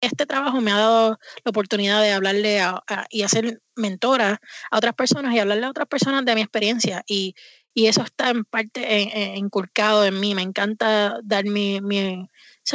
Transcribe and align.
este 0.00 0.26
trabajo 0.26 0.60
me 0.60 0.70
ha 0.72 0.76
dado 0.76 1.18
la 1.44 1.50
oportunidad 1.50 2.00
de 2.02 2.12
hablarle 2.12 2.60
y 3.10 3.22
hacer 3.22 3.60
mentora 3.76 4.40
a 4.70 4.76
otras 4.76 4.94
personas 4.94 5.34
y 5.34 5.38
hablarle 5.38 5.66
a 5.66 5.70
otras 5.70 5.88
personas 5.88 6.24
de 6.24 6.34
mi 6.34 6.40
experiencia. 6.42 7.02
Y, 7.06 7.34
eso 7.74 8.02
está 8.02 8.30
en 8.30 8.44
parte 8.44 9.08
inculcado 9.36 10.04
en 10.04 10.18
mí. 10.18 10.34
Me 10.34 10.42
encanta 10.42 11.20
dar 11.22 11.44
mi, 11.44 11.80
mi, 11.80 12.28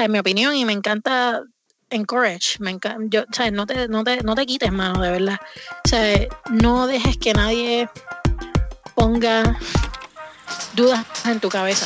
mi 0.08 0.20
opinión 0.20 0.56
y 0.56 0.64
me 0.64 0.72
encanta 0.72 1.44
encourage. 1.90 2.58
Me 2.60 2.72
encanta, 2.72 3.04
yo, 3.10 3.26
No, 3.52 3.66
te, 3.66 3.90
no, 3.90 4.06
te, 4.06 4.24
no 4.24 4.36
te 4.36 4.46
quites, 4.46 4.72
mano, 4.72 5.02
de 5.02 5.12
verdad. 5.12 5.40
O 5.86 5.90
sea, 5.90 6.28
no 6.52 6.88
dejes 6.88 7.18
que 7.18 7.34
nadie 7.34 7.90
ponga 8.96 9.60
dudas 10.74 11.06
en 11.26 11.40
tu 11.42 11.50
cabeza. 11.50 11.86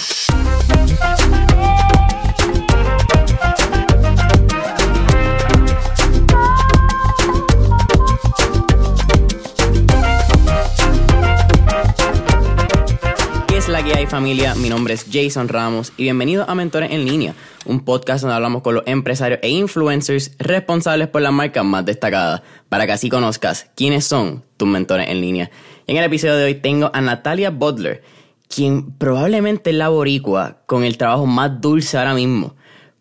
La 13.69 13.83
que 13.83 13.93
hay 13.93 14.05
familia? 14.05 14.55
Mi 14.55 14.69
nombre 14.69 14.93
es 14.93 15.05
Jason 15.11 15.49
Ramos 15.49 15.91
y 15.97 16.03
bienvenido 16.03 16.49
a 16.49 16.55
Mentores 16.55 16.91
en 16.91 17.03
Línea, 17.03 17.35
un 17.65 17.81
podcast 17.81 18.21
donde 18.21 18.35
hablamos 18.35 18.61
con 18.61 18.75
los 18.75 18.83
empresarios 18.87 19.39
e 19.43 19.49
influencers 19.49 20.31
responsables 20.39 21.09
por 21.09 21.21
las 21.21 21.33
marcas 21.33 21.65
más 21.65 21.83
destacadas, 21.85 22.43
para 22.69 22.85
que 22.85 22.93
así 22.93 23.09
conozcas 23.09 23.69
quiénes 23.75 24.05
son 24.05 24.45
tus 24.55 24.69
mentores 24.69 25.09
en 25.09 25.19
línea. 25.19 25.51
En 25.85 25.97
el 25.97 26.05
episodio 26.05 26.35
de 26.35 26.45
hoy 26.45 26.55
tengo 26.55 26.91
a 26.93 27.01
Natalia 27.01 27.49
Butler, 27.49 28.03
quien 28.47 28.93
probablemente 28.93 29.71
es 29.71 29.75
la 29.75 29.89
boricua 29.89 30.61
con 30.65 30.85
el 30.85 30.97
trabajo 30.97 31.25
más 31.25 31.59
dulce 31.59 31.97
ahora 31.97 32.13
mismo, 32.13 32.55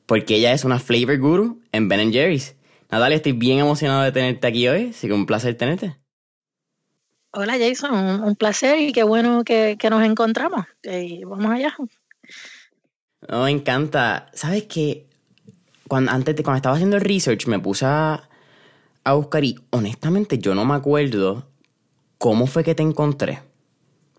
porque 0.04 0.34
ella 0.34 0.52
es 0.52 0.64
una 0.64 0.80
flavor 0.80 1.18
guru 1.18 1.60
en 1.70 1.88
Ben 1.88 2.12
Jerry's. 2.12 2.56
Natalia, 2.90 3.16
estoy 3.16 3.32
bien 3.32 3.58
emocionado 3.58 4.02
de 4.02 4.10
tenerte 4.10 4.48
aquí 4.48 4.66
hoy, 4.66 4.90
así 4.90 5.06
que 5.06 5.12
un 5.12 5.26
placer 5.26 5.54
tenerte. 5.54 5.96
Hola 7.38 7.59
Jason, 7.59 8.24
un, 8.24 8.34
placer 8.34 8.80
y 8.80 8.92
qué 8.92 9.02
bueno 9.02 9.45
que, 9.45 9.76
nos 9.90 10.02
encontramos. 10.02 10.65
vamos 11.26 11.52
allá. 11.52 11.76
me 13.29 13.51
encanta. 13.51 14.30
¿Sabes 14.32 14.62
qué? 14.65 15.06
Cuando, 15.87 16.12
antes 16.12 16.34
cuando 16.37 16.57
estaba 16.57 16.76
haciendo 16.76 16.96
el 16.96 17.02
research 17.02 17.46
me 17.46 17.59
puse 17.59 17.84
a, 17.84 18.26
buscar 19.12 19.45
y 19.45 19.59
honestamente 19.68 20.38
yo 20.38 20.54
no 20.54 20.64
me 20.64 20.74
acuerdo 20.76 21.46
cómo 22.16 22.46
fue 22.46 22.64
que 22.64 22.74
te 22.74 22.82
encontré. 22.82 23.40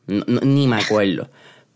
ni 0.05 0.67
me 0.67 0.75
acuerdo. 0.75 1.27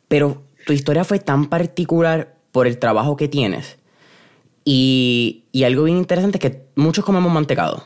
Pero 0.08 0.44
tu 0.68 0.74
historia 0.74 1.04
fue 1.04 1.18
tan 1.18 1.48
particular 1.48 2.38
por 2.52 2.68
el 2.68 2.78
trabajo 2.78 3.18
que 3.18 3.28
tienes. 3.28 3.80
Y, 4.64 5.46
y 5.52 5.64
algo 5.64 5.86
bien 5.86 5.98
interesante 5.98 6.38
es 6.38 6.42
que 6.52 6.68
muchos 6.76 7.04
comemos 7.04 7.32
mantecado. 7.32 7.84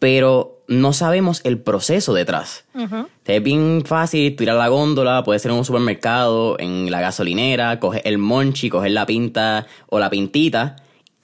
Pero 0.00 0.61
no 0.80 0.92
sabemos 0.92 1.40
el 1.44 1.58
proceso 1.58 2.14
detrás. 2.14 2.64
Es 3.24 3.42
bien 3.42 3.82
fácil, 3.86 4.34
tú 4.34 4.42
ir 4.42 4.50
a 4.50 4.54
la 4.54 4.68
góndola, 4.68 5.22
puede 5.24 5.38
ser 5.38 5.50
en 5.50 5.58
un 5.58 5.64
supermercado, 5.64 6.58
en 6.58 6.90
la 6.90 7.00
gasolinera, 7.00 7.78
coger 7.78 8.02
el 8.04 8.18
monchi, 8.18 8.68
coger 8.68 8.92
la 8.92 9.06
pinta 9.06 9.66
o 9.88 9.98
la 9.98 10.10
pintita. 10.10 10.76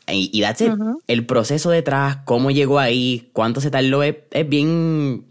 Y, 0.06 0.30
y 0.32 0.40
that's 0.40 0.60
it. 0.60 0.72
El 1.06 1.26
proceso 1.26 1.70
detrás, 1.70 2.18
cómo 2.24 2.50
llegó 2.50 2.78
ahí, 2.78 3.28
cuánto 3.32 3.60
se 3.60 3.70
tardó, 3.70 4.02
es, 4.02 4.16
es 4.30 4.48
bien 4.48 5.24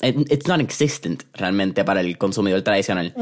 it's 0.00 0.46
not 0.46 0.60
existent 0.60 1.24
realmente 1.34 1.84
para 1.84 2.00
el 2.00 2.16
consumidor 2.18 2.62
tradicional. 2.62 3.14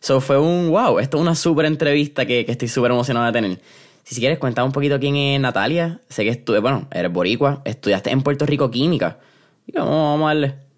So 0.00 0.20
fue 0.20 0.38
un 0.38 0.70
wow, 0.70 0.98
esto 0.98 1.16
es 1.16 1.22
una 1.22 1.34
súper 1.34 1.66
entrevista 1.66 2.26
que, 2.26 2.44
que 2.44 2.52
estoy 2.52 2.68
súper 2.68 2.90
emocionado 2.90 3.26
de 3.26 3.32
tener. 3.32 3.60
Si, 4.04 4.14
si 4.14 4.20
quieres, 4.20 4.38
cuéntame 4.38 4.66
un 4.66 4.72
poquito 4.72 4.98
quién 4.98 5.16
es 5.16 5.40
Natalia. 5.40 6.00
Sé 6.08 6.24
que 6.24 6.30
estuve, 6.30 6.58
bueno, 6.58 6.88
eres 6.90 7.12
boricua, 7.12 7.62
estudiaste 7.64 8.10
en 8.10 8.22
Puerto 8.22 8.44
Rico 8.44 8.70
química. 8.70 9.18
Vamos, 9.74 10.22
a 10.22 10.26
darle. 10.26 10.70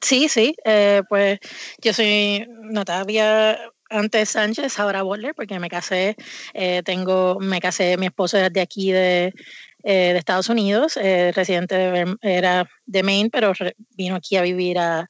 Sí, 0.00 0.28
sí, 0.28 0.54
eh, 0.64 1.02
pues 1.08 1.38
yo 1.82 1.92
soy 1.92 2.46
Natalia 2.62 3.58
antes 3.90 4.30
Sánchez, 4.30 4.78
ahora 4.78 5.02
Boller, 5.02 5.34
porque 5.34 5.58
me 5.58 5.68
casé, 5.68 6.16
eh, 6.54 6.82
tengo, 6.84 7.38
me 7.38 7.60
casé, 7.60 7.96
mi 7.98 8.06
esposo 8.06 8.38
es 8.38 8.52
de 8.52 8.60
aquí 8.62 8.92
de, 8.92 9.34
eh, 9.82 10.12
de 10.12 10.18
Estados 10.18 10.48
Unidos, 10.48 10.94
residente 10.94 11.74
de, 11.74 12.16
era 12.22 12.66
de 12.86 13.02
Maine, 13.02 13.30
pero 13.30 13.52
vino 13.96 14.16
aquí 14.16 14.36
a 14.36 14.42
vivir 14.42 14.78
a, 14.78 15.08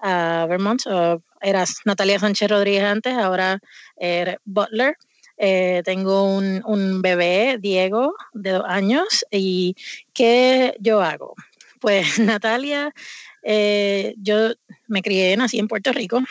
a 0.00 0.46
Vermont. 0.48 0.82
era 1.40 1.64
Natalia 1.84 2.18
Sánchez 2.18 2.50
Rodríguez 2.50 2.84
antes, 2.84 3.14
ahora 3.14 3.60
Butler. 4.44 4.96
tengo 5.84 6.24
un, 6.24 6.62
un, 6.64 7.00
bebé, 7.00 7.58
Diego, 7.60 8.14
de 8.32 8.50
dos 8.50 8.64
años, 8.66 9.24
y 9.30 9.76
¿qué 10.14 10.74
yo 10.80 11.00
hago? 11.00 11.34
Pues 11.82 12.18
Natalia, 12.20 12.94
eh, 13.42 14.14
yo 14.16 14.52
me 14.86 15.02
crié, 15.02 15.36
nací 15.36 15.58
en 15.58 15.66
Puerto 15.66 15.92
Rico 15.92 16.22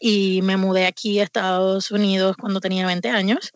y 0.00 0.40
me 0.42 0.56
mudé 0.56 0.86
aquí 0.86 1.18
a 1.18 1.24
Estados 1.24 1.90
Unidos 1.90 2.36
cuando 2.36 2.60
tenía 2.60 2.86
20 2.86 3.10
años, 3.10 3.52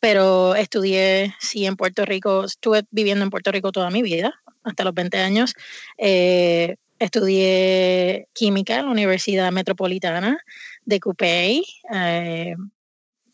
pero 0.00 0.56
estudié, 0.56 1.36
sí, 1.38 1.66
en 1.66 1.76
Puerto 1.76 2.04
Rico, 2.04 2.44
estuve 2.44 2.82
viviendo 2.90 3.24
en 3.24 3.30
Puerto 3.30 3.52
Rico 3.52 3.70
toda 3.70 3.90
mi 3.90 4.02
vida, 4.02 4.34
hasta 4.64 4.82
los 4.82 4.92
20 4.92 5.18
años. 5.18 5.54
Eh, 5.98 6.74
estudié 6.98 8.26
química 8.32 8.80
en 8.80 8.86
la 8.86 8.90
Universidad 8.90 9.52
Metropolitana 9.52 10.42
de 10.84 10.98
Coupey. 10.98 11.64
Eh, 11.94 12.56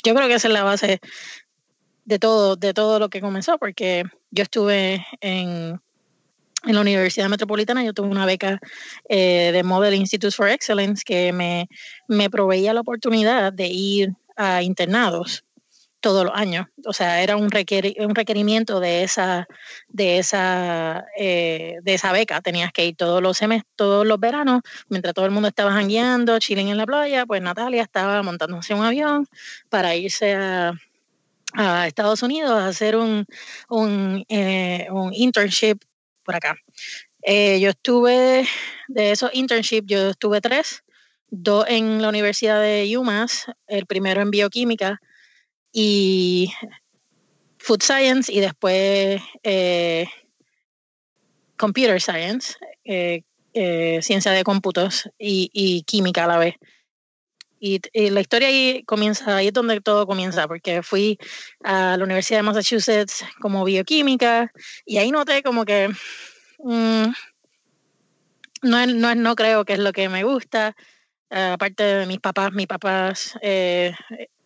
yo 0.05 0.15
creo 0.15 0.29
que 0.29 0.35
esa 0.35 0.49
es 0.49 0.55
la 0.55 0.65
base 0.65 1.01
de 2.05 2.19
todo, 2.19 2.57
de 2.57 2.75
todo 2.75 2.99
lo 2.99 3.09
que 3.09 3.23
comenzó, 3.23 3.59
porque 3.59 4.05
yo 4.31 4.43
estuve 4.43 5.07
en 5.23 5.81
en 6.67 6.75
la 6.75 6.81
Universidad 6.81 7.29
Metropolitana 7.29 7.85
yo 7.85 7.95
tuve 7.95 8.09
una 8.09 8.27
beca 8.27 8.61
eh, 9.09 9.51
de 9.53 9.63
Model 9.63 9.95
Institute 9.95 10.35
for 10.35 10.49
Excellence 10.49 11.03
que 11.05 11.33
me, 11.33 11.69
me 12.09 12.29
proveía 12.29 12.75
la 12.75 12.81
oportunidad 12.81 13.53
de 13.53 13.67
ir 13.69 14.15
a 14.37 14.63
internados 14.63 15.45
todos 16.01 16.25
los 16.25 16.35
años. 16.35 16.67
O 16.85 16.93
sea, 16.93 17.23
era 17.23 17.37
un, 17.37 17.45
un 17.45 18.15
requerimiento 18.15 18.81
de 18.81 19.03
esa, 19.03 19.49
de, 19.89 20.19
esa, 20.19 21.05
eh, 21.19 21.79
de 21.83 21.95
esa 21.95 22.13
beca. 22.13 22.41
Tenías 22.43 22.73
que 22.73 22.87
ir 22.87 22.97
todos 22.97 23.23
los 23.23 23.39
semestres, 23.39 23.73
todos 23.77 24.07
los 24.07 24.21
veranos, 24.21 24.61
mientras 24.89 25.15
todo 25.15 25.25
el 25.25 25.31
mundo 25.31 25.49
estaba 25.49 25.73
jangueando, 25.73 26.39
chilling 26.39 26.69
en 26.69 26.77
la 26.77 26.87
playa, 26.87 27.27
pues 27.27 27.43
Natalia 27.43 27.83
estaba 27.83 28.23
montándose 28.23 28.75
un 28.75 28.85
avión 28.85 29.27
para 29.69 29.97
irse 29.97 30.35
a, 30.35 30.75
Estados 31.87 32.23
Unidos 32.23 32.53
a 32.53 32.69
hacer 32.69 32.97
un, 32.97 33.25
un, 33.71 34.27
eh, 34.29 34.89
un 34.91 35.15
internship 35.15 35.79
por 36.27 36.35
acá. 36.35 36.57
Eh, 37.23 37.59
yo 37.61 37.71
estuve, 37.71 38.47
de 38.89 39.13
esos 39.13 39.31
internships, 39.33 39.87
yo 39.89 40.11
estuve 40.11 40.41
tres, 40.41 40.85
dos 41.29 41.65
en 41.69 42.03
la 42.03 42.09
Universidad 42.09 42.61
de 42.61 42.97
UMass, 42.99 43.47
el 43.67 43.87
primero 43.87 44.21
en 44.21 44.31
bioquímica 44.31 45.01
y 45.73 46.53
food 47.59 47.83
science 47.83 48.33
y 48.33 48.41
después 48.41 49.23
eh, 49.43 50.07
computer 51.57 52.01
science, 52.01 52.55
eh, 52.85 53.23
ciencia 54.03 54.33
de 54.33 54.45
cómputos 54.45 55.09
y, 55.19 55.83
química 55.87 56.25
a 56.25 56.29
la 56.29 56.39
vez. 56.39 56.55
Y, 57.59 57.81
y, 57.93 58.11
la 58.11 58.21
historia 58.21 58.49
ahí 58.49 58.83
comienza, 58.85 59.37
ahí 59.37 59.49
es 59.49 59.53
donde 59.53 59.81
todo 59.81 60.07
comienza, 60.07 60.47
porque 60.47 60.83
fui 60.83 61.19
a 61.65 61.97
la 61.97 62.05
Universidad 62.05 62.41
de 62.41 62.43
Massachusetts 62.43 63.25
como 63.41 63.65
bioquímica 63.65 64.53
y 64.85 64.99
ahí 64.99 65.11
noté 65.11 65.43
como 65.43 65.65
que 65.65 65.91
Mm, 66.59 67.13
no, 68.63 68.87
no, 68.87 69.15
no 69.15 69.35
creo 69.37 69.65
que 69.65 69.75
es 69.75 69.79
lo 69.79 69.93
que 69.93 70.09
me 70.09 70.25
gusta. 70.25 70.75
Eh, 71.31 71.51
aparte 71.53 71.83
de 71.83 72.07
mis 72.07 72.21
papás, 72.21 72.53
mis 72.53 72.67
papás, 72.67 73.39
eh, 73.43 73.95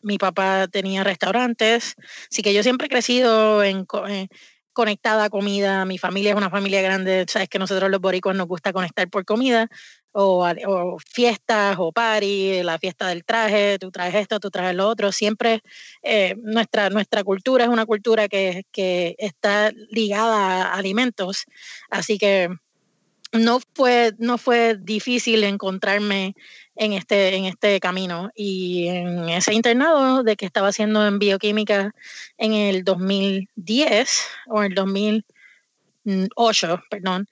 mi 0.02 0.18
papá 0.18 0.66
tenía 0.68 1.04
restaurantes, 1.04 1.94
así 2.30 2.42
que 2.42 2.54
yo 2.54 2.62
siempre 2.62 2.86
he 2.86 2.90
crecido 2.90 3.62
en, 3.62 3.86
eh, 4.08 4.28
conectada 4.72 5.24
a 5.24 5.30
comida. 5.30 5.84
Mi 5.84 5.98
familia 5.98 6.30
es 6.30 6.36
una 6.36 6.50
familia 6.50 6.82
grande, 6.82 7.26
sabes 7.28 7.48
que 7.48 7.58
nosotros 7.58 7.90
los 7.90 8.00
boricuas 8.00 8.36
nos 8.36 8.46
gusta 8.46 8.72
conectar 8.72 9.08
por 9.10 9.24
comida. 9.24 9.68
O, 10.12 10.98
fiestas 11.06 11.76
o 11.78 11.92
party, 11.92 12.62
la 12.64 12.78
fiesta 12.78 13.08
del 13.08 13.24
traje, 13.24 13.78
tú 13.78 13.92
traes 13.92 14.14
esto, 14.14 14.40
tú 14.40 14.50
traes 14.50 14.74
lo 14.74 14.88
otro. 14.88 15.12
Siempre 15.12 15.62
nuestra, 16.38 16.90
nuestra 16.90 17.22
cultura 17.22 17.64
es 17.64 17.70
una 17.70 17.86
cultura 17.86 18.28
que, 18.28 18.64
que 18.72 19.14
está 19.18 19.70
ligada 19.90 20.64
a 20.64 20.74
alimentos. 20.74 21.44
Así 21.90 22.18
que 22.18 22.48
no 23.32 23.60
fue, 23.74 24.12
no 24.18 24.38
fue 24.38 24.76
difícil 24.80 25.44
encontrarme 25.44 26.34
en 26.74 26.94
este, 26.94 27.36
en 27.36 27.44
este 27.44 27.78
camino. 27.80 28.30
Y 28.34 28.88
en 28.88 29.28
ese 29.28 29.52
internado 29.54 30.22
de 30.22 30.36
que 30.36 30.46
estaba 30.46 30.68
haciendo 30.68 31.06
en 31.06 31.18
bioquímica 31.18 31.94
en 32.38 32.54
el 32.54 32.84
2010 32.84 34.26
o 34.48 34.62
el 34.62 34.74
2008, 34.74 36.82
perdón, 36.90 37.28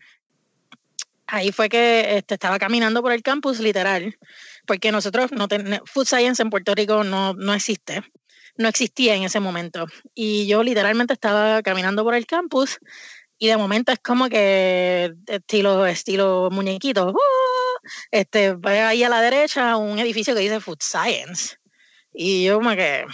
ahí 1.28 1.52
fue 1.52 1.68
que 1.68 2.16
este, 2.16 2.34
estaba 2.34 2.58
caminando 2.58 3.02
por 3.02 3.12
el 3.12 3.22
campus 3.22 3.60
literal, 3.60 4.18
porque 4.66 4.90
nosotros 4.90 5.30
no 5.30 5.46
tenemos, 5.46 5.88
Food 5.88 6.06
Science 6.06 6.42
en 6.42 6.50
Puerto 6.50 6.74
Rico 6.74 7.04
no, 7.04 7.34
no 7.34 7.54
existe. 7.54 8.02
no 8.56 8.68
existía 8.68 9.14
en 9.14 9.22
ese 9.22 9.40
momento. 9.40 9.86
Y 10.14 10.46
yo 10.48 10.62
literalmente 10.62 11.14
estaba 11.14 11.62
caminando 11.62 12.02
por 12.02 12.14
el 12.14 12.26
campus 12.26 12.78
y 13.38 13.46
de 13.46 13.56
momento 13.56 13.92
es 13.92 14.00
como 14.00 14.28
que 14.28 15.14
estilo, 15.26 15.86
estilo 15.86 16.48
muñequito. 16.50 17.10
¡uh! 17.10 17.16
Este, 18.10 18.54
ve 18.54 18.80
ahí 18.80 19.04
a 19.04 19.08
la 19.08 19.20
derecha 19.20 19.76
un 19.76 19.98
edificio 19.98 20.34
que 20.34 20.40
dice 20.40 20.60
Food 20.60 20.78
Science. 20.80 21.56
Y 22.12 22.44
yo 22.44 22.56
como 22.58 22.70
que, 22.70 23.06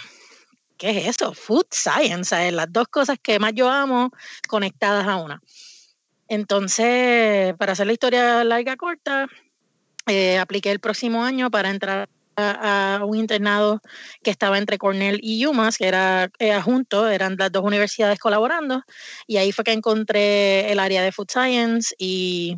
¿qué 0.77 0.89
es 0.89 1.07
eso? 1.07 1.33
Food 1.33 1.67
Science, 1.71 2.51
las 2.51 2.71
dos 2.71 2.87
cosas 2.87 3.17
que 3.21 3.37
más 3.39 3.53
yo 3.53 3.69
amo 3.69 4.09
conectadas 4.47 5.07
a 5.07 5.17
una. 5.17 5.41
Entonces, 6.27 7.53
para 7.55 7.73
hacer 7.73 7.87
la 7.87 7.93
historia 7.93 8.43
larga 8.43 8.75
corta, 8.77 9.27
eh, 10.07 10.37
apliqué 10.37 10.71
el 10.71 10.79
próximo 10.79 11.23
año 11.23 11.51
para 11.51 11.69
entrar 11.69 12.09
a, 12.37 13.01
un 13.05 13.17
internado 13.17 13.81
que 14.23 14.31
estaba 14.31 14.57
entre 14.57 14.77
Cornell 14.77 15.19
y 15.21 15.45
UMass, 15.45 15.77
que 15.77 15.87
era 15.87 16.29
eh, 16.39 16.59
junto, 16.61 17.07
eran 17.07 17.35
las 17.37 17.51
dos 17.51 17.63
universidades 17.63 18.19
colaborando, 18.19 18.83
y 19.27 19.37
ahí 19.37 19.51
fue 19.51 19.63
que 19.63 19.71
encontré 19.71 20.71
el 20.71 20.79
área 20.79 21.01
de 21.01 21.11
Food 21.11 21.29
Science 21.29 21.95
y, 21.97 22.57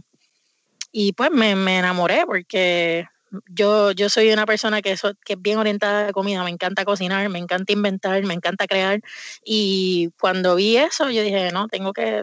y 0.92 1.14
pues 1.14 1.32
me, 1.32 1.56
me 1.56 1.80
enamoré 1.80 2.26
porque 2.26 3.06
yo, 3.48 3.92
yo 3.92 4.10
soy 4.10 4.32
una 4.32 4.46
persona 4.46 4.82
que, 4.82 4.96
que 5.26 5.34
es 5.34 5.42
bien 5.42 5.58
orientada 5.58 6.10
a 6.10 6.14
comida, 6.14 6.44
me 6.44 6.50
encanta 6.50 6.86
cocinar, 6.86 7.30
me 7.30 7.40
encanta 7.40 7.74
inventar, 7.74 8.24
me 8.24 8.34
encanta 8.34 8.68
crear. 8.68 9.02
Y 9.44 10.10
cuando 10.20 10.56
vi 10.56 10.78
eso, 10.78 11.10
yo 11.10 11.24
dije, 11.24 11.52
no, 11.52 11.68
tengo 11.68 11.94
que, 11.94 12.22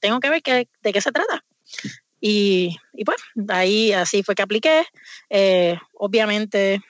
tengo 0.00 0.20
que 0.20 0.30
ver 0.30 0.42
qué, 0.42 0.68
de 0.82 0.92
qué 0.92 1.00
se 1.00 1.12
trata. 1.12 1.44
Y, 2.20 2.76
y, 2.92 3.04
pues 3.04 3.18
ahí 3.48 3.92
así 3.92 4.22
fue 4.22 4.34
que 4.34 4.42
apliqué. 4.42 4.84
Eh, 5.30 5.78
obviamente, 5.94 6.80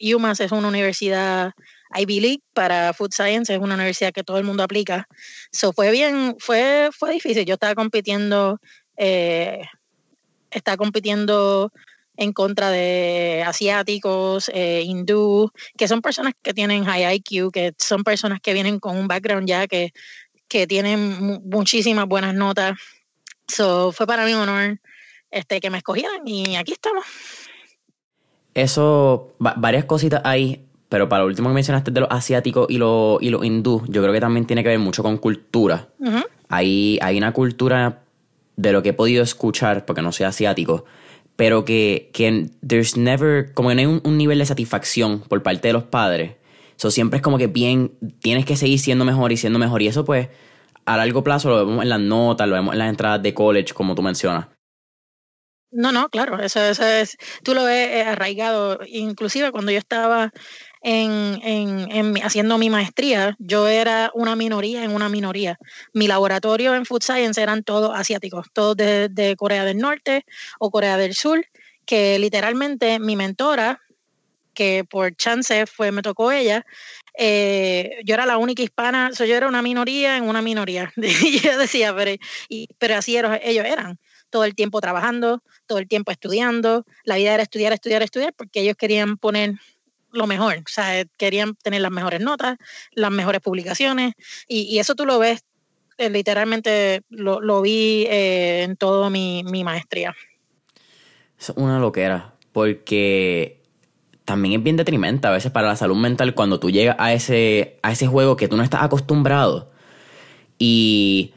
UMass 0.00 0.40
es 0.40 0.52
una 0.52 0.68
universidad 0.68 1.52
Ivy 1.94 2.20
League 2.20 2.42
para 2.52 2.92
Food 2.92 3.12
Science, 3.12 3.52
es 3.52 3.60
una 3.60 3.74
universidad 3.74 4.12
que 4.12 4.24
todo 4.24 4.38
el 4.38 4.44
mundo 4.44 4.62
aplica. 4.62 5.08
So 5.52 5.72
fue 5.72 5.90
bien, 5.90 6.36
fue, 6.38 6.90
fue 6.92 7.12
difícil. 7.12 7.44
Yo 7.44 7.54
estaba 7.54 7.74
compitiendo, 7.74 8.60
eh, 8.96 9.62
estaba 10.50 10.76
compitiendo 10.76 11.72
en 12.18 12.32
contra 12.32 12.70
de 12.70 13.44
asiáticos, 13.46 14.50
eh, 14.52 14.82
hindú, 14.84 15.52
que 15.76 15.86
son 15.86 16.02
personas 16.02 16.34
que 16.42 16.52
tienen 16.52 16.84
high 16.84 17.14
IQ, 17.14 17.52
que 17.52 17.72
son 17.78 18.02
personas 18.02 18.40
que 18.40 18.52
vienen 18.52 18.80
con 18.80 18.96
un 18.96 19.06
background 19.06 19.46
ya 19.46 19.68
que, 19.68 19.92
que 20.48 20.66
tienen 20.66 21.40
muchísimas 21.44 22.06
buenas 22.06 22.34
notas. 22.34 22.76
So, 23.46 23.92
fue 23.92 24.06
para 24.06 24.26
mí 24.26 24.34
un 24.34 24.40
honor 24.40 24.80
este, 25.30 25.60
que 25.60 25.70
me 25.70 25.78
escogieran 25.78 26.26
y 26.26 26.56
aquí 26.56 26.72
estamos. 26.72 27.04
Eso, 28.52 29.36
varias 29.38 29.84
cositas 29.84 30.20
ahí, 30.24 30.66
pero 30.88 31.08
para 31.08 31.22
lo 31.22 31.28
último 31.28 31.50
que 31.50 31.54
mencionaste 31.54 31.92
de 31.92 32.00
los 32.00 32.10
asiáticos 32.10 32.66
y 32.68 32.78
los 32.78 33.22
y 33.22 33.28
hindú, 33.28 33.84
yo 33.86 34.02
creo 34.02 34.12
que 34.12 34.20
también 34.20 34.44
tiene 34.44 34.64
que 34.64 34.70
ver 34.70 34.80
mucho 34.80 35.04
con 35.04 35.18
cultura. 35.18 35.88
hay, 36.48 36.98
hay 37.00 37.16
una 37.16 37.32
cultura 37.32 38.02
de 38.56 38.72
lo 38.72 38.82
que 38.82 38.88
he 38.88 38.92
podido 38.92 39.22
escuchar, 39.22 39.86
porque 39.86 40.02
no 40.02 40.10
soy 40.10 40.26
asiático, 40.26 40.84
pero 41.38 41.64
que, 41.64 42.10
que 42.12 42.50
there's 42.66 42.96
never, 42.96 43.54
como 43.54 43.68
que 43.68 43.76
no 43.76 43.80
hay 43.80 43.86
un, 43.86 44.18
nivel 44.18 44.40
de 44.40 44.44
satisfacción 44.44 45.20
por 45.20 45.40
parte 45.44 45.68
de 45.68 45.72
los 45.72 45.84
padres. 45.84 46.32
Eso 46.76 46.90
siempre 46.90 47.18
es 47.18 47.22
como 47.22 47.38
que 47.38 47.46
bien, 47.46 47.92
tienes 48.20 48.44
que 48.44 48.56
seguir 48.56 48.80
siendo 48.80 49.04
mejor 49.04 49.30
y 49.30 49.36
siendo 49.36 49.60
mejor. 49.60 49.80
Y 49.80 49.86
eso 49.86 50.04
pues 50.04 50.30
a 50.84 50.96
largo 50.96 51.22
plazo 51.22 51.48
lo 51.50 51.64
vemos 51.64 51.84
en 51.84 51.90
las 51.90 52.00
notas, 52.00 52.48
lo 52.48 52.56
vemos 52.56 52.72
en 52.72 52.80
las 52.80 52.88
entradas 52.88 53.22
de 53.22 53.34
college, 53.34 53.72
como 53.72 53.94
tú 53.94 54.02
mencionas. 54.02 54.48
No, 55.70 55.92
no, 55.92 56.08
claro, 56.08 56.40
eso, 56.40 56.60
eso 56.60 56.84
es, 56.84 57.16
tú 57.44 57.54
lo 57.54 57.62
ves 57.62 57.88
eh, 57.88 58.02
arraigado, 58.02 58.80
inclusive 58.88 59.52
cuando 59.52 59.70
yo 59.70 59.78
estaba 59.78 60.32
en, 60.80 61.40
en, 61.42 61.90
en, 61.90 62.22
haciendo 62.22 62.58
mi 62.58 62.70
maestría, 62.70 63.36
yo 63.38 63.68
era 63.68 64.10
una 64.14 64.36
minoría 64.36 64.84
en 64.84 64.94
una 64.94 65.08
minoría. 65.08 65.58
Mi 65.92 66.06
laboratorio 66.06 66.74
en 66.74 66.86
Food 66.86 67.02
Science 67.02 67.40
eran 67.40 67.62
todos 67.64 67.92
asiáticos, 67.94 68.46
todos 68.52 68.76
de, 68.76 69.08
de 69.08 69.36
Corea 69.36 69.64
del 69.64 69.78
Norte 69.78 70.24
o 70.58 70.70
Corea 70.70 70.96
del 70.96 71.14
Sur, 71.14 71.44
que 71.86 72.18
literalmente 72.18 72.98
mi 72.98 73.16
mentora, 73.16 73.80
que 74.54 74.84
por 74.88 75.14
chance 75.16 75.66
fue, 75.66 75.92
me 75.92 76.02
tocó 76.02 76.32
ella, 76.32 76.64
eh, 77.20 78.00
yo 78.04 78.14
era 78.14 78.26
la 78.26 78.38
única 78.38 78.62
hispana, 78.62 79.10
yo 79.10 79.24
era 79.24 79.48
una 79.48 79.62
minoría 79.62 80.16
en 80.16 80.28
una 80.28 80.40
minoría. 80.40 80.92
y 80.96 81.40
yo 81.40 81.58
decía, 81.58 81.94
pero, 81.94 82.12
y, 82.48 82.68
pero 82.78 82.96
así 82.96 83.16
ellos 83.16 83.64
eran 83.64 83.98
todo 84.30 84.44
el 84.44 84.54
tiempo 84.54 84.80
trabajando, 84.80 85.42
todo 85.66 85.78
el 85.78 85.88
tiempo 85.88 86.12
estudiando. 86.12 86.86
La 87.04 87.16
vida 87.16 87.34
era 87.34 87.42
estudiar, 87.42 87.72
estudiar, 87.72 88.02
estudiar, 88.02 88.32
porque 88.34 88.60
ellos 88.60 88.76
querían 88.76 89.16
poner 89.16 89.54
lo 90.18 90.26
mejor, 90.26 90.58
o 90.58 90.68
sea, 90.68 91.04
querían 91.16 91.54
tener 91.54 91.80
las 91.80 91.90
mejores 91.90 92.20
notas, 92.20 92.58
las 92.92 93.10
mejores 93.10 93.40
publicaciones, 93.40 94.14
y, 94.46 94.78
eso 94.78 94.94
tú 94.94 95.06
lo 95.06 95.18
ves, 95.18 95.42
eh, 95.96 96.10
literalmente 96.10 97.02
lo, 97.08 97.62
vi 97.62 98.06
eh, 98.08 98.64
en 98.64 98.76
toda 98.76 99.08
mi, 99.08 99.42
mi 99.44 99.64
maestría. 99.64 100.14
Es 101.38 101.50
una 101.56 101.78
loquera, 101.78 102.34
porque 102.52 103.58
también 104.28 104.58
es 104.58 104.62
bien 104.62 104.76
detrimente 104.76 105.26
a 105.26 105.30
veces 105.30 105.50
para 105.50 105.68
la 105.68 105.76
salud 105.76 105.96
mental 105.96 106.34
cuando 106.34 106.60
tú 106.60 106.70
llegas 106.70 106.96
a 106.98 107.14
ese, 107.14 107.78
a 107.82 107.92
ese 107.92 108.06
juego 108.06 108.36
que 108.36 108.46
tú 108.46 108.58
no 108.58 108.62
estás 108.62 108.82
acostumbrado. 108.82 109.70
Y 110.58 111.32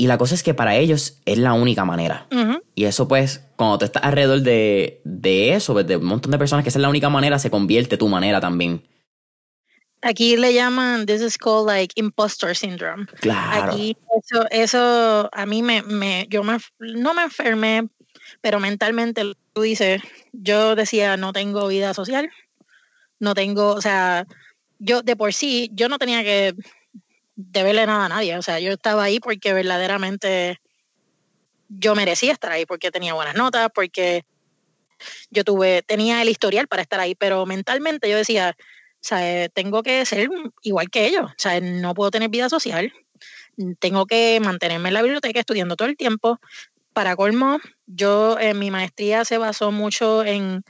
y 0.00 0.06
la 0.06 0.16
cosa 0.16 0.36
es 0.36 0.44
que 0.44 0.54
para 0.54 0.76
ellos 0.76 1.18
es 1.26 1.38
la 1.38 1.52
única 1.54 1.84
manera. 1.84 2.28
Y 2.76 2.84
eso 2.84 3.08
pues, 3.08 3.44
cuando 3.56 3.78
tú 3.78 3.84
estás 3.84 4.04
alrededor 4.04 4.42
de, 4.42 5.00
de 5.04 5.54
eso, 5.54 5.72
pues, 5.72 5.88
de 5.88 5.96
un 5.96 6.04
montón 6.04 6.30
de 6.30 6.38
personas 6.38 6.62
que 6.62 6.68
esa 6.68 6.78
es 6.78 6.82
la 6.82 6.88
única 6.88 7.10
manera, 7.10 7.40
se 7.40 7.50
convierte 7.50 7.96
tu 7.96 8.06
manera 8.06 8.40
también. 8.40 8.86
Aquí 10.00 10.36
le 10.36 10.54
llaman, 10.54 11.04
this 11.04 11.20
is 11.20 11.36
called 11.36 11.66
like 11.66 11.92
impostor 11.96 12.54
syndrome. 12.54 13.06
Claro. 13.20 13.72
Aquí 13.72 13.96
eso, 14.22 14.46
eso 14.52 15.28
a 15.32 15.46
mí 15.46 15.62
me, 15.62 15.82
me 15.82 16.28
yo 16.30 16.44
me, 16.44 16.58
no 16.78 17.12
me 17.12 17.22
enfermé, 17.22 17.88
pero 18.40 18.60
mentalmente 18.60 19.24
tú 19.52 19.62
dices, 19.62 20.00
yo 20.32 20.76
decía, 20.76 21.16
no 21.16 21.32
tengo 21.32 21.66
vida 21.66 21.92
social, 21.92 22.30
no 23.18 23.34
tengo, 23.34 23.72
o 23.72 23.80
sea, 23.80 24.28
yo 24.78 25.02
de 25.02 25.16
por 25.16 25.34
sí, 25.34 25.72
yo 25.74 25.88
no 25.88 25.98
tenía 25.98 26.22
que 26.22 26.54
verle 27.38 27.86
nada 27.86 28.06
a 28.06 28.08
nadie. 28.08 28.36
O 28.36 28.42
sea, 28.42 28.60
yo 28.60 28.72
estaba 28.72 29.04
ahí 29.04 29.20
porque 29.20 29.52
verdaderamente 29.52 30.60
yo 31.68 31.94
merecía 31.94 32.32
estar 32.32 32.50
ahí, 32.50 32.66
porque 32.66 32.90
tenía 32.90 33.14
buenas 33.14 33.34
notas, 33.34 33.68
porque 33.74 34.24
yo 35.30 35.44
tuve, 35.44 35.82
tenía 35.82 36.22
el 36.22 36.28
historial 36.28 36.66
para 36.66 36.82
estar 36.82 36.98
ahí, 36.98 37.14
pero 37.14 37.46
mentalmente 37.46 38.08
yo 38.08 38.16
decía, 38.16 38.56
sea, 39.00 39.48
tengo 39.48 39.82
que 39.82 40.04
ser 40.04 40.28
igual 40.62 40.90
que 40.90 41.06
ellos, 41.06 41.30
o 41.30 41.34
sea, 41.36 41.60
no 41.60 41.94
puedo 41.94 42.10
tener 42.10 42.28
vida 42.28 42.48
social, 42.48 42.92
tengo 43.78 44.06
que 44.06 44.38
mantenerme 44.40 44.88
en 44.88 44.94
la 44.94 45.02
biblioteca 45.02 45.40
estudiando 45.40 45.76
todo 45.76 45.88
el 45.88 45.96
tiempo, 45.96 46.40
para 46.98 47.14
colmo, 47.14 47.60
yo 47.86 48.40
en 48.40 48.58
mi 48.58 48.72
maestría 48.72 49.24
se 49.24 49.38
basó 49.38 49.70
mucho 49.70 50.24
en, 50.24 50.64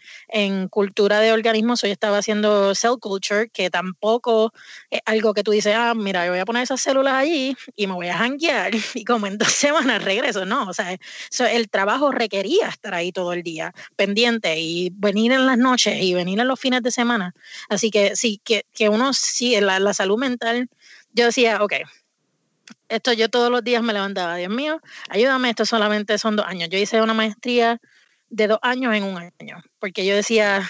cultura 0.68 1.20
de 1.20 1.32
organismos. 1.32 1.80
Yo 1.80 1.88
estaba 1.88 2.18
haciendo 2.18 2.74
cell 2.74 2.98
culture, 3.00 3.48
que 3.48 3.70
tampoco 3.70 4.52
es 4.90 5.00
algo 5.06 5.32
que 5.32 5.42
tú 5.42 5.52
dices, 5.52 5.74
ah, 5.74 5.94
mira, 5.96 6.26
yo 6.26 6.32
voy 6.32 6.40
a 6.40 6.44
poner 6.44 6.64
esas 6.64 6.82
células 6.82 7.14
allí 7.14 7.56
y 7.76 7.86
me 7.86 7.94
voy 7.94 8.08
a 8.08 8.18
janguear 8.18 8.72
y 8.94 9.06
como 9.06 9.26
en 9.26 9.38
dos 9.38 9.48
semanas 9.48 10.04
regreso. 10.04 10.44
No, 10.44 10.68
o 10.68 10.74
sea, 10.74 10.98
el 11.50 11.70
trabajo 11.70 12.12
requería 12.12 12.68
estar 12.68 12.92
ahí 12.92 13.10
todo 13.10 13.32
el 13.32 13.42
día, 13.42 13.72
pendiente 13.96 14.60
y 14.60 14.90
venir 14.92 15.32
en 15.32 15.46
las 15.46 15.56
noches 15.56 16.02
y 16.02 16.12
venir 16.12 16.40
en 16.40 16.46
los 16.46 16.60
fines 16.60 16.82
de 16.82 16.90
semana. 16.90 17.32
Así 17.70 17.90
que 17.90 18.16
sí, 18.16 18.38
que, 18.44 18.64
uno 18.90 19.14
sí, 19.14 19.58
la, 19.62 19.80
la 19.80 19.94
salud 19.94 20.18
mental, 20.18 20.68
yo 21.14 21.24
decía, 21.24 21.64
ok, 21.64 21.72
esto 22.88 23.12
yo 23.12 23.28
todos 23.28 23.50
los 23.50 23.62
días 23.62 23.82
me 23.82 23.92
levantaba, 23.92 24.36
Dios 24.36 24.50
mío, 24.50 24.80
ayúdame, 25.08 25.50
esto 25.50 25.64
solamente 25.64 26.18
son 26.18 26.36
dos 26.36 26.46
años. 26.46 26.68
Yo 26.70 26.78
hice 26.78 27.02
una 27.02 27.14
maestría 27.14 27.80
de 28.30 28.46
dos 28.46 28.58
años 28.62 28.94
en 28.94 29.04
un 29.04 29.16
año, 29.16 29.62
porque 29.78 30.04
yo 30.04 30.14
decía, 30.14 30.68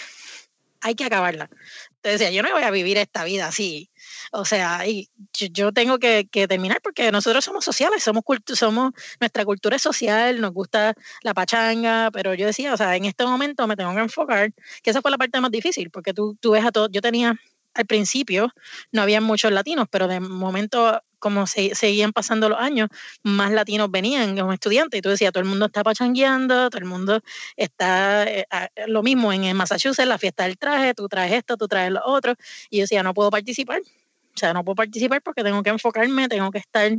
hay 0.80 0.94
que 0.94 1.04
acabarla. 1.04 1.50
Entonces 1.96 2.20
decía, 2.20 2.30
yo 2.30 2.42
no 2.42 2.52
voy 2.52 2.62
a 2.62 2.70
vivir 2.70 2.96
esta 2.98 3.25
vida 3.25 3.48
así. 3.48 3.90
O 4.32 4.44
sea, 4.44 4.87
y 4.87 5.10
yo, 5.32 5.72
tengo 5.72 5.98
que, 5.98 6.28
terminar 6.48 6.80
porque 6.82 7.10
nosotros 7.10 7.44
somos 7.44 7.64
sociales, 7.64 8.02
somos, 8.02 8.22
somos, 8.54 8.92
nuestra 9.20 9.44
cultura 9.44 9.76
es 9.76 9.82
social, 9.82 10.40
nos 10.40 10.52
gusta 10.52 10.94
la 11.22 11.34
pachanga, 11.34 12.10
pero 12.12 12.34
yo 12.34 12.46
decía, 12.46 12.72
o 12.72 12.76
sea, 12.76 12.96
en 12.96 13.04
este 13.04 13.25
momento 13.25 13.66
me 13.66 13.76
tengo 13.76 13.94
que 13.94 14.00
enfocar, 14.00 14.52
que 14.82 14.90
esa 14.90 15.02
fue 15.02 15.10
la 15.10 15.18
parte 15.18 15.40
más 15.40 15.50
difícil, 15.50 15.90
porque 15.90 16.14
tú, 16.14 16.37
tú 16.40 16.52
ves 16.52 16.64
a 16.64 16.70
todos, 16.70 16.88
yo 16.92 17.00
tenía 17.00 17.37
al 17.78 17.87
principio 17.87 18.52
no 18.90 19.02
había 19.02 19.20
muchos 19.20 19.52
latinos, 19.52 19.87
pero 19.88 20.08
de 20.08 20.18
momento, 20.18 21.00
como 21.20 21.47
se, 21.47 21.76
seguían 21.76 22.12
pasando 22.12 22.49
los 22.49 22.58
años, 22.58 22.88
más 23.23 23.52
latinos 23.52 23.88
venían 23.88 24.37
como 24.37 24.52
estudiantes. 24.52 24.99
Y 24.99 25.00
tú 25.00 25.11
decías, 25.11 25.32
todo 25.32 25.42
el 25.42 25.49
mundo 25.49 25.66
está 25.66 25.85
pachangueando, 25.85 26.70
todo 26.70 26.80
el 26.80 26.87
mundo 26.87 27.20
está 27.56 28.25
eh, 28.25 28.47
lo 28.88 29.04
mismo 29.04 29.32
en 29.32 29.56
Massachusetts, 29.56 30.08
la 30.08 30.18
fiesta 30.18 30.42
del 30.42 30.58
traje, 30.58 30.92
tú 30.92 31.08
traes 31.08 31.32
esto, 31.32 31.56
tú 31.56 31.68
traes 31.68 31.92
lo 31.92 32.04
otro. 32.04 32.35
Y 32.68 32.78
yo 32.78 32.82
decía, 32.82 33.04
no 33.04 33.14
puedo 33.14 33.30
participar. 33.30 33.80
O 33.80 34.38
sea, 34.38 34.52
no 34.52 34.64
puedo 34.64 34.75
participar 34.75 35.23
porque 35.23 35.44
tengo 35.44 35.62
que 35.62 35.70
enfocarme, 35.70 36.28
tengo 36.28 36.50
que 36.50 36.58
estar 36.58 36.90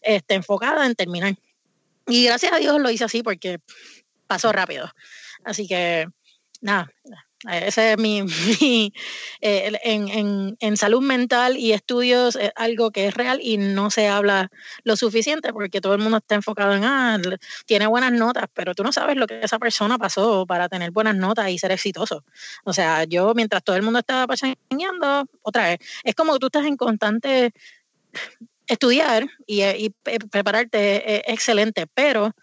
este, 0.00 0.34
enfocada 0.34 0.86
en 0.86 0.94
terminar. 0.94 1.34
Y 2.06 2.24
gracias 2.24 2.52
a 2.54 2.56
Dios 2.56 2.80
lo 2.80 2.90
hice 2.90 3.04
así 3.04 3.22
porque 3.22 3.58
pasó 4.26 4.50
rápido. 4.50 4.90
Así 5.44 5.68
que, 5.68 6.06
nada, 6.62 6.90
Ese 7.50 7.92
es 7.92 7.98
mi, 7.98 8.20
eh, 9.40 9.78
en, 9.82 10.76
salud 10.76 11.02
mental 11.02 11.56
y 11.56 11.72
estudios 11.72 12.36
es 12.36 12.52
algo 12.54 12.92
que 12.92 13.06
es 13.06 13.14
real 13.14 13.40
y 13.42 13.56
no 13.56 13.90
se 13.90 14.08
habla 14.08 14.50
lo 14.84 14.94
suficiente 14.94 15.52
porque 15.52 15.80
todo 15.80 15.94
el 15.94 16.00
mundo 16.00 16.18
está 16.18 16.36
enfocado 16.36 16.74
en, 16.74 16.84
ah, 16.84 17.18
tiene 17.66 17.88
buenas 17.88 18.12
notas, 18.12 18.44
pero 18.54 18.74
tú 18.74 18.84
no 18.84 18.92
sabes 18.92 19.16
lo 19.16 19.26
que 19.26 19.40
esa 19.42 19.58
persona 19.58 19.98
pasó 19.98 20.46
para 20.46 20.68
tener 20.68 20.92
buenas 20.92 21.16
notas 21.16 21.50
y 21.50 21.58
ser 21.58 21.72
exitoso. 21.72 22.24
O 22.64 22.72
sea, 22.72 23.04
yo 23.04 23.34
mientras 23.34 23.64
todo 23.64 23.74
el 23.74 23.82
mundo 23.82 23.98
estaba 23.98 24.26
paseando, 24.28 25.26
otra 25.42 25.64
vez, 25.64 25.78
es 26.04 26.14
como 26.14 26.38
tú 26.38 26.46
estás 26.46 26.64
en 26.66 26.76
constante 26.76 27.52
estudiar 28.68 29.26
y, 29.46 29.62
y 29.64 29.90
prepararte 30.30 31.16
es 31.16 31.22
excelente, 31.26 31.88
pero 31.92 32.34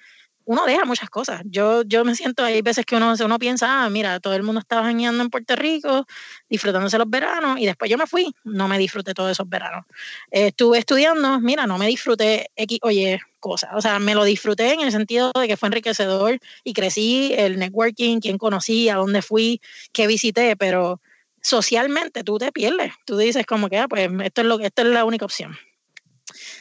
uno 0.49 0.65
deja 0.65 0.83
muchas 0.83 1.11
cosas. 1.11 1.43
Yo, 1.45 1.83
yo 1.83 2.03
me 2.03 2.15
siento, 2.15 2.43
hay 2.43 2.63
veces 2.63 2.83
que 2.83 2.95
uno, 2.95 3.13
uno 3.23 3.37
piensa, 3.37 3.83
ah, 3.85 3.89
mira, 3.91 4.19
todo 4.19 4.33
el 4.33 4.41
mundo 4.41 4.59
estaba 4.59 4.81
bañando 4.81 5.23
en 5.23 5.29
Puerto 5.29 5.55
Rico, 5.55 6.07
disfrutándose 6.49 6.97
los 6.97 7.07
veranos, 7.07 7.59
y 7.59 7.67
después 7.67 7.91
yo 7.91 7.99
me 7.99 8.07
fui, 8.07 8.33
no 8.45 8.67
me 8.67 8.79
disfruté 8.79 9.13
todos 9.13 9.29
esos 9.29 9.47
veranos. 9.47 9.85
estuve 10.31 10.79
estudiando, 10.79 11.39
mira, 11.39 11.67
no 11.67 11.77
me 11.77 11.85
disfruté 11.85 12.49
X, 12.55 12.79
oye, 12.81 13.19
cosas. 13.39 13.69
O 13.75 13.81
sea, 13.81 13.99
me 13.99 14.15
lo 14.15 14.23
disfruté 14.23 14.73
en 14.73 14.81
el 14.81 14.91
sentido 14.91 15.31
de 15.39 15.47
que 15.47 15.55
fue 15.55 15.67
enriquecedor 15.67 16.39
y 16.63 16.73
crecí, 16.73 17.31
el 17.37 17.59
networking, 17.59 18.19
quién 18.19 18.39
conocí, 18.39 18.89
a 18.89 18.95
dónde 18.95 19.21
fui, 19.21 19.61
qué 19.93 20.07
visité, 20.07 20.55
pero 20.55 20.99
socialmente 21.43 22.23
tú 22.23 22.39
te 22.39 22.51
pierdes. 22.51 22.91
Tú 23.05 23.17
dices 23.17 23.45
como 23.45 23.69
que, 23.69 23.77
ah, 23.77 23.87
pues 23.87 24.09
esto 24.23 24.41
es, 24.41 24.47
lo, 24.47 24.59
esto 24.59 24.81
es 24.81 24.87
la 24.87 25.05
única 25.05 25.25
opción. 25.25 25.55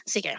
Así 0.05 0.21
que 0.21 0.35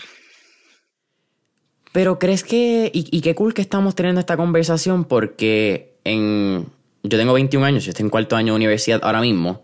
pero 1.93 2.19
crees 2.19 2.45
que, 2.45 2.91
y, 2.95 3.21
qué 3.21 3.35
cool 3.35 3.55
que 3.55 3.63
estamos 3.63 3.95
teniendo 3.95 4.21
esta 4.21 4.37
conversación 4.37 5.05
porque 5.05 5.95
en, 6.05 6.67
yo 7.03 7.19
tengo 7.19 7.33
21 7.33 7.67
años, 7.67 7.85
yo 7.85 7.91
estoy 7.91 8.05
en 8.05 8.11
cuarto 8.11 8.37
año 8.37 8.53
de 8.53 8.57
universidad 8.57 9.01
ahora 9.03 9.21
mismo, 9.21 9.63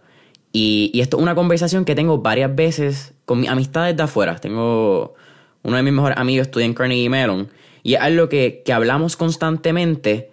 y, 0.52 0.90
y 0.92 1.00
esto 1.00 1.18
es 1.18 1.22
una 1.22 1.34
conversación 1.34 1.84
que 1.84 1.94
tengo 1.94 2.18
varias 2.18 2.54
veces 2.54 3.14
con 3.26 3.40
mis 3.40 3.50
amistades 3.50 3.94
de 3.96 4.02
afuera. 4.02 4.36
Tengo 4.36 5.14
uno 5.62 5.76
de 5.76 5.82
mis 5.82 5.92
mejores 5.92 6.16
amigos 6.16 6.46
estudia 6.46 6.66
en 6.66 6.74
Carnegie 6.74 7.10
Mellon, 7.10 7.50
y 7.82 7.94
es 7.94 8.00
algo 8.00 8.28
que, 8.28 8.62
que 8.64 8.72
hablamos 8.72 9.16
constantemente 9.16 10.30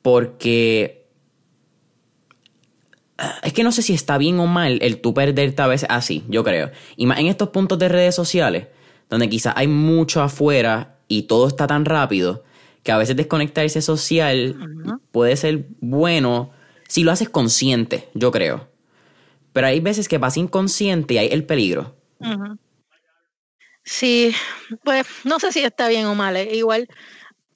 porque 0.00 1.04
es 3.42 3.52
que 3.52 3.62
no 3.62 3.72
sé 3.72 3.82
si 3.82 3.92
está 3.94 4.18
bien 4.18 4.38
o 4.40 4.46
mal 4.46 4.78
el 4.82 5.00
tú 5.00 5.14
perderte 5.14 5.62
a 5.62 5.66
veces 5.66 5.88
así, 5.90 6.24
yo 6.28 6.42
creo. 6.44 6.70
Y 6.96 7.06
más 7.06 7.18
en 7.18 7.26
estos 7.26 7.50
puntos 7.50 7.78
de 7.78 7.88
redes 7.88 8.14
sociales, 8.14 8.68
donde 9.10 9.28
quizás 9.28 9.54
hay 9.56 9.68
mucho 9.68 10.22
afuera 10.22 10.93
y 11.08 11.22
todo 11.22 11.48
está 11.48 11.66
tan 11.66 11.84
rápido 11.84 12.42
que 12.82 12.92
a 12.92 12.98
veces 12.98 13.16
desconectarse 13.16 13.80
social 13.80 15.00
puede 15.10 15.36
ser 15.36 15.66
bueno 15.80 16.50
si 16.88 17.02
lo 17.02 17.12
haces 17.12 17.28
consciente, 17.28 18.08
yo 18.14 18.30
creo. 18.30 18.68
Pero 19.52 19.66
hay 19.66 19.80
veces 19.80 20.08
que 20.08 20.20
pasa 20.20 20.40
inconsciente 20.40 21.14
y 21.14 21.18
hay 21.18 21.28
el 21.28 21.44
peligro. 21.44 21.96
Sí, 23.84 24.34
pues 24.82 25.06
no 25.24 25.38
sé 25.38 25.52
si 25.52 25.60
está 25.60 25.88
bien 25.88 26.06
o 26.06 26.14
mal. 26.14 26.36
Eh, 26.36 26.56
igual 26.56 26.88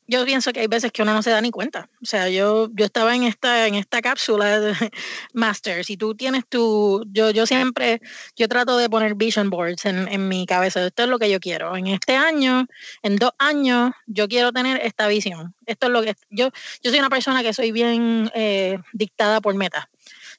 yo 0.09 0.25
pienso 0.25 0.53
que 0.53 0.61
hay 0.61 0.67
veces 0.67 0.91
que 0.91 1.03
uno 1.03 1.13
no 1.13 1.23
se 1.23 1.31
da 1.31 1.41
ni 1.43 1.51
cuenta. 1.51 1.91
O 2.03 2.07
sea, 2.07 2.31
yo, 2.31 2.71
yo 2.73 2.87
estaba 2.87 3.15
en 3.15 3.25
esta, 3.25 3.67
en 3.67 3.75
esta 3.75 4.01
cápsula 4.01 4.59
de 4.59 4.73
Masters 5.35 5.91
y 5.91 5.99
tú 5.99 6.15
tienes 6.15 6.47
tu, 6.49 7.05
yo, 7.13 7.31
yo 7.31 7.47
siempre, 7.47 8.01
yo 8.35 8.49
trato 8.49 8.79
de 8.79 8.89
poner 8.89 9.15
vision 9.15 9.51
boards 9.51 9.85
en, 9.85 10.09
en 10.09 10.27
mi 10.29 10.47
cabeza. 10.47 10.85
Esto 10.85 11.03
es 11.03 11.09
lo 11.11 11.19
que 11.19 11.31
yo 11.31 11.39
quiero. 11.41 11.77
En 11.77 11.89
este 11.89 12.17
año, 12.17 12.67
en 13.03 13.17
dos 13.17 13.33
años, 13.39 13.93
yo 14.07 14.29
quiero 14.29 14.51
tener 14.51 14.81
esta 14.83 15.07
visión. 15.09 15.55
Esto 15.67 15.89
es 15.89 15.93
lo 15.93 16.03
que, 16.03 16.15
yo, 16.31 16.51
yo 16.83 16.91
soy 16.91 16.99
una 16.99 17.11
persona 17.11 17.43
que 17.43 17.53
soy 17.53 17.71
bien 17.71 18.31
eh, 18.35 18.79
dictada 18.95 19.43
por 19.43 19.55
metas 19.55 19.85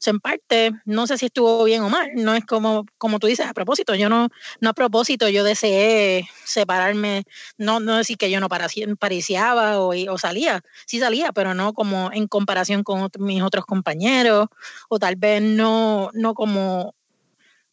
en 0.07 0.19
parte, 0.19 0.71
no 0.85 1.07
sé 1.07 1.17
si 1.17 1.25
estuvo 1.27 1.63
bien 1.63 1.81
o 1.83 1.89
mal, 1.89 2.09
no 2.15 2.35
es 2.35 2.45
como, 2.45 2.85
como 2.97 3.19
tú 3.19 3.27
dices, 3.27 3.45
a 3.47 3.53
propósito, 3.53 3.95
yo 3.95 4.09
no, 4.09 4.29
no 4.61 4.69
a 4.69 4.73
propósito, 4.73 5.29
yo 5.29 5.43
deseé 5.43 6.27
separarme, 6.45 7.25
no, 7.57 7.79
no 7.79 7.97
decir 7.97 8.17
que 8.17 8.31
yo 8.31 8.39
no 8.39 8.49
pariciaba 8.49 9.79
o, 9.79 9.93
o 9.93 10.17
salía, 10.17 10.61
sí 10.85 10.99
salía, 10.99 11.31
pero 11.31 11.53
no 11.53 11.73
como 11.73 12.11
en 12.13 12.27
comparación 12.27 12.83
con 12.83 13.09
mis 13.19 13.41
otros 13.41 13.65
compañeros, 13.65 14.47
o 14.89 14.99
tal 14.99 15.15
vez 15.15 15.41
no, 15.41 16.09
no 16.13 16.33
como 16.33 16.95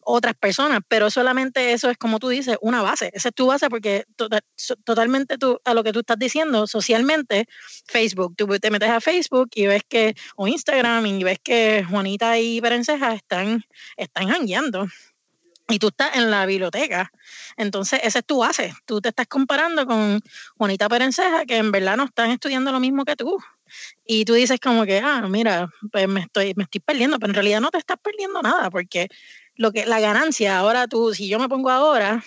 otras 0.09 0.35
personas, 0.35 0.81
pero 0.87 1.11
solamente 1.11 1.73
eso 1.73 1.91
es 1.91 1.99
como 1.99 2.21
tú 2.21 2.29
dices, 2.29 2.57
una 2.61 2.81
base. 2.81 3.11
Esa 3.13 3.31
es 3.31 3.35
tu 3.35 3.47
base 3.47 3.69
porque 3.69 4.05
tota-, 4.17 4.41
totalmente 4.85 5.37
tú, 5.37 5.61
a 5.65 5.75
lo 5.75 5.83
que 5.83 5.93
tú 5.93 5.99
estás 6.01 6.19
diciendo 6.19 6.69
socialmente, 6.69 7.47
Facebook, 7.87 8.35
tú 8.37 8.47
te 8.61 8.71
metes 8.71 8.89
a 8.89 9.01
Facebook 9.01 9.51
y 9.55 9.67
ves 9.67 9.83
que, 9.89 10.15
o 10.37 10.47
Instagram, 10.47 11.05
y 11.07 11.25
ves 11.25 11.41
que 11.43 11.85
Juanita 11.91 12.39
y 12.39 12.61
Perenceja 12.61 13.15
están, 13.15 13.65
están. 13.97 14.29
Y 15.69 15.79
tú 15.81 15.89
estás 15.89 16.15
en 16.15 16.31
la 16.31 16.47
biblioteca. 16.47 17.11
Entonces, 17.57 18.01
esa 18.05 18.21
es 18.21 18.25
tu 18.25 18.39
base. 18.39 18.73
Tú 18.85 19.01
te 19.01 19.09
estás 19.09 19.27
comparando 19.27 19.85
con 19.87 20.21
Juanita 20.57 20.89
Perenceja, 20.89 21.45
que 21.45 21.57
en 21.57 21.73
verdad 21.73 21.97
no 21.97 22.05
están 22.05 22.31
estudiando 22.31 22.71
lo 22.71 22.79
mismo 22.79 23.05
que 23.05 23.17
tú. 23.17 23.37
Y 24.05 24.25
tú 24.25 24.35
dices 24.35 24.61
como 24.61 24.85
que, 24.85 25.01
ah, 25.01 25.27
mira, 25.29 25.69
pues 25.91 26.07
me 26.07 26.21
estoy, 26.21 26.53
me 26.55 26.63
estoy 26.63 26.81
perdiendo, 26.81 27.19
pero 27.19 27.31
en 27.31 27.35
realidad 27.35 27.61
no 27.61 27.71
te 27.71 27.79
estás 27.79 27.99
perdiendo 28.01 28.41
nada, 28.43 28.71
porque 28.71 29.09
lo 29.57 29.73
que 29.73 29.87
la 29.87 30.01
ganancia, 30.01 30.59
ahora 30.59 30.87
tú, 30.87 31.15
si 31.15 31.29
yo 31.29 31.39
me 31.39 31.49
pongo 31.49 31.71
ahora 31.71 32.23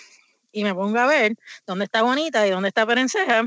y 0.52 0.64
me 0.64 0.74
pongo 0.74 0.98
a 0.98 1.06
ver 1.06 1.36
dónde 1.66 1.84
está 1.84 2.02
Bonita 2.02 2.46
y 2.46 2.50
dónde 2.50 2.68
está 2.68 2.86
Perenceja, 2.86 3.46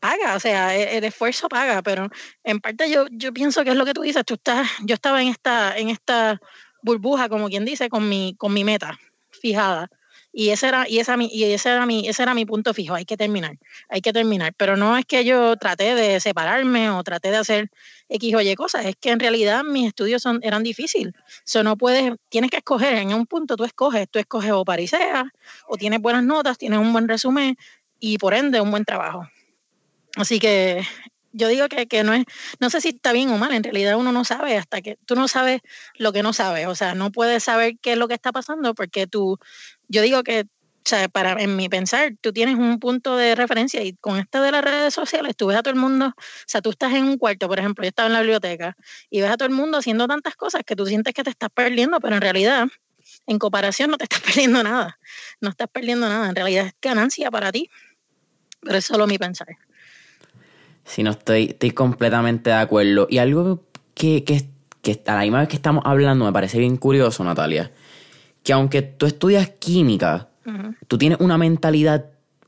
paga, 0.00 0.36
o 0.36 0.40
sea, 0.40 0.76
e, 0.76 0.96
el, 0.96 1.04
esfuerzo 1.04 1.48
paga, 1.48 1.82
pero 1.82 2.08
en 2.44 2.60
parte 2.60 2.90
yo, 2.90 3.06
yo 3.10 3.32
pienso 3.32 3.64
que 3.64 3.70
es 3.70 3.76
lo 3.76 3.84
que 3.84 3.94
tú 3.94 4.02
dices, 4.02 4.24
tú 4.24 4.34
estás, 4.34 4.68
yo 4.84 4.94
estaba 4.94 5.22
en 5.22 5.28
esta, 5.28 5.76
en 5.76 5.88
esta 5.88 6.40
burbuja, 6.82 7.28
como 7.28 7.48
quien 7.48 7.64
dice, 7.64 7.88
con 7.88 8.08
mi, 8.08 8.34
con 8.38 8.52
mi 8.52 8.64
meta 8.64 8.98
fijada. 9.30 9.88
Y 10.32 10.50
ese 10.50 10.68
era, 10.68 10.88
y 10.88 10.98
esa, 11.00 11.16
y 11.18 11.44
ese 11.44 11.70
era 11.70 11.86
mi, 11.86 12.06
ese 12.06 12.22
era 12.22 12.34
mi 12.34 12.44
punto 12.44 12.74
fijo, 12.74 12.94
hay 12.94 13.04
que 13.04 13.16
terminar, 13.16 13.58
hay 13.88 14.00
que 14.00 14.12
terminar. 14.12 14.52
Pero 14.56 14.76
no 14.76 14.96
es 14.96 15.04
que 15.04 15.24
yo 15.24 15.56
traté 15.56 15.94
de 15.94 16.20
separarme 16.20 16.90
o 16.90 17.02
traté 17.02 17.30
de 17.30 17.38
hacer 17.38 17.70
X 18.08 18.34
o 18.34 18.40
Y 18.40 18.54
cosas, 18.54 18.86
es 18.86 18.96
que 18.96 19.10
en 19.10 19.20
realidad 19.20 19.64
mis 19.64 19.88
estudios 19.88 20.22
son, 20.22 20.40
eran 20.42 20.62
difíciles. 20.62 21.14
So 21.44 21.62
no 21.62 21.76
puedes, 21.76 22.14
tienes 22.28 22.50
que 22.50 22.58
escoger, 22.58 22.94
en 22.94 23.12
un 23.12 23.26
punto 23.26 23.56
tú 23.56 23.64
escoges, 23.64 24.08
tú 24.08 24.18
escoges 24.18 24.52
o 24.52 24.64
pariseas, 24.64 25.24
o 25.66 25.76
tienes 25.76 26.00
buenas 26.00 26.24
notas, 26.24 26.58
tienes 26.58 26.78
un 26.78 26.92
buen 26.92 27.08
resumen 27.08 27.56
y 28.00 28.18
por 28.18 28.34
ende 28.34 28.60
un 28.60 28.70
buen 28.70 28.84
trabajo. 28.84 29.28
Así 30.16 30.38
que 30.38 30.82
yo 31.32 31.48
digo 31.48 31.68
que, 31.68 31.86
que, 31.86 32.02
no 32.02 32.14
es, 32.14 32.24
no 32.60 32.70
sé 32.70 32.80
si 32.80 32.88
está 32.88 33.12
bien 33.12 33.30
o 33.30 33.38
mal, 33.38 33.52
en 33.52 33.62
realidad 33.62 33.96
uno 33.96 34.12
no 34.12 34.24
sabe 34.24 34.56
hasta 34.56 34.80
que 34.80 34.98
tú 35.04 35.14
no 35.14 35.28
sabes 35.28 35.60
lo 35.96 36.12
que 36.12 36.22
no 36.22 36.32
sabes, 36.32 36.66
o 36.66 36.74
sea, 36.74 36.94
no 36.94 37.12
puedes 37.12 37.44
saber 37.44 37.78
qué 37.80 37.92
es 37.92 37.98
lo 37.98 38.08
que 38.08 38.14
está 38.14 38.32
pasando 38.32 38.74
porque 38.74 39.06
tú, 39.06 39.38
yo 39.88 40.02
digo 40.02 40.22
que, 40.22 40.46
sea, 40.88 41.08
para, 41.08 41.40
en 41.42 41.56
mi 41.56 41.68
pensar, 41.68 42.14
tú 42.20 42.32
tienes 42.32 42.56
un 42.56 42.78
punto 42.78 43.16
de 43.16 43.34
referencia 43.34 43.82
y 43.82 43.94
con 43.94 44.18
esto 44.18 44.40
de 44.42 44.50
las 44.50 44.64
redes 44.64 44.94
sociales, 44.94 45.36
tú 45.36 45.46
ves 45.46 45.56
a 45.56 45.62
todo 45.62 45.74
el 45.74 45.80
mundo, 45.80 46.06
o 46.16 46.22
sea, 46.46 46.62
tú 46.62 46.70
estás 46.70 46.94
en 46.94 47.04
un 47.04 47.18
cuarto, 47.18 47.46
por 47.46 47.58
ejemplo, 47.58 47.84
yo 47.84 47.88
estaba 47.88 48.06
en 48.06 48.14
la 48.14 48.20
biblioteca 48.20 48.76
y 49.10 49.20
ves 49.20 49.30
a 49.30 49.36
todo 49.36 49.46
el 49.46 49.54
mundo 49.54 49.78
haciendo 49.78 50.06
tantas 50.06 50.34
cosas 50.36 50.62
que 50.64 50.74
tú 50.74 50.86
sientes 50.86 51.14
que 51.14 51.22
te 51.22 51.30
estás 51.30 51.50
perdiendo, 51.52 52.00
pero 52.00 52.16
en 52.16 52.22
realidad, 52.22 52.66
en 53.26 53.38
comparación, 53.38 53.90
no 53.90 53.98
te 53.98 54.04
estás 54.04 54.20
perdiendo 54.24 54.62
nada, 54.62 54.98
no 55.40 55.50
estás 55.50 55.68
perdiendo 55.68 56.08
nada, 56.08 56.30
en 56.30 56.34
realidad 56.34 56.66
es 56.66 56.74
ganancia 56.80 57.30
para 57.30 57.52
ti, 57.52 57.70
pero 58.60 58.78
es 58.78 58.84
solo 58.84 59.06
mi 59.06 59.18
pensar. 59.18 59.48
Si 60.84 61.02
no 61.02 61.10
estoy, 61.10 61.48
estoy 61.50 61.72
completamente 61.72 62.48
de 62.50 62.56
acuerdo. 62.56 63.06
Y 63.10 63.18
algo 63.18 63.62
que, 63.94 64.24
que, 64.24 64.48
que 64.80 65.02
a 65.06 65.14
la 65.14 65.20
misma 65.20 65.40
vez 65.40 65.48
que 65.48 65.56
estamos 65.56 65.84
hablando 65.84 66.24
me 66.24 66.32
parece 66.32 66.58
bien 66.58 66.78
curioso, 66.78 67.22
Natalia, 67.24 67.70
que 68.42 68.54
aunque 68.54 68.80
tú 68.80 69.04
estudias 69.04 69.50
química, 69.58 70.30
tú 70.86 70.98
tienes 70.98 71.18
una 71.20 71.38
mentalidad 71.38 72.06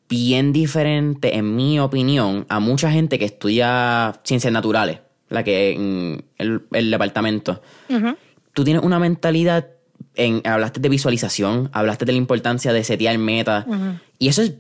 bien 0.09 0.53
diferente, 0.53 1.37
en 1.37 1.55
mi 1.55 1.79
opinión, 1.79 2.45
a 2.49 2.59
mucha 2.59 2.91
gente 2.91 3.19
que 3.19 3.25
estudia 3.25 4.21
ciencias 4.25 4.53
naturales, 4.53 4.99
la 5.29 5.45
que 5.45 5.73
en 5.73 6.25
el, 6.37 6.91
departamento. 6.91 7.63
Tú 8.53 8.65
tienes 8.65 8.83
una 8.83 8.99
mentalidad, 8.99 9.69
en, 10.17 10.43
hablaste 10.45 10.81
de 10.81 10.89
visualización, 10.89 11.71
hablaste 11.73 12.05
de 12.05 12.13
la 12.13 12.19
importancia 12.19 12.73
de 12.73 12.83
setear 12.83 13.17
metas, 13.19 13.67
y 14.19 14.29
eso 14.29 14.43
es 14.43 14.55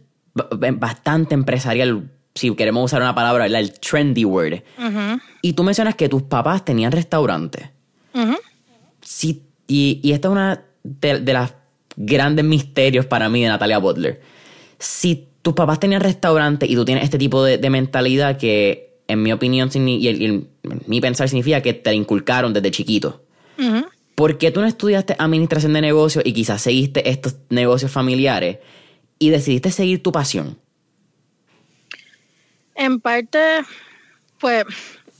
bastante 0.78 1.34
empresarial 1.34 2.08
si 2.34 2.54
queremos 2.54 2.84
usar 2.84 3.02
una 3.02 3.14
palabra, 3.14 3.46
el 3.46 3.72
trendy 3.80 4.24
word. 4.24 4.62
Y 5.42 5.52
tú 5.54 5.64
mencionas 5.64 5.96
que 5.96 6.08
tus 6.08 6.22
papás 6.22 6.64
tenían 6.64 6.92
restaurantes. 6.92 7.70
y, 9.66 10.00
y 10.02 10.12
esta 10.12 10.28
es 10.28 10.32
una 10.32 10.62
de, 10.82 11.20
de 11.20 11.32
los 11.32 11.52
grandes 12.00 12.44
misterios 12.44 13.06
para 13.06 13.28
mí 13.28 13.42
de 13.42 13.48
Natalia 13.48 13.78
Butler. 13.78 14.20
Si 14.78 15.28
tus 15.42 15.54
papás 15.54 15.78
tenían 15.78 16.00
restaurantes 16.00 16.68
y 16.68 16.74
tú 16.74 16.84
tienes 16.84 17.04
este 17.04 17.18
tipo 17.18 17.44
de, 17.44 17.70
mentalidad 17.70 18.38
que, 18.38 19.02
en 19.06 19.22
mi 19.22 19.32
opinión, 19.32 19.70
y, 19.74 20.48
mi 20.86 21.00
pensar 21.00 21.28
significa 21.28 21.60
que 21.60 21.74
te 21.74 21.94
inculcaron 21.94 22.52
desde 22.52 22.70
chiquito. 22.70 23.24
¿Por 24.14 24.38
qué 24.38 24.50
tú 24.50 24.60
no 24.60 24.66
estudiaste 24.66 25.14
administración 25.18 25.74
de 25.74 25.82
negocios 25.82 26.24
y 26.26 26.32
quizás 26.32 26.62
seguiste 26.62 27.08
estos 27.08 27.36
negocios 27.50 27.90
familiares 27.90 28.58
y 29.18 29.28
decidiste 29.30 29.70
seguir 29.70 30.02
tu 30.02 30.12
pasión? 30.12 30.58
En 32.74 33.00
parte, 33.00 33.38
pues 34.38 34.64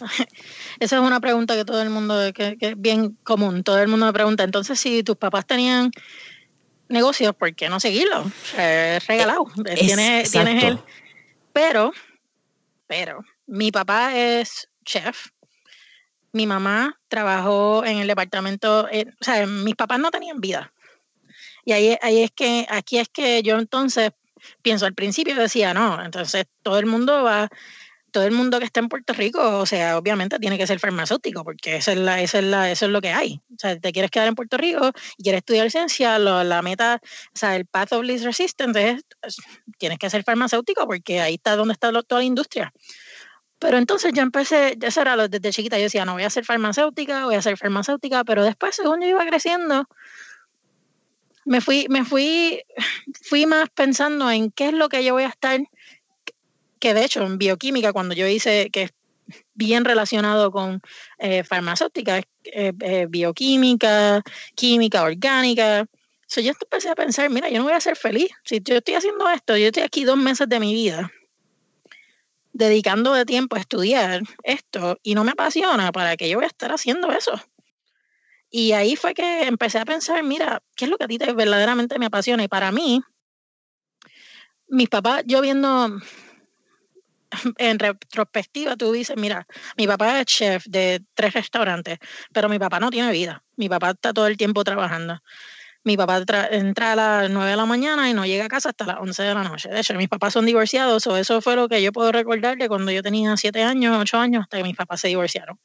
Esa 0.80 0.96
es 0.96 1.02
una 1.02 1.20
pregunta 1.20 1.54
que 1.54 1.64
todo 1.64 1.82
el 1.82 1.90
mundo, 1.90 2.14
que, 2.34 2.56
es 2.58 2.80
bien 2.80 3.16
común, 3.22 3.62
todo 3.62 3.78
el 3.78 3.88
mundo 3.88 4.06
me 4.06 4.12
pregunta, 4.12 4.44
entonces 4.44 4.78
si 4.80 5.02
tus 5.02 5.16
papás 5.16 5.46
tenían 5.46 5.90
negocios, 6.90 7.34
¿por 7.34 7.54
qué 7.54 7.68
no 7.68 7.80
seguirlo? 7.80 8.30
Es 8.56 9.06
regalado, 9.06 9.46
tienes, 9.74 10.30
tienes 10.30 10.64
el... 10.64 10.78
Pero, 11.52 11.92
pero, 12.86 13.24
mi 13.46 13.72
papá 13.72 14.16
es 14.16 14.68
chef, 14.84 15.28
mi 16.32 16.46
mamá 16.46 16.98
trabajó 17.08 17.84
en 17.84 17.98
el 17.98 18.06
departamento, 18.06 18.88
eh, 18.90 19.06
o 19.20 19.24
sea, 19.24 19.46
mis 19.46 19.74
papás 19.74 19.98
no 19.98 20.10
tenían 20.10 20.40
vida. 20.40 20.72
Y 21.64 21.72
ahí, 21.72 21.96
ahí 22.02 22.22
es 22.22 22.30
que, 22.30 22.66
aquí 22.68 22.98
es 22.98 23.08
que 23.08 23.42
yo 23.42 23.58
entonces 23.58 24.10
pienso, 24.62 24.86
al 24.86 24.94
principio 24.94 25.34
decía, 25.34 25.74
no, 25.74 26.02
entonces 26.02 26.46
todo 26.62 26.78
el 26.78 26.86
mundo 26.86 27.22
va, 27.22 27.48
todo 28.10 28.24
el 28.24 28.32
mundo 28.32 28.58
que 28.58 28.64
está 28.64 28.80
en 28.80 28.88
Puerto 28.88 29.12
Rico, 29.12 29.58
o 29.58 29.66
sea, 29.66 29.96
obviamente 29.96 30.38
tiene 30.38 30.58
que 30.58 30.66
ser 30.66 30.78
farmacéutico, 30.78 31.44
porque 31.44 31.76
esa 31.76 31.92
es 31.92 31.98
la, 31.98 32.20
esa 32.20 32.38
es 32.38 32.44
la, 32.44 32.70
eso 32.70 32.86
es 32.86 32.92
lo 32.92 33.00
que 33.00 33.12
hay. 33.12 33.40
O 33.52 33.58
sea, 33.58 33.78
te 33.78 33.92
quieres 33.92 34.10
quedar 34.10 34.28
en 34.28 34.34
Puerto 34.34 34.56
Rico 34.56 34.92
y 35.16 35.22
quieres 35.22 35.38
estudiar 35.38 35.70
ciencia, 35.70 36.18
la 36.18 36.62
meta, 36.62 37.00
o 37.02 37.38
sea, 37.38 37.56
el 37.56 37.66
path 37.66 37.92
of 37.92 38.04
least 38.04 38.24
resistance 38.24 38.90
es, 38.90 39.04
tienes 39.78 39.98
que 39.98 40.10
ser 40.10 40.24
farmacéutico, 40.24 40.86
porque 40.86 41.20
ahí 41.20 41.34
está 41.34 41.56
donde 41.56 41.72
está 41.72 41.90
toda 42.02 42.20
la 42.20 42.24
industria. 42.24 42.72
Pero 43.58 43.76
entonces 43.76 44.12
yo 44.14 44.22
empecé, 44.22 44.78
eso 44.80 45.00
era 45.02 45.28
desde 45.28 45.50
chiquita, 45.50 45.76
yo 45.76 45.84
decía, 45.84 46.04
no, 46.04 46.14
voy 46.14 46.22
a 46.22 46.30
ser 46.30 46.44
farmacéutica, 46.44 47.26
voy 47.26 47.34
a 47.34 47.42
ser 47.42 47.58
farmacéutica, 47.58 48.24
pero 48.24 48.42
después, 48.42 48.74
según 48.74 49.02
yo 49.02 49.08
iba 49.08 49.26
creciendo, 49.26 49.86
me 51.44 51.60
fui, 51.60 51.86
me 51.90 52.04
fui, 52.04 52.62
fui 53.22 53.44
más 53.44 53.68
pensando 53.70 54.30
en 54.30 54.50
qué 54.50 54.68
es 54.68 54.72
lo 54.72 54.88
que 54.88 55.04
yo 55.04 55.12
voy 55.12 55.24
a 55.24 55.28
estar, 55.28 55.60
que 56.80 56.94
de 56.94 57.04
hecho 57.04 57.22
en 57.24 57.38
bioquímica, 57.38 57.92
cuando 57.92 58.14
yo 58.14 58.26
hice, 58.26 58.70
que 58.70 58.82
es 58.82 58.90
bien 59.54 59.84
relacionado 59.84 60.50
con 60.50 60.80
eh, 61.18 61.44
farmacéutica, 61.44 62.18
eh, 62.18 62.72
eh, 62.80 63.06
bioquímica, 63.08 64.22
química 64.56 65.02
orgánica. 65.02 65.86
So 66.26 66.40
yo 66.40 66.52
empecé 66.60 66.88
a 66.88 66.94
pensar, 66.94 67.28
mira, 67.30 67.48
yo 67.48 67.58
no 67.58 67.64
voy 67.64 67.74
a 67.74 67.80
ser 67.80 67.96
feliz. 67.96 68.30
Si 68.44 68.60
yo 68.62 68.76
estoy 68.76 68.94
haciendo 68.94 69.28
esto, 69.28 69.56
yo 69.56 69.66
estoy 69.66 69.82
aquí 69.82 70.04
dos 70.04 70.16
meses 70.16 70.48
de 70.48 70.60
mi 70.60 70.74
vida 70.74 71.10
dedicando 72.52 73.12
de 73.14 73.24
tiempo 73.24 73.56
a 73.56 73.60
estudiar 73.60 74.22
esto 74.42 74.98
y 75.02 75.14
no 75.14 75.24
me 75.24 75.32
apasiona, 75.32 75.92
¿para 75.92 76.16
que 76.16 76.28
yo 76.28 76.38
voy 76.38 76.44
a 76.44 76.48
estar 76.48 76.72
haciendo 76.72 77.10
eso? 77.12 77.32
Y 78.50 78.72
ahí 78.72 78.96
fue 78.96 79.14
que 79.14 79.44
empecé 79.44 79.78
a 79.78 79.84
pensar, 79.84 80.22
mira, 80.24 80.60
¿qué 80.74 80.84
es 80.84 80.90
lo 80.90 80.98
que 80.98 81.04
a 81.04 81.08
ti 81.08 81.18
te 81.18 81.32
verdaderamente 81.32 81.98
me 81.98 82.06
apasiona? 82.06 82.42
Y 82.42 82.48
para 82.48 82.72
mí, 82.72 83.00
mis 84.66 84.88
papás, 84.88 85.22
yo 85.26 85.40
viendo 85.40 86.00
en 87.58 87.78
retrospectiva, 87.78 88.76
tú 88.76 88.92
dices, 88.92 89.16
mira, 89.16 89.46
mi 89.76 89.86
papá 89.86 90.20
es 90.20 90.26
chef 90.26 90.64
de 90.66 91.02
tres 91.14 91.34
restaurantes, 91.34 91.98
pero 92.32 92.48
mi 92.48 92.58
papá 92.58 92.80
no 92.80 92.90
tiene 92.90 93.12
vida. 93.12 93.42
Mi 93.56 93.68
papá 93.68 93.90
está 93.90 94.12
todo 94.12 94.26
el 94.26 94.36
tiempo 94.36 94.64
trabajando 94.64 95.20
mi 95.82 95.96
papá 95.96 96.22
entra 96.50 96.92
a 96.92 96.96
las 96.96 97.30
9 97.30 97.50
de 97.50 97.56
la 97.56 97.64
mañana 97.64 98.10
y 98.10 98.14
no 98.14 98.26
llega 98.26 98.44
a 98.44 98.48
casa 98.48 98.70
hasta 98.70 98.84
las 98.84 98.98
11 99.00 99.22
de 99.22 99.34
la 99.34 99.44
noche. 99.44 99.68
De 99.70 99.80
hecho, 99.80 99.94
mis 99.94 100.08
papás 100.08 100.34
son 100.34 100.44
divorciados, 100.44 101.06
o 101.06 101.16
eso 101.16 101.40
fue 101.40 101.56
lo 101.56 101.68
que 101.68 101.82
yo 101.82 101.92
puedo 101.92 102.12
recordar 102.12 102.58
de 102.58 102.68
cuando 102.68 102.92
yo 102.92 103.02
tenía 103.02 103.36
7 103.36 103.62
años, 103.62 103.96
8 103.98 104.18
años, 104.18 104.42
hasta 104.42 104.58
que 104.58 104.64
mis 104.64 104.76
papás 104.76 105.00
se 105.00 105.08
divorciaron. 105.08 105.58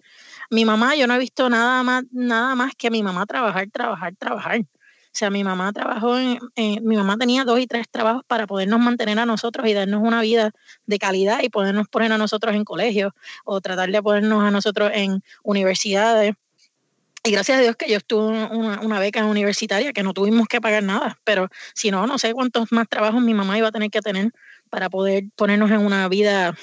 Mi 0.50 0.64
mamá, 0.66 0.96
yo 0.96 1.08
no 1.08 1.16
he 1.16 1.20
visto 1.20 1.50
nada 1.50 1.84
más, 1.84 2.04
nada 2.12 2.56
más 2.56 2.74
que 2.78 2.90
mi 2.90 3.04
mamá 3.04 3.26
trabajar, 3.26 3.68
trabajar, 3.72 4.16
trabajar. 4.18 4.62
O 5.16 5.18
sea, 5.18 5.30
mi 5.30 5.46
mamá 5.46 5.72
trabajó 5.72 6.18
en, 6.18 6.40
mi 6.84 6.98
mamá 6.98 7.16
tenía 7.16 7.46
dos 7.46 7.58
y 7.62 7.68
tres 7.68 7.88
trabajos 7.90 8.24
para 8.28 8.48
podernos 8.48 8.82
mantener 8.82 9.18
a 9.18 9.26
nosotros 9.26 9.66
y 9.66 9.72
darnos 9.72 10.02
una 10.04 10.20
vida 10.20 10.52
de 10.88 11.00
calidad 11.00 11.40
y 11.42 11.48
podernos 11.48 11.88
poner 11.88 12.12
a 12.12 12.18
nosotros 12.18 12.54
en 12.54 12.66
colegios 12.66 13.14
o 13.46 13.62
tratar 13.62 13.90
de 13.90 14.04
ponernos 14.04 14.44
a 14.44 14.52
nosotros 14.52 14.92
en 14.94 15.24
universidades 15.42 16.36
y 17.24 17.32
gracias 17.32 17.60
a 17.60 17.62
Dios 17.62 17.78
que 17.78 17.90
yo 17.90 17.96
estuve 17.96 18.26
una, 18.26 18.82
una, 18.82 19.00
beca 19.00 19.26
universitaria 19.26 19.94
que 19.94 20.04
no 20.04 20.14
tuvimos 20.14 20.48
que 20.50 20.60
pagar 20.60 20.84
nada, 20.84 21.18
pero 21.24 21.48
si 21.74 21.92
no, 21.92 22.06
no 22.06 22.20
sé 22.20 22.34
cuántos 22.34 22.74
más 22.74 22.88
trabajos 22.90 23.22
mi 23.22 23.34
mamá 23.34 23.58
iba 23.58 23.70
a 23.70 23.72
tener 23.72 23.90
que 23.90 24.02
tener 24.02 24.34
para 24.70 24.90
poder 24.90 25.24
ponernos 25.38 25.72
en 25.72 25.80
una 25.80 26.10
vida 26.10 26.56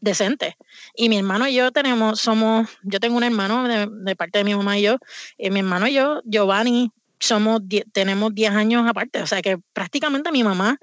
decente. 0.00 0.56
Y 0.96 1.08
mi 1.08 1.18
hermano 1.18 1.46
y 1.46 1.54
yo 1.54 1.70
tenemos, 1.70 2.20
somos, 2.20 2.68
yo 2.82 2.98
tengo 2.98 3.16
un 3.16 3.22
hermano 3.22 3.68
de, 3.68 4.16
parte 4.16 4.38
de 4.38 4.44
mi 4.44 4.56
mamá 4.56 4.76
y 4.76 4.82
yo, 4.82 4.98
y 5.38 5.50
mi 5.50 5.60
hermano 5.60 5.86
y 5.86 5.94
yo, 5.94 6.20
Giovanni, 6.24 6.90
somos, 7.18 7.62
tenemos 7.92 8.34
10 8.34 8.52
años 8.52 8.86
aparte, 8.86 9.22
o 9.22 9.26
sea 9.26 9.42
que 9.42 9.58
prácticamente 9.72 10.32
mi 10.32 10.44
mamá, 10.44 10.78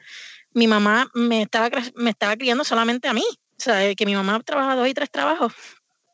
mi 0.54 0.68
mamá 0.68 1.10
me 1.14 1.44
estaba, 1.44 1.70
me 1.96 2.10
estaba 2.12 2.36
criando 2.36 2.64
solamente 2.64 3.08
a 3.08 3.14
mí, 3.14 3.24
o 3.30 3.64
sea, 3.64 3.94
que 3.96 4.06
mi 4.06 4.16
mamá 4.16 4.40
trabaja 4.42 4.76
dos 4.76 4.88
y 4.88 4.94
tres 4.94 5.10
trabajos 5.12 5.54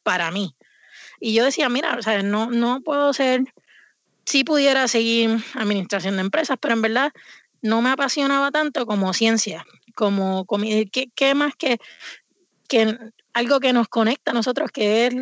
para 0.04 0.32
mí. 0.32 0.56
Y 1.20 1.34
yo 1.34 1.44
decía, 1.44 1.70
mira, 1.70 1.96
o 1.98 2.02
sea, 2.02 2.22
no, 2.22 2.52
no 2.52 2.82
puedo 2.82 3.14
ser, 3.14 3.44
sí 4.26 4.44
pudiera 4.44 4.88
seguir 4.88 5.44
administración 5.56 6.16
de 6.16 6.22
empresas, 6.22 6.58
pero 6.60 6.74
en 6.74 6.82
verdad 6.82 7.12
no 7.62 7.82
me 7.82 7.90
apasionaba 7.90 8.52
tanto 8.52 8.86
como 8.86 9.14
ciencia, 9.14 9.66
como, 9.96 10.46
como 10.46 10.66
¿qué, 10.92 11.10
qué 11.16 11.34
más 11.34 11.56
que, 11.56 11.80
que 12.68 12.98
algo 13.34 13.60
que 13.60 13.74
nos 13.74 13.88
conecta 13.88 14.32
a 14.32 14.34
nosotros, 14.34 14.72
que 14.72 15.08
es 15.08 15.16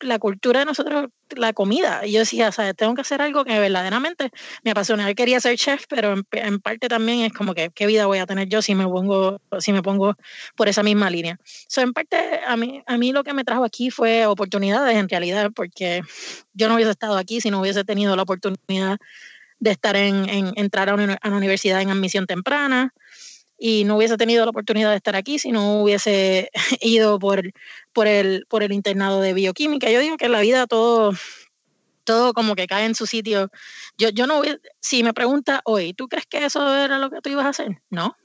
la 0.00 0.18
cultura 0.18 0.60
de 0.60 0.66
nosotros, 0.66 1.06
la 1.36 1.52
comida. 1.52 2.06
Y 2.06 2.12
yo 2.12 2.20
decía, 2.20 2.52
¿sabes? 2.52 2.74
Tengo 2.76 2.94
que 2.94 3.02
hacer 3.02 3.22
algo 3.22 3.44
que 3.44 3.58
verdaderamente 3.58 4.30
me 4.64 4.70
apasiona. 4.70 5.08
Yo 5.08 5.14
quería 5.14 5.40
ser 5.40 5.56
chef, 5.56 5.84
pero 5.88 6.14
en, 6.32 6.60
parte 6.60 6.88
también 6.88 7.20
es 7.20 7.32
como 7.32 7.54
que, 7.54 7.70
¿qué 7.70 7.86
vida 7.86 8.06
voy 8.06 8.18
a 8.18 8.26
tener 8.26 8.48
yo 8.48 8.62
si 8.62 8.74
me 8.74 8.84
pongo, 8.84 9.40
si 9.58 9.72
me 9.72 9.82
pongo 9.82 10.16
por 10.56 10.68
esa 10.68 10.82
misma 10.82 11.10
línea? 11.10 11.38
So, 11.68 11.80
en 11.80 11.92
parte, 11.92 12.40
a 12.46 12.56
mí, 12.56 12.82
a 12.86 12.98
mí 12.98 13.12
lo 13.12 13.24
que 13.24 13.34
me 13.34 13.44
trajo 13.44 13.64
aquí 13.64 13.90
fue 13.90 14.26
oportunidades 14.26 14.96
en 14.96 15.08
realidad, 15.08 15.50
porque 15.54 16.02
yo 16.54 16.68
no 16.68 16.74
hubiese 16.74 16.90
estado 16.90 17.16
aquí 17.16 17.40
si 17.40 17.50
no 17.50 17.60
hubiese 17.60 17.84
tenido 17.84 18.16
la 18.16 18.22
oportunidad 18.22 18.98
de 19.58 19.70
estar 19.70 19.94
en 19.94 20.52
entrar 20.56 20.88
a 20.88 20.94
una, 20.94 21.18
a 21.20 21.28
una 21.28 21.36
universidad 21.36 21.82
en 21.82 21.90
admisión 21.90 22.26
temprana, 22.26 22.94
y 23.62 23.84
no 23.84 23.98
hubiese 23.98 24.16
tenido 24.16 24.46
la 24.46 24.50
oportunidad 24.50 24.88
de 24.88 24.96
estar 24.96 25.14
aquí 25.14 25.38
si 25.38 25.52
no 25.52 25.82
hubiese 25.82 26.50
ido 26.80 27.18
por, 27.18 27.42
por, 27.92 28.06
el, 28.06 28.46
por 28.48 28.62
el 28.62 28.72
internado 28.72 29.20
de 29.20 29.34
bioquímica. 29.34 29.90
Yo 29.90 30.00
digo 30.00 30.16
que 30.16 30.24
en 30.24 30.32
la 30.32 30.40
vida 30.40 30.66
todo, 30.66 31.12
todo 32.04 32.32
como 32.32 32.56
que 32.56 32.66
cae 32.66 32.86
en 32.86 32.94
su 32.94 33.06
sitio. 33.06 33.50
Yo, 33.98 34.08
yo 34.08 34.26
no 34.26 34.40
si 34.80 35.02
me 35.02 35.12
pregunta 35.12 35.60
hoy, 35.64 35.92
¿tú 35.92 36.08
crees 36.08 36.24
que 36.24 36.42
eso 36.46 36.74
era 36.74 36.98
lo 36.98 37.10
que 37.10 37.20
tú 37.20 37.28
ibas 37.28 37.44
a 37.44 37.50
hacer? 37.50 37.82
No, 37.90 38.16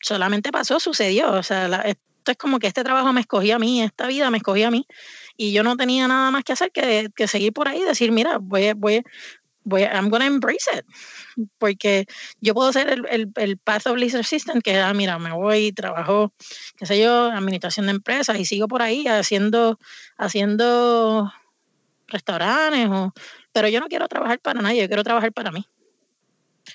solamente 0.00 0.50
pasó, 0.50 0.80
sucedió. 0.80 1.30
O 1.30 1.44
sea, 1.44 1.66
esto 1.82 2.32
es 2.32 2.36
como 2.36 2.58
que 2.58 2.66
este 2.66 2.82
trabajo 2.82 3.12
me 3.12 3.20
escogía 3.20 3.56
a 3.56 3.58
mí, 3.60 3.82
esta 3.82 4.08
vida 4.08 4.32
me 4.32 4.38
escogía 4.38 4.66
a 4.66 4.70
mí, 4.72 4.84
y 5.36 5.52
yo 5.52 5.62
no 5.62 5.76
tenía 5.76 6.08
nada 6.08 6.32
más 6.32 6.42
que 6.42 6.54
hacer 6.54 6.72
que, 6.72 7.08
que 7.14 7.28
seguir 7.28 7.52
por 7.52 7.68
ahí 7.68 7.82
y 7.82 7.84
decir, 7.84 8.10
mira, 8.10 8.38
voy, 8.38 8.72
voy, 8.74 9.04
voy, 9.64 9.82
I'm 9.82 10.10
gonna 10.10 10.26
embrace 10.26 10.66
it. 10.74 10.84
Porque 11.58 12.06
yo 12.40 12.54
puedo 12.54 12.72
ser 12.72 12.90
el, 12.90 13.32
el, 13.36 13.58
path 13.58 13.86
of 13.86 13.96
least 13.96 14.16
resistance, 14.16 14.60
que, 14.62 14.78
ah, 14.78 14.92
mira, 14.94 15.18
me 15.18 15.32
voy, 15.32 15.72
trabajo, 15.72 16.32
qué 16.76 16.86
sé 16.86 17.00
yo, 17.00 17.26
administración 17.26 17.86
de 17.86 17.92
empresas 17.92 18.38
y 18.38 18.44
sigo 18.44 18.68
por 18.68 18.82
ahí 18.82 19.06
haciendo, 19.06 19.78
haciendo 20.18 21.32
restaurantes, 22.08 22.88
o, 22.90 23.12
pero 23.52 23.68
yo 23.68 23.80
no 23.80 23.88
quiero 23.88 24.08
trabajar 24.08 24.38
para 24.40 24.60
nadie, 24.60 24.82
yo 24.82 24.88
quiero 24.88 25.04
trabajar 25.04 25.32
para 25.32 25.50
mí. 25.50 25.66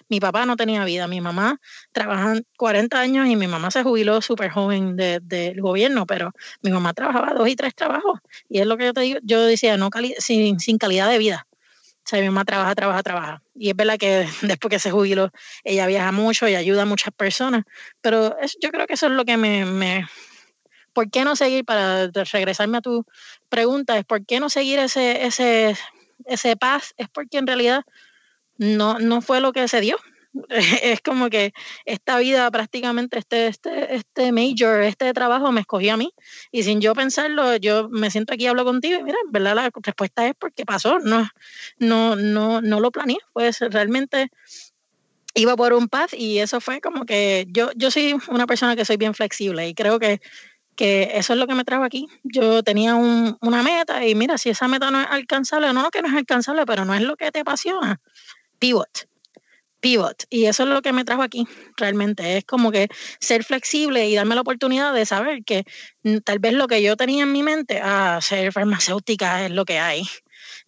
Mi 0.10 0.20
papá 0.20 0.46
no 0.46 0.56
tenía 0.58 0.84
vida, 0.84 1.08
mi 1.08 1.22
mamá 1.22 1.60
trabaja 1.92 2.36
40 2.58 3.00
años 3.00 3.28
y 3.28 3.36
mi 3.36 3.48
mamá 3.48 3.72
se 3.72 3.84
jubiló 3.84 4.22
súper 4.22 4.52
joven 4.52 4.96
del 4.96 5.26
de, 5.28 5.56
gobierno, 5.58 6.06
pero 6.06 6.34
mi 6.62 6.72
mamá 6.72 6.94
trabajaba 6.94 7.34
dos 7.34 7.48
y 7.48 7.56
tres 7.56 7.74
trabajos. 7.74 8.20
Y 8.50 8.60
es 8.60 8.68
lo 8.68 8.78
que 8.78 8.86
yo 8.86 8.94
te 8.94 9.02
digo, 9.02 9.20
yo 9.24 9.42
decía, 9.46 9.78
no 9.78 9.90
sin, 10.20 10.60
sin 10.60 10.78
calidad 10.78 11.10
de 11.10 11.18
vida. 11.18 11.48
O 12.08 12.10
sea, 12.10 12.22
mi 12.22 12.28
mamá 12.28 12.46
trabaja, 12.46 12.74
trabaja, 12.74 13.04
trabaja. 13.04 13.42
Y 13.54 13.70
es 13.70 13.76
verdad 13.76 13.98
que 13.98 14.26
después 14.42 14.70
que 14.70 14.80
se 14.80 14.92
jubiló, 14.92 15.30
ella 15.66 15.86
viaja 15.88 16.14
mucho 16.14 16.48
y 16.48 16.56
ayuda 16.56 16.84
a 16.84 16.86
muchas 16.86 17.14
personas. 17.14 17.66
Pero 18.00 18.34
yo 18.62 18.70
creo 18.72 18.88
que 18.88 18.94
eso 18.94 19.08
es 19.08 19.12
lo 19.12 19.26
que 19.26 19.36
me, 19.36 19.66
me... 19.66 20.08
¿Por 20.94 21.12
qué 21.12 21.26
no 21.26 21.36
seguir, 21.36 21.66
para 21.66 22.08
regresarme 22.08 22.78
a 22.78 22.82
tu 22.82 23.06
pregunta, 23.50 23.98
es 23.98 24.06
por 24.06 24.26
qué 24.26 24.40
no 24.40 24.50
seguir 24.50 24.80
ese, 24.80 25.26
ese, 25.26 25.76
ese 26.24 26.56
paz? 26.56 26.94
Es 26.96 27.10
porque 27.10 27.40
en 27.40 27.46
realidad 27.46 27.84
no, 28.58 29.00
no 29.00 29.22
fue 29.22 29.42
lo 29.42 29.52
que 29.52 29.68
se 29.68 29.82
dio. 29.82 29.98
es 30.50 31.02
como 31.02 31.30
que 31.30 31.54
esta 31.86 32.18
vida 32.20 32.50
prácticamente, 32.52 33.20
este, 33.20 33.48
este, 33.48 33.96
este 33.96 34.32
major, 34.32 34.82
este 34.82 35.14
trabajo 35.14 35.52
me 35.52 35.62
escogió 35.62 35.94
a 35.94 35.98
mí 35.98 36.14
y 36.52 36.64
sin 36.64 36.82
yo 36.82 36.94
pensarlo, 36.94 37.56
yo 37.58 37.90
me 37.90 38.12
siento 38.12 38.34
aquí 38.34 38.48
hablo 38.48 38.66
contigo 38.66 39.00
y 39.00 39.04
mira, 39.04 39.18
¿verdad? 39.30 39.56
La 39.56 39.70
respuesta 39.74 40.28
es 40.28 40.34
porque 40.38 40.66
pasó, 40.66 41.00
no, 41.00 41.28
no, 41.80 42.16
no, 42.16 42.62
no 42.62 42.80
lo 42.80 42.92
planeé, 42.92 43.18
pues 43.34 43.60
realmente 43.60 44.30
iba 45.34 45.56
por 45.56 45.74
un 45.74 45.88
path 45.88 46.14
y 46.14 46.40
eso 46.40 46.60
fue 46.60 46.82
como 46.82 47.06
que 47.06 47.46
yo, 47.50 47.70
yo 47.76 47.92
soy 47.92 48.16
una 48.30 48.48
persona 48.48 48.76
que 48.76 48.86
soy 48.86 48.98
bien 48.98 49.14
flexible 49.14 49.68
y 49.68 49.76
creo 49.76 50.00
que, 50.00 50.20
que 50.76 51.12
eso 51.14 51.34
es 51.34 51.40
lo 51.40 51.48
que 51.48 51.56
me 51.56 51.64
trajo 51.64 51.84
aquí. 51.84 52.08
Yo 52.24 52.64
tenía 52.64 52.96
un, 52.96 53.38
una 53.42 53.62
meta 53.62 54.06
y 54.06 54.16
mira, 54.16 54.38
si 54.38 54.50
esa 54.50 54.68
meta 54.68 54.90
no 54.90 55.02
es 55.02 55.08
alcanzable, 55.10 55.68
no, 55.74 55.84
no 55.84 55.92
que 55.92 56.02
no 56.02 56.08
es 56.08 56.16
alcanzable, 56.16 56.66
pero 56.66 56.86
no 56.86 56.94
es 56.96 57.02
lo 57.02 57.16
que 57.16 57.32
te 57.32 57.40
apasiona, 57.42 58.00
pivot 58.60 59.08
pivot. 59.80 60.26
Y 60.30 60.46
eso 60.46 60.64
es 60.64 60.70
lo 60.70 60.82
que 60.82 60.94
me 60.94 61.06
trajo 61.06 61.22
aquí, 61.22 61.48
realmente. 61.76 62.38
Es 62.38 62.46
como 62.46 62.72
que 62.72 62.88
ser 63.20 63.44
flexible 63.44 64.08
y 64.08 64.16
darme 64.16 64.36
la 64.36 64.42
oportunidad 64.42 64.94
de 64.94 65.06
saber 65.06 65.44
que 65.44 65.66
tal 66.24 66.40
vez 66.40 66.54
lo 66.54 66.68
que 66.68 66.82
yo 66.82 66.96
tenía 66.98 67.24
en 67.24 67.32
mi 67.32 67.44
mente, 67.44 67.80
ah, 67.84 68.20
ser 68.22 68.52
farmacéutica 68.52 69.46
es 69.46 69.52
lo 69.52 69.66
que 69.66 69.80
hay. 69.80 70.04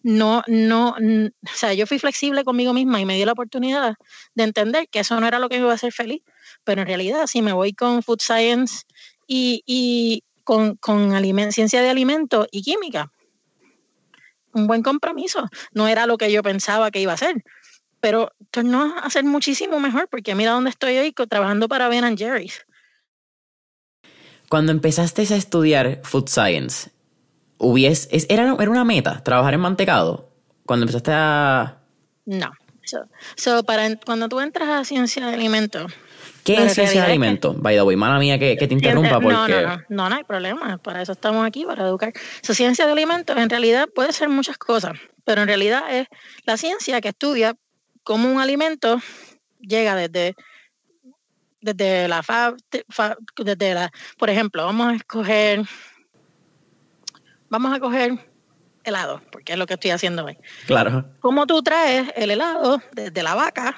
No, 0.02 0.42
no, 0.46 0.90
o 0.90 1.54
sea, 1.54 1.74
yo 1.74 1.86
fui 1.86 1.98
flexible 1.98 2.44
conmigo 2.44 2.72
misma 2.72 3.00
y 3.00 3.04
me 3.04 3.14
di 3.14 3.24
la 3.24 3.32
oportunidad 3.32 3.94
de 4.34 4.44
entender 4.44 4.88
que 4.88 5.00
eso 5.00 5.18
no 5.20 5.26
era 5.26 5.38
lo 5.38 5.48
que 5.48 5.56
me 5.56 5.62
iba 5.62 5.72
a 5.72 5.74
hacer 5.74 5.92
feliz. 5.92 6.22
Pero 6.64 6.82
en 6.82 6.86
realidad, 6.86 7.26
si 7.26 7.42
me 7.42 7.52
voy 7.52 7.72
con 7.72 8.02
food 8.02 8.20
science 8.20 8.84
y, 9.26 9.62
y 9.66 10.24
con, 10.44 10.76
con 10.76 11.12
ciencia 11.52 11.82
de 11.82 11.90
alimentos 11.90 12.46
y 12.50 12.62
química, 12.62 13.12
un 14.52 14.66
buen 14.66 14.82
compromiso. 14.82 15.48
No 15.72 15.86
era 15.88 16.06
lo 16.06 16.18
que 16.18 16.32
yo 16.32 16.42
pensaba 16.42 16.90
que 16.90 17.00
iba 17.00 17.12
a 17.12 17.16
ser 17.16 17.44
pero 18.00 18.32
tornó 18.50 18.96
a 18.98 19.08
ser 19.10 19.24
muchísimo 19.24 19.78
mejor 19.80 20.08
porque 20.08 20.34
mira 20.34 20.52
dónde 20.52 20.70
estoy 20.70 20.98
hoy 20.98 21.12
trabajando 21.12 21.68
para 21.68 21.88
Ben 21.88 22.16
Jerry's. 22.16 22.66
Cuando 24.48 24.72
empezaste 24.72 25.22
a 25.22 25.36
estudiar 25.36 26.00
Food 26.02 26.28
Science, 26.28 26.90
hubies, 27.58 28.08
era, 28.28 28.56
¿era 28.58 28.70
una 28.70 28.84
meta 28.84 29.22
trabajar 29.22 29.54
en 29.54 29.60
mantecado? 29.60 30.28
Cuando 30.66 30.84
empezaste 30.84 31.12
a... 31.14 31.78
No. 32.26 32.50
So, 33.36 33.62
para, 33.62 33.96
cuando 33.96 34.28
tú 34.28 34.40
entras 34.40 34.68
a 34.68 34.84
ciencia 34.84 35.26
de 35.26 35.34
alimentos... 35.34 35.92
¿Qué 36.44 36.54
es 36.54 36.74
ciencia 36.74 37.02
de 37.02 37.06
alimentos? 37.06 37.60
By 37.60 37.76
the 37.76 37.82
way, 37.82 37.96
mala 37.96 38.18
mía 38.18 38.38
que, 38.38 38.56
te 38.56 38.74
interrumpa 38.74 39.20
porque... 39.20 39.34
No, 39.34 39.46
no, 39.46 39.82
no, 39.88 40.08
no, 40.08 40.16
hay 40.16 40.24
problema. 40.24 40.78
Para 40.78 41.02
eso 41.02 41.12
estamos 41.12 41.46
aquí, 41.46 41.64
para 41.64 41.84
educar. 41.84 42.12
So, 42.42 42.54
ciencia 42.54 42.86
de 42.86 42.92
alimentos 42.92 43.36
en 43.36 43.50
realidad 43.50 43.88
puede 43.94 44.12
ser 44.12 44.28
muchas 44.28 44.58
cosas, 44.58 44.98
pero 45.24 45.42
en 45.42 45.48
realidad 45.48 45.82
es 45.90 46.08
la 46.44 46.56
ciencia 46.56 47.00
que 47.00 47.08
estudia 47.08 47.56
cómo 48.10 48.28
un 48.28 48.40
alimento 48.40 49.00
llega 49.60 49.94
desde, 49.94 50.34
desde 51.60 52.08
la 52.08 52.24
fa, 52.24 52.56
desde 53.36 53.72
la, 53.72 53.92
por 54.18 54.28
ejemplo, 54.28 54.64
vamos 54.64 54.88
a 54.88 54.96
escoger, 54.96 55.62
vamos 57.48 57.72
a 57.72 57.78
coger 57.78 58.18
helado, 58.82 59.22
porque 59.30 59.52
es 59.52 59.58
lo 59.60 59.66
que 59.66 59.74
estoy 59.74 59.92
haciendo 59.92 60.24
hoy. 60.24 60.36
Claro. 60.66 61.08
¿Cómo 61.20 61.46
tú 61.46 61.62
traes 61.62 62.08
el 62.16 62.32
helado 62.32 62.82
desde 62.90 63.22
la 63.22 63.36
vaca 63.36 63.76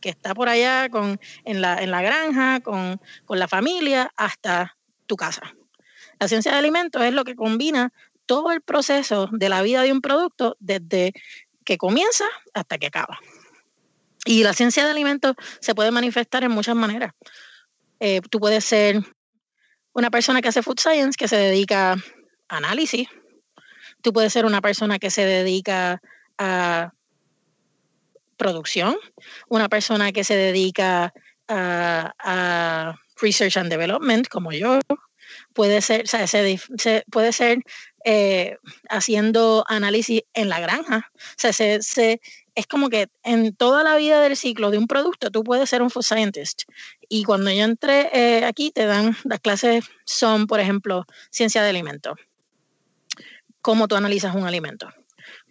que 0.00 0.10
está 0.10 0.32
por 0.32 0.48
allá 0.48 0.88
con, 0.88 1.18
en, 1.44 1.60
la, 1.60 1.82
en 1.82 1.90
la 1.90 2.02
granja, 2.02 2.60
con, 2.60 3.00
con 3.24 3.40
la 3.40 3.48
familia, 3.48 4.12
hasta 4.16 4.76
tu 5.06 5.16
casa? 5.16 5.56
La 6.20 6.28
ciencia 6.28 6.52
de 6.52 6.58
alimentos 6.58 7.02
es 7.02 7.12
lo 7.12 7.24
que 7.24 7.34
combina 7.34 7.92
todo 8.26 8.52
el 8.52 8.60
proceso 8.60 9.28
de 9.32 9.48
la 9.48 9.60
vida 9.60 9.82
de 9.82 9.90
un 9.90 10.00
producto 10.00 10.56
desde 10.60 11.12
que 11.64 11.78
comienza 11.78 12.26
hasta 12.54 12.78
que 12.78 12.86
acaba. 12.86 13.18
Y 14.24 14.44
la 14.44 14.52
ciencia 14.52 14.84
de 14.84 14.90
alimentos 14.90 15.34
se 15.60 15.74
puede 15.74 15.90
manifestar 15.90 16.44
en 16.44 16.52
muchas 16.52 16.76
maneras. 16.76 17.12
Eh, 17.98 18.20
tú 18.30 18.38
puedes 18.40 18.64
ser 18.64 19.02
una 19.92 20.10
persona 20.10 20.40
que 20.40 20.48
hace 20.48 20.62
food 20.62 20.78
science, 20.78 21.16
que 21.16 21.28
se 21.28 21.36
dedica 21.36 21.92
a 21.92 22.56
análisis. 22.56 23.08
Tú 24.00 24.12
puedes 24.12 24.32
ser 24.32 24.44
una 24.44 24.60
persona 24.60 24.98
que 24.98 25.10
se 25.10 25.24
dedica 25.24 26.00
a 26.38 26.92
producción, 28.36 28.96
una 29.48 29.68
persona 29.68 30.12
que 30.12 30.24
se 30.24 30.34
dedica 30.34 31.12
a, 31.48 32.94
research 33.20 33.56
and 33.56 33.70
development, 33.70 34.26
como 34.28 34.50
yo. 34.50 34.80
Puede 35.54 35.80
ser, 35.80 36.02
o 36.02 36.06
sea, 36.06 36.26
se, 36.26 36.58
puede 37.10 37.32
ser 37.32 37.58
eh, 38.04 38.56
haciendo 38.90 39.64
análisis 39.68 40.22
en 40.34 40.48
la 40.48 40.58
granja. 40.58 41.10
O 41.14 41.34
sea, 41.36 41.52
se, 41.52 41.82
se, 41.82 42.20
es 42.54 42.66
como 42.66 42.88
que 42.88 43.08
en 43.22 43.54
toda 43.54 43.82
la 43.82 43.96
vida 43.96 44.20
del 44.20 44.36
ciclo 44.36 44.70
de 44.70 44.78
un 44.78 44.86
producto 44.86 45.30
tú 45.30 45.42
puedes 45.42 45.70
ser 45.70 45.82
un 45.82 45.90
food 45.90 46.02
scientist. 46.02 46.62
Y 47.08 47.24
cuando 47.24 47.50
yo 47.50 47.64
entré 47.64 48.10
eh, 48.12 48.44
aquí 48.44 48.70
te 48.70 48.86
dan, 48.86 49.16
las 49.24 49.40
clases 49.40 49.84
son, 50.04 50.46
por 50.46 50.60
ejemplo, 50.60 51.06
ciencia 51.30 51.62
de 51.62 51.70
alimentos. 51.70 52.18
¿Cómo 53.62 53.88
tú 53.88 53.96
analizas 53.96 54.34
un 54.34 54.44
alimento? 54.44 54.88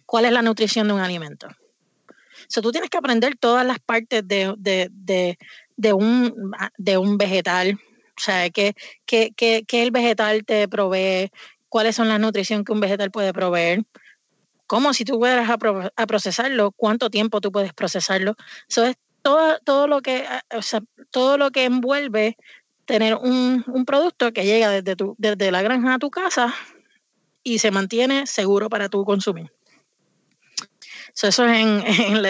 ¿Cuál 0.06 0.26
es 0.26 0.32
la 0.32 0.42
nutrición 0.42 0.86
de 0.86 0.94
un 0.94 1.00
alimento? 1.00 1.48
O 1.48 2.46
sea, 2.48 2.62
tú 2.62 2.70
tienes 2.70 2.90
que 2.90 2.98
aprender 2.98 3.36
todas 3.38 3.66
las 3.66 3.78
partes 3.78 4.26
de, 4.26 4.54
de, 4.58 5.92
un, 5.92 6.52
de 6.76 6.98
un 6.98 7.16
vegetal. 7.16 7.80
O 8.16 8.20
sea, 8.20 8.50
¿qué, 8.50 8.74
qué 9.06 9.64
el 9.70 9.90
vegetal 9.90 10.44
te 10.44 10.68
provee? 10.68 11.30
¿Cuáles 11.68 11.96
son 11.96 12.08
las 12.08 12.20
nutriciones 12.20 12.66
que 12.66 12.72
un 12.72 12.80
vegetal 12.80 13.10
puede 13.10 13.32
proveer? 13.32 13.84
Cómo 14.72 14.94
si 14.94 15.04
tú 15.04 15.18
fueras 15.18 15.50
a, 15.50 16.06
procesarlo, 16.06 16.72
cuánto 16.72 17.10
tiempo 17.10 17.42
tú 17.42 17.52
puedes 17.52 17.74
procesarlo. 17.74 18.36
Eso 18.66 18.86
es 18.86 18.96
todo, 19.20 19.58
todo, 19.66 19.86
lo 19.86 20.00
que, 20.00 20.24
o 20.50 20.62
sea, 20.62 20.80
todo 21.10 21.36
lo 21.36 21.50
que 21.50 21.66
envuelve 21.66 22.38
tener 22.86 23.16
un, 23.16 23.84
producto 23.86 24.32
que 24.32 24.46
llega 24.46 24.70
desde, 24.70 24.96
tu, 24.96 25.14
desde 25.18 25.50
la 25.50 25.60
granja 25.60 25.92
a 25.92 25.98
tu 25.98 26.10
casa 26.10 26.54
y 27.42 27.58
se 27.58 27.70
mantiene 27.70 28.26
seguro 28.26 28.70
para 28.70 28.88
tu 28.88 29.04
consumir. 29.04 29.52
eso 31.22 31.26
es 31.26 31.38
en, 31.38 32.22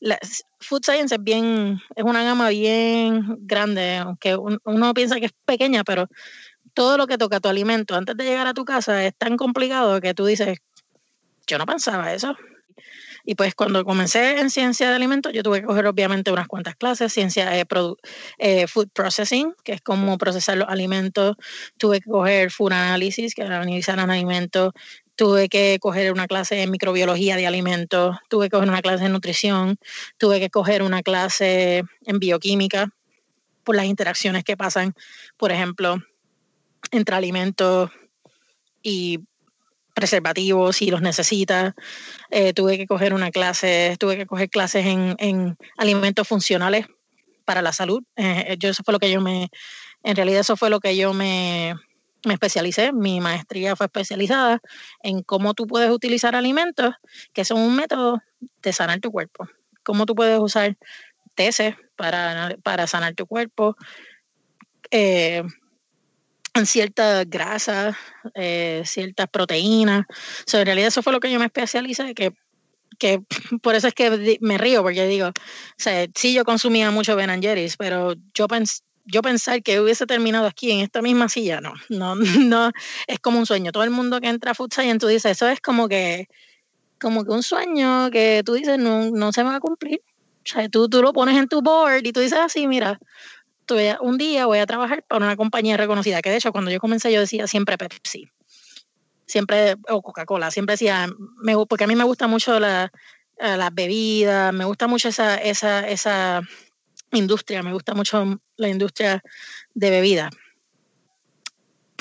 la, 0.00 0.18
food 0.60 0.84
science 0.86 1.14
es 1.14 1.22
bien, 1.22 1.78
es 1.94 2.04
una 2.04 2.24
gama 2.24 2.48
bien 2.48 3.36
grande, 3.40 3.98
aunque 3.98 4.34
uno 4.34 4.94
piensa 4.94 5.20
que 5.20 5.26
es 5.26 5.34
pequeña, 5.44 5.84
pero 5.84 6.08
todo 6.72 6.96
lo 6.96 7.06
que 7.06 7.18
toca 7.18 7.38
tu 7.38 7.50
alimento 7.50 7.94
antes 7.94 8.16
de 8.16 8.24
llegar 8.24 8.46
a 8.46 8.54
tu 8.54 8.64
casa 8.64 9.04
es 9.04 9.14
tan 9.14 9.36
complicado 9.36 10.00
que 10.00 10.14
tú 10.14 10.24
dices, 10.24 10.56
yo 11.52 11.58
no 11.58 11.66
pensaba 11.66 12.14
eso. 12.14 12.34
Y 13.24 13.34
pues 13.34 13.54
cuando 13.54 13.84
comencé 13.84 14.40
en 14.40 14.48
ciencia 14.48 14.88
de 14.88 14.96
alimentos, 14.96 15.32
yo 15.34 15.42
tuve 15.42 15.60
que 15.60 15.66
coger 15.66 15.86
obviamente 15.86 16.32
unas 16.32 16.48
cuantas 16.48 16.74
clases, 16.76 17.12
ciencia 17.12 17.48
de 17.50 17.66
eh, 18.38 18.66
food 18.66 18.88
processing, 18.88 19.54
que 19.62 19.74
es 19.74 19.82
cómo 19.82 20.16
procesar 20.16 20.56
los 20.56 20.68
alimentos, 20.68 21.36
tuve 21.76 22.00
que 22.00 22.10
coger 22.10 22.50
food 22.50 22.72
analysis, 22.72 23.34
que 23.34 23.42
era 23.42 23.60
analizar 23.60 24.00
alimentos, 24.00 24.72
tuve 25.14 25.50
que 25.50 25.78
coger 25.78 26.10
una 26.10 26.26
clase 26.26 26.62
en 26.62 26.70
microbiología 26.70 27.36
de 27.36 27.46
alimentos, 27.46 28.16
tuve 28.30 28.46
que 28.46 28.56
coger 28.56 28.70
una 28.70 28.82
clase 28.82 29.04
de 29.04 29.10
nutrición, 29.10 29.76
tuve 30.16 30.40
que 30.40 30.48
coger 30.48 30.82
una 30.82 31.02
clase 31.02 31.84
en 32.06 32.18
bioquímica 32.18 32.88
por 33.62 33.76
las 33.76 33.84
interacciones 33.84 34.42
que 34.42 34.56
pasan, 34.56 34.94
por 35.36 35.52
ejemplo, 35.52 35.98
entre 36.90 37.14
alimentos 37.14 37.90
y 38.82 39.20
preservativos 39.94 40.76
si 40.76 40.90
los 40.90 41.02
necesitas. 41.02 41.74
Eh, 42.30 42.52
tuve 42.52 42.78
que 42.78 42.86
coger 42.86 43.14
una 43.14 43.30
clase, 43.30 43.96
tuve 43.98 44.16
que 44.16 44.26
coger 44.26 44.50
clases 44.50 44.86
en, 44.86 45.56
alimentos 45.76 46.26
funcionales 46.26 46.86
para 47.44 47.62
la 47.62 47.72
salud. 47.72 48.02
Eh, 48.16 48.56
yo 48.58 48.70
eso 48.70 48.82
fue 48.84 48.92
lo 48.92 48.98
que 48.98 49.10
yo 49.10 49.20
me, 49.20 49.50
en 50.02 50.16
realidad 50.16 50.40
eso 50.40 50.56
fue 50.56 50.70
lo 50.70 50.80
que 50.80 50.96
yo 50.96 51.12
me, 51.12 51.74
me 52.24 52.34
especialicé. 52.34 52.92
Mi 52.92 53.20
maestría 53.20 53.76
fue 53.76 53.86
especializada 53.86 54.60
en 55.02 55.22
cómo 55.22 55.54
tú 55.54 55.66
puedes 55.66 55.90
utilizar 55.90 56.34
alimentos 56.34 56.94
que 57.32 57.44
son 57.44 57.60
un 57.60 57.76
método 57.76 58.22
de 58.62 58.72
sanar 58.72 59.00
tu 59.00 59.10
cuerpo. 59.10 59.48
Cómo 59.82 60.06
tú 60.06 60.14
puedes 60.14 60.38
usar 60.38 60.76
tesis 61.34 61.74
para, 61.96 62.56
para 62.62 62.86
sanar 62.86 63.14
tu 63.14 63.26
cuerpo. 63.26 63.76
Eh, 64.90 65.42
en 65.42 65.61
ciertas 66.64 67.28
grasas, 67.28 67.96
eh, 68.34 68.82
ciertas 68.84 69.28
proteínas. 69.28 70.04
en 70.52 70.66
realidad 70.66 70.88
eso 70.88 71.02
fue 71.02 71.12
lo 71.12 71.20
que 71.20 71.30
yo 71.30 71.38
me 71.38 71.46
especialicé, 71.46 72.14
que, 72.14 72.32
que 72.98 73.22
por 73.62 73.74
eso 73.74 73.88
es 73.88 73.94
que 73.94 74.38
me 74.40 74.58
río, 74.58 74.82
porque 74.82 75.06
digo, 75.06 75.28
o 75.28 75.32
sea, 75.76 76.06
sí 76.14 76.34
yo 76.34 76.44
consumía 76.44 76.90
mucho 76.90 77.16
Ben 77.16 77.42
Jerry's, 77.42 77.76
pero 77.76 78.14
yo 78.34 78.48
pens 78.48 78.82
yo 79.04 79.22
pensar 79.22 79.62
que 79.62 79.80
hubiese 79.80 80.06
terminado 80.06 80.46
aquí 80.46 80.70
en 80.70 80.80
esta 80.80 81.02
misma 81.02 81.28
silla, 81.28 81.60
no, 81.60 81.74
no, 81.88 82.14
no, 82.46 82.70
es 83.06 83.18
como 83.18 83.38
un 83.38 83.46
sueño. 83.46 83.72
Todo 83.72 83.84
el 83.84 83.90
mundo 83.90 84.20
que 84.20 84.28
entra 84.28 84.52
a 84.52 84.54
Food 84.54 84.72
Science, 84.72 84.98
tú 84.98 85.06
dices, 85.08 85.32
eso 85.32 85.48
es 85.48 85.60
como 85.60 85.88
que, 85.88 86.28
como 87.00 87.24
que 87.24 87.30
un 87.32 87.42
sueño 87.42 88.10
que 88.10 88.42
tú 88.44 88.54
dices, 88.54 88.78
no, 88.78 89.10
no 89.10 89.32
se 89.32 89.42
va 89.42 89.56
a 89.56 89.60
cumplir. 89.60 90.00
O 90.44 90.48
sea, 90.48 90.68
tú, 90.68 90.88
tú 90.88 91.02
lo 91.02 91.12
pones 91.12 91.36
en 91.36 91.48
tu 91.48 91.62
board 91.62 92.04
y 92.04 92.12
tú 92.12 92.20
dices 92.20 92.38
así, 92.38 92.66
mira, 92.66 92.98
un 94.00 94.18
día 94.18 94.46
voy 94.46 94.58
a 94.58 94.66
trabajar 94.66 95.04
para 95.08 95.24
una 95.24 95.36
compañía 95.36 95.76
reconocida, 95.76 96.22
que 96.22 96.30
de 96.30 96.36
hecho 96.36 96.52
cuando 96.52 96.70
yo 96.70 96.80
comencé 96.80 97.12
yo 97.12 97.20
decía 97.20 97.46
siempre 97.46 97.78
Pepsi, 97.78 98.28
siempre, 99.26 99.76
o 99.88 100.02
Coca-Cola, 100.02 100.50
siempre 100.50 100.74
decía, 100.74 101.08
me, 101.42 101.54
porque 101.66 101.84
a 101.84 101.86
mí 101.86 101.96
me 101.96 102.04
gusta 102.04 102.26
mucho 102.26 102.58
la, 102.60 102.92
eh, 103.38 103.56
las 103.56 103.74
bebidas, 103.74 104.52
me 104.52 104.64
gusta 104.64 104.86
mucho 104.88 105.08
esa, 105.08 105.36
esa, 105.36 105.88
esa 105.88 106.42
industria, 107.12 107.62
me 107.62 107.72
gusta 107.72 107.94
mucho 107.94 108.40
la 108.56 108.68
industria 108.68 109.22
de 109.74 109.90
bebidas 109.90 110.30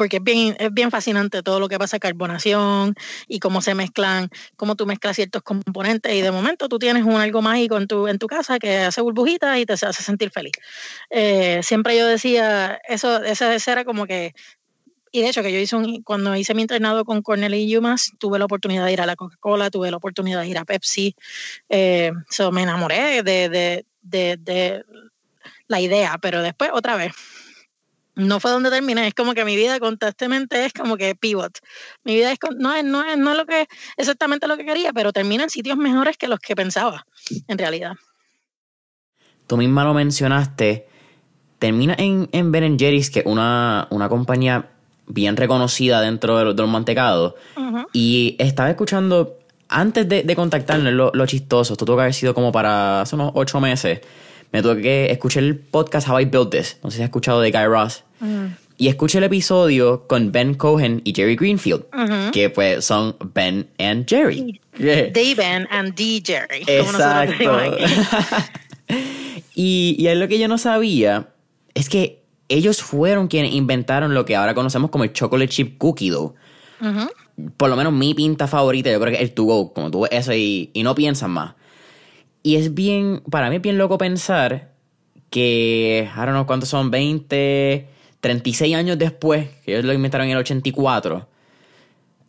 porque 0.01 0.17
es 0.17 0.23
bien, 0.23 0.55
es 0.57 0.73
bien 0.73 0.89
fascinante 0.89 1.43
todo 1.43 1.59
lo 1.59 1.69
que 1.69 1.77
pasa 1.77 1.99
carbonación 1.99 2.95
y 3.27 3.37
cómo 3.37 3.61
se 3.61 3.75
mezclan, 3.75 4.29
cómo 4.55 4.75
tú 4.75 4.87
mezclas 4.87 5.15
ciertos 5.15 5.43
componentes 5.43 6.11
y 6.11 6.21
de 6.21 6.31
momento 6.31 6.67
tú 6.67 6.79
tienes 6.79 7.03
un 7.03 7.17
algo 7.17 7.43
mágico 7.43 7.77
en 7.77 7.87
tu, 8.17 8.27
casa 8.27 8.57
que 8.57 8.79
hace 8.79 8.99
burbujitas 9.01 9.59
y 9.59 9.67
te 9.67 9.73
hace 9.73 10.01
sentir 10.01 10.31
feliz. 10.31 10.53
Eh, 11.11 11.59
siempre 11.61 11.95
yo 11.95 12.07
decía, 12.07 12.81
eso, 12.89 13.23
esa, 13.23 13.53
era 13.53 13.85
como 13.85 14.07
que 14.07 14.33
y 15.11 15.21
de 15.21 15.29
hecho, 15.29 15.43
que 15.43 15.53
yo 15.53 15.59
hice 15.59 15.77
cuando 16.03 16.35
hice 16.35 16.55
mi 16.55 16.63
entrenado 16.63 17.05
con 17.05 17.21
Cornell 17.21 17.53
y 17.53 17.69
Yumas, 17.69 18.09
tuve 18.17 18.39
la 18.39 18.45
oportunidad 18.45 18.85
de 18.85 18.93
ir 18.93 19.01
a 19.01 19.05
la 19.05 19.15
Coca-Cola, 19.15 19.69
tuve 19.69 19.91
la 19.91 19.97
oportunidad 19.97 20.41
de 20.41 20.47
ir 20.47 20.57
a 20.57 20.65
Pepsi. 20.65 21.15
Eh, 21.69 22.11
me 22.51 22.63
enamoré 22.63 23.21
de, 23.21 23.49
de, 23.49 23.85
de 24.01 24.83
la 25.67 25.79
idea, 25.79 26.17
pero 26.19 26.41
después 26.41 26.71
otra 26.73 26.95
vez 26.95 27.13
no 28.15 28.39
fue 28.39 28.51
donde 28.51 28.69
terminé, 28.69 29.07
es 29.07 29.13
como 29.13 29.33
que 29.33 29.45
mi 29.45 29.55
vida 29.55 29.79
constantemente 29.79 30.65
es 30.65 30.73
como 30.73 30.97
que 30.97 31.15
pivot. 31.15 31.59
Mi 32.03 32.15
vida 32.15 32.31
es 32.31 32.39
no 32.57 32.73
es, 32.73 32.83
no 32.83 33.03
es, 33.03 33.17
no 33.17 33.31
es 33.31 33.37
lo 33.37 33.45
que 33.45 33.67
exactamente 33.97 34.47
lo 34.47 34.57
que 34.57 34.65
quería, 34.65 34.91
pero 34.93 35.13
termina 35.13 35.43
en 35.43 35.49
sitios 35.49 35.77
mejores 35.77 36.17
que 36.17 36.27
los 36.27 36.39
que 36.39 36.55
pensaba, 36.55 37.05
en 37.47 37.57
realidad. 37.57 37.93
Tú 39.47 39.57
misma 39.57 39.83
lo 39.83 39.93
mencionaste, 39.93 40.87
termina 41.59 41.95
en, 41.97 42.29
en 42.31 42.51
Ben 42.51 42.77
Jerry's, 42.77 43.09
que 43.09 43.19
es 43.19 43.25
una, 43.25 43.87
una 43.91 44.09
compañía 44.09 44.69
bien 45.07 45.35
reconocida 45.35 46.01
dentro 46.01 46.37
de, 46.37 46.45
los 46.53 46.69
mantecados. 46.69 47.35
Y 47.93 48.35
estaba 48.39 48.69
escuchando, 48.69 49.39
antes 49.67 50.07
de, 50.07 50.23
de 50.23 50.35
contactarnos, 50.35 50.93
lo, 50.93 51.11
lo 51.13 51.25
chistoso, 51.25 51.73
esto 51.73 51.85
tuvo 51.85 51.97
que 51.97 52.03
haber 52.03 52.13
sido 52.13 52.33
como 52.33 52.51
para 52.51 53.01
hace 53.01 53.15
unos 53.15 53.31
ocho 53.35 53.59
meses 53.59 54.01
me 54.51 54.61
tuve 54.61 54.81
que 54.81 55.11
escuchar 55.11 55.43
el 55.43 55.57
podcast 55.57 56.07
How 56.07 56.19
I 56.19 56.25
Built 56.25 56.51
This. 56.51 56.77
No 56.83 56.91
sé 56.91 56.97
si 56.97 57.03
has 57.03 57.07
escuchado 57.07 57.41
de 57.41 57.51
Guy 57.51 57.65
Ross. 57.65 58.03
Mm. 58.19 58.45
Y 58.77 58.87
escuché 58.87 59.19
el 59.19 59.25
episodio 59.25 60.07
con 60.07 60.31
Ben 60.31 60.55
Cohen 60.55 61.01
y 61.03 61.13
Jerry 61.13 61.35
Greenfield, 61.35 61.83
que 62.31 62.49
pues 62.49 62.83
son 62.83 63.15
Ben 63.33 63.69
and 63.77 64.07
Jerry. 64.09 64.59
The 64.75 65.35
Ben 65.37 65.67
and 65.69 65.93
D 65.93 66.23
Jerry. 66.25 66.63
Exacto. 66.65 67.59
y, 69.53 69.95
y 69.99 70.15
lo 70.15 70.27
que 70.27 70.39
yo 70.39 70.47
no 70.47 70.57
sabía 70.57 71.27
es 71.75 71.89
que 71.89 72.23
ellos 72.49 72.81
fueron 72.81 73.27
quienes 73.27 73.53
inventaron 73.53 74.15
lo 74.15 74.25
que 74.25 74.35
ahora 74.35 74.55
conocemos 74.55 74.89
como 74.89 75.03
el 75.03 75.13
chocolate 75.13 75.49
chip 75.49 75.77
cookie 75.77 76.09
dough. 76.09 76.33
Por 77.57 77.69
lo 77.69 77.75
menos 77.75 77.93
mi 77.93 78.15
pinta 78.15 78.47
favorita, 78.47 78.91
yo 78.91 78.99
creo 78.99 79.11
que 79.11 79.17
es 79.17 79.29
el 79.29 79.33
to 79.33 79.43
go, 79.43 79.73
como 79.73 79.91
tú 79.91 80.07
eso 80.07 80.33
y, 80.33 80.71
y 80.73 80.81
no 80.81 80.95
piensas 80.95 81.29
más. 81.29 81.53
Y 82.43 82.55
es 82.55 82.73
bien, 82.73 83.21
para 83.29 83.49
mí 83.49 83.57
es 83.57 83.61
bien 83.61 83.77
loco 83.77 83.97
pensar 83.97 84.71
que, 85.29 86.09
I 86.11 86.17
don't 86.17 86.31
know 86.31 86.45
cuántos 86.45 86.69
son, 86.69 86.91
20, 86.91 87.87
36 88.19 88.75
años 88.75 88.97
después, 88.97 89.49
que 89.63 89.73
ellos 89.73 89.85
lo 89.85 89.93
inventaron 89.93 90.27
en 90.27 90.33
el 90.33 90.37
84, 90.39 91.27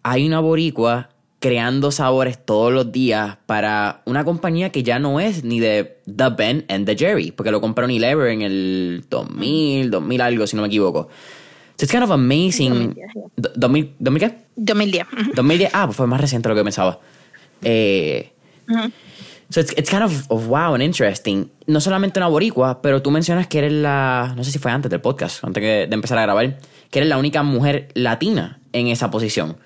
hay 0.03 0.27
una 0.27 0.41
boricua 0.41 1.11
creando 1.39 1.91
sabores 1.91 2.45
todos 2.45 2.73
los 2.73 2.93
días 2.93 3.37
para 3.47 4.03
una 4.05 4.25
compañía 4.25 4.71
que 4.71 4.85
ya 4.85 5.01
no 5.01 5.19
es 5.19 5.43
ni 5.43 5.59
de 5.59 5.99
The 6.07 6.29
Ben 6.37 6.65
and 6.69 6.87
The 6.87 6.97
Jerry, 6.97 7.33
porque 7.33 7.51
lo 7.51 7.61
compró 7.61 7.85
Unilever 7.85 8.29
en 8.29 8.43
el 8.43 9.05
2000, 9.11 9.91
2000 9.91 10.21
algo, 10.21 10.47
si 10.47 10.55
no 10.55 10.63
me 10.63 10.69
equivoco. 10.69 11.09
So 11.77 11.85
it's 11.85 11.91
kind 11.91 12.05
of 12.05 12.13
amazing. 12.13 12.95
2010, 13.37 13.99
¿2000, 13.99 14.19
qué? 14.21 14.37
2010. 14.55 15.07
2010, 15.35 15.71
ah, 15.75 15.87
pues 15.87 15.97
fue 15.97 16.07
más 16.07 16.21
reciente 16.21 16.49
de 16.49 16.55
lo 16.55 16.61
que 16.61 16.65
pensaba. 16.65 17.01
Eh, 17.63 18.31
So 19.53 19.61
it's, 19.61 19.75
it's 19.77 19.91
kind 19.91 20.03
of, 20.03 20.31
wow 20.31 20.73
and 20.73 20.83
interesting. 20.83 21.51
No 21.67 21.79
solamente 21.79 22.19
una 22.19 22.29
boricua, 22.29 22.81
pero 22.81 23.03
tú 23.03 23.11
mencionas 23.11 23.47
que 23.49 23.59
eres 23.59 23.73
la, 23.73 24.33
no 24.35 24.45
sé 24.45 24.51
si 24.51 24.59
fue 24.59 24.71
antes 24.71 24.91
del 24.91 25.03
podcast, 25.03 25.45
antes 25.45 25.63
de 25.63 25.95
empezar 25.95 26.17
a 26.17 26.23
grabar, 26.23 26.59
que 26.91 27.01
eres 27.01 27.11
la 27.11 27.19
única 27.19 27.43
mujer 27.43 27.89
latina 27.93 28.61
en 28.73 28.87
esa 28.87 29.11
posición. 29.11 29.59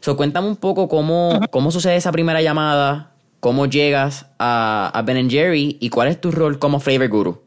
So 0.00 0.16
cuéntame 0.16 0.48
un 0.48 0.56
poco 0.56 0.88
cómo, 0.88 1.42
cómo 1.50 1.70
sucede 1.70 1.96
esa 1.96 2.10
primera 2.10 2.40
llamada, 2.40 3.12
cómo 3.40 3.66
llegas 3.66 4.24
a, 4.38 4.90
a 4.94 5.02
Ben 5.02 5.28
Jerry 5.28 5.76
y 5.78 5.90
cuál 5.90 6.08
es 6.08 6.18
tu 6.18 6.30
rol 6.30 6.58
como 6.58 6.80
flavor 6.80 7.08
guru. 7.08 7.42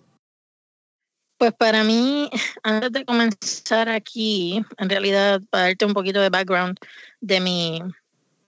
Pues 1.39 1.53
para 1.53 1.83
mí, 1.83 2.29
antes 2.61 2.91
de 2.91 3.05
comenzar 3.05 3.89
aquí, 3.89 4.63
en 4.77 4.89
realidad, 4.89 5.41
para 5.49 5.65
darte 5.65 5.85
un 5.85 5.93
poquito 5.93 6.21
de 6.21 6.29
background 6.29 6.77
de 7.21 7.39
mi, 7.39 7.81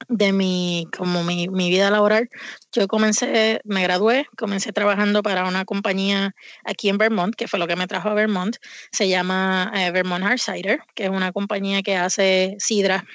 de 0.08 0.32
mi, 0.32 0.88
como 0.98 1.24
mi, 1.24 1.48
vida 1.48 1.92
laboral, 1.92 2.30
yo 2.72 2.88
comencé, 2.88 3.60
me 3.66 3.84
gradué, 3.84 4.28
comencé 4.38 4.72
trabajando 4.72 5.22
para 5.22 5.48
una 5.48 5.66
compañía 5.66 6.36
aquí 6.64 6.90
en 6.90 6.98
Vermont, 6.98 7.36
que 7.36 7.48
fue 7.48 7.60
lo 7.60 7.68
que 7.68 7.76
me 7.76 7.88
trajo 7.88 8.10
a 8.10 8.14
Vermont, 8.14 8.56
se 8.92 9.10
llama 9.10 9.72
eh, 9.76 9.92
Vermont 9.92 10.24
Hard 10.24 10.40
Cider, 10.40 10.80
que 10.96 11.06
es 11.06 11.10
una 11.10 11.32
compañía 11.32 11.82
que 11.82 11.98
hace 11.98 12.56
sidra, 12.60 13.06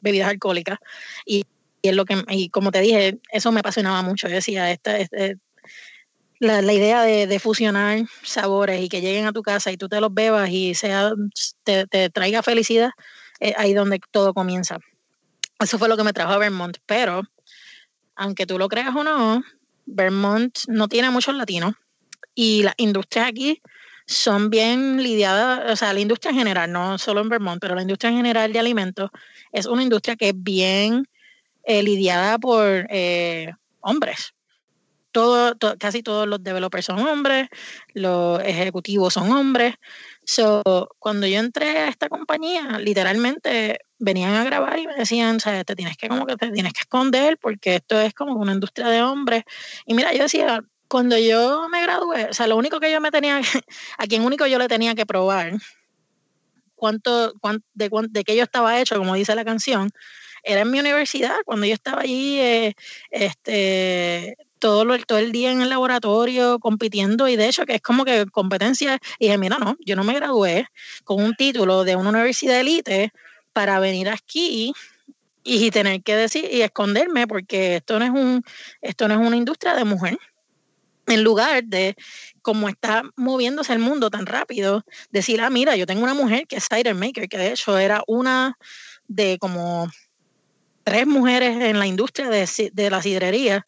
bebidas 0.00 0.30
alcohólicas, 0.30 0.78
y, 1.26 1.44
es 1.82 1.94
lo 1.94 2.04
que, 2.04 2.22
y 2.28 2.50
como 2.50 2.70
te 2.70 2.80
dije, 2.80 3.18
eso 3.32 3.52
me 3.52 3.60
apasionaba 3.60 4.02
mucho, 4.02 4.28
decía, 4.28 4.70
esta, 4.70 4.98
este, 4.98 5.36
la, 6.38 6.72
idea 6.72 7.02
de, 7.02 7.38
fusionar 7.38 8.00
sabores 8.22 8.80
y 8.82 8.88
que 8.88 9.00
lleguen 9.00 9.26
a 9.26 9.32
tu 9.32 9.42
casa 9.42 9.72
y 9.72 9.76
tú 9.76 9.88
te 9.88 10.00
los 10.00 10.12
bebas 10.12 10.50
y 10.50 10.74
sea, 10.74 11.12
te, 11.64 11.86
te 11.86 12.10
traiga 12.10 12.42
felicidad, 12.42 12.90
es 13.40 13.54
ahí 13.56 13.74
donde 13.74 14.00
todo 14.10 14.34
comienza. 14.34 14.78
Eso 15.60 15.78
fue 15.78 15.88
lo 15.88 15.96
que 15.96 16.04
me 16.04 16.14
trajo 16.14 16.32
a 16.32 16.38
Vermont, 16.38 16.78
pero 16.86 17.22
aunque 18.16 18.46
tú 18.46 18.58
lo 18.58 18.68
creas 18.68 18.96
o 18.96 19.04
no, 19.04 19.42
Vermont 19.84 20.58
no 20.68 20.88
tiene 20.88 21.10
muchos 21.10 21.34
latinos 21.34 21.74
y 22.34 22.62
las 22.62 22.74
industrias 22.78 23.28
aquí 23.28 23.60
son 24.06 24.48
bien 24.48 25.02
lidiadas, 25.02 25.70
o 25.70 25.76
sea, 25.76 25.92
la 25.92 26.00
industria 26.00 26.30
en 26.30 26.38
general, 26.38 26.72
no 26.72 26.96
solo 26.96 27.20
en 27.20 27.28
Vermont, 27.28 27.60
pero 27.60 27.74
la 27.74 27.82
industria 27.82 28.10
en 28.10 28.16
general 28.16 28.52
de 28.52 28.58
alimentos 28.58 29.10
es 29.52 29.66
una 29.66 29.82
industria 29.82 30.16
que 30.16 30.30
es 30.30 30.34
bien 30.34 31.06
eh, 31.64 31.82
lidiada 31.82 32.38
por 32.38 32.86
eh, 32.88 33.52
hombres. 33.80 34.32
Todo, 35.12 35.56
casi 35.78 36.02
todos 36.02 36.26
los 36.26 36.42
developers 36.42 36.86
son 36.86 37.00
hombres, 37.00 37.48
los 37.94 38.40
ejecutivos 38.42 39.14
son 39.14 39.30
hombres. 39.32 39.74
So, 40.24 40.62
cuando 40.98 41.26
yo 41.26 41.38
entré 41.38 41.78
a 41.78 41.88
esta 41.88 42.08
compañía, 42.08 42.78
literalmente 42.78 43.80
venían 44.00 44.34
a 44.34 44.44
grabar 44.44 44.78
y 44.78 44.86
me 44.86 44.94
decían, 44.94 45.36
o 45.36 45.40
sea, 45.40 45.62
te 45.62 45.76
tienes 45.76 45.96
que 45.96 46.08
como 46.08 46.26
que 46.26 46.36
te 46.36 46.50
tienes 46.50 46.72
que 46.72 46.80
esconder 46.80 47.38
porque 47.38 47.76
esto 47.76 48.00
es 48.00 48.12
como 48.14 48.34
una 48.34 48.52
industria 48.52 48.88
de 48.88 49.02
hombres. 49.02 49.44
Y 49.86 49.94
mira, 49.94 50.12
yo 50.12 50.24
decía, 50.24 50.64
cuando 50.88 51.16
yo 51.16 51.68
me 51.70 51.82
gradué, 51.82 52.26
o 52.30 52.34
sea, 52.34 52.46
lo 52.48 52.56
único 52.56 52.80
que 52.80 52.90
yo 52.90 53.00
me 53.00 53.10
tenía, 53.10 53.40
a 53.98 54.06
quien 54.06 54.24
único 54.24 54.46
yo 54.46 54.58
le 54.58 54.68
tenía 54.68 54.94
que 54.94 55.06
probar 55.06 55.52
cuánto, 56.74 57.34
de, 57.74 57.90
de 58.08 58.24
qué 58.24 58.34
yo 58.34 58.42
estaba 58.42 58.80
hecho, 58.80 58.96
como 58.96 59.14
dice 59.14 59.34
la 59.34 59.44
canción, 59.44 59.90
era 60.42 60.62
en 60.62 60.70
mi 60.70 60.80
universidad, 60.80 61.36
cuando 61.44 61.66
yo 61.66 61.74
estaba 61.74 62.02
allí, 62.02 62.40
eh, 62.40 62.74
este, 63.10 64.36
todo, 64.58 64.84
lo, 64.84 64.98
todo 64.98 65.18
el 65.18 65.32
día 65.32 65.52
en 65.52 65.60
el 65.60 65.68
laboratorio 65.68 66.58
compitiendo 66.58 67.28
y 67.28 67.36
de 67.36 67.48
hecho 67.48 67.66
que 67.66 67.76
es 67.76 67.82
como 67.82 68.04
que 68.04 68.26
competencia 68.26 68.98
y 69.18 69.26
dije, 69.26 69.38
mira, 69.38 69.58
no, 69.58 69.76
yo 69.84 69.96
no 69.96 70.04
me 70.04 70.14
gradué 70.14 70.66
con 71.04 71.22
un 71.22 71.34
título 71.34 71.84
de 71.84 71.96
una 71.96 72.10
universidad 72.10 72.54
de 72.54 72.60
élite 72.60 73.12
para 73.52 73.78
venir 73.78 74.08
aquí 74.08 74.72
y 75.42 75.70
tener 75.70 76.02
que 76.02 76.16
decir 76.16 76.48
y 76.50 76.62
esconderme 76.62 77.26
porque 77.26 77.76
esto 77.76 77.98
no 77.98 78.04
es 78.04 78.10
un 78.10 78.42
esto 78.82 79.08
no 79.08 79.14
es 79.14 79.26
una 79.26 79.36
industria 79.36 79.74
de 79.74 79.84
mujer. 79.84 80.18
En 81.06 81.24
lugar 81.24 81.64
de 81.64 81.96
como 82.42 82.68
está 82.68 83.02
moviéndose 83.16 83.72
el 83.72 83.78
mundo 83.78 84.10
tan 84.10 84.26
rápido 84.26 84.84
decir 85.10 85.40
ah 85.40 85.50
mira 85.50 85.76
yo 85.76 85.86
tengo 85.86 86.04
una 86.04 86.14
mujer 86.14 86.46
que 86.46 86.56
es 86.56 86.68
cider 86.72 86.94
maker 86.94 87.28
que 87.28 87.38
de 87.38 87.52
hecho 87.52 87.78
era 87.78 88.02
una 88.06 88.56
de 89.08 89.38
como 89.40 89.88
tres 90.84 91.06
mujeres 91.06 91.60
en 91.60 91.78
la 91.78 91.86
industria 91.86 92.28
de, 92.28 92.90
la 92.90 93.02
sidrería 93.02 93.66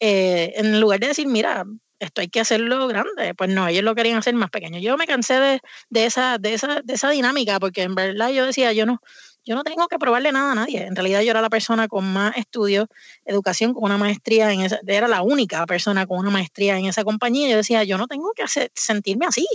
eh, 0.00 0.52
en 0.56 0.80
lugar 0.80 1.00
de 1.00 1.08
decir 1.08 1.26
mira 1.26 1.64
esto 1.98 2.20
hay 2.20 2.28
que 2.28 2.40
hacerlo 2.40 2.86
grande. 2.88 3.34
Pues 3.34 3.50
no, 3.50 3.68
ellos 3.68 3.84
lo 3.84 3.94
querían 3.94 4.18
hacer 4.18 4.34
más 4.34 4.50
pequeño. 4.50 4.78
Yo 4.80 4.96
me 4.96 5.06
cansé 5.06 5.34
de, 5.34 5.60
de, 5.90 6.06
esa, 6.06 6.38
de, 6.38 6.54
esa, 6.54 6.80
de 6.82 6.94
esa 6.94 7.10
dinámica 7.10 7.58
porque 7.60 7.82
en 7.82 7.94
verdad 7.94 8.30
yo 8.30 8.46
decía, 8.46 8.72
yo 8.72 8.86
no, 8.86 9.00
yo 9.44 9.54
no 9.54 9.62
tengo 9.62 9.86
que 9.88 9.98
probarle 9.98 10.32
nada 10.32 10.52
a 10.52 10.54
nadie. 10.54 10.82
En 10.84 10.96
realidad 10.96 11.20
yo 11.22 11.30
era 11.30 11.40
la 11.40 11.48
persona 11.48 11.88
con 11.88 12.12
más 12.12 12.36
estudios, 12.36 12.88
educación, 13.24 13.74
con 13.74 13.84
una 13.84 13.96
maestría 13.96 14.52
en 14.52 14.62
esa, 14.62 14.80
era 14.86 15.08
la 15.08 15.22
única 15.22 15.64
persona 15.66 16.06
con 16.06 16.18
una 16.18 16.30
maestría 16.30 16.78
en 16.78 16.86
esa 16.86 17.04
compañía. 17.04 17.48
Yo 17.48 17.56
decía, 17.56 17.84
yo 17.84 17.96
no 17.96 18.08
tengo 18.08 18.32
que 18.34 18.44
sentirme 18.74 19.26
así. 19.26 19.46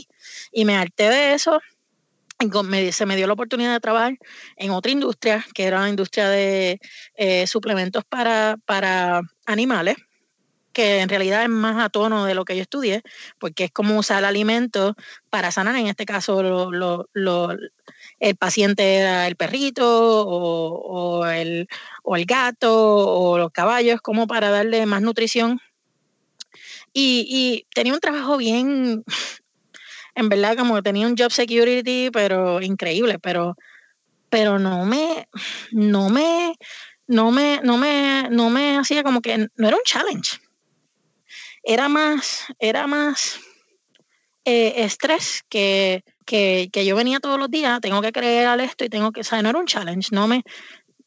Y 0.51 0.65
me 0.65 0.77
harté 0.77 1.09
de 1.09 1.33
eso. 1.33 1.59
Y 2.39 2.91
se 2.91 3.05
me 3.05 3.15
dio 3.15 3.27
la 3.27 3.33
oportunidad 3.33 3.71
de 3.73 3.79
trabajar 3.79 4.17
en 4.55 4.71
otra 4.71 4.91
industria, 4.91 5.45
que 5.53 5.65
era 5.65 5.81
la 5.81 5.89
industria 5.89 6.27
de 6.27 6.79
eh, 7.15 7.45
suplementos 7.45 8.03
para, 8.03 8.57
para 8.65 9.21
animales 9.45 9.95
que 10.71 10.99
en 10.99 11.09
realidad 11.09 11.43
es 11.43 11.49
más 11.49 11.83
a 11.83 11.89
tono 11.89 12.25
de 12.25 12.35
lo 12.35 12.45
que 12.45 12.55
yo 12.55 12.61
estudié, 12.61 13.01
porque 13.39 13.65
es 13.65 13.71
como 13.71 13.97
usar 13.97 14.19
el 14.19 14.25
alimento 14.25 14.95
para 15.29 15.51
sanar, 15.51 15.75
en 15.75 15.87
este 15.87 16.05
caso 16.05 16.41
el 18.19 18.35
paciente 18.35 18.95
era 18.95 19.27
el 19.27 19.35
perrito 19.35 20.25
o, 20.27 21.25
el, 21.25 21.67
o 22.03 22.15
el 22.15 22.25
gato 22.25 22.71
o 22.71 23.37
los 23.37 23.51
caballos, 23.51 24.01
como 24.01 24.27
para 24.27 24.49
darle 24.49 24.85
más 24.85 25.01
nutrición. 25.01 25.59
Y, 26.93 27.25
y 27.29 27.67
tenía 27.73 27.93
un 27.93 27.99
trabajo 27.99 28.37
bien, 28.37 29.03
en 30.15 30.29
verdad, 30.29 30.57
como 30.57 30.83
tenía 30.83 31.07
un 31.07 31.15
job 31.17 31.31
security, 31.31 32.09
pero 32.11 32.61
increíble, 32.61 33.17
pero, 33.19 33.55
pero 34.29 34.59
no 34.59 34.85
me, 34.85 35.27
no 35.71 36.09
me, 36.09 36.55
no 37.07 37.31
me, 37.31 37.61
no 37.63 37.77
me, 37.77 38.27
no 38.29 38.49
me 38.49 38.77
hacía 38.77 39.03
como 39.03 39.21
que, 39.21 39.47
no 39.55 39.67
era 39.67 39.77
un 39.77 39.83
challenge 39.83 40.39
era 41.63 41.89
más, 41.89 42.45
era 42.59 42.87
más 42.87 43.39
eh, 44.45 44.83
estrés 44.83 45.43
que, 45.49 46.03
que, 46.25 46.69
yo 46.85 46.95
venía 46.95 47.19
todos 47.19 47.37
los 47.39 47.49
días, 47.49 47.79
tengo 47.81 48.01
que 48.01 48.11
creer 48.11 48.47
al 48.47 48.61
esto 48.61 48.85
y 48.85 48.89
tengo 48.89 49.11
que, 49.11 49.21
o 49.21 49.23
sea, 49.23 49.41
no 49.41 49.49
era 49.49 49.59
un 49.59 49.67
challenge, 49.67 50.09
no 50.11 50.27
me, 50.27 50.43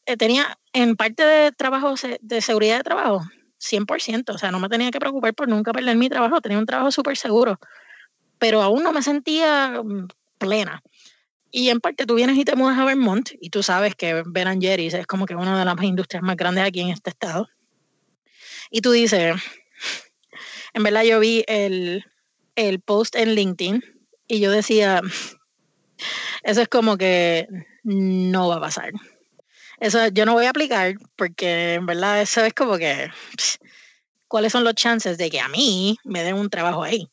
eh, 0.05 0.17
tenía 0.17 0.57
en 0.73 0.95
parte 0.95 1.25
de 1.25 1.51
trabajo, 1.51 1.95
de 2.21 2.41
seguridad 2.41 2.77
de 2.77 2.83
trabajo, 2.83 3.21
100%, 3.59 4.33
o 4.33 4.37
sea, 4.37 4.51
no 4.51 4.59
me 4.59 4.69
tenía 4.69 4.91
que 4.91 4.99
preocupar 4.99 5.33
por 5.33 5.47
nunca 5.47 5.73
perder 5.73 5.97
mi 5.97 6.09
trabajo, 6.09 6.41
tenía 6.41 6.59
un 6.59 6.65
trabajo 6.65 6.91
súper 6.91 7.17
seguro, 7.17 7.59
pero 8.37 8.61
aún 8.61 8.83
no 8.83 8.91
me 8.91 9.01
sentía 9.01 9.81
mm, 9.83 10.07
plena. 10.37 10.81
Y 11.51 11.69
en 11.69 11.79
parte 11.79 12.05
tú 12.05 12.15
vienes 12.15 12.37
y 12.37 12.43
te 12.43 12.55
mudas 12.55 12.77
a 12.77 12.83
Vermont 12.83 13.31
y 13.39 13.49
tú 13.49 13.63
sabes 13.63 13.95
que 13.95 14.23
Ben 14.25 14.61
Jerry's 14.61 14.93
es 14.93 15.07
como 15.07 15.25
que 15.25 15.35
una 15.35 15.57
de 15.57 15.63
las 15.63 15.81
industrias 15.81 16.21
más 16.21 16.35
grandes 16.35 16.65
aquí 16.65 16.81
en 16.81 16.89
este 16.89 17.11
estado. 17.11 17.47
Y 18.69 18.81
tú 18.81 18.91
dices, 18.91 19.35
en 20.75 20.83
verdad 20.83 21.03
yo 21.03 21.19
vi 21.21 21.43
el, 21.47 22.05
el 22.55 22.81
post 22.81 23.15
en 23.15 23.33
LinkedIn 23.33 23.83
y 24.27 24.39
yo 24.41 24.51
decía, 24.51 25.01
eso 26.43 26.61
es 26.61 26.67
como 26.67 26.97
que 26.97 27.47
no 27.83 28.49
va 28.49 28.57
a 28.57 28.61
pasar. 28.61 28.91
Eso 29.79 30.07
yo 30.09 30.25
no 30.25 30.33
voy 30.33 30.45
a 30.45 30.49
aplicar 30.49 30.95
porque 31.15 31.75
en 31.75 31.85
verdad 31.85 32.21
eso 32.21 32.43
es 32.43 32.53
como 32.53 32.77
que, 32.77 33.09
¿cuáles 34.27 34.51
son 34.51 34.65
los 34.65 34.75
chances 34.75 35.17
de 35.17 35.29
que 35.29 35.39
a 35.39 35.47
mí 35.47 35.97
me 36.03 36.23
den 36.23 36.35
un 36.35 36.49
trabajo 36.49 36.83
ahí? 36.83 37.09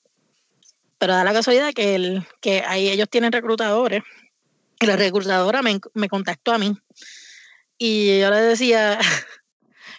Pero 0.98 1.14
da 1.14 1.22
la 1.22 1.32
casualidad 1.32 1.72
que, 1.72 1.94
el, 1.94 2.26
que 2.40 2.64
ahí 2.66 2.88
ellos 2.88 3.08
tienen 3.08 3.30
reclutadores 3.30 4.02
y 4.80 4.86
la 4.86 4.96
reclutadora 4.96 5.62
me, 5.62 5.78
me 5.94 6.08
contactó 6.08 6.52
a 6.52 6.58
mí. 6.58 6.76
Y 7.78 8.18
yo 8.18 8.30
le 8.30 8.40
decía, 8.40 8.98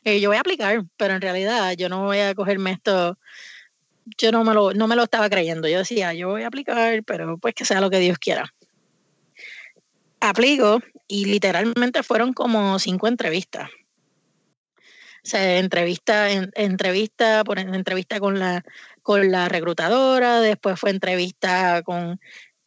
yo 0.06 0.30
voy 0.30 0.38
a 0.38 0.41
aplicar, 0.41 0.84
pero 0.97 1.13
en 1.13 1.21
realidad 1.21 1.73
yo 1.78 1.88
no 1.88 2.04
voy 2.04 2.19
a 2.19 2.36
cogerme 2.36 2.71
esto. 2.71 3.17
Yo 4.18 4.32
no 4.32 4.44
me, 4.44 4.54
lo, 4.54 4.74
no 4.74 4.88
me 4.88 4.96
lo 4.96 5.04
estaba 5.04 5.30
creyendo. 5.30 5.68
Yo 5.68 5.80
decía, 5.80 6.13
yo 6.13 6.30
voy 6.30 6.44
a 6.44 6.48
aplicar, 6.48 7.04
pero 7.04 7.38
pues 7.38 7.56
que 7.56 7.66
sea 7.66 7.82
lo 7.82 7.89
que 7.89 8.00
Dios 8.00 8.18
quiera. 8.18 8.54
Aplico 10.20 10.82
y 11.08 11.26
literalmente 11.26 12.04
fueron 12.04 12.34
como 12.34 12.80
cinco 12.80 13.08
entrevistas. 13.08 13.70
O 15.26 15.30
sea, 15.30 15.60
entrevista, 15.60 16.30
entrevista, 16.32 17.44
por 17.46 17.58
entrevista 17.58 18.20
con 18.20 18.39
la, 18.39 18.63
con 19.02 19.32
la 19.32 19.48
reclutadora, 19.48 20.42
después 20.42 20.78
fue 20.78 20.89
entrevista 20.89 21.82
con 21.82 22.20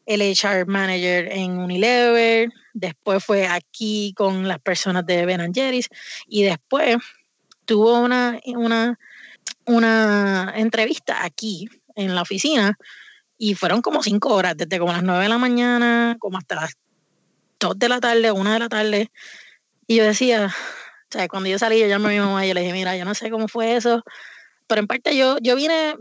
el 0.07 0.22
HR 0.22 0.66
manager 0.66 1.31
en 1.33 1.59
Unilever, 1.59 2.51
después 2.72 3.22
fue 3.22 3.46
aquí 3.46 4.14
con 4.16 4.49
las 4.49 4.61
personas 4.61 5.05
de 5.05 5.27
Ben 5.27 5.53
Jerry's 5.53 5.88
y 6.27 6.44
después 6.44 6.96
tuvo 7.66 8.01
una, 8.01 8.40
una, 8.46 8.99
una 9.64 10.52
entrevista 10.56 11.24
aquí 11.24 11.68
en 11.94 12.14
la 12.14 12.22
oficina 12.22 12.78
y 13.38 13.54
fueron 13.54 13.82
como 13.82 14.02
cinco 14.02 14.35
horas, 14.35 14.56
desde 14.56 14.78
como 14.78 14.92
las 14.92 15.02
nueve 15.02 15.24
de 15.24 15.28
la 15.28 15.38
mañana, 15.38 16.16
como 16.18 16.38
hasta 16.38 16.54
las 16.54 16.74
dos 17.61 17.78
de 17.78 17.88
la 17.88 18.00
tarde, 18.00 18.32
una 18.32 18.54
de 18.54 18.59
la 18.59 18.68
tarde. 18.68 19.11
Y 19.87 19.96
yo 19.96 20.04
decía, 20.04 20.46
o 20.46 21.09
sea, 21.11 21.28
cuando 21.28 21.48
yo 21.48 21.59
salí, 21.59 21.80
yo 21.80 21.87
llamé 21.87 22.09
a 22.09 22.11
mi 22.12 22.18
mamá 22.18 22.46
y 22.46 22.54
le 22.54 22.61
dije, 22.61 22.72
mira, 22.72 22.96
yo 22.96 23.04
no 23.04 23.14
sé 23.14 23.30
cómo 23.30 23.48
fue 23.48 23.76
eso, 23.76 24.02
pero 24.66 24.80
en 24.80 24.87
parte 24.87 25.16
yo, 25.16 25.37
yo 25.40 25.56
vine 25.56 25.94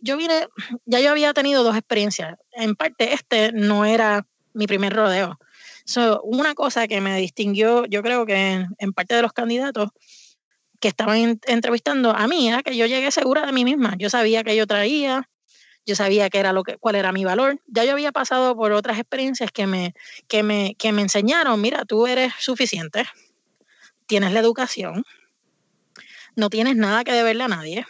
yo 0.00 0.16
vine, 0.16 0.46
ya 0.84 1.00
yo 1.00 1.10
había 1.10 1.34
tenido 1.34 1.62
dos 1.62 1.76
experiencias. 1.76 2.38
En 2.52 2.74
parte, 2.74 3.12
este 3.12 3.52
no 3.52 3.84
era 3.84 4.26
mi 4.54 4.66
primer 4.66 4.94
rodeo. 4.94 5.38
una 6.22 6.54
cosa 6.54 6.88
que 6.88 7.00
me 7.00 7.16
distinguió, 7.18 7.84
yo 7.86 8.02
creo 8.02 8.26
que 8.26 8.66
en, 8.78 8.92
parte 8.92 9.14
de 9.14 9.22
los 9.22 9.32
candidatos 9.32 9.90
que 10.80 10.88
estaban 10.88 11.40
entrevistando 11.46 12.10
a 12.10 12.26
mí, 12.28 12.48
era 12.48 12.62
que 12.62 12.76
yo 12.76 12.86
llegué 12.86 13.10
segura 13.10 13.46
de 13.46 13.52
mí 13.52 13.64
misma. 13.64 13.94
Yo 13.98 14.10
sabía 14.10 14.44
que 14.44 14.56
yo 14.56 14.66
traía, 14.66 15.28
yo 15.84 15.94
sabía 15.94 16.30
que 16.30 16.38
era 16.38 16.52
lo 16.52 16.62
que, 16.62 16.76
cuál 16.78 16.96
era 16.96 17.12
mi 17.12 17.24
valor. 17.24 17.60
Ya 17.66 17.84
yo 17.84 17.92
había 17.92 18.12
pasado 18.12 18.56
por 18.56 18.72
otras 18.72 18.98
experiencias 18.98 19.50
que 19.52 19.66
me, 19.66 19.94
que 20.28 20.42
me, 20.42 20.74
que 20.78 20.92
me 20.92 21.02
enseñaron, 21.02 21.60
mira, 21.60 21.84
tú 21.84 22.06
eres 22.06 22.32
suficiente, 22.38 23.04
tienes 24.06 24.32
la 24.32 24.40
educación, 24.40 25.04
no 26.34 26.50
tienes 26.50 26.76
nada 26.76 27.04
que 27.04 27.12
deberle 27.12 27.44
a 27.44 27.48
nadie 27.48 27.86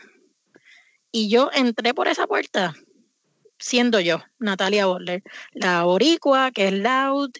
y 1.16 1.30
yo 1.30 1.50
entré 1.54 1.94
por 1.94 2.08
esa 2.08 2.26
puerta 2.26 2.74
siendo 3.58 4.00
yo, 4.00 4.22
Natalia 4.38 4.84
Boller, 4.84 5.22
la 5.52 5.84
boricua, 5.84 6.50
que 6.50 6.68
es 6.68 6.74
loud, 6.74 7.30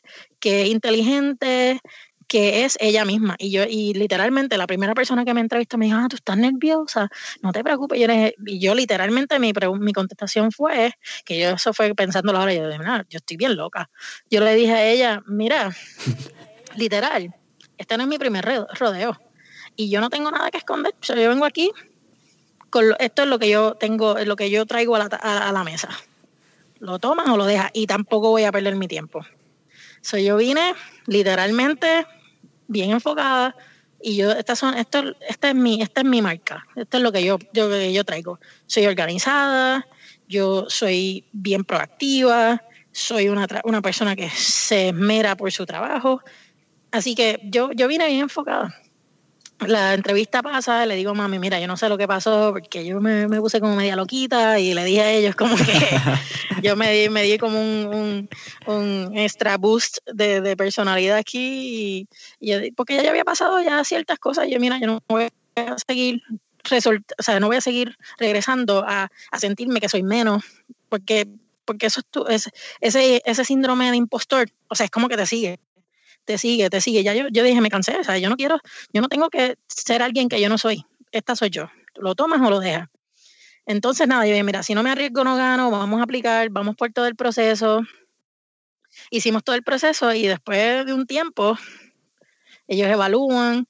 que 0.40 0.62
es 0.62 0.68
inteligente, 0.68 1.80
que 2.26 2.64
es 2.64 2.76
ella 2.80 3.04
misma. 3.04 3.36
Y 3.38 3.50
yo, 3.50 3.64
y 3.68 3.94
literalmente, 3.94 4.56
la 4.56 4.66
primera 4.66 4.94
persona 4.94 5.24
que 5.24 5.34
me 5.34 5.40
entrevistó 5.40 5.78
me 5.78 5.86
dijo, 5.86 5.98
ah, 5.98 6.06
tú 6.08 6.16
estás 6.16 6.36
nerviosa, 6.36 7.08
no 7.42 7.52
te 7.52 7.62
preocupes. 7.62 8.00
y 8.46 8.58
yo 8.58 8.74
literalmente 8.74 9.38
mi, 9.38 9.52
mi 9.78 9.92
contestación 9.92 10.52
fue, 10.52 10.92
que 11.24 11.38
yo 11.38 11.50
eso 11.50 11.72
fue 11.72 11.94
pensando 11.94 12.32
la 12.32 12.40
hora, 12.40 12.54
yo 12.54 12.68
dije, 12.68 12.82
yo 13.08 13.18
estoy 13.18 13.36
bien 13.36 13.56
loca. 13.56 13.90
Yo 14.30 14.40
le 14.40 14.54
dije 14.54 14.72
a 14.72 14.84
ella, 14.86 15.22
mira, 15.26 15.70
literal, 16.76 17.34
este 17.78 17.96
no 17.96 18.04
es 18.04 18.08
mi 18.08 18.18
primer 18.18 18.44
rodeo. 18.78 19.20
Y 19.76 19.90
yo 19.90 20.00
no 20.00 20.08
tengo 20.10 20.30
nada 20.30 20.50
que 20.50 20.58
esconder. 20.58 20.94
yo 21.02 21.28
vengo 21.28 21.44
aquí 21.44 21.70
esto 22.98 23.22
es 23.22 23.28
lo 23.28 23.38
que 23.38 23.48
yo 23.48 23.74
tengo, 23.74 24.18
lo 24.24 24.36
que 24.36 24.50
yo 24.50 24.66
traigo 24.66 24.96
a 24.96 25.52
la, 25.52 25.64
mesa. 25.64 25.88
Lo 26.78 26.98
toman 26.98 27.28
o 27.30 27.36
lo 27.36 27.44
dejas 27.44 27.70
y 27.72 27.86
tampoco 27.86 28.30
voy 28.30 28.44
a 28.44 28.52
perder 28.52 28.76
mi 28.76 28.88
tiempo. 28.88 29.24
So, 30.00 30.18
yo 30.18 30.36
vine 30.36 30.74
literalmente 31.06 32.06
bien 32.68 32.90
enfocada 32.90 33.56
y 34.00 34.16
yo 34.16 34.30
estas 34.32 34.58
son 34.58 34.76
esto 34.76 35.02
esta 35.28 35.48
es 35.48 35.54
mi 35.54 35.80
esta 35.82 36.02
es 36.02 36.06
mi 36.06 36.22
marca. 36.22 36.66
Esto 36.76 36.96
es 36.98 37.02
lo 37.02 37.12
que 37.12 37.24
yo 37.24 37.38
yo, 37.52 37.68
yo 37.76 38.04
traigo. 38.04 38.38
Soy 38.66 38.86
organizada 38.86 39.86
yo 40.28 40.66
soy 40.68 41.24
bien 41.32 41.64
proactiva 41.64 42.62
soy 42.92 43.28
una, 43.28 43.46
una 43.64 43.82
persona 43.82 44.16
que 44.16 44.30
se 44.30 44.88
esmera 44.88 45.36
por 45.36 45.52
su 45.52 45.66
trabajo. 45.66 46.22
Así 46.90 47.14
que 47.14 47.40
yo 47.44 47.70
yo 47.72 47.88
vine 47.88 48.06
bien 48.06 48.20
enfocada 48.20 48.74
la 49.60 49.94
entrevista 49.94 50.42
pasa, 50.42 50.84
le 50.86 50.96
digo, 50.96 51.14
mami, 51.14 51.38
mira, 51.38 51.58
yo 51.58 51.66
no 51.66 51.76
sé 51.76 51.88
lo 51.88 51.96
que 51.96 52.06
pasó 52.06 52.52
porque 52.52 52.84
yo 52.84 53.00
me, 53.00 53.26
puse 53.40 53.60
como 53.60 53.76
media 53.76 53.96
loquita 53.96 54.58
y 54.58 54.74
le 54.74 54.84
dije 54.84 55.00
a 55.00 55.10
ellos 55.10 55.34
como 55.34 55.56
que 55.56 55.62
yo 56.62 56.76
me 56.76 56.92
di, 56.92 57.08
me 57.08 57.22
di 57.22 57.38
como 57.38 57.58
un, 57.58 58.28
extra 59.14 59.56
boost 59.56 59.98
de, 60.12 60.56
personalidad 60.56 61.16
aquí 61.16 62.06
y, 62.40 62.70
porque 62.72 63.02
ya, 63.02 63.08
había 63.08 63.24
pasado 63.24 63.62
ya 63.62 63.82
ciertas 63.84 64.18
cosas. 64.18 64.46
Yo, 64.48 64.60
mira, 64.60 64.78
yo 64.78 64.86
no 64.86 65.02
voy 65.08 65.28
a 65.56 65.76
seguir 65.86 66.22
o 67.18 67.22
sea, 67.22 67.38
no 67.38 67.46
voy 67.46 67.56
a 67.56 67.60
seguir 67.60 67.96
regresando 68.18 68.84
a, 68.86 69.08
sentirme 69.38 69.80
que 69.80 69.88
soy 69.88 70.02
menos 70.02 70.44
porque 70.88 71.28
porque 71.64 71.86
eso 71.86 72.00
es, 72.28 72.48
ese, 72.80 73.22
ese 73.24 73.44
síndrome 73.44 73.90
de 73.90 73.96
impostor, 73.96 74.48
o 74.68 74.76
sea, 74.76 74.84
es 74.84 74.90
como 74.90 75.08
que 75.08 75.16
te 75.16 75.26
sigue 75.26 75.58
te 76.26 76.36
sigue, 76.36 76.68
te 76.68 76.80
sigue. 76.82 77.02
Ya 77.02 77.14
yo, 77.14 77.28
yo 77.30 77.42
dije, 77.42 77.60
me 77.62 77.70
cansé, 77.70 78.04
sea, 78.04 78.18
yo 78.18 78.28
no 78.28 78.36
quiero, 78.36 78.58
yo 78.92 79.00
no 79.00 79.08
tengo 79.08 79.30
que 79.30 79.56
ser 79.68 80.02
alguien 80.02 80.28
que 80.28 80.40
yo 80.40 80.48
no 80.50 80.58
soy. 80.58 80.84
Esta 81.12 81.34
soy 81.36 81.50
yo. 81.50 81.70
¿Lo 81.94 82.14
tomas 82.14 82.40
o 82.42 82.50
lo 82.50 82.60
dejas? 82.60 82.88
Entonces, 83.64 84.06
nada, 84.06 84.26
yo 84.26 84.32
dije, 84.32 84.44
mira, 84.44 84.62
si 84.62 84.74
no 84.74 84.82
me 84.82 84.90
arriesgo, 84.90 85.24
no 85.24 85.36
gano, 85.36 85.70
vamos 85.70 86.00
a 86.00 86.02
aplicar, 86.02 86.50
vamos 86.50 86.76
por 86.76 86.92
todo 86.92 87.06
el 87.06 87.16
proceso. 87.16 87.82
Hicimos 89.10 89.42
todo 89.42 89.56
el 89.56 89.62
proceso 89.62 90.12
y 90.12 90.26
después 90.26 90.84
de 90.84 90.92
un 90.92 91.06
tiempo, 91.06 91.56
ellos 92.68 92.88
evalúan, 92.88 93.66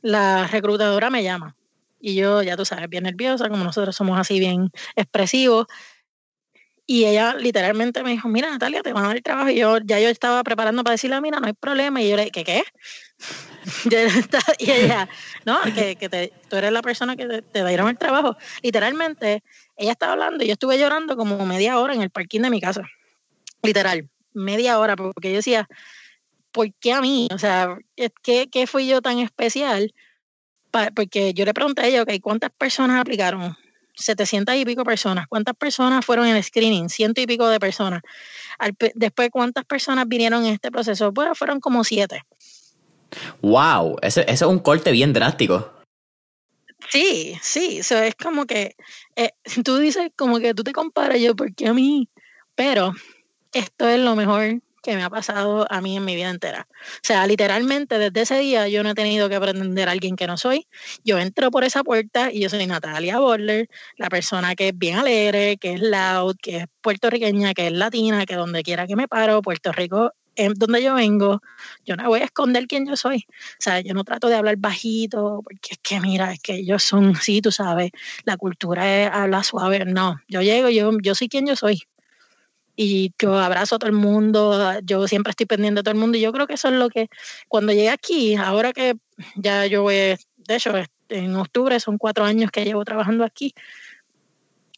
la 0.00 0.46
reclutadora 0.46 1.10
me 1.10 1.22
llama. 1.22 1.56
Y 2.00 2.14
yo, 2.14 2.42
ya 2.42 2.56
tú 2.56 2.66
sabes, 2.66 2.88
bien 2.88 3.04
nerviosa, 3.04 3.48
como 3.48 3.64
nosotros 3.64 3.96
somos 3.96 4.18
así 4.18 4.38
bien 4.38 4.70
expresivos, 4.94 5.66
y 6.86 7.06
ella 7.06 7.34
literalmente 7.34 8.02
me 8.02 8.10
dijo, 8.10 8.28
mira 8.28 8.50
Natalia, 8.50 8.82
te 8.82 8.92
van 8.92 9.04
a 9.04 9.08
dar 9.08 9.16
el 9.16 9.22
trabajo. 9.22 9.48
Y 9.48 9.56
yo 9.56 9.78
ya 9.78 9.98
yo 10.00 10.08
estaba 10.08 10.42
preparando 10.44 10.84
para 10.84 10.92
decirle, 10.92 11.20
mira, 11.20 11.40
no 11.40 11.46
hay 11.46 11.54
problema. 11.54 12.02
Y 12.02 12.10
yo 12.10 12.16
le 12.16 12.26
dije, 12.26 12.32
¿qué 12.32 12.44
qué? 12.44 12.64
y 14.58 14.70
ella, 14.70 15.08
no, 15.46 15.58
que, 15.74 15.96
que 15.96 16.32
tú 16.48 16.56
eres 16.56 16.72
la 16.72 16.82
persona 16.82 17.16
que 17.16 17.26
te, 17.26 17.42
te 17.42 17.64
dieron 17.66 17.88
el 17.88 17.96
trabajo. 17.96 18.36
Literalmente, 18.62 19.42
ella 19.76 19.92
estaba 19.92 20.12
hablando 20.12 20.44
y 20.44 20.48
yo 20.48 20.52
estuve 20.52 20.78
llorando 20.78 21.16
como 21.16 21.44
media 21.46 21.78
hora 21.78 21.94
en 21.94 22.02
el 22.02 22.10
parking 22.10 22.42
de 22.42 22.50
mi 22.50 22.60
casa. 22.60 22.82
Literal, 23.62 24.10
media 24.34 24.78
hora, 24.78 24.94
porque 24.94 25.30
yo 25.30 25.36
decía, 25.36 25.66
¿por 26.52 26.72
qué 26.74 26.92
a 26.92 27.00
mí? 27.00 27.28
O 27.32 27.38
sea, 27.38 27.78
¿qué, 28.22 28.48
qué 28.50 28.66
fui 28.66 28.86
yo 28.86 29.00
tan 29.00 29.18
especial? 29.18 29.94
porque 30.94 31.34
yo 31.34 31.44
le 31.44 31.54
pregunté 31.54 31.82
a 31.82 31.86
ella, 31.86 32.02
ok, 32.02 32.10
¿cuántas 32.20 32.50
personas 32.50 33.00
aplicaron? 33.00 33.56
700 33.96 34.54
y 34.56 34.64
pico 34.64 34.84
personas. 34.84 35.26
¿Cuántas 35.28 35.54
personas 35.56 36.04
fueron 36.04 36.26
en 36.26 36.36
el 36.36 36.44
screening? 36.44 36.88
Ciento 36.88 37.20
y 37.20 37.26
pico 37.26 37.48
de 37.48 37.60
personas. 37.60 38.02
después, 38.94 39.30
¿cuántas 39.30 39.64
personas 39.64 40.06
vinieron 40.08 40.44
en 40.44 40.54
este 40.54 40.70
proceso? 40.70 41.12
Bueno, 41.12 41.34
fueron 41.34 41.60
como 41.60 41.84
siete. 41.84 42.22
¡Wow! 43.42 43.96
Ese, 44.02 44.24
es 44.28 44.42
un 44.42 44.58
corte 44.58 44.90
bien 44.92 45.12
drástico. 45.12 45.72
Sí, 46.88 47.36
sí. 47.42 47.78
Eso 47.78 47.96
es 47.96 48.14
como 48.14 48.46
que 48.46 48.76
eh, 49.16 49.30
tú 49.64 49.78
dices, 49.78 50.10
como 50.16 50.38
que 50.38 50.54
tú 50.54 50.64
te 50.64 50.72
comparas 50.72 51.20
yo, 51.20 51.34
porque 51.34 51.66
a 51.66 51.74
mí? 51.74 52.08
Pero 52.54 52.92
esto 53.52 53.88
es 53.88 54.00
lo 54.00 54.16
mejor 54.16 54.60
que 54.84 54.94
me 54.94 55.02
ha 55.02 55.10
pasado 55.10 55.66
a 55.70 55.80
mí 55.80 55.96
en 55.96 56.04
mi 56.04 56.14
vida 56.14 56.30
entera. 56.30 56.68
O 56.70 57.00
sea, 57.02 57.26
literalmente 57.26 57.98
desde 57.98 58.20
ese 58.20 58.38
día 58.38 58.68
yo 58.68 58.82
no 58.82 58.90
he 58.90 58.94
tenido 58.94 59.28
que 59.28 59.34
aprender 59.34 59.88
a 59.88 59.92
alguien 59.92 60.14
que 60.14 60.26
no 60.26 60.36
soy. 60.36 60.68
Yo 61.04 61.18
entro 61.18 61.50
por 61.50 61.64
esa 61.64 61.82
puerta 61.82 62.30
y 62.30 62.40
yo 62.40 62.50
soy 62.50 62.66
Natalia 62.66 63.18
Borler, 63.18 63.68
la 63.96 64.08
persona 64.08 64.54
que 64.54 64.68
es 64.68 64.78
bien 64.78 64.98
alegre, 64.98 65.56
que 65.56 65.72
es 65.72 65.80
loud, 65.80 66.36
que 66.40 66.58
es 66.58 66.66
puertorriqueña, 66.82 67.54
que 67.54 67.66
es 67.68 67.72
latina, 67.72 68.26
que 68.26 68.36
donde 68.36 68.62
quiera 68.62 68.86
que 68.86 68.94
me 68.94 69.08
paro, 69.08 69.42
Puerto 69.42 69.72
Rico 69.72 70.12
donde 70.56 70.82
yo 70.82 70.94
vengo, 70.94 71.40
yo 71.84 71.96
no 71.96 72.08
voy 72.08 72.20
a 72.20 72.24
esconder 72.24 72.66
quién 72.66 72.86
yo 72.86 72.96
soy. 72.96 73.24
O 73.28 73.60
sea, 73.60 73.80
yo 73.80 73.94
no 73.94 74.04
trato 74.04 74.28
de 74.28 74.34
hablar 74.34 74.56
bajito, 74.58 75.40
porque 75.44 75.72
es 75.72 75.78
que 75.78 76.00
mira, 76.00 76.32
es 76.32 76.40
que 76.40 76.54
ellos 76.56 76.82
son, 76.82 77.14
sí, 77.16 77.40
tú 77.40 77.52
sabes, 77.52 77.90
la 78.24 78.36
cultura 78.36 79.02
es 79.02 79.10
hablar 79.12 79.44
suave. 79.44 79.84
No, 79.84 80.20
yo 80.28 80.42
llego, 80.42 80.68
yo, 80.70 80.90
yo 81.02 81.14
soy 81.14 81.28
quien 81.28 81.46
yo 81.46 81.56
soy. 81.56 81.82
Y 82.76 83.12
yo 83.18 83.38
abrazo 83.38 83.76
a 83.76 83.78
todo 83.78 83.88
el 83.88 83.96
mundo, 83.96 84.80
yo 84.80 85.06
siempre 85.06 85.30
estoy 85.30 85.46
pendiente 85.46 85.80
de 85.80 85.82
todo 85.84 85.92
el 85.92 86.00
mundo. 86.00 86.18
Y 86.18 86.20
yo 86.20 86.32
creo 86.32 86.46
que 86.46 86.54
eso 86.54 86.68
es 86.68 86.74
lo 86.74 86.88
que, 86.88 87.08
cuando 87.48 87.72
llegué 87.72 87.90
aquí, 87.90 88.34
ahora 88.36 88.72
que 88.72 88.96
ya 89.36 89.66
yo 89.66 89.82
voy, 89.82 89.94
de 89.94 90.18
hecho, 90.48 90.72
en 91.08 91.36
octubre 91.36 91.78
son 91.80 91.98
cuatro 91.98 92.24
años 92.24 92.50
que 92.50 92.64
llevo 92.64 92.84
trabajando 92.84 93.24
aquí, 93.24 93.54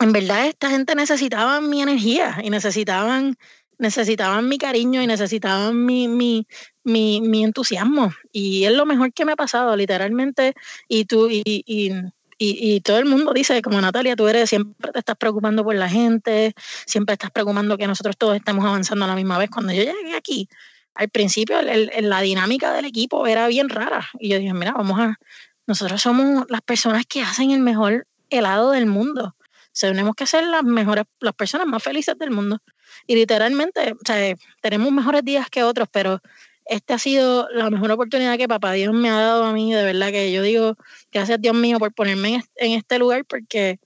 en 0.00 0.12
verdad 0.12 0.46
esta 0.46 0.68
gente 0.70 0.94
necesitaba 0.94 1.60
mi 1.60 1.80
energía 1.80 2.38
y 2.42 2.50
necesitaban 2.50 3.38
necesitaban 3.78 4.48
mi 4.48 4.58
cariño 4.58 5.02
y 5.02 5.06
necesitaban 5.06 5.84
mi, 5.84 6.08
mi, 6.08 6.46
mi, 6.84 7.20
mi, 7.20 7.44
entusiasmo. 7.44 8.12
Y 8.32 8.64
es 8.64 8.72
lo 8.72 8.86
mejor 8.86 9.12
que 9.12 9.24
me 9.24 9.32
ha 9.32 9.36
pasado, 9.36 9.76
literalmente. 9.76 10.54
Y 10.88 11.04
tú, 11.04 11.28
y, 11.30 11.42
y, 11.44 11.92
y, 12.38 12.80
todo 12.82 12.98
el 12.98 13.06
mundo 13.06 13.32
dice, 13.32 13.62
como 13.62 13.80
Natalia, 13.80 14.14
tú 14.14 14.28
eres, 14.28 14.50
siempre 14.50 14.92
te 14.92 14.98
estás 14.98 15.16
preocupando 15.16 15.64
por 15.64 15.74
la 15.74 15.88
gente, 15.88 16.54
siempre 16.84 17.14
estás 17.14 17.30
preocupando 17.30 17.78
que 17.78 17.86
nosotros 17.86 18.16
todos 18.16 18.36
estemos 18.36 18.64
avanzando 18.64 19.06
a 19.06 19.08
la 19.08 19.14
misma 19.14 19.38
vez. 19.38 19.48
Cuando 19.48 19.72
yo 19.72 19.82
llegué 19.82 20.14
aquí, 20.14 20.48
al 20.94 21.08
principio 21.08 21.56
la 21.62 22.20
dinámica 22.20 22.72
del 22.74 22.84
equipo 22.84 23.26
era 23.26 23.46
bien 23.48 23.68
rara. 23.68 24.08
Y 24.18 24.28
yo 24.28 24.38
dije, 24.38 24.52
mira, 24.52 24.72
vamos 24.72 25.00
a, 25.00 25.18
nosotros 25.66 26.02
somos 26.02 26.44
las 26.48 26.60
personas 26.60 27.06
que 27.06 27.22
hacen 27.22 27.50
el 27.52 27.60
mejor 27.60 28.06
helado 28.28 28.70
del 28.70 28.86
mundo. 28.86 29.34
tenemos 29.78 30.14
que 30.14 30.26
ser 30.26 30.44
las 30.44 30.62
mejores, 30.62 31.04
las 31.20 31.34
personas 31.34 31.66
más 31.66 31.82
felices 31.82 32.18
del 32.18 32.30
mundo. 32.30 32.58
Y 33.06 33.14
literalmente, 33.14 33.92
o 33.92 34.04
sea, 34.04 34.34
tenemos 34.60 34.92
mejores 34.92 35.24
días 35.24 35.48
que 35.50 35.62
otros, 35.62 35.88
pero 35.90 36.20
este 36.68 36.94
ha 36.94 36.98
sido 36.98 37.48
la 37.50 37.70
mejor 37.70 37.90
oportunidad 37.92 38.36
que 38.36 38.48
papá 38.48 38.72
Dios 38.72 38.92
me 38.92 39.08
ha 39.08 39.18
dado 39.18 39.44
a 39.44 39.52
mí, 39.52 39.72
de 39.72 39.84
verdad 39.84 40.10
que 40.10 40.32
yo 40.32 40.42
digo, 40.42 40.76
gracias 41.12 41.40
Dios 41.40 41.54
mío 41.54 41.78
por 41.78 41.92
ponerme 41.92 42.42
en 42.56 42.72
este 42.72 42.98
lugar 42.98 43.24
porque 43.24 43.78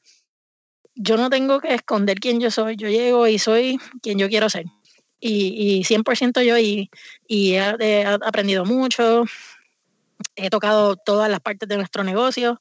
yo 0.95 1.16
no 1.16 1.31
tengo 1.31 1.61
que 1.61 1.74
esconder 1.74 2.18
quién 2.20 2.41
yo 2.41 2.51
soy, 2.51 2.76
yo 2.76 2.89
llego 2.89 3.26
y 3.26 3.39
soy 3.39 3.78
quien 4.03 4.18
yo 4.18 4.28
quiero 4.28 4.51
ser. 4.51 4.66
Y, 5.18 5.78
y 5.78 5.85
100% 5.85 6.43
yo 6.43 6.59
y 6.59 6.91
he, 7.28 8.05
aprendido 8.05 8.64
mucho, 8.64 9.24
he 10.37 10.51
tocado 10.51 10.97
todas 10.97 11.31
las 11.31 11.41
partes 11.41 11.68
de 11.68 11.76
nuestro 11.76 12.05
negocio, 12.05 12.61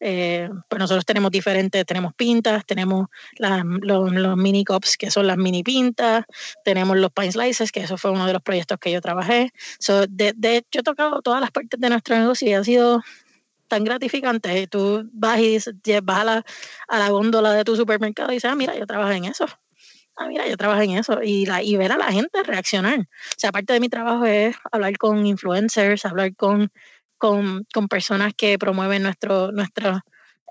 eh, 0.00 0.50
pues 0.68 0.78
nosotros 0.78 1.04
tenemos 1.04 1.30
diferentes, 1.30 1.84
tenemos 1.86 2.14
pintas, 2.14 2.64
tenemos 2.66 3.06
los, 3.38 4.36
mini 4.36 4.64
cups 4.64 4.96
que 4.96 5.10
son 5.10 5.26
las 5.26 5.36
mini 5.36 5.62
pintas, 5.62 6.24
tenemos 6.64 6.96
los 6.96 7.10
pine 7.12 7.32
slices, 7.32 7.72
que 7.72 7.80
eso 7.80 7.96
fue 7.96 8.10
uno 8.10 8.26
de 8.26 8.32
los 8.32 8.42
proyectos 8.42 8.78
que 8.78 8.92
yo 8.92 9.00
trabajé. 9.00 9.52
So, 9.78 10.06
de, 10.06 10.32
de, 10.36 10.64
yo 10.70 10.80
he 10.80 10.82
tocado 10.82 11.22
todas 11.22 11.40
las 11.40 11.50
partes 11.50 11.80
de 11.80 11.88
nuestro 11.88 12.18
negocio 12.18 12.48
y 12.48 12.52
ha 12.54 12.64
sido 12.64 13.02
tan 13.68 13.84
gratificante. 13.84 14.66
Tú 14.66 15.08
vas 15.12 15.38
y 15.40 15.54
dices, 15.54 15.74
vas 16.02 16.18
a 16.20 16.24
la, 16.24 16.44
a 16.88 16.98
la 16.98 17.08
góndola 17.10 17.52
de 17.52 17.64
tu 17.64 17.76
supermercado 17.76 18.30
y 18.30 18.36
dices, 18.36 18.50
ah, 18.50 18.54
mira, 18.54 18.76
yo 18.76 18.86
trabajo 18.86 19.12
en 19.12 19.24
eso. 19.26 19.46
Ah, 20.16 20.28
mira, 20.28 20.48
yo 20.48 20.56
trabajo 20.56 20.80
en 20.82 20.92
eso. 20.92 21.22
Y, 21.22 21.46
la, 21.46 21.62
y 21.62 21.76
ver 21.76 21.92
a 21.92 21.98
la 21.98 22.10
gente 22.10 22.42
reaccionar. 22.42 23.00
O 23.00 23.34
sea, 23.36 23.50
aparte 23.50 23.72
de 23.74 23.80
mi 23.80 23.88
trabajo 23.88 24.24
es 24.24 24.56
hablar 24.72 24.96
con 24.98 25.26
influencers, 25.26 26.06
hablar 26.06 26.34
con 26.36 26.70
con, 27.18 27.66
con 27.72 27.88
personas 27.88 28.32
que 28.34 28.58
promueven 28.58 29.02
nuestro, 29.02 29.52
nuestro 29.52 30.00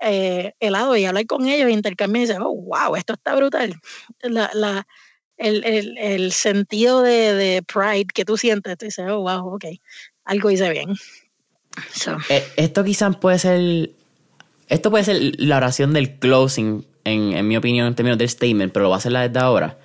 eh, 0.02 0.52
helado 0.60 0.96
y 0.96 1.04
hablar 1.04 1.26
con 1.26 1.46
ellos, 1.46 1.70
intercambiar 1.70 2.24
y 2.24 2.26
decir, 2.28 2.42
oh, 2.42 2.54
wow, 2.54 2.96
esto 2.96 3.14
está 3.14 3.34
brutal. 3.34 3.74
La, 4.20 4.50
la, 4.52 4.86
el, 5.36 5.64
el, 5.64 5.98
el, 5.98 6.32
sentido 6.32 7.02
de, 7.02 7.34
de, 7.34 7.62
pride 7.62 8.06
que 8.06 8.24
tú 8.24 8.36
sientes, 8.36 8.76
tú 8.76 8.86
dices, 8.86 9.06
oh, 9.08 9.20
wow, 9.20 9.54
ok, 9.54 9.64
algo 10.24 10.50
hice 10.50 10.70
bien. 10.70 10.94
Eh, 12.28 12.46
esto 12.56 12.84
quizás 12.84 13.16
puede 13.16 13.38
ser, 13.38 13.90
esto 14.68 14.90
puede 14.90 15.04
ser 15.04 15.18
la 15.38 15.58
oración 15.58 15.92
del 15.92 16.18
closing, 16.18 16.86
en, 17.04 17.32
en 17.32 17.46
mi 17.46 17.56
opinión, 17.56 17.86
en 17.86 17.94
términos 17.94 18.18
del 18.18 18.28
statement, 18.28 18.72
pero 18.72 18.84
lo 18.84 18.90
va 18.90 18.96
a 18.96 18.98
hacer 18.98 19.12
la 19.12 19.28
desde 19.28 19.40
ahora. 19.40 19.78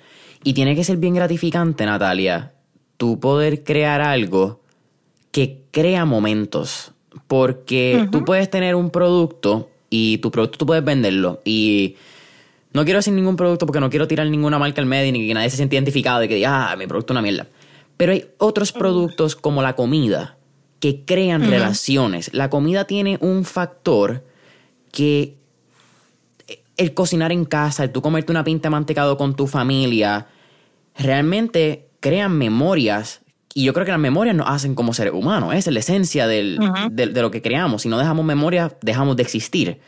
Y 0.44 0.54
tiene 0.54 0.74
que 0.74 0.84
ser 0.84 0.96
bien 0.96 1.14
gratificante, 1.14 1.86
Natalia, 1.86 2.52
tú 2.96 3.20
poder 3.20 3.62
crear 3.62 4.00
algo 4.00 4.62
que 5.30 5.61
crea 5.72 6.04
momentos. 6.04 6.92
Porque 7.26 8.08
tú 8.10 8.24
puedes 8.24 8.48
tener 8.48 8.74
un 8.74 8.90
producto 8.90 9.68
y 9.90 10.18
tu 10.18 10.30
producto 10.30 10.58
tú 10.58 10.66
puedes 10.66 10.84
venderlo. 10.84 11.42
Y 11.44 11.96
no 12.72 12.84
quiero 12.84 12.98
decir 12.98 13.12
ningún 13.12 13.36
producto 13.36 13.66
porque 13.66 13.80
no 13.80 13.90
quiero 13.90 14.08
tirar 14.08 14.26
ninguna 14.28 14.58
marca 14.58 14.80
al 14.80 14.86
medio 14.86 15.12
ni 15.12 15.26
que 15.26 15.34
nadie 15.34 15.50
se 15.50 15.56
sienta 15.56 15.74
identificado 15.74 16.20
de 16.20 16.28
que 16.28 16.36
diga, 16.36 16.70
ah, 16.70 16.76
mi 16.76 16.86
producto 16.86 17.12
es 17.12 17.14
una 17.14 17.22
mierda. 17.22 17.48
Pero 17.96 18.12
hay 18.12 18.26
otros 18.38 18.72
productos 18.72 19.36
como 19.36 19.60
la 19.60 19.74
comida 19.74 20.36
que 20.80 21.04
crean 21.04 21.48
relaciones. 21.48 22.32
La 22.32 22.50
comida 22.50 22.86
tiene 22.86 23.18
un 23.20 23.44
factor 23.44 24.24
que 24.90 25.36
el 26.76 26.94
cocinar 26.94 27.32
en 27.32 27.44
casa, 27.44 27.84
el 27.84 27.92
tú 27.92 28.02
comerte 28.02 28.32
una 28.32 28.44
pinta 28.44 28.68
de 28.68 28.70
mantecado 28.70 29.16
con 29.16 29.36
tu 29.36 29.46
familia, 29.46 30.26
realmente 30.96 31.88
crean 32.00 32.36
memorias 32.36 33.21
y 33.54 33.64
yo 33.64 33.72
creo 33.74 33.84
que 33.84 33.92
las 33.92 34.00
memorias 34.00 34.34
nos 34.34 34.48
hacen 34.48 34.74
como 34.74 34.94
seres 34.94 35.12
humanos. 35.12 35.54
Esa 35.54 35.70
es 35.70 35.74
la 35.74 35.80
esencia 35.80 36.26
del, 36.26 36.58
de, 36.90 37.06
lo 37.06 37.30
que 37.30 37.42
creamos. 37.42 37.82
Si 37.82 37.88
no 37.88 37.98
dejamos 37.98 38.24
memoria, 38.24 38.76
dejamos 38.80 39.16
de 39.16 39.22
existir. 39.22 39.78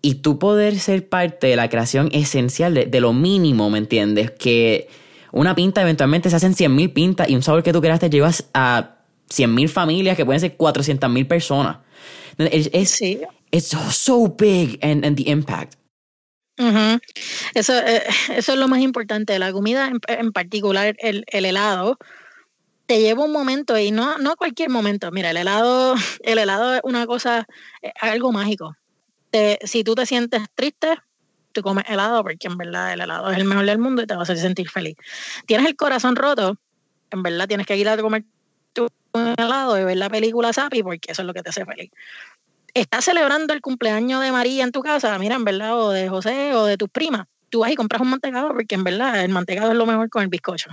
Y 0.00 0.16
tú 0.16 0.38
poder 0.38 0.78
ser 0.78 1.08
parte 1.08 1.48
de 1.48 1.56
la 1.56 1.68
creación 1.68 2.08
esencial 2.12 2.74
de, 2.74 3.00
lo 3.00 3.12
mínimo, 3.12 3.68
¿me 3.68 3.78
entiendes? 3.78 4.30
Que 4.30 4.88
una 5.32 5.54
pinta 5.54 5.82
eventualmente 5.82 6.30
se 6.30 6.36
hacen 6.36 6.54
100.000 6.54 6.92
pintas 6.92 7.28
y 7.28 7.34
un 7.34 7.42
sabor 7.42 7.62
que 7.62 7.72
tú 7.72 7.80
creaste 7.80 8.08
llevas 8.10 8.48
a 8.54 8.98
100.000 9.28 9.68
familias 9.68 10.16
que 10.16 10.24
pueden 10.24 10.40
ser 10.40 10.56
400.000 10.56 11.26
personas. 11.26 11.78
Es, 12.38 12.90
sí. 12.90 13.20
it's 13.50 13.76
so 13.90 14.28
big 14.38 14.78
and, 14.82 15.04
and 15.04 15.16
the 15.16 15.28
impact. 15.28 15.74
eso, 17.54 17.72
eh, 17.76 18.02
eso 18.36 18.52
es 18.52 18.58
lo 18.58 18.68
más 18.68 18.80
importante. 18.80 19.36
La 19.40 19.52
comida, 19.52 19.88
en, 19.88 20.00
en 20.06 20.32
particular 20.32 20.94
el, 21.00 21.24
el 21.26 21.44
helado, 21.44 21.98
te 22.88 23.00
lleva 23.02 23.22
un 23.22 23.32
momento 23.32 23.78
y 23.78 23.90
no, 23.90 24.16
no 24.16 24.34
cualquier 24.34 24.70
momento. 24.70 25.12
Mira, 25.12 25.30
el 25.30 25.36
helado, 25.36 25.94
el 26.22 26.38
helado 26.38 26.74
es 26.74 26.80
una 26.82 27.06
cosa, 27.06 27.46
es 27.82 27.92
algo 28.00 28.32
mágico. 28.32 28.74
si 29.62 29.84
tú 29.84 29.94
te 29.94 30.06
sientes 30.06 30.42
triste, 30.54 30.96
tú 31.52 31.60
comes 31.60 31.84
helado 31.86 32.22
porque 32.22 32.48
en 32.48 32.56
verdad 32.56 32.94
el 32.94 33.02
helado 33.02 33.30
es 33.30 33.36
el 33.36 33.44
mejor 33.44 33.66
del 33.66 33.78
mundo 33.78 34.02
y 34.02 34.06
te 34.06 34.16
va 34.16 34.22
a 34.22 34.26
sentir 34.26 34.70
feliz. 34.70 34.96
Tienes 35.46 35.66
el 35.66 35.76
corazón 35.76 36.16
roto, 36.16 36.56
en 37.10 37.22
verdad 37.22 37.46
tienes 37.46 37.66
que 37.66 37.76
ir 37.76 37.88
a 37.90 37.98
comer 37.98 38.24
tu 38.72 38.88
helado 39.36 39.78
y 39.78 39.84
ver 39.84 39.98
la 39.98 40.08
película 40.08 40.54
Sapi 40.54 40.82
porque 40.82 41.12
eso 41.12 41.20
es 41.20 41.26
lo 41.26 41.34
que 41.34 41.42
te 41.42 41.50
hace 41.50 41.66
feliz. 41.66 41.90
Estás 42.72 43.04
celebrando 43.04 43.52
el 43.52 43.60
cumpleaños 43.60 44.22
de 44.22 44.32
María 44.32 44.64
en 44.64 44.72
tu 44.72 44.80
casa, 44.80 45.18
mira, 45.18 45.34
en 45.34 45.44
verdad, 45.44 45.78
o 45.78 45.90
de 45.90 46.08
José 46.08 46.54
o 46.54 46.64
de 46.64 46.78
tus 46.78 46.88
primas. 46.88 47.26
Tú 47.50 47.60
vas 47.60 47.70
y 47.70 47.76
compras 47.76 48.00
un 48.00 48.08
mantecado 48.08 48.48
porque 48.48 48.76
en 48.76 48.84
verdad 48.84 49.22
el 49.22 49.30
mantecado 49.30 49.72
es 49.72 49.76
lo 49.76 49.84
mejor 49.84 50.08
con 50.08 50.22
el 50.22 50.28
bizcocho. 50.28 50.70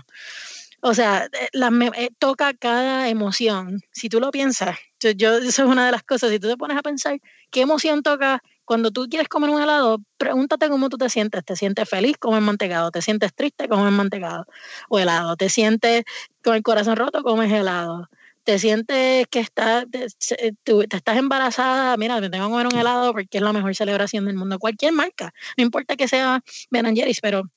O 0.88 0.94
sea, 0.94 1.26
eh, 1.26 1.50
la, 1.54 1.72
eh, 1.96 2.12
toca 2.20 2.54
cada 2.54 3.10
emoción. 3.10 3.82
Si 3.92 4.08
tú 4.08 4.20
lo 4.20 4.30
piensas, 4.30 4.78
yo, 5.16 5.38
eso 5.38 5.64
es 5.64 5.68
una 5.68 5.88
de 5.88 5.92
las 5.92 6.04
cosas, 6.04 6.30
si 6.30 6.40
tú 6.40 6.48
te 6.48 6.58
pones 6.58 6.78
a 6.78 6.84
pensar 6.84 7.20
qué 7.50 7.62
emoción 7.62 8.04
toca 8.04 8.44
cuando 8.66 8.92
tú 8.92 9.08
quieres 9.10 9.28
comer 9.28 9.50
un 9.50 9.60
helado, 9.60 9.98
pregúntate 10.18 10.70
cómo 10.70 10.90
tú 10.90 10.98
te 10.98 11.10
sientes. 11.10 11.44
¿Te 11.44 11.56
sientes 11.56 11.90
feliz? 11.90 12.18
Comes 12.20 12.44
mantecado. 12.44 12.92
¿Te 12.92 13.02
sientes 13.02 13.34
triste? 13.34 13.68
Comes 13.68 13.92
mantecado 13.94 14.46
o 14.88 15.00
helado. 15.00 15.36
¿Te 15.36 15.50
sientes 15.50 16.04
con 16.44 16.54
el 16.54 16.62
corazón 16.62 16.98
roto? 16.98 17.24
Comes 17.24 17.52
helado. 17.52 18.08
¿Te 18.44 18.60
sientes 18.60 19.26
que 19.28 19.40
eh, 19.40 20.52
te, 20.64 20.96
estás 20.96 21.18
embarazada? 21.18 21.98
Mira, 21.98 22.22
me 22.22 22.30
tengo 22.30 22.46
que 22.46 22.52
comer 22.52 22.68
un 22.68 22.80
helado 22.80 23.12
porque 23.12 23.40
es 23.40 23.44
la 23.44 23.54
mejor 23.54 23.76
celebración 23.76 24.26
del 24.26 24.36
mundo. 24.36 24.60
Cualquier 24.60 24.94
marca, 24.94 25.34
no 25.58 25.64
importa 25.64 25.96
que 25.96 26.08
sea 26.08 26.44
Ben 26.70 26.96
Jerry's, 26.96 27.22
pero 27.22 27.50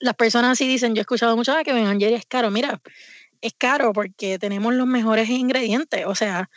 las 0.00 0.14
personas 0.14 0.52
así 0.52 0.66
dicen, 0.66 0.94
yo 0.94 1.00
he 1.00 1.02
escuchado 1.02 1.36
mucho 1.36 1.52
ah, 1.52 1.62
que 1.62 1.72
Ben 1.72 2.00
Jerry 2.00 2.14
es 2.14 2.26
caro. 2.26 2.50
Mira, 2.50 2.80
es 3.40 3.52
caro 3.56 3.92
porque 3.92 4.38
tenemos 4.38 4.74
los 4.74 4.86
mejores 4.86 5.28
ingredientes. 5.28 6.04
O 6.06 6.14
sea, 6.14 6.50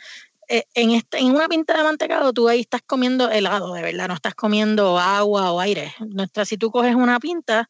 eh, 0.48 0.64
en, 0.74 0.90
este, 0.90 1.18
en 1.18 1.30
una 1.30 1.48
pinta 1.48 1.76
de 1.76 1.82
mantecado 1.82 2.32
tú 2.32 2.48
ahí 2.48 2.60
estás 2.60 2.82
comiendo 2.82 3.30
helado, 3.30 3.72
de 3.74 3.82
verdad, 3.82 4.08
no 4.08 4.14
estás 4.14 4.34
comiendo 4.34 4.98
agua 4.98 5.52
o 5.52 5.60
aire. 5.60 5.94
Nuestra, 6.00 6.44
si 6.44 6.56
tú 6.56 6.70
coges 6.70 6.94
una 6.94 7.20
pinta 7.20 7.68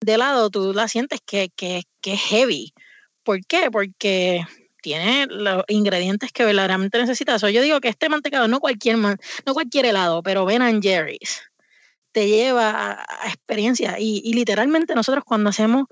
de 0.00 0.14
helado, 0.14 0.50
tú 0.50 0.72
la 0.72 0.88
sientes 0.88 1.20
que, 1.24 1.50
que, 1.54 1.84
que 2.00 2.14
es 2.14 2.20
heavy. 2.20 2.74
¿Por 3.22 3.44
qué? 3.46 3.70
Porque 3.70 4.44
tiene 4.82 5.26
los 5.30 5.62
ingredientes 5.68 6.32
que 6.32 6.44
verdaderamente 6.44 6.98
necesitas. 6.98 7.40
yo 7.40 7.62
digo 7.62 7.80
que 7.80 7.88
este 7.88 8.08
mantecado, 8.08 8.48
no 8.48 8.58
cualquier, 8.58 8.98
no 8.98 9.16
cualquier 9.52 9.86
helado, 9.86 10.22
pero 10.24 10.44
Ben 10.44 10.82
Jerry's 10.82 11.40
te 12.12 12.28
lleva 12.28 13.02
a, 13.02 13.28
experiencia. 13.28 13.96
Y, 13.98 14.32
literalmente 14.32 14.94
nosotros 14.94 15.24
cuando 15.24 15.50
hacemos, 15.50 15.86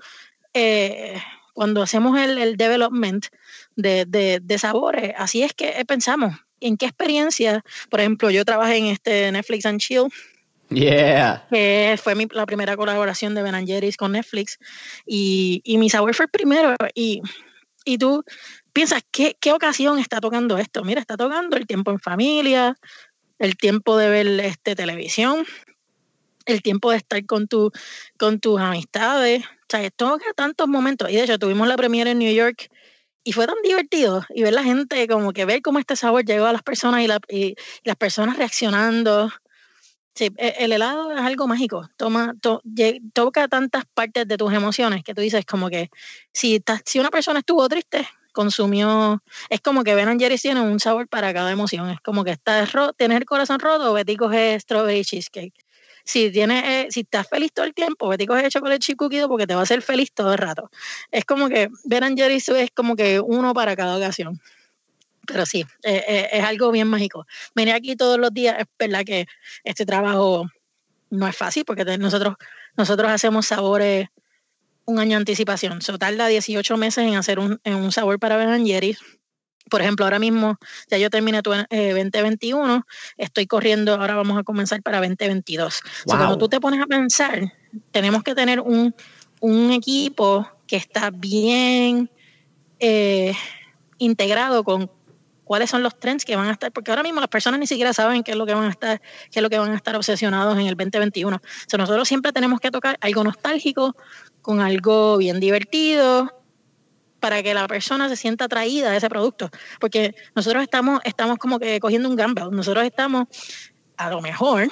eh, 0.53 1.19
cuando 1.53 1.81
hacemos 1.81 2.17
el, 2.19 2.57
development 2.57 3.27
de, 3.75 4.57
sabores, 4.57 5.13
así 5.17 5.43
es 5.43 5.53
que 5.53 5.83
pensamos, 5.85 6.35
¿en 6.59 6.77
qué 6.77 6.85
experiencia? 6.85 7.63
Por 7.89 7.99
ejemplo, 7.99 8.29
yo 8.29 8.45
trabajé 8.45 8.77
en 8.77 8.85
este 8.85 9.31
Netflix 9.31 9.65
and 9.65 9.79
Chill. 9.79 10.07
Yeah. 10.69 11.45
Que 11.51 11.99
fue 12.01 12.15
la 12.31 12.45
primera 12.45 12.77
colaboración 12.77 13.35
de 13.35 13.43
Ben 13.43 13.67
Jerry's 13.67 13.97
con 13.97 14.13
Netflix. 14.13 14.57
Y, 15.05 15.61
y 15.65 15.77
mi 15.77 15.89
sabor 15.89 16.15
fue 16.15 16.25
el 16.25 16.31
primero. 16.31 16.75
Y 16.95 17.21
y 17.85 17.97
tú 17.97 18.23
piensas, 18.73 19.03
¿qué, 19.11 19.37
¿qué 19.39 19.53
ocasión 19.53 19.99
está 19.99 20.19
tocando 20.19 20.57
esto? 20.57 20.83
Mira, 20.83 21.01
está 21.01 21.17
tocando 21.17 21.57
el 21.57 21.67
tiempo 21.67 21.91
en 21.91 21.99
familia, 21.99 22.77
el 23.39 23.57
tiempo 23.57 23.97
de 23.97 24.09
ver 24.09 24.27
este, 24.41 24.75
televisión, 24.75 25.45
el 26.51 26.61
tiempo 26.61 26.91
de 26.91 26.97
estar 26.97 27.25
con, 27.25 27.47
tu, 27.47 27.71
con 28.17 28.39
tus 28.39 28.59
amistades. 28.59 29.43
O 29.45 29.65
sea, 29.69 29.89
toca 29.91 30.25
tantos 30.35 30.67
momentos. 30.67 31.09
Y 31.09 31.15
de 31.15 31.23
hecho, 31.23 31.39
tuvimos 31.39 31.67
la 31.67 31.77
premiere 31.77 32.11
en 32.11 32.19
New 32.19 32.33
York 32.33 32.69
y 33.23 33.33
fue 33.33 33.47
tan 33.47 33.55
divertido. 33.63 34.25
Y 34.29 34.43
ver 34.43 34.53
la 34.53 34.63
gente, 34.63 35.07
como 35.07 35.33
que 35.33 35.45
ver 35.45 35.61
cómo 35.61 35.79
este 35.79 35.95
sabor 35.95 36.25
llegó 36.25 36.45
a 36.45 36.53
las 36.53 36.63
personas 36.63 37.01
y, 37.01 37.35
y 37.35 37.55
las 37.83 37.95
personas 37.95 38.37
reaccionando. 38.37 39.31
Sí, 40.13 40.29
e, 40.37 40.55
el 40.59 40.73
helado 40.73 41.11
es 41.13 41.21
algo 41.21 41.47
mágico. 41.47 41.89
Toma, 41.97 42.33
toca 43.13 43.47
tantas 43.47 43.85
partes 43.93 44.27
de 44.27 44.37
tus 44.37 44.53
emociones 44.53 45.03
que 45.03 45.13
tú 45.13 45.21
dices 45.21 45.45
como 45.45 45.69
que 45.69 45.89
si, 46.33 46.61
si 46.85 46.99
una 46.99 47.09
persona 47.09 47.39
estuvo 47.39 47.67
triste, 47.69 48.07
consumió, 48.33 49.21
es 49.49 49.61
como 49.61 49.83
que 49.83 49.95
Ben 49.95 50.19
Jerry's 50.19 50.41
tiene 50.41 50.61
un 50.61 50.79
sabor 50.79 51.07
para 51.07 51.33
cada 51.33 51.51
emoción. 51.51 51.89
Es 51.89 51.99
como 52.01 52.23
que 52.23 52.31
estás 52.31 52.73
ro 52.73 52.93
tienes 52.93 53.17
el 53.17 53.25
corazón 53.25 53.59
roto, 53.59 53.93
Betty 53.93 54.15
coge 54.17 54.59
strawberry 54.59 55.03
cheesecake. 55.03 55.53
Si 56.03 56.31
tienes, 56.31 56.63
eh, 56.63 56.87
si 56.89 57.01
estás 57.01 57.27
feliz 57.27 57.51
todo 57.53 57.65
el 57.65 57.73
tiempo, 57.73 58.07
Betty 58.07 58.25
coge 58.25 58.49
chocolate 58.49 58.79
chip 58.79 58.97
cookie 58.97 59.21
porque 59.27 59.47
te 59.47 59.53
va 59.53 59.61
a 59.61 59.63
hacer 59.63 59.81
feliz 59.81 60.11
todo 60.13 60.33
el 60.33 60.37
rato. 60.37 60.69
Es 61.11 61.25
como 61.25 61.49
que 61.49 61.69
Jerry's 61.89 62.49
es 62.49 62.69
como 62.71 62.95
que 62.95 63.19
uno 63.19 63.53
para 63.53 63.75
cada 63.75 63.97
ocasión. 63.97 64.39
Pero 65.27 65.45
sí, 65.45 65.65
eh, 65.83 66.03
eh, 66.07 66.29
es 66.31 66.43
algo 66.43 66.71
bien 66.71 66.87
mágico. 66.87 67.25
Venir 67.55 67.73
aquí 67.73 67.95
todos 67.95 68.17
los 68.17 68.33
días, 68.33 68.57
es 68.59 68.65
verdad 68.77 69.03
que 69.05 69.27
este 69.63 69.85
trabajo 69.85 70.49
no 71.09 71.27
es 71.27 71.35
fácil 71.35 71.63
porque 71.65 71.85
nosotros, 71.97 72.35
nosotros 72.75 73.11
hacemos 73.11 73.45
sabores 73.45 74.07
un 74.85 74.99
año 74.99 75.17
anticipación. 75.17 75.81
Se 75.81 75.97
tarda 75.97 76.27
18 76.27 76.77
meses 76.77 77.05
en 77.05 77.15
hacer 77.15 77.39
un, 77.39 77.59
en 77.63 77.75
un 77.75 77.91
sabor 77.91 78.19
para 78.19 78.37
Ben. 78.37 78.65
Por 79.71 79.81
ejemplo, 79.81 80.05
ahora 80.05 80.19
mismo 80.19 80.57
ya 80.89 80.97
yo 80.97 81.09
terminé 81.09 81.41
tu, 81.41 81.51
2021, 81.51 82.75
eh, 82.75 82.81
estoy 83.17 83.47
corriendo, 83.47 83.93
ahora 83.93 84.15
vamos 84.15 84.37
a 84.37 84.43
comenzar 84.43 84.81
para 84.83 84.99
2022. 84.99 85.79
cuando 86.05 86.37
tú 86.37 86.49
te 86.49 86.59
pones 86.59 86.81
a 86.81 86.87
pensar, 86.87 87.53
tenemos 87.91 88.21
que 88.21 88.35
tener 88.35 88.59
un, 88.59 88.93
un 89.39 89.71
equipo 89.71 90.45
que 90.67 90.75
está 90.75 91.09
bien 91.09 92.11
eh, 92.79 93.33
integrado 93.97 94.65
con 94.65 94.91
cuáles 95.45 95.69
son 95.69 95.83
los 95.83 95.97
trends 95.97 96.25
que 96.25 96.35
van 96.35 96.49
a 96.49 96.51
estar, 96.51 96.73
porque 96.73 96.91
ahora 96.91 97.03
mismo 97.03 97.21
las 97.21 97.29
personas 97.29 97.61
ni 97.61 97.67
siquiera 97.67 97.93
saben 97.93 98.23
qué 98.23 98.31
es 98.31 98.37
lo 98.37 98.45
que 98.45 98.53
van 98.53 98.65
a 98.65 98.69
estar, 98.71 98.99
qué 99.31 99.39
es 99.39 99.43
lo 99.43 99.49
que 99.49 99.57
van 99.57 99.71
a 99.71 99.75
estar 99.77 99.95
obsesionados 99.95 100.59
en 100.59 100.67
el 100.67 100.75
2021. 100.75 101.37
O 101.37 101.77
nosotros 101.77 102.09
siempre 102.09 102.33
tenemos 102.33 102.59
que 102.59 102.71
tocar 102.71 102.97
algo 102.99 103.23
nostálgico 103.23 103.95
con 104.41 104.59
algo 104.59 105.15
bien 105.15 105.39
divertido 105.39 106.40
para 107.21 107.41
que 107.41 107.53
la 107.53 107.67
persona 107.67 108.09
se 108.09 108.17
sienta 108.17 108.45
atraída 108.45 108.91
a 108.91 108.97
ese 108.97 109.07
producto, 109.09 109.49
porque 109.79 110.13
nosotros 110.35 110.61
estamos 110.63 110.99
estamos 111.05 111.37
como 111.37 111.59
que 111.59 111.79
cogiendo 111.79 112.09
un 112.09 112.17
gamble, 112.17 112.45
nosotros 112.51 112.83
estamos 112.83 113.27
a 113.95 114.09
lo 114.09 114.19
mejor 114.19 114.67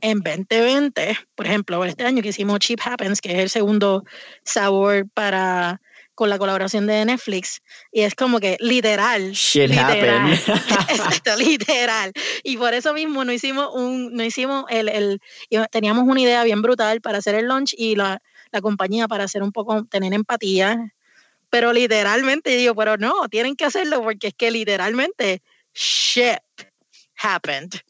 en 0.00 0.20
2020, 0.20 1.18
por 1.34 1.46
ejemplo, 1.46 1.84
este 1.84 2.04
año 2.04 2.22
que 2.22 2.28
hicimos 2.28 2.60
Cheap 2.60 2.80
Happens, 2.84 3.20
que 3.20 3.32
es 3.32 3.38
el 3.38 3.50
segundo 3.50 4.04
sabor 4.44 5.08
para 5.12 5.80
con 6.14 6.28
la 6.28 6.38
colaboración 6.38 6.88
de 6.88 7.04
Netflix 7.04 7.62
y 7.92 8.00
es 8.00 8.16
como 8.16 8.40
que 8.40 8.56
literal. 8.58 9.30
Shit 9.30 9.68
literal, 9.68 10.32
Exacto, 10.88 11.36
literal. 11.36 12.12
Y 12.42 12.56
por 12.56 12.74
eso 12.74 12.92
mismo 12.92 13.24
no 13.24 13.32
hicimos 13.32 13.68
un, 13.72 14.12
no 14.14 14.24
hicimos 14.24 14.64
el, 14.68 14.88
el, 14.88 15.20
teníamos 15.70 16.08
una 16.08 16.20
idea 16.20 16.42
bien 16.42 16.60
brutal 16.60 17.00
para 17.00 17.18
hacer 17.18 17.36
el 17.36 17.46
launch 17.46 17.72
y 17.78 17.94
la, 17.94 18.20
la 18.50 18.60
compañía 18.60 19.06
para 19.06 19.24
hacer 19.24 19.44
un 19.44 19.52
poco, 19.52 19.84
tener 19.84 20.12
empatía, 20.12 20.92
pero 21.50 21.72
literalmente 21.72 22.50
digo, 22.56 22.74
pero 22.74 22.96
no, 22.96 23.28
tienen 23.28 23.56
que 23.56 23.64
hacerlo 23.64 24.02
porque 24.02 24.28
es 24.28 24.34
que 24.34 24.50
literalmente 24.50 25.42
shit 25.74 26.38
happened. 27.16 27.80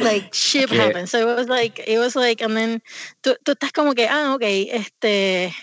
Like 0.00 0.30
shit 0.32 0.70
happened. 0.70 1.08
So 1.08 1.20
it 1.20 1.36
was 1.36 1.48
like, 1.48 1.82
it 1.86 1.98
was 1.98 2.16
like, 2.16 2.42
and 2.42 2.56
then 2.56 2.82
tú, 3.20 3.36
tú 3.44 3.52
estás 3.52 3.72
como 3.72 3.94
que, 3.94 4.08
ah, 4.08 4.34
ok, 4.34 4.42
este, 4.42 5.54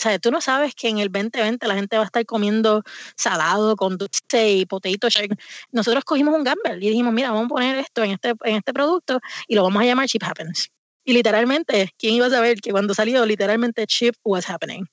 o 0.00 0.02
sea, 0.02 0.18
tú 0.18 0.30
no 0.30 0.40
sabes 0.40 0.74
que 0.74 0.88
en 0.88 0.98
el 0.98 1.10
2020 1.10 1.66
la 1.66 1.74
gente 1.74 1.96
va 1.96 2.04
a 2.04 2.06
estar 2.06 2.24
comiendo 2.24 2.82
salado 3.16 3.76
con 3.76 3.98
dulce 3.98 4.50
y 4.50 4.66
potato 4.66 5.10
shake. 5.10 5.36
Nosotros 5.72 6.04
cogimos 6.04 6.34
un 6.34 6.42
gamble 6.42 6.76
y 6.80 6.88
dijimos, 6.88 7.12
mira, 7.12 7.32
vamos 7.32 7.46
a 7.46 7.48
poner 7.48 7.76
esto 7.78 8.02
en 8.02 8.12
este, 8.12 8.30
en 8.44 8.56
este 8.56 8.72
producto 8.72 9.20
y 9.46 9.56
lo 9.56 9.62
vamos 9.62 9.82
a 9.82 9.84
llamar 9.84 10.08
Chip 10.08 10.22
Happens. 10.22 10.70
Y 11.04 11.12
literalmente, 11.12 11.92
¿quién 11.98 12.14
iba 12.14 12.26
a 12.26 12.30
saber 12.30 12.60
que 12.60 12.70
cuando 12.70 12.94
salió 12.94 13.26
literalmente 13.26 13.86
Chip 13.86 14.14
was 14.22 14.48
happening? 14.48 14.86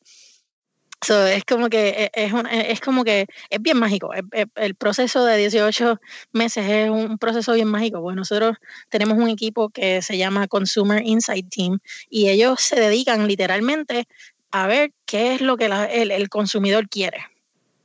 So, 1.02 1.28
es 1.28 1.45
como 1.45 1.70
que 1.70 1.89
e, 1.89 2.12
es, 2.14 2.34
es 2.52 2.82
como 2.82 3.04
que 3.04 3.28
es 3.50 3.62
bien 3.62 3.78
mágico. 3.78 4.14
El, 4.14 4.50
el, 4.56 4.76
proceso 4.76 5.24
de 5.26 5.38
18 5.38 6.00
meses 6.32 6.66
es 6.68 6.89
un 6.89 7.20
proceso 7.20 7.54
bien 7.54 7.68
mágico. 7.68 8.02
Pues 8.02 8.16
nosotros 8.16 8.58
tenemos 8.89 9.18
un 9.18 9.30
equipo 9.30 9.70
que 9.70 10.02
se 10.02 10.18
llama 10.18 10.48
Consumer 10.48 11.04
Insight 11.06 11.50
Team 11.50 11.80
y 12.10 12.30
ellos 12.30 12.62
se 12.62 12.80
dedican 12.80 13.28
literalmente 13.28 14.08
a 14.52 14.68
ver 14.68 14.91
qué 15.06 15.36
es 15.36 15.41
lo 15.41 15.58
que 15.58 15.66
el, 15.66 16.30
consumidor 16.30 16.89
quiere. 16.89 17.26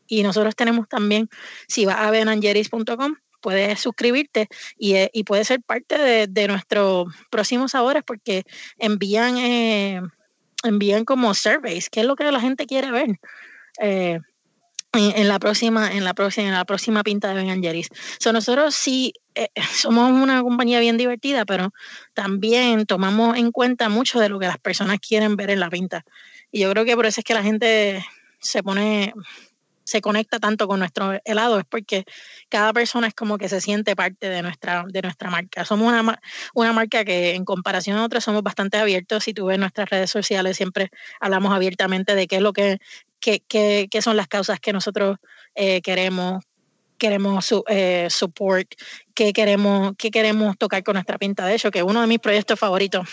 Y 0.06 0.22
nosotros 0.22 0.56
tenemos 0.56 0.88
también, 0.88 1.28
si 1.68 1.84
vas 1.84 1.96
a 1.96 2.10
benangeris.com, 2.10 3.16
puedes 3.40 3.80
suscribirte 3.80 4.48
y, 4.78 4.94
eh, 4.94 5.10
y 5.12 5.24
puedes 5.24 5.48
ser 5.48 5.60
parte 5.62 5.98
de, 5.98 6.26
de 6.28 6.48
nuestros 6.48 7.12
próximos 7.30 7.72
sabores 7.72 8.02
porque 8.04 8.44
envían, 8.78 9.36
eh, 9.38 10.00
envían 10.64 11.04
como 11.04 11.34
surveys, 11.34 11.90
qué 11.90 12.00
es 12.00 12.06
lo 12.06 12.16
que 12.16 12.30
la 12.30 12.40
gente 12.40 12.66
quiere 12.66 12.90
ver. 12.90 13.18
Eh, 13.80 14.18
en, 14.94 15.28
la 15.28 15.38
próxima 15.38 15.90
en 15.90 16.04
la 16.04 16.12
próxima 16.12 16.48
en 16.48 16.54
la 16.54 16.64
próxima 16.66 17.02
pinta 17.02 17.28
de 17.28 17.42
Ben 17.42 17.62
Jerry's. 17.62 17.88
nosotros 18.30 18.74
sí 18.74 19.14
somos 19.74 20.10
una 20.10 20.42
compañía 20.42 20.80
bien 20.80 20.98
divertida, 20.98 21.44
pero 21.44 21.72
también 22.14 22.84
tomamos 22.86 23.36
en 23.38 23.52
cuenta 23.52 23.88
mucho 23.88 24.20
de 24.20 24.28
lo 24.28 24.38
que 24.38 24.46
las 24.46 24.58
personas 24.58 24.98
quieren 25.00 25.36
ver 25.36 25.50
en 25.50 25.60
la 25.60 25.70
pinta. 25.70 26.04
Y 26.50 26.60
yo 26.60 26.70
creo 26.70 26.84
que 26.84 26.94
por 26.94 27.06
eso 27.06 27.20
es 27.20 27.24
que 27.24 27.34
la 27.34 27.42
gente 27.42 28.04
se 28.40 28.62
pone, 28.62 29.14
se 29.92 30.00
conecta 30.00 30.40
tanto 30.40 30.66
con 30.66 30.78
nuestro 30.78 31.20
helado, 31.26 31.58
es 31.58 31.66
porque 31.66 32.04
cada 32.48 32.72
persona 32.72 33.06
es 33.08 33.14
como 33.14 33.36
que 33.36 33.50
se 33.50 33.60
siente 33.60 33.94
parte 33.94 34.30
de 34.30 34.40
nuestra, 34.40 34.84
de 34.88 35.02
nuestra 35.02 35.28
marca. 35.28 35.66
Somos 35.66 35.92
una, 35.92 36.18
una 36.54 36.72
marca 36.72 37.04
que 37.04 37.34
en 37.34 37.44
comparación 37.44 37.98
a 37.98 38.04
otras 38.04 38.24
somos 38.24 38.42
bastante 38.42 38.78
abiertos. 38.78 39.24
Si 39.24 39.34
tú 39.34 39.46
ves 39.46 39.58
nuestras 39.58 39.90
redes 39.90 40.10
sociales, 40.10 40.56
siempre 40.56 40.90
hablamos 41.20 41.52
abiertamente 41.52 42.14
de 42.14 42.26
qué 42.26 42.36
es 42.36 42.42
lo 42.42 42.54
que, 42.54 42.78
qué, 43.20 43.42
qué, 43.46 43.88
qué 43.90 44.00
son 44.00 44.16
las 44.16 44.28
causas 44.28 44.60
que 44.60 44.72
nosotros 44.72 45.18
eh, 45.54 45.82
queremos 45.82 46.42
queremos 46.96 47.44
su, 47.44 47.64
eh, 47.68 48.06
support, 48.10 48.68
qué 49.12 49.32
queremos, 49.32 49.92
qué 49.98 50.12
queremos 50.12 50.56
tocar 50.56 50.84
con 50.84 50.94
nuestra 50.94 51.18
pinta. 51.18 51.44
De 51.44 51.56
hecho, 51.56 51.72
que 51.72 51.82
uno 51.82 52.00
de 52.00 52.06
mis 52.06 52.20
proyectos 52.20 52.56
favoritos 52.56 53.08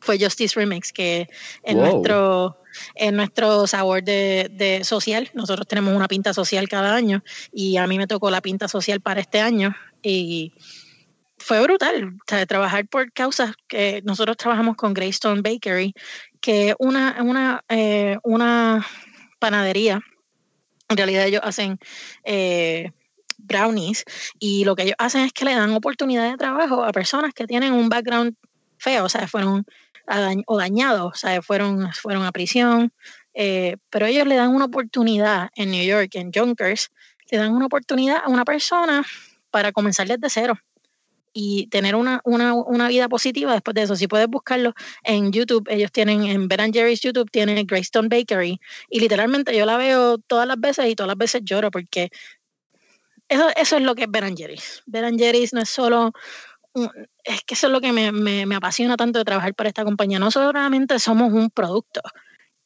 fue 0.00 0.18
Justice 0.18 0.58
Remix, 0.58 0.92
que 0.92 1.28
en 1.62 1.78
nuestro 1.78 2.56
en 2.94 3.16
nuestro 3.16 3.66
sabor 3.66 4.02
de, 4.02 4.80
social, 4.84 5.30
nosotros 5.34 5.66
tenemos 5.66 5.94
una 5.94 6.08
pinta 6.08 6.32
social 6.32 6.68
cada 6.68 6.94
año 6.94 7.22
y 7.52 7.76
a 7.76 7.86
mí 7.86 7.98
me 7.98 8.06
tocó 8.06 8.30
la 8.30 8.40
pinta 8.40 8.68
social 8.68 9.00
para 9.00 9.20
este 9.20 9.40
año 9.40 9.74
y 10.02 10.52
fue 11.38 11.62
brutal, 11.62 12.18
trabajar 12.46 12.86
por 12.86 13.12
causas 13.12 13.54
que 13.66 14.02
nosotros 14.04 14.36
trabajamos 14.36 14.76
con 14.76 14.94
Greystone 14.94 15.42
Bakery, 15.42 15.94
que 16.40 16.74
una, 16.78 17.16
una, 17.22 17.64
eh, 17.68 18.18
una 18.22 18.86
panadería, 19.38 20.00
en 20.88 20.96
realidad 20.96 21.26
ellos 21.26 21.40
hacen 21.42 21.78
eh, 22.24 22.92
brownies 23.38 24.04
y 24.38 24.64
lo 24.64 24.76
que 24.76 24.82
ellos 24.82 24.96
hacen 24.98 25.22
es 25.22 25.32
que 25.32 25.46
le 25.46 25.54
dan 25.54 25.72
oportunidad 25.72 26.30
de 26.30 26.36
trabajo 26.36 26.84
a 26.84 26.92
personas 26.92 27.32
que 27.32 27.46
tienen 27.46 27.72
un 27.72 27.88
background 27.88 28.36
feo, 28.76 29.04
o 29.04 29.08
sea, 29.08 29.26
fueron 29.26 29.64
o 30.46 30.58
dañados, 30.58 31.12
o 31.12 31.16
sea, 31.16 31.40
fueron, 31.42 31.92
fueron 31.92 32.24
a 32.24 32.32
prisión, 32.32 32.92
eh, 33.34 33.76
pero 33.90 34.06
ellos 34.06 34.26
le 34.26 34.36
dan 34.36 34.54
una 34.54 34.66
oportunidad 34.66 35.50
en 35.54 35.70
New 35.70 35.84
York, 35.84 36.10
en 36.14 36.32
Junkers, 36.32 36.90
le 37.30 37.38
dan 37.38 37.52
una 37.52 37.66
oportunidad 37.66 38.22
a 38.24 38.28
una 38.28 38.44
persona 38.44 39.04
para 39.50 39.72
comenzar 39.72 40.08
desde 40.08 40.28
cero 40.30 40.58
y 41.32 41.68
tener 41.68 41.94
una, 41.94 42.20
una, 42.24 42.54
una, 42.54 42.88
vida 42.88 43.08
positiva 43.08 43.52
después 43.52 43.74
de 43.74 43.82
eso. 43.82 43.94
Si 43.94 44.08
puedes 44.08 44.26
buscarlo 44.26 44.74
en 45.04 45.32
YouTube, 45.32 45.68
ellos 45.70 45.92
tienen, 45.92 46.24
en 46.24 46.48
Ben 46.48 46.72
Jerry's 46.72 47.00
YouTube, 47.00 47.30
tienen 47.30 47.64
Greystone 47.66 48.08
Bakery 48.08 48.60
y 48.88 49.00
literalmente 49.00 49.56
yo 49.56 49.64
la 49.64 49.76
veo 49.76 50.18
todas 50.18 50.46
las 50.46 50.58
veces 50.58 50.86
y 50.88 50.96
todas 50.96 51.08
las 51.08 51.16
veces 51.16 51.42
lloro 51.44 51.70
porque 51.70 52.10
eso, 53.28 53.48
eso 53.56 53.76
es 53.76 53.82
lo 53.82 53.94
que 53.94 54.04
es 54.04 54.10
Ben 54.10 54.36
Jerry's. 54.36 54.82
Ben 54.86 55.16
Jerry's 55.16 55.52
no 55.52 55.60
es 55.60 55.68
solo 55.68 56.12
es 57.24 57.42
que 57.44 57.54
eso 57.54 57.66
es 57.66 57.72
lo 57.72 57.80
que 57.80 57.92
me, 57.92 58.12
me, 58.12 58.54
apasiona 58.54 58.96
tanto 58.96 59.18
de 59.18 59.24
trabajar 59.24 59.54
para 59.54 59.68
esta 59.68 59.84
compañía. 59.84 60.18
No 60.18 60.30
solamente 60.30 60.98
somos 60.98 61.32
un 61.32 61.50
producto 61.50 62.00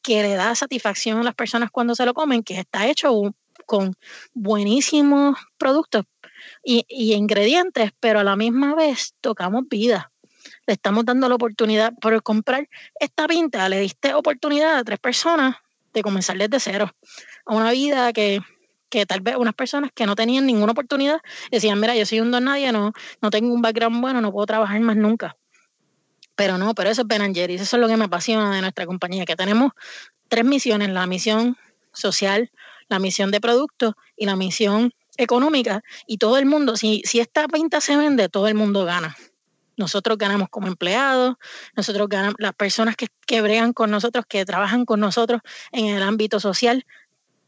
que 0.01 0.21
le 0.21 0.35
da 0.35 0.53
satisfacción 0.55 1.19
a 1.19 1.23
las 1.23 1.35
personas 1.35 1.71
cuando 1.71 1.95
se 1.95 2.05
lo 2.05 2.13
comen, 2.13 2.43
que 2.43 2.59
está 2.59 2.87
hecho 2.87 3.33
con 3.65 3.95
buenísimos 4.33 5.37
productos 5.57 6.05
y, 6.63 6.85
y 6.87 7.13
ingredientes, 7.13 7.91
pero 7.99 8.19
a 8.19 8.23
la 8.23 8.35
misma 8.35 8.75
vez 8.75 9.15
tocamos 9.21 9.63
vida. 9.67 10.11
Le 10.67 10.73
estamos 10.73 11.05
dando 11.05 11.27
la 11.27 11.35
oportunidad 11.35 11.93
por 11.99 12.21
comprar 12.21 12.69
esta 12.99 13.27
pinta, 13.27 13.67
le 13.67 13.79
diste 13.79 14.13
oportunidad 14.13 14.77
a 14.77 14.83
tres 14.83 14.99
personas 14.99 15.55
de 15.93 16.03
comenzar 16.03 16.37
desde 16.37 16.59
cero, 16.59 16.91
a 17.45 17.55
una 17.55 17.71
vida 17.71 18.13
que, 18.13 18.41
que 18.89 19.05
tal 19.05 19.21
vez 19.21 19.35
unas 19.37 19.53
personas 19.53 19.91
que 19.93 20.05
no 20.05 20.15
tenían 20.15 20.45
ninguna 20.45 20.71
oportunidad 20.71 21.19
decían, 21.51 21.79
mira, 21.79 21.95
yo 21.95 22.05
soy 22.05 22.19
un 22.19 22.31
don 22.31 22.45
nadie, 22.45 22.71
no, 22.71 22.93
no 23.21 23.29
tengo 23.29 23.53
un 23.53 23.61
background 23.61 24.01
bueno, 24.01 24.21
no 24.21 24.31
puedo 24.31 24.45
trabajar 24.45 24.79
más 24.81 24.95
nunca. 24.95 25.35
Pero 26.35 26.57
no, 26.57 26.75
pero 26.75 26.89
eso 26.89 27.01
es 27.01 27.07
Ben 27.07 27.21
eso 27.35 27.75
es 27.75 27.81
lo 27.81 27.87
que 27.87 27.97
me 27.97 28.05
apasiona 28.05 28.53
de 28.53 28.61
nuestra 28.61 28.85
compañía, 28.85 29.25
que 29.25 29.35
tenemos 29.35 29.71
tres 30.27 30.43
misiones, 30.43 30.89
la 30.89 31.07
misión 31.07 31.57
social, 31.93 32.51
la 32.89 32.99
misión 32.99 33.31
de 33.31 33.39
producto 33.39 33.95
y 34.15 34.25
la 34.25 34.35
misión 34.35 34.93
económica. 35.17 35.81
Y 36.07 36.17
todo 36.17 36.37
el 36.37 36.45
mundo, 36.45 36.75
si, 36.75 37.01
si 37.05 37.19
esta 37.19 37.47
pinta 37.47 37.79
se 37.79 37.95
vende, 37.95 38.29
todo 38.29 38.47
el 38.47 38.55
mundo 38.55 38.85
gana. 38.85 39.15
Nosotros 39.77 40.17
ganamos 40.17 40.49
como 40.49 40.67
empleados, 40.67 41.35
nosotros 41.75 42.07
ganamos, 42.07 42.35
las 42.37 42.53
personas 42.53 42.95
que, 42.95 43.07
que 43.25 43.41
bregan 43.41 43.73
con 43.73 43.91
nosotros, 43.91 44.25
que 44.27 44.45
trabajan 44.45 44.85
con 44.85 44.99
nosotros 44.99 45.41
en 45.71 45.87
el 45.87 46.01
ámbito 46.01 46.39
social, 46.39 46.85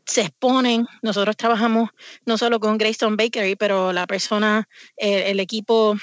se 0.08 0.22
exponen. 0.22 0.88
Nosotros 1.02 1.36
trabajamos 1.36 1.90
no 2.26 2.38
solo 2.38 2.60
con 2.60 2.78
Greystone 2.78 3.18
Bakery, 3.18 3.56
pero 3.56 3.94
la 3.94 4.08
persona, 4.08 4.68
eh, 4.96 5.26
el 5.28 5.40
equipo 5.40 5.96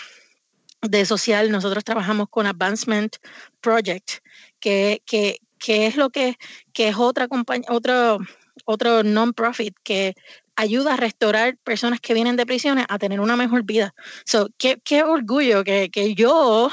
de 0.83 1.07
social, 1.07 1.51
nosotros 1.51 1.83
trabajamos 1.83 2.29
con 2.29 2.47
Advancement 2.47 3.17
Project, 3.61 4.21
que, 4.61 5.03
que, 5.07 5.39
que 5.59 5.87
es 5.87 5.97
lo 5.97 6.11
que, 6.11 6.37
que 6.73 6.89
es 6.89 6.97
otra 6.97 7.27
compañía, 7.27 7.67
otro, 7.71 8.19
otro 8.67 9.03
non-profit 9.03 9.75
que 9.83 10.15
ayuda 10.57 10.95
a 10.95 10.97
restaurar 10.97 11.57
personas 11.65 12.01
que 12.01 12.15
vienen 12.15 12.37
de 12.37 12.47
prisiones 12.47 12.85
a 12.89 12.99
tener 12.99 13.21
una 13.21 13.37
mejor 13.37 13.65
vida. 13.65 13.95
So, 14.27 14.51
qué, 14.59 14.79
qué 14.85 15.03
orgullo 15.03 15.65
que, 15.65 15.91
que, 15.91 16.15
yo, 16.15 16.71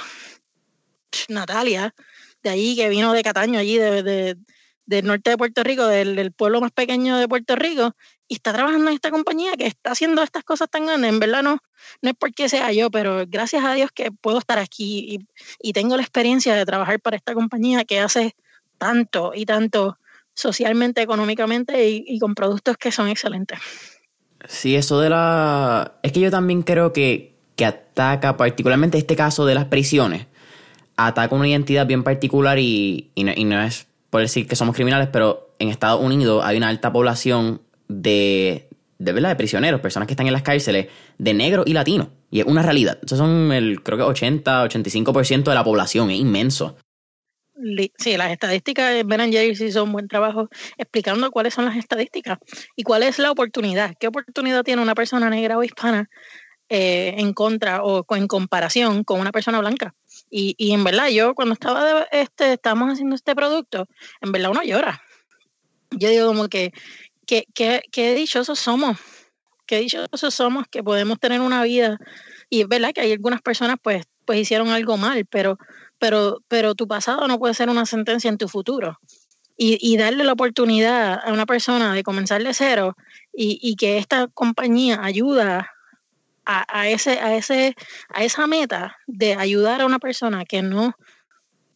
Natalia, 1.29 1.95
de 2.43 2.49
allí, 2.49 2.75
que 2.75 2.89
vino 2.89 3.13
de 3.13 3.23
Cataño, 3.23 3.59
allí 3.59 3.77
de, 3.77 4.03
de, 4.03 4.37
del 4.85 5.05
norte 5.05 5.29
de 5.29 5.37
Puerto 5.37 5.63
Rico, 5.63 5.85
del, 5.87 6.15
del, 6.15 6.31
pueblo 6.31 6.61
más 6.61 6.71
pequeño 6.71 7.17
de 7.17 7.27
Puerto 7.27 7.55
Rico, 7.55 7.95
y 8.27 8.35
está 8.35 8.53
trabajando 8.53 8.89
en 8.89 8.95
esta 8.95 9.11
compañía 9.11 9.53
que 9.57 9.67
está 9.67 9.91
haciendo 9.91 10.23
estas 10.23 10.43
cosas 10.43 10.69
tan 10.69 10.85
grandes. 10.85 11.09
En 11.09 11.19
verdad 11.19 11.43
no, 11.43 11.59
no 12.01 12.09
es 12.09 12.15
porque 12.17 12.49
sea 12.49 12.71
yo, 12.71 12.89
pero 12.89 13.25
gracias 13.27 13.63
a 13.63 13.73
Dios 13.73 13.91
que 13.93 14.11
puedo 14.11 14.39
estar 14.39 14.59
aquí 14.59 15.15
y, 15.15 15.27
y 15.69 15.73
tengo 15.73 15.95
la 15.95 16.01
experiencia 16.01 16.55
de 16.55 16.65
trabajar 16.65 16.99
para 16.99 17.17
esta 17.17 17.33
compañía 17.33 17.85
que 17.85 17.99
hace 17.99 18.35
tanto 18.77 19.33
y 19.35 19.45
tanto 19.45 19.97
socialmente, 20.33 21.01
económicamente 21.01 21.89
y, 21.89 22.19
con 22.19 22.35
productos 22.35 22.77
que 22.77 22.91
son 22.91 23.07
excelentes. 23.07 23.59
Sí, 24.47 24.75
eso 24.75 24.99
de 24.99 25.09
la... 25.09 25.99
Es 26.01 26.11
que 26.11 26.19
yo 26.19 26.31
también 26.31 26.63
creo 26.63 26.91
que, 26.93 27.35
que 27.55 27.65
ataca 27.65 28.37
particularmente 28.37 28.97
este 28.97 29.15
caso 29.15 29.45
de 29.45 29.55
las 29.55 29.65
prisiones. 29.65 30.27
Ataca 30.97 31.35
una 31.35 31.47
identidad 31.47 31.85
bien 31.85 32.03
particular 32.03 32.57
y, 32.59 33.11
y, 33.13 33.23
no, 33.23 33.61
es 33.61 33.87
por 34.11 34.21
decir 34.21 34.45
que 34.45 34.55
somos 34.55 34.75
criminales, 34.75 35.07
pero 35.11 35.55
en 35.57 35.69
Estados 35.69 36.01
Unidos 36.01 36.43
hay 36.45 36.57
una 36.57 36.67
alta 36.67 36.91
población 36.91 37.61
de, 37.87 38.67
de, 38.99 39.13
¿verdad? 39.13 39.29
de 39.29 39.35
prisioneros, 39.37 39.79
personas 39.79 40.05
que 40.05 40.13
están 40.13 40.27
en 40.27 40.33
las 40.33 40.43
cárceles, 40.43 40.87
de 41.17 41.33
negros 41.33 41.65
y 41.65 41.73
latinos. 41.73 42.09
Y 42.29 42.41
es 42.41 42.45
una 42.45 42.61
realidad. 42.61 42.99
Esos 43.03 43.17
son 43.17 43.51
el, 43.53 43.81
creo 43.81 43.97
que 43.97 44.03
80, 44.03 44.65
85% 44.65 45.43
de 45.43 45.55
la 45.55 45.63
población, 45.63 46.11
es 46.11 46.19
inmenso. 46.19 46.75
Sí, 47.97 48.17
las 48.17 48.31
estadísticas, 48.31 48.93
de 48.93 49.03
Ben 49.03 49.31
Jerry 49.31 49.51
hizo 49.51 49.83
un 49.83 49.93
buen 49.93 50.07
trabajo 50.07 50.49
explicando 50.77 51.31
cuáles 51.31 51.53
son 51.53 51.65
las 51.65 51.77
estadísticas 51.77 52.39
y 52.75 52.83
cuál 52.83 53.03
es 53.03 53.17
la 53.17 53.31
oportunidad. 53.31 53.95
¿Qué 53.97 54.07
oportunidad 54.07 54.63
tiene 54.63 54.81
una 54.81 54.95
persona 54.95 55.29
negra 55.29 55.57
o 55.57 55.63
hispana 55.63 56.09
eh, 56.67 57.15
en 57.17 57.33
contra 57.33 57.81
o 57.83 58.03
en 58.15 58.27
comparación 58.27 59.05
con 59.05 59.21
una 59.21 59.31
persona 59.31 59.59
blanca? 59.59 59.93
Y, 60.31 60.55
y 60.57 60.71
en 60.71 60.83
verdad, 60.83 61.09
yo 61.09 61.35
cuando 61.35 61.53
estaba 61.53 62.03
este, 62.11 62.53
estábamos 62.53 62.93
haciendo 62.93 63.15
este 63.15 63.35
producto, 63.35 63.87
en 64.21 64.31
verdad 64.31 64.51
uno 64.51 64.63
llora. 64.63 65.03
Yo 65.91 66.09
digo 66.09 66.27
como 66.27 66.47
que, 66.47 66.71
que, 67.27 67.45
que, 67.53 67.83
que 67.91 68.15
dichosos 68.15 68.57
somos, 68.57 68.97
qué 69.67 69.79
dichosos 69.79 70.33
somos 70.33 70.65
que 70.67 70.81
podemos 70.81 71.19
tener 71.19 71.41
una 71.41 71.61
vida. 71.63 71.99
Y 72.49 72.61
es 72.61 72.67
verdad 72.67 72.93
que 72.93 73.01
hay 73.01 73.11
algunas 73.11 73.41
personas 73.41 73.75
pues, 73.83 74.05
pues 74.25 74.39
hicieron 74.39 74.69
algo 74.69 74.97
mal, 74.97 75.25
pero 75.25 75.59
pero, 76.01 76.41
pero 76.47 76.73
tu 76.73 76.87
pasado 76.87 77.27
no 77.27 77.37
puede 77.37 77.53
ser 77.53 77.69
una 77.69 77.85
sentencia 77.85 78.27
en 78.27 78.39
tu 78.39 78.47
futuro. 78.47 78.99
Y, 79.55 79.77
y 79.79 79.97
darle 79.97 80.23
la 80.23 80.33
oportunidad 80.33 81.19
a 81.23 81.31
una 81.31 81.45
persona 81.45 81.93
de 81.93 82.01
comenzar 82.01 82.43
de 82.43 82.55
cero 82.55 82.97
y, 83.31 83.59
y 83.61 83.75
que 83.75 83.99
esta 83.99 84.25
compañía 84.25 84.99
ayuda 85.03 85.69
a, 86.45 86.89
ese, 86.89 87.19
a, 87.19 87.35
ese, 87.35 87.75
a 88.09 88.23
esa 88.23 88.47
meta 88.47 88.97
de 89.07 89.35
ayudar 89.35 89.81
a 89.81 89.85
una 89.85 89.99
persona 89.99 90.43
que 90.45 90.61
no, 90.61 90.95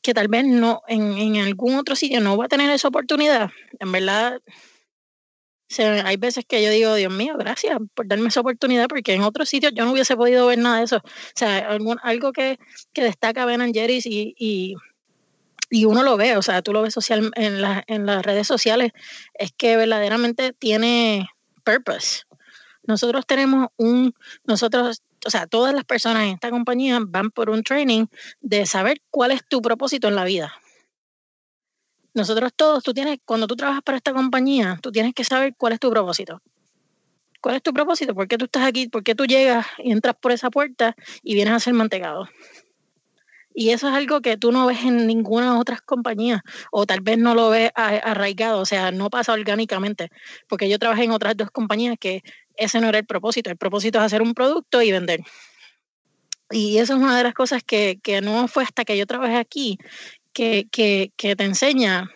que 0.02 0.14
tal 0.14 0.28
vez 0.28 0.46
no, 0.46 0.82
en, 0.88 1.18
en 1.18 1.38
algún 1.38 1.76
otro 1.76 1.96
sitio 1.96 2.20
no 2.20 2.38
va 2.38 2.46
a 2.46 2.50
tener 2.50 2.70
esa 2.72 2.88
oportunidad, 2.88 3.52
en 3.80 3.92
verdad 3.92 4.42
hay 5.80 6.18
veces 6.18 6.46
que 6.46 6.64
yo 6.64 6.70
digo, 6.70 6.96
Dios 6.96 7.12
mío, 7.12 7.36
gracias 7.38 7.78
por 7.94 8.08
darme 8.08 8.28
esa 8.30 8.42
oportunidad, 8.42 8.88
porque 8.88 9.14
en 9.14 9.24
otros 9.24 9.50
sitios 9.50 9.74
yo 9.76 9.86
no 9.86 9.92
hubiese 9.92 10.16
podido 10.16 10.48
ver 10.48 10.60
nada 10.60 10.78
de 10.78 10.84
eso. 10.86 10.98
O 10.98 11.02
sea, 11.36 11.68
algo 12.04 12.32
que, 12.32 12.60
que 12.94 13.04
destaca 13.04 13.46
Ben 13.46 13.74
Jerry's 13.74 14.06
y, 14.06 14.36
y, 14.38 14.76
y, 15.70 15.86
uno 15.86 16.04
lo 16.04 16.18
ve, 16.18 16.38
o 16.38 16.42
sea, 16.42 16.62
tú 16.62 16.72
lo 16.72 16.84
ves 16.84 16.94
social, 16.94 17.32
en, 17.36 17.62
la, 17.62 17.84
en 17.88 18.06
las 18.06 18.24
redes 18.24 18.48
sociales, 18.48 18.92
es 19.34 19.52
que 19.52 19.76
verdaderamente 19.78 20.54
tiene 20.54 21.28
purpose. 21.64 22.22
Nosotros 22.88 23.26
tenemos 23.26 23.70
un, 23.78 24.14
nosotros, 24.46 25.02
o 25.26 25.30
sea, 25.30 25.48
todas 25.48 25.74
las 25.74 25.84
personas 25.84 26.24
en 26.24 26.30
esta 26.30 26.50
compañía 26.50 27.00
van 27.02 27.32
por 27.32 27.50
un 27.50 27.64
training 27.64 28.06
de 28.42 28.66
saber 28.66 29.02
cuál 29.10 29.32
es 29.32 29.42
tu 29.48 29.62
propósito 29.62 30.08
en 30.08 30.16
la 30.16 30.26
vida 30.26 30.54
nosotros 32.16 32.54
todos, 32.56 32.82
tú 32.82 32.94
tienes, 32.94 33.20
cuando 33.26 33.46
tú 33.46 33.58
trabajas 33.58 33.84
para 33.84 33.98
esta 33.98 34.14
compañía, 34.14 34.80
tú 34.82 34.92
tienes 34.92 35.14
que 35.14 35.26
saber 35.26 35.54
cuál 35.58 35.74
es 35.74 35.80
tu 35.80 35.92
propósito. 35.92 36.42
¿Cuál 37.42 37.58
es 37.58 37.62
tu 37.62 37.74
propósito? 37.74 38.16
¿Por 38.16 38.28
qué 38.28 38.38
tú 38.38 38.46
estás 38.46 38.64
aquí? 38.64 38.88
¿Por 38.88 39.04
qué 39.04 39.14
tú 39.14 39.26
llegas 39.26 39.68
y 39.78 39.92
entras 39.92 40.16
por 40.20 40.32
esa 40.32 40.50
puerta 40.50 40.96
y 41.22 41.36
vienes 41.36 41.54
a 41.54 41.60
ser 41.60 41.74
mantecado? 41.74 42.28
Y 43.54 43.70
eso 43.70 43.90
es 43.90 43.94
algo 43.94 44.22
que 44.22 44.38
tú 44.38 44.52
no 44.54 44.66
ves 44.66 44.84
en 44.84 45.08
ninguna 45.08 45.60
otra 45.60 45.78
compañía, 45.86 46.42
o 46.72 46.86
tal 46.86 47.02
vez 47.02 47.18
no 47.18 47.36
lo 47.36 47.50
ves 47.50 47.72
arraigado, 47.76 48.60
o 48.60 48.66
sea, 48.66 48.92
no 48.92 49.10
pasa 49.10 49.34
orgánicamente, 49.34 50.10
porque 50.48 50.70
yo 50.70 50.80
trabajé 50.80 51.04
en 51.04 51.12
otras 51.12 51.38
dos 51.38 51.52
compañías 51.52 51.98
que 52.00 52.24
ese 52.58 52.80
no 52.82 52.90
era 52.90 53.00
el 53.00 53.06
propósito, 53.06 53.50
el 53.50 53.58
propósito 53.58 54.00
es 54.00 54.06
hacer 54.06 54.22
un 54.22 54.34
producto 54.34 54.82
y 54.82 54.92
vender. 54.92 55.22
Y 56.52 56.78
eso 56.78 56.94
es 56.94 57.00
una 57.00 57.18
de 57.18 57.24
las 57.24 57.34
cosas 57.34 57.64
que, 57.64 58.00
que 58.04 58.22
no 58.22 58.48
fue 58.48 58.64
hasta 58.64 58.86
que 58.86 58.98
yo 58.98 59.06
trabajé 59.06 59.36
aquí 59.36 59.80
que, 60.36 60.68
que, 60.70 61.36
te 61.36 61.44
enseña 61.44 62.12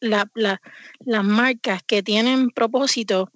la, 0.00 0.30
la, 0.34 0.60
las 1.00 1.24
marcas 1.24 1.82
que 1.82 2.02
tienen 2.02 2.50
propósito 2.50 3.30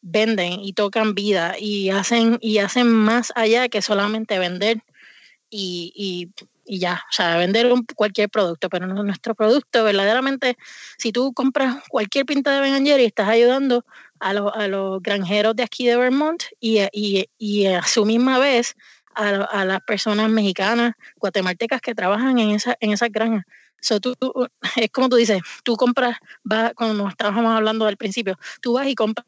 venden 0.00 0.60
y 0.60 0.72
tocan 0.72 1.14
vida 1.14 1.56
y 1.58 1.90
hacen 1.90 2.38
y 2.40 2.58
hacen 2.58 2.88
más 2.88 3.32
allá 3.34 3.68
que 3.68 3.82
solamente 3.82 4.38
vender 4.38 4.82
y, 5.50 5.92
y, 5.96 6.44
y 6.64 6.78
ya, 6.78 7.02
o 7.10 7.12
sea, 7.12 7.36
vender 7.36 7.72
un, 7.72 7.84
cualquier 7.84 8.28
producto, 8.28 8.68
pero 8.68 8.86
nuestro 8.86 9.34
producto 9.34 9.82
verdaderamente, 9.82 10.56
si 10.96 11.10
tú 11.10 11.32
compras 11.32 11.82
cualquier 11.88 12.26
pinta 12.26 12.52
de 12.52 12.60
Ben 12.60 12.86
Jerry, 12.86 13.04
estás 13.04 13.28
ayudando 13.28 13.84
a, 14.24 14.32
los, 14.32 14.50
a 14.54 14.68
los 14.68 15.02
granjeros 15.02 15.54
de 15.54 15.62
aquí 15.62 15.86
de 15.86 15.96
Vermont 15.98 16.42
y, 16.58 16.80
y, 16.92 17.28
y 17.36 17.66
a 17.66 17.82
su 17.82 18.06
misma 18.06 18.38
vez 18.38 18.74
a, 19.14 19.64
las 19.66 19.80
personas 19.82 20.30
mexicanas, 20.30 20.94
guatemaltecas 21.16 21.82
que 21.82 21.94
trabajan 21.94 22.38
en, 22.38 22.50
esa, 22.52 22.74
en 22.80 22.92
esas 22.92 23.12
granjas. 23.12 23.44
So, 23.82 24.00
tú, 24.00 24.14
es 24.76 24.90
como 24.90 25.10
tú 25.10 25.16
dices, 25.16 25.42
tú 25.62 25.76
compras, 25.76 26.16
vas, 26.42 26.72
como 26.72 27.06
estábamos 27.08 27.54
hablando 27.54 27.86
al 27.86 27.98
principio, 27.98 28.38
tú 28.62 28.72
vas 28.72 28.86
y 28.86 28.94
compras 28.94 29.26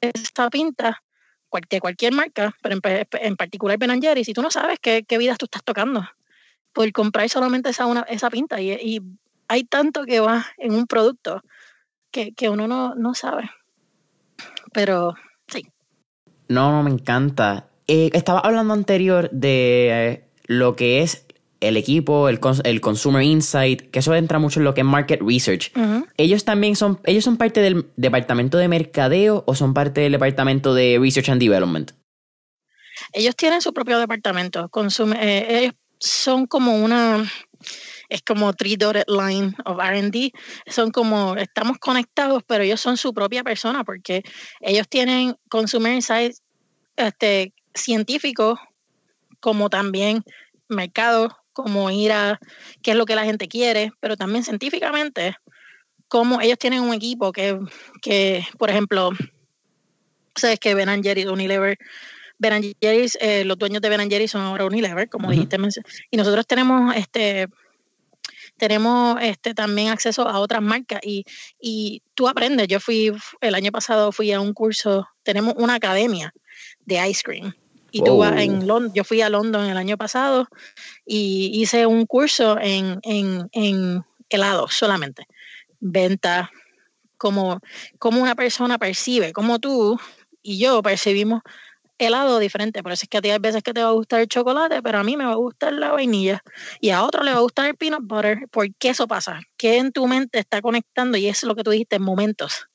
esta 0.00 0.48
pinta 0.50 1.02
de 1.68 1.80
cualquier 1.80 2.14
marca, 2.14 2.54
pero 2.62 2.76
en, 2.76 3.06
en 3.10 3.36
particular 3.36 3.76
Ben 3.76 4.00
Jerry, 4.00 4.24
si 4.24 4.32
tú 4.32 4.40
no 4.40 4.52
sabes 4.52 4.78
qué, 4.80 5.02
qué 5.02 5.18
vidas 5.18 5.36
tú 5.36 5.46
estás 5.46 5.64
tocando 5.64 6.08
por 6.72 6.90
comprar 6.92 7.28
solamente 7.28 7.70
esa, 7.70 7.86
una, 7.86 8.02
esa 8.02 8.30
pinta. 8.30 8.60
Y, 8.60 8.70
y, 8.72 9.00
hay 9.48 9.64
tanto 9.64 10.06
que 10.06 10.20
va 10.20 10.46
en 10.56 10.72
un 10.74 10.86
producto 10.86 11.42
que, 12.10 12.32
que 12.32 12.48
uno 12.48 12.66
no, 12.68 12.94
no 12.94 13.14
sabe. 13.14 13.50
Pero 14.72 15.14
sí. 15.48 15.66
No, 16.48 16.70
no, 16.72 16.82
me 16.82 16.90
encanta. 16.90 17.68
Eh, 17.86 18.10
estaba 18.12 18.40
hablando 18.40 18.74
anterior 18.74 19.30
de 19.30 19.88
eh, 19.90 20.24
lo 20.46 20.76
que 20.76 21.02
es 21.02 21.26
el 21.60 21.76
equipo, 21.76 22.28
el, 22.28 22.40
el, 22.64 22.80
Consumer 22.80 23.22
Insight, 23.22 23.90
que 23.90 24.00
eso 24.00 24.14
entra 24.14 24.38
mucho 24.38 24.58
en 24.58 24.64
lo 24.64 24.74
que 24.74 24.80
es 24.80 24.86
Market 24.86 25.20
Research. 25.22 25.72
Ellos 26.16 26.44
también 26.44 26.74
son, 26.74 27.00
ellos 27.04 27.24
son 27.24 27.36
parte 27.36 27.60
del 27.60 27.86
departamento 27.96 28.58
de 28.58 28.68
mercadeo 28.68 29.44
o 29.46 29.54
son 29.54 29.72
parte 29.72 30.00
del 30.00 30.12
departamento 30.12 30.74
de 30.74 30.98
Research 31.00 31.28
and 31.28 31.40
Development. 31.40 31.92
Ellos 33.12 33.36
tienen 33.36 33.62
su 33.62 33.72
propio 33.72 33.98
departamento. 33.98 34.68
Consume, 34.70 35.16
eh, 35.20 35.58
ellos 35.60 35.74
son 35.98 36.46
como 36.46 36.76
una, 36.76 37.24
es 38.12 38.22
como 38.22 38.52
three 38.52 38.76
dotted 38.76 39.04
line 39.08 39.54
of 39.64 39.80
R&D. 39.80 40.32
Son 40.66 40.90
como, 40.90 41.34
estamos 41.36 41.78
conectados, 41.78 42.42
pero 42.46 42.62
ellos 42.62 42.80
son 42.80 42.98
su 42.98 43.14
propia 43.14 43.42
persona 43.42 43.84
porque 43.84 44.22
ellos 44.60 44.86
tienen 44.88 45.34
Consumer 45.48 45.94
Insight 45.94 46.36
este, 46.96 47.54
científicos 47.74 48.58
como 49.40 49.70
también 49.70 50.22
mercado, 50.68 51.36
como 51.54 51.90
ir 51.90 52.12
a 52.12 52.38
qué 52.82 52.90
es 52.90 52.96
lo 52.96 53.06
que 53.06 53.16
la 53.16 53.24
gente 53.24 53.48
quiere, 53.48 53.92
pero 54.00 54.16
también 54.16 54.44
científicamente 54.44 55.34
cómo 56.08 56.42
ellos 56.42 56.58
tienen 56.58 56.82
un 56.82 56.92
equipo 56.92 57.32
que, 57.32 57.58
que 58.02 58.46
por 58.58 58.68
ejemplo, 58.68 59.10
sabes 60.34 60.60
que 60.60 60.74
Ben 60.74 61.02
Jerry's, 61.02 61.26
Unilever, 61.26 61.78
Ben 62.38 62.74
Jerry's, 62.80 63.16
eh, 63.22 63.44
los 63.46 63.56
dueños 63.56 63.80
de 63.80 63.88
Ben 63.88 64.10
Jerry's 64.10 64.32
son 64.32 64.42
ahora 64.42 64.66
Unilever, 64.66 65.08
como 65.08 65.30
dijiste, 65.30 65.56
y 66.10 66.16
nosotros 66.18 66.46
tenemos 66.46 66.94
este 66.94 67.48
tenemos 68.56 69.18
este 69.20 69.54
también 69.54 69.88
acceso 69.88 70.28
a 70.28 70.38
otras 70.38 70.62
marcas 70.62 71.00
y, 71.02 71.24
y 71.60 72.02
tú 72.14 72.28
aprendes. 72.28 72.68
Yo 72.68 72.80
fui 72.80 73.12
el 73.40 73.54
año 73.54 73.72
pasado 73.72 74.12
fui 74.12 74.32
a 74.32 74.40
un 74.40 74.52
curso, 74.52 75.06
tenemos 75.22 75.54
una 75.56 75.74
academia 75.74 76.32
de 76.84 77.08
ice 77.08 77.22
cream. 77.22 77.54
Y 77.94 78.02
tú 78.02 78.16
vas 78.16 78.40
en 78.40 78.66
London, 78.66 78.92
yo 78.94 79.04
fui 79.04 79.20
a 79.20 79.28
London 79.28 79.66
el 79.66 79.76
año 79.76 79.98
pasado 79.98 80.48
y 81.04 81.50
hice 81.60 81.84
un 81.84 82.06
curso 82.06 82.56
en, 82.58 83.00
en, 83.02 83.50
en 83.52 84.02
helados 84.30 84.72
solamente. 84.74 85.26
Venta, 85.78 86.50
como, 87.18 87.60
como 87.98 88.22
una 88.22 88.34
persona 88.34 88.78
percibe, 88.78 89.34
como 89.34 89.58
tú 89.58 90.00
y 90.42 90.58
yo 90.58 90.82
percibimos 90.82 91.42
helado 92.02 92.38
diferente. 92.38 92.82
Por 92.82 92.92
eso 92.92 93.04
es 93.04 93.08
que 93.08 93.18
a 93.18 93.22
ti 93.22 93.30
hay 93.30 93.38
veces 93.38 93.62
que 93.62 93.72
te 93.72 93.82
va 93.82 93.90
a 93.90 93.92
gustar 93.92 94.20
el 94.20 94.28
chocolate, 94.28 94.82
pero 94.82 94.98
a 94.98 95.04
mí 95.04 95.16
me 95.16 95.24
va 95.24 95.32
a 95.32 95.36
gustar 95.36 95.72
la 95.72 95.92
vainilla. 95.92 96.42
Y 96.80 96.90
a 96.90 97.02
otro 97.02 97.22
le 97.22 97.32
va 97.32 97.38
a 97.38 97.42
gustar 97.42 97.66
el 97.66 97.76
peanut 97.76 98.02
butter. 98.02 98.48
¿Por 98.50 98.74
qué 98.74 98.90
eso 98.90 99.06
pasa? 99.06 99.40
¿Qué 99.56 99.78
en 99.78 99.92
tu 99.92 100.06
mente 100.06 100.38
está 100.38 100.60
conectando? 100.60 101.18
Y 101.18 101.28
es 101.28 101.42
lo 101.42 101.54
que 101.54 101.64
tú 101.64 101.70
dijiste 101.70 101.96
en 101.96 102.02
momentos. 102.02 102.68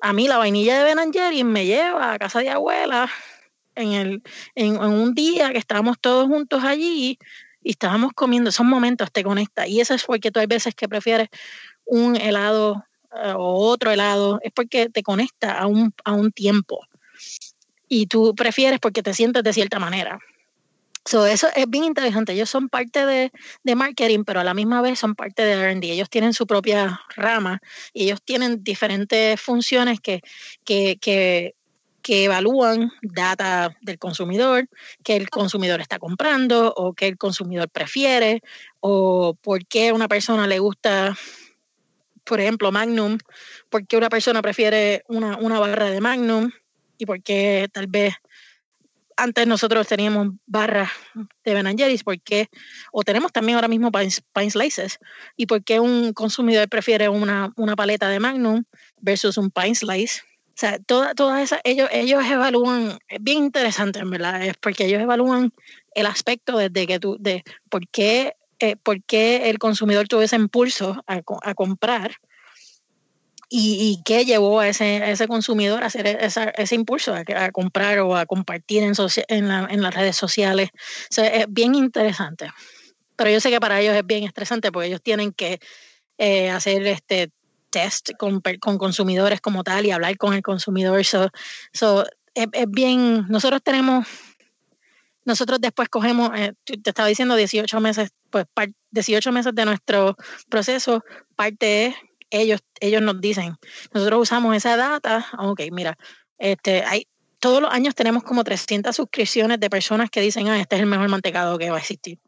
A 0.00 0.12
mí 0.12 0.28
la 0.28 0.38
vainilla 0.38 0.82
de 0.82 0.94
Ben 0.94 1.12
Jerry 1.12 1.44
me 1.44 1.66
lleva 1.66 2.12
a 2.12 2.18
casa 2.18 2.40
de 2.40 2.48
abuela 2.48 3.10
en, 3.74 3.92
el, 3.92 4.22
en, 4.54 4.78
un 4.78 5.14
día 5.14 5.52
que 5.52 5.58
estábamos 5.58 5.98
todos 6.00 6.26
juntos 6.26 6.64
allí 6.64 7.18
y 7.62 7.70
estábamos 7.70 8.12
comiendo. 8.14 8.50
Esos 8.50 8.66
momentos 8.66 9.12
te 9.12 9.22
conecta. 9.22 9.66
Y 9.66 9.80
eso 9.80 9.94
es 9.94 10.04
porque 10.04 10.30
tú 10.30 10.40
hay 10.40 10.46
veces 10.46 10.74
que 10.74 10.88
prefieres 10.88 11.28
un 11.84 12.16
helado 12.16 12.84
eh, 13.14 13.34
o 13.36 13.68
otro 13.68 13.90
helado. 13.90 14.40
Es 14.42 14.52
porque 14.52 14.88
te 14.88 15.02
conecta 15.02 15.58
a 15.58 15.66
un, 15.66 15.92
a 16.04 16.12
un 16.12 16.32
tiempo 16.32 16.86
y 17.90 18.06
tú 18.06 18.34
prefieres 18.34 18.78
porque 18.78 19.02
te 19.02 19.12
sientes 19.12 19.42
de 19.42 19.52
cierta 19.52 19.78
manera. 19.78 20.20
So, 21.04 21.26
eso 21.26 21.48
es 21.56 21.68
bien 21.68 21.84
interesante. 21.84 22.32
Ellos 22.32 22.48
son 22.48 22.68
parte 22.68 23.04
de, 23.04 23.32
de, 23.64 23.74
marketing, 23.74 24.24
pero 24.24 24.40
a 24.40 24.44
la 24.44 24.54
misma 24.54 24.80
vez 24.80 24.98
son 24.98 25.14
parte 25.14 25.42
de 25.44 25.74
RD. 25.74 25.84
Ellos 25.84 26.08
tienen 26.08 26.32
su 26.32 26.46
propia 26.46 27.00
rama 27.16 27.60
y 27.92 28.04
ellos 28.04 28.22
tienen 28.22 28.62
diferentes 28.62 29.40
funciones 29.40 29.98
que, 30.00 30.20
que, 30.64 30.98
que, 31.00 31.54
evalúan 32.02 32.90
data 33.02 33.76
del 33.82 33.98
consumidor, 33.98 34.68
que 35.04 35.16
el 35.16 35.30
consumidor 35.30 35.80
está 35.80 35.98
comprando 35.98 36.72
o 36.76 36.92
que 36.92 37.06
el 37.06 37.16
consumidor 37.16 37.68
prefiere 37.68 38.42
o 38.80 39.34
por 39.34 39.64
qué 39.66 39.92
una 39.92 40.08
persona 40.08 40.46
le 40.46 40.58
gusta, 40.58 41.16
por 42.24 42.40
ejemplo, 42.40 42.72
Magnum, 42.72 43.18
por 43.68 43.86
qué 43.86 43.96
una 43.96 44.08
persona 44.08 44.42
prefiere 44.42 45.04
una, 45.08 45.38
una 45.38 45.60
barra 45.60 45.90
de 45.90 46.00
Magnum 46.00 46.50
y 47.00 47.06
porque 47.06 47.68
tal 47.72 47.86
vez 47.86 48.14
antes 49.16 49.46
nosotros 49.46 49.86
teníamos 49.86 50.28
barras 50.46 50.90
de 51.44 51.54
Ben 51.54 51.76
Jerry's, 51.76 52.02
porque, 52.02 52.48
o 52.92 53.02
tenemos 53.02 53.32
también 53.32 53.56
ahora 53.56 53.68
mismo 53.68 53.92
Pine, 53.92 54.50
Slices, 54.50 54.98
y 55.36 55.46
por 55.46 55.62
qué 55.62 55.78
un 55.78 56.12
consumidor 56.14 56.68
prefiere 56.68 57.08
una, 57.08 57.52
una, 57.56 57.76
paleta 57.76 58.08
de 58.08 58.18
Magnum 58.18 58.64
versus 59.00 59.36
un 59.36 59.50
Pine 59.50 59.74
Slice. 59.74 60.22
O 60.48 60.60
sea, 60.60 60.78
todas 60.78 61.14
toda 61.14 61.42
esas, 61.42 61.60
ellos, 61.64 61.88
ellos 61.92 62.24
evalúan, 62.24 62.98
es 63.08 63.18
bien 63.22 63.44
interesante 63.44 63.98
en 63.98 64.10
verdad, 64.10 64.42
es 64.42 64.56
porque 64.56 64.86
ellos 64.86 65.00
evalúan 65.02 65.52
el 65.94 66.06
aspecto 66.06 66.56
desde 66.56 66.86
que 66.86 66.98
tú, 66.98 67.16
de 67.20 67.44
por 67.68 67.86
qué, 67.88 68.34
eh, 68.58 68.76
por 68.76 69.02
qué 69.02 69.50
el 69.50 69.58
consumidor 69.58 70.08
tuvo 70.08 70.22
ese 70.22 70.36
impulso 70.36 71.02
a, 71.06 71.20
a 71.42 71.54
comprar 71.54 72.16
y, 73.52 74.00
qué 74.04 74.24
llevó 74.24 74.60
a 74.60 74.68
ese, 74.68 75.26
consumidor 75.26 75.82
a 75.82 75.86
hacer 75.86 76.06
ese 76.56 76.74
impulso 76.76 77.12
a, 77.14 77.50
comprar 77.50 77.98
o 77.98 78.16
a 78.16 78.24
compartir 78.24 78.84
en, 78.84 78.94
en, 79.28 79.82
las 79.82 79.94
redes 79.94 80.16
sociales. 80.16 80.70
es 81.16 81.46
bien 81.48 81.74
interesante. 81.74 82.50
Pero 83.16 83.30
yo 83.30 83.40
sé 83.40 83.50
que 83.50 83.60
para 83.60 83.80
ellos 83.80 83.96
es 83.96 84.06
bien 84.06 84.24
estresante 84.24 84.70
porque 84.70 84.86
ellos 84.86 85.02
tienen 85.02 85.32
que 85.32 85.58
eh, 86.16 86.48
hacer 86.48 86.86
este 86.86 87.32
test 87.70 88.10
con, 88.18 88.40
con, 88.60 88.78
consumidores 88.78 89.40
como 89.40 89.64
tal 89.64 89.84
y 89.84 89.90
hablar 89.90 90.16
con 90.16 90.32
el 90.32 90.42
consumidor. 90.42 91.04
So, 91.04 92.04
es, 92.34 92.46
bien, 92.68 93.26
nosotros 93.28 93.62
tenemos, 93.64 94.06
nosotros 95.24 95.60
después 95.60 95.88
cogemos, 95.88 96.30
eh, 96.36 96.52
te 96.64 96.90
estaba 96.90 97.08
diciendo 97.08 97.34
18 97.34 97.80
meses, 97.80 98.10
pues 98.30 98.46
18 98.92 99.32
meses 99.32 99.54
de 99.56 99.64
nuestro 99.64 100.16
proceso, 100.48 101.04
parte 101.34 101.86
es 101.86 101.94
ellos, 102.30 102.60
ellos 102.80 103.02
nos 103.02 103.20
dicen, 103.20 103.56
nosotros 103.92 104.22
usamos 104.22 104.56
esa 104.56 104.76
data, 104.76 105.26
ok, 105.38 105.62
mira, 105.72 105.98
este, 106.38 106.84
hay, 106.84 107.06
todos 107.38 107.60
los 107.62 107.72
años 107.72 107.94
tenemos 107.94 108.22
como 108.22 108.44
300 108.44 108.94
suscripciones 108.94 109.58
de 109.60 109.70
personas 109.70 110.10
que 110.10 110.20
dicen, 110.20 110.48
ah, 110.48 110.60
este 110.60 110.76
es 110.76 110.82
el 110.82 110.88
mejor 110.88 111.08
mantecado 111.08 111.58
que 111.58 111.70
va 111.70 111.76
a 111.76 111.80
existir. 111.80 112.18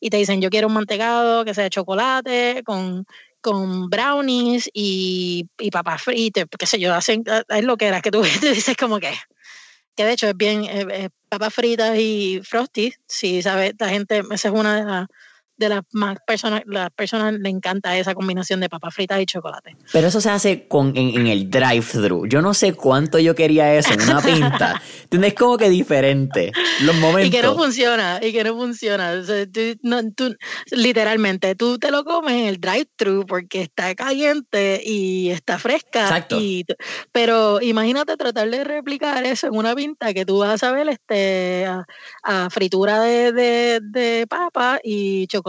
Y 0.00 0.10
te 0.10 0.16
dicen, 0.16 0.40
yo 0.40 0.50
quiero 0.50 0.68
un 0.68 0.74
mantecado 0.74 1.44
que 1.44 1.54
sea 1.54 1.64
de 1.64 1.70
chocolate, 1.70 2.62
con, 2.64 3.06
con 3.40 3.88
brownies 3.88 4.68
y, 4.72 5.48
y 5.58 5.70
papas 5.70 6.02
fritas, 6.02 6.44
qué 6.56 6.66
sé 6.66 6.78
yo, 6.78 6.94
hacen, 6.94 7.24
es 7.48 7.64
lo 7.64 7.76
que 7.76 7.86
era, 7.88 8.00
que 8.00 8.10
tú 8.10 8.22
dices 8.22 8.76
como 8.76 9.00
que, 9.00 9.12
que 9.96 10.04
de 10.04 10.12
hecho 10.12 10.28
es 10.28 10.36
bien, 10.36 10.66
papas 11.28 11.54
fritas 11.54 11.96
y 11.98 12.40
frosty, 12.44 12.92
si 13.06 13.42
sabes, 13.42 13.74
la 13.78 13.88
gente, 13.88 14.22
esa 14.30 14.48
es 14.48 14.54
una 14.54 14.76
de 14.76 14.84
las 14.84 15.06
de 15.58 15.68
las 15.68 15.82
más 15.92 16.18
personas, 16.24 16.62
las 16.66 16.90
personas 16.90 17.34
le 17.34 17.48
encanta 17.48 17.98
esa 17.98 18.14
combinación 18.14 18.60
de 18.60 18.68
papas 18.68 18.94
fritas 18.94 19.20
y 19.20 19.26
chocolate. 19.26 19.76
Pero 19.92 20.06
eso 20.06 20.20
se 20.20 20.30
hace 20.30 20.68
con, 20.68 20.96
en, 20.96 21.26
el 21.26 21.50
drive-thru. 21.50 22.26
Yo 22.28 22.40
no 22.40 22.54
sé 22.54 22.74
cuánto 22.74 23.18
yo 23.18 23.34
quería 23.34 23.74
eso 23.74 23.92
en 23.92 24.02
una 24.02 24.20
pinta. 24.20 24.80
Tienes 25.08 25.34
como 25.34 25.58
que 25.58 25.68
diferente. 25.68 26.52
Los 26.82 26.94
momentos. 26.96 27.26
Y 27.26 27.30
que 27.30 27.42
no 27.42 27.56
funciona, 27.56 28.20
y 28.22 28.32
que 28.32 28.44
no 28.44 28.54
funciona. 28.56 29.20
tú, 30.14 30.36
literalmente, 30.70 31.56
tú 31.56 31.78
te 31.78 31.90
lo 31.90 32.04
comes 32.04 32.34
en 32.34 32.46
el 32.46 32.60
drive-thru 32.60 33.26
porque 33.26 33.62
está 33.62 33.94
caliente 33.96 34.80
y 34.84 35.30
está 35.30 35.58
fresca. 35.58 36.02
Exacto. 36.02 36.38
pero 37.10 37.60
imagínate 37.60 38.16
tratar 38.16 38.48
de 38.48 38.62
replicar 38.62 39.24
eso 39.26 39.48
en 39.48 39.56
una 39.56 39.74
pinta 39.74 40.14
que 40.14 40.24
tú 40.24 40.38
vas 40.38 40.62
a 40.62 40.70
ver 40.70 40.88
este, 40.88 41.66
a, 42.22 42.48
fritura 42.50 43.00
de, 43.00 43.32
de, 43.32 43.80
de 43.82 44.26
papa 44.28 44.78
y 44.84 45.26
chocolate 45.26 45.47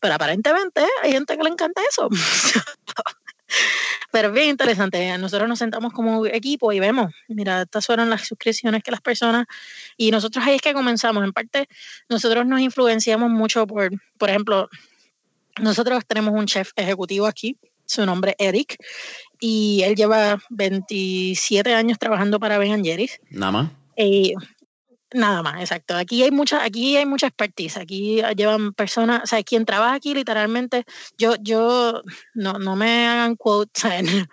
pero 0.00 0.14
aparentemente 0.14 0.82
hay 1.02 1.12
gente 1.12 1.36
que 1.36 1.42
le 1.42 1.50
encanta 1.50 1.80
eso. 1.88 2.08
Pero 4.10 4.28
es 4.28 4.34
bien 4.34 4.48
interesante. 4.50 5.16
Nosotros 5.18 5.48
nos 5.48 5.58
sentamos 5.58 5.92
como 5.92 6.24
equipo 6.26 6.72
y 6.72 6.80
vemos, 6.80 7.12
mira, 7.28 7.62
estas 7.62 7.86
fueron 7.86 8.10
las 8.10 8.26
suscripciones 8.26 8.82
que 8.82 8.90
las 8.90 9.00
personas, 9.00 9.46
y 9.96 10.10
nosotros 10.10 10.44
ahí 10.46 10.56
es 10.56 10.62
que 10.62 10.72
comenzamos. 10.72 11.24
En 11.24 11.32
parte, 11.32 11.68
nosotros 12.08 12.46
nos 12.46 12.60
influenciamos 12.60 13.30
mucho 13.30 13.66
por, 13.66 13.90
por 14.18 14.30
ejemplo, 14.30 14.68
nosotros 15.60 16.04
tenemos 16.06 16.34
un 16.34 16.46
chef 16.46 16.70
ejecutivo 16.76 17.26
aquí, 17.26 17.58
su 17.86 18.04
nombre 18.06 18.34
es 18.38 18.48
Eric, 18.48 18.76
y 19.40 19.82
él 19.84 19.94
lleva 19.94 20.42
27 20.50 21.74
años 21.74 21.98
trabajando 21.98 22.40
para 22.40 22.58
Ben 22.58 22.84
Jerry's. 22.84 23.20
Nada 23.30 23.52
más. 23.52 23.70
Y 23.96 24.34
Nada 25.14 25.44
más, 25.44 25.60
exacto. 25.60 25.96
Aquí 25.96 26.24
hay 26.24 26.32
mucha, 26.32 26.64
aquí 26.64 26.96
hay 26.96 27.06
mucha 27.06 27.28
expertise. 27.28 27.76
Aquí 27.76 28.20
llevan 28.36 28.72
personas, 28.74 29.22
o 29.22 29.26
sea, 29.28 29.44
quien 29.44 29.64
trabaja 29.64 29.94
aquí 29.94 30.12
literalmente, 30.12 30.84
yo, 31.16 31.36
yo, 31.40 32.02
no, 32.34 32.54
no 32.54 32.74
me 32.74 33.06
hagan 33.06 33.36
quotes, 33.36 33.84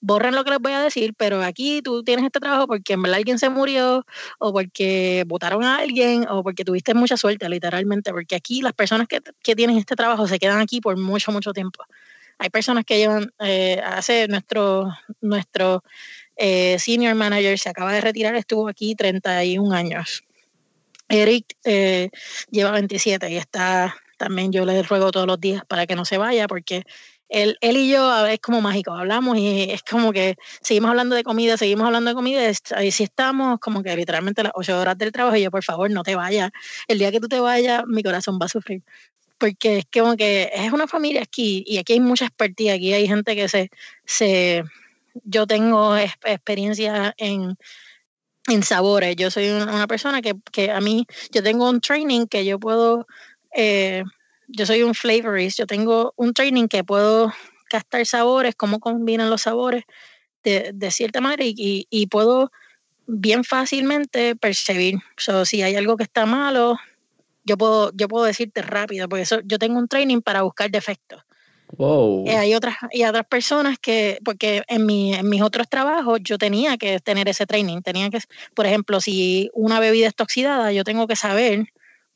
borren 0.00 0.36
lo 0.36 0.44
que 0.44 0.50
les 0.50 0.60
voy 0.60 0.72
a 0.72 0.82
decir, 0.82 1.14
pero 1.16 1.42
aquí 1.42 1.82
tú 1.82 2.04
tienes 2.04 2.24
este 2.24 2.38
trabajo 2.38 2.68
porque 2.68 2.92
en 2.92 3.02
verdad 3.02 3.18
alguien 3.18 3.40
se 3.40 3.50
murió, 3.50 4.06
o 4.38 4.52
porque 4.52 5.24
votaron 5.26 5.64
a 5.64 5.78
alguien, 5.78 6.28
o 6.28 6.44
porque 6.44 6.64
tuviste 6.64 6.94
mucha 6.94 7.16
suerte, 7.16 7.48
literalmente, 7.48 8.12
porque 8.12 8.36
aquí 8.36 8.62
las 8.62 8.72
personas 8.72 9.08
que, 9.08 9.20
que 9.42 9.56
tienen 9.56 9.78
este 9.78 9.96
trabajo 9.96 10.28
se 10.28 10.38
quedan 10.38 10.60
aquí 10.60 10.80
por 10.80 10.96
mucho, 10.96 11.32
mucho 11.32 11.52
tiempo. 11.52 11.82
Hay 12.38 12.50
personas 12.50 12.84
que 12.84 12.98
llevan, 12.98 13.32
eh, 13.40 13.82
hace 13.84 14.28
nuestro, 14.28 14.88
nuestro 15.20 15.82
eh, 16.42 16.78
senior 16.78 17.14
manager 17.14 17.58
se 17.58 17.68
acaba 17.68 17.92
de 17.92 18.00
retirar, 18.00 18.34
estuvo 18.34 18.66
aquí 18.66 18.94
31 18.94 19.74
años. 19.74 20.24
Eric 21.06 21.54
eh, 21.64 22.08
lleva 22.50 22.70
27 22.70 23.30
y 23.30 23.36
está 23.36 23.94
también 24.16 24.52
yo 24.52 24.64
le 24.64 24.82
ruego 24.82 25.10
todos 25.10 25.26
los 25.26 25.38
días 25.38 25.64
para 25.66 25.86
que 25.86 25.96
no 25.96 26.04
se 26.06 26.16
vaya 26.16 26.46
porque 26.48 26.84
él, 27.28 27.58
él 27.60 27.76
y 27.76 27.90
yo 27.90 28.26
es 28.26 28.40
como 28.40 28.62
mágico, 28.62 28.92
hablamos 28.92 29.36
y 29.36 29.70
es 29.70 29.82
como 29.82 30.12
que 30.12 30.36
seguimos 30.62 30.90
hablando 30.90 31.14
de 31.14 31.24
comida, 31.24 31.58
seguimos 31.58 31.86
hablando 31.86 32.10
de 32.10 32.14
comida 32.14 32.42
y 32.82 32.90
si 32.90 33.04
estamos 33.04 33.60
como 33.60 33.82
que 33.82 33.94
literalmente 33.94 34.42
las 34.42 34.52
8 34.54 34.80
horas 34.80 34.96
del 34.96 35.12
trabajo 35.12 35.36
y 35.36 35.42
yo 35.42 35.50
por 35.50 35.62
favor 35.62 35.90
no 35.90 36.02
te 36.02 36.16
vayas, 36.16 36.50
el 36.88 36.98
día 36.98 37.12
que 37.12 37.20
tú 37.20 37.28
te 37.28 37.38
vayas 37.38 37.84
mi 37.86 38.02
corazón 38.02 38.38
va 38.40 38.46
a 38.46 38.48
sufrir 38.48 38.82
porque 39.36 39.78
es 39.78 39.84
como 39.92 40.16
que 40.16 40.50
es 40.54 40.72
una 40.72 40.86
familia 40.86 41.22
aquí 41.22 41.64
y 41.66 41.78
aquí 41.78 41.94
hay 41.94 42.00
mucha 42.00 42.26
expertise, 42.26 42.72
aquí 42.72 42.92
hay 42.92 43.06
gente 43.06 43.36
que 43.36 43.48
se, 43.48 43.70
se 44.04 44.64
yo 45.24 45.46
tengo 45.46 45.96
experiencia 45.96 47.14
en, 47.16 47.56
en 48.48 48.62
sabores. 48.62 49.16
Yo 49.16 49.30
soy 49.30 49.48
una 49.48 49.86
persona 49.86 50.22
que, 50.22 50.34
que, 50.52 50.70
a 50.70 50.80
mí, 50.80 51.06
yo 51.32 51.42
tengo 51.42 51.68
un 51.68 51.80
training 51.80 52.26
que 52.26 52.44
yo 52.44 52.58
puedo, 52.58 53.06
eh, 53.54 54.02
yo 54.48 54.66
soy 54.66 54.82
un 54.82 54.94
flavorist, 54.94 55.58
yo 55.58 55.66
tengo 55.66 56.12
un 56.16 56.32
training 56.32 56.68
que 56.68 56.84
puedo 56.84 57.32
captar 57.68 58.04
sabores, 58.06 58.54
cómo 58.56 58.80
combinan 58.80 59.30
los 59.30 59.42
sabores 59.42 59.84
de, 60.42 60.72
de 60.74 60.90
cierta 60.90 61.20
manera 61.20 61.44
y, 61.44 61.86
y, 61.88 62.06
puedo 62.06 62.50
bien 63.06 63.44
fácilmente 63.44 64.34
percibir. 64.36 64.98
So, 65.16 65.44
si 65.44 65.62
hay 65.62 65.76
algo 65.76 65.96
que 65.96 66.04
está 66.04 66.26
malo, 66.26 66.78
yo 67.44 67.56
puedo, 67.56 67.92
yo 67.94 68.08
puedo 68.08 68.24
decirte 68.24 68.62
rápido, 68.62 69.08
porque 69.08 69.22
eso, 69.22 69.40
yo 69.44 69.58
tengo 69.58 69.78
un 69.78 69.88
training 69.88 70.20
para 70.20 70.42
buscar 70.42 70.70
defectos. 70.70 71.22
Wow. 71.76 72.26
Eh, 72.26 72.36
hay 72.36 72.54
otras, 72.54 72.76
y 72.90 73.04
otras 73.04 73.26
personas 73.26 73.78
que, 73.78 74.18
porque 74.24 74.62
en, 74.68 74.86
mi, 74.86 75.14
en 75.14 75.28
mis 75.28 75.42
otros 75.42 75.68
trabajos 75.68 76.20
yo 76.22 76.38
tenía 76.38 76.76
que 76.76 77.00
tener 77.00 77.28
ese 77.28 77.46
training, 77.46 77.82
tenía 77.82 78.10
que, 78.10 78.18
por 78.54 78.66
ejemplo, 78.66 79.00
si 79.00 79.50
una 79.54 79.80
bebida 79.80 80.08
está 80.08 80.24
oxidada, 80.24 80.72
yo 80.72 80.84
tengo 80.84 81.06
que 81.06 81.16
saber 81.16 81.66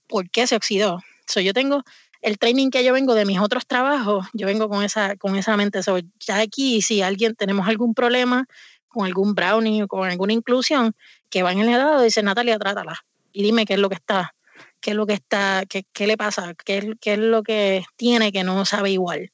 por 0.08 0.28
qué 0.30 0.46
se 0.46 0.56
oxidó. 0.56 1.00
So, 1.26 1.40
yo 1.40 1.52
tengo 1.52 1.82
el 2.20 2.38
training 2.38 2.70
que 2.70 2.84
yo 2.84 2.92
vengo 2.92 3.14
de 3.14 3.24
mis 3.24 3.38
otros 3.38 3.66
trabajos, 3.66 4.26
yo 4.32 4.46
vengo 4.46 4.68
con 4.68 4.82
esa, 4.82 5.16
con 5.16 5.36
esa 5.36 5.56
mente. 5.56 5.82
So, 5.82 5.98
ya 6.20 6.38
aquí, 6.38 6.82
si 6.82 7.02
alguien 7.02 7.34
tenemos 7.34 7.68
algún 7.68 7.94
problema 7.94 8.46
con 8.88 9.06
algún 9.06 9.34
brownie 9.34 9.82
o 9.82 9.88
con 9.88 10.08
alguna 10.08 10.32
inclusión, 10.32 10.94
que 11.28 11.42
va 11.42 11.52
en 11.52 11.58
el 11.58 11.68
helado, 11.68 12.02
dice 12.02 12.22
Natalia, 12.22 12.58
trátala. 12.58 13.04
Y 13.32 13.42
dime 13.42 13.66
qué 13.66 13.74
es 13.74 13.80
lo 13.80 13.88
que 13.88 13.96
está, 13.96 14.34
qué 14.80 14.90
es 14.90 14.96
lo 14.96 15.04
que 15.06 15.14
está, 15.14 15.64
qué, 15.68 15.84
qué 15.92 16.06
le 16.06 16.16
pasa, 16.16 16.54
qué, 16.64 16.94
qué 17.00 17.14
es 17.14 17.18
lo 17.18 17.42
que 17.42 17.84
tiene 17.96 18.30
que 18.30 18.44
no 18.44 18.64
sabe 18.64 18.92
igual. 18.92 19.32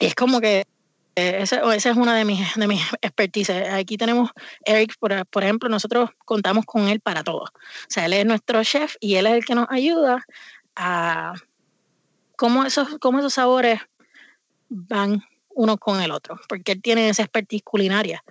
Y 0.00 0.06
es 0.06 0.14
como 0.16 0.40
que 0.40 0.66
eh, 1.14 1.42
esa, 1.42 1.74
esa, 1.74 1.90
es 1.90 1.96
una 1.96 2.16
de 2.16 2.24
mis, 2.24 2.54
de 2.56 2.66
mis. 2.66 2.82
Aquí 3.72 3.96
tenemos 3.96 4.30
Eric, 4.64 4.94
por, 4.98 5.26
por, 5.26 5.44
ejemplo, 5.44 5.68
nosotros 5.68 6.10
contamos 6.24 6.64
con 6.64 6.88
él 6.88 7.00
para 7.00 7.22
todo. 7.22 7.42
O 7.42 7.50
sea, 7.88 8.06
él 8.06 8.14
es 8.14 8.24
nuestro 8.24 8.64
chef 8.64 8.96
y 8.98 9.16
él 9.16 9.26
es 9.26 9.34
el 9.34 9.44
que 9.44 9.54
nos 9.54 9.66
ayuda 9.70 10.24
a 10.74 11.34
cómo 12.36 12.64
esos, 12.64 12.98
cómo 12.98 13.18
esos 13.18 13.34
sabores 13.34 13.80
van 14.70 15.22
uno 15.50 15.76
con 15.76 16.00
el 16.00 16.10
otro, 16.10 16.40
porque 16.48 16.72
él 16.72 16.80
tiene 16.80 17.10
esa 17.10 17.22
expertise 17.22 17.62
culinaria. 17.62 18.24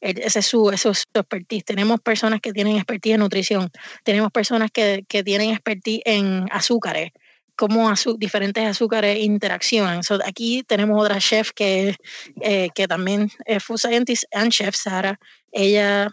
Ese 0.00 0.38
es 0.38 0.46
su, 0.46 0.70
eso 0.70 0.90
es 0.90 1.04
expertise. 1.12 1.64
Tenemos 1.64 2.00
personas 2.00 2.40
que 2.40 2.52
tienen 2.52 2.76
expertise 2.76 3.14
en 3.14 3.20
nutrición, 3.20 3.70
tenemos 4.04 4.30
personas 4.30 4.70
que, 4.70 5.04
que 5.08 5.24
tienen 5.24 5.50
expertise 5.50 6.02
en 6.04 6.46
azúcares, 6.52 7.10
cómo 7.58 7.92
diferentes 8.18 8.64
azúcares 8.64 9.18
interaccionan. 9.18 10.04
So, 10.04 10.20
aquí 10.24 10.62
tenemos 10.62 11.02
otra 11.02 11.18
chef 11.18 11.50
que, 11.50 11.96
eh, 12.40 12.68
que 12.72 12.86
también 12.86 13.32
es 13.44 13.64
food 13.64 13.78
scientist 13.78 14.24
and 14.32 14.52
chef, 14.52 14.76
Sara. 14.76 15.18
Ella 15.50 16.08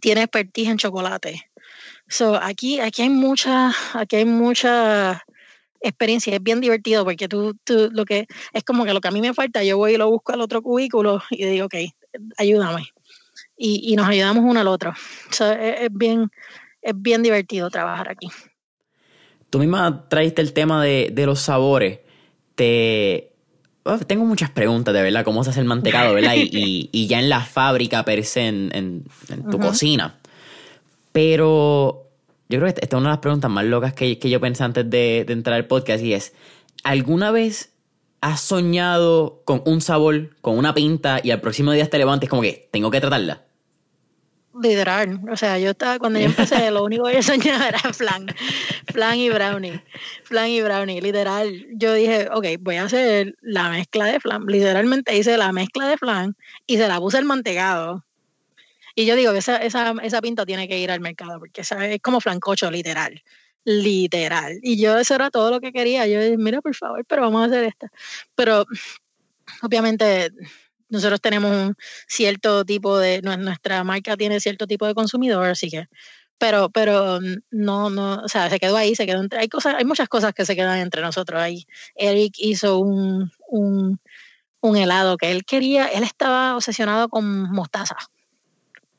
tiene 0.00 0.22
expertise 0.22 0.68
en 0.68 0.78
chocolate. 0.78 1.50
So, 2.08 2.36
aquí, 2.36 2.80
aquí 2.80 3.02
hay 3.02 3.10
mucha, 3.10 3.74
aquí 3.92 4.16
hay 4.16 4.24
mucha 4.24 5.22
experiencia, 5.82 6.34
es 6.34 6.42
bien 6.42 6.62
divertido 6.62 7.04
porque 7.04 7.28
tú, 7.28 7.54
tú, 7.62 7.90
lo 7.92 8.06
que 8.06 8.26
es 8.54 8.64
como 8.64 8.86
que 8.86 8.94
lo 8.94 9.02
que 9.02 9.08
a 9.08 9.10
mí 9.10 9.20
me 9.20 9.34
falta, 9.34 9.62
yo 9.62 9.76
voy 9.76 9.94
y 9.94 9.96
lo 9.98 10.08
busco 10.08 10.32
al 10.32 10.40
otro 10.40 10.62
cubículo 10.62 11.22
y 11.30 11.44
digo, 11.44 11.66
ok, 11.66 11.74
ayúdame. 12.38 12.88
Y, 13.58 13.92
y 13.92 13.96
nos 13.96 14.08
ayudamos 14.08 14.42
uno 14.42 14.60
al 14.60 14.68
otro. 14.68 14.94
So, 15.30 15.52
es, 15.52 15.90
bien, 15.92 16.30
es 16.80 16.94
bien 16.96 17.22
divertido 17.22 17.68
trabajar 17.68 18.08
aquí 18.08 18.30
tú 19.50 19.58
misma 19.58 20.08
traiste 20.08 20.42
el 20.42 20.52
tema 20.52 20.82
de, 20.82 21.10
de 21.12 21.26
los 21.26 21.40
sabores. 21.40 22.00
Te. 22.54 23.32
Oh, 23.84 23.98
tengo 23.98 24.24
muchas 24.24 24.50
preguntas 24.50 24.92
de 24.92 25.02
verdad, 25.02 25.24
cómo 25.24 25.44
se 25.44 25.50
hace 25.50 25.60
el 25.60 25.66
mantecado, 25.66 26.14
¿verdad? 26.14 26.34
Y, 26.34 26.88
y, 26.90 27.06
ya 27.06 27.20
en 27.20 27.28
la 27.28 27.40
fábrica 27.40 28.04
per 28.04 28.24
se, 28.24 28.48
en, 28.48 28.70
en, 28.72 29.04
tu 29.48 29.60
cocina. 29.60 30.18
Pero 31.12 32.08
yo 32.48 32.58
creo 32.58 32.62
que 32.62 32.80
esta 32.80 32.96
es 32.96 33.00
una 33.00 33.10
de 33.10 33.14
las 33.14 33.20
preguntas 33.20 33.48
más 33.48 33.64
locas 33.64 33.94
que, 33.94 34.18
que 34.18 34.28
yo 34.28 34.40
pensé 34.40 34.64
antes 34.64 34.90
de, 34.90 35.24
de 35.24 35.32
entrar 35.32 35.54
al 35.54 35.66
podcast 35.66 36.02
y 36.02 36.14
es, 36.14 36.32
¿alguna 36.82 37.30
vez 37.30 37.74
has 38.20 38.40
soñado 38.40 39.42
con 39.44 39.62
un 39.66 39.80
sabor, 39.80 40.36
con 40.40 40.58
una 40.58 40.74
pinta 40.74 41.20
y 41.22 41.30
al 41.30 41.40
próximo 41.40 41.70
día 41.70 41.88
te 41.88 41.98
levantes 41.98 42.28
como 42.28 42.42
que 42.42 42.68
tengo 42.72 42.90
que 42.90 43.00
tratarla? 43.00 43.45
Literal, 44.62 45.20
o 45.30 45.36
sea, 45.36 45.58
yo 45.58 45.70
estaba, 45.70 45.98
cuando 45.98 46.18
yo 46.18 46.26
empecé, 46.26 46.70
lo 46.70 46.82
único 46.84 47.04
que 47.04 47.14
yo 47.14 47.22
soñaba 47.22 47.68
era 47.68 47.78
flan, 47.92 48.26
flan 48.86 49.18
y 49.18 49.28
brownie, 49.28 49.82
flan 50.24 50.48
y 50.48 50.62
brownie, 50.62 51.02
literal. 51.02 51.66
Yo 51.72 51.92
dije, 51.92 52.28
ok, 52.32 52.46
voy 52.60 52.76
a 52.76 52.84
hacer 52.84 53.36
la 53.42 53.68
mezcla 53.68 54.06
de 54.06 54.18
flan, 54.18 54.46
literalmente 54.46 55.16
hice 55.16 55.36
la 55.36 55.52
mezcla 55.52 55.88
de 55.88 55.98
flan 55.98 56.36
y 56.66 56.78
se 56.78 56.88
la 56.88 56.98
puse 56.98 57.18
el 57.18 57.26
mantecado. 57.26 58.04
Y 58.94 59.04
yo 59.04 59.14
digo 59.14 59.32
que 59.32 59.40
esa, 59.40 59.58
esa, 59.58 59.94
esa 60.02 60.22
pinta 60.22 60.46
tiene 60.46 60.68
que 60.68 60.78
ir 60.78 60.90
al 60.90 61.00
mercado, 61.00 61.38
porque 61.38 61.60
esa 61.60 61.86
es 61.86 62.00
como 62.00 62.20
flancocho, 62.20 62.70
literal, 62.70 63.22
literal. 63.64 64.58
Y 64.62 64.80
yo 64.80 64.98
eso 64.98 65.14
era 65.14 65.30
todo 65.30 65.50
lo 65.50 65.60
que 65.60 65.70
quería. 65.70 66.06
Yo 66.06 66.18
dije, 66.18 66.38
mira, 66.38 66.62
por 66.62 66.74
favor, 66.74 67.04
pero 67.06 67.22
vamos 67.22 67.42
a 67.42 67.44
hacer 67.44 67.64
esta. 67.64 67.92
Pero 68.34 68.64
obviamente 69.62 70.30
nosotros 70.88 71.20
tenemos 71.20 71.50
un 71.50 71.76
cierto 72.08 72.64
tipo 72.64 72.98
de, 72.98 73.22
nuestra 73.22 73.84
marca 73.84 74.16
tiene 74.16 74.40
cierto 74.40 74.66
tipo 74.66 74.86
de 74.86 74.94
consumidor, 74.94 75.46
así 75.46 75.70
que, 75.70 75.88
pero, 76.38 76.70
pero 76.70 77.20
no, 77.50 77.90
no, 77.90 78.22
o 78.24 78.28
sea, 78.28 78.50
se 78.50 78.58
quedó 78.58 78.76
ahí, 78.76 78.94
se 78.94 79.06
quedó 79.06 79.20
entre, 79.22 79.40
hay 79.40 79.48
cosas, 79.48 79.74
hay 79.78 79.84
muchas 79.84 80.08
cosas 80.08 80.32
que 80.34 80.44
se 80.44 80.54
quedan 80.56 80.78
entre 80.80 81.02
nosotros 81.02 81.40
ahí. 81.40 81.66
Eric 81.94 82.34
hizo 82.38 82.78
un, 82.78 83.30
un, 83.48 84.00
un 84.60 84.76
helado 84.76 85.16
que 85.16 85.30
él 85.32 85.44
quería, 85.44 85.86
él 85.88 86.04
estaba 86.04 86.56
obsesionado 86.56 87.08
con 87.08 87.50
mostaza 87.52 87.96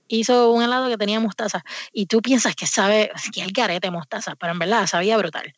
hizo 0.08 0.52
un 0.52 0.64
helado 0.64 0.90
que 0.90 0.98
tenía 0.98 1.20
mostaza 1.20 1.64
y 1.92 2.06
tú 2.06 2.22
piensas 2.22 2.56
que 2.56 2.66
sabe, 2.68 3.12
que 3.34 3.42
el 3.42 3.52
garete 3.52 3.92
mostaza, 3.92 4.36
pero 4.36 4.54
en 4.54 4.60
verdad 4.60 4.88
sabía 4.88 5.18
brutal. 5.18 5.54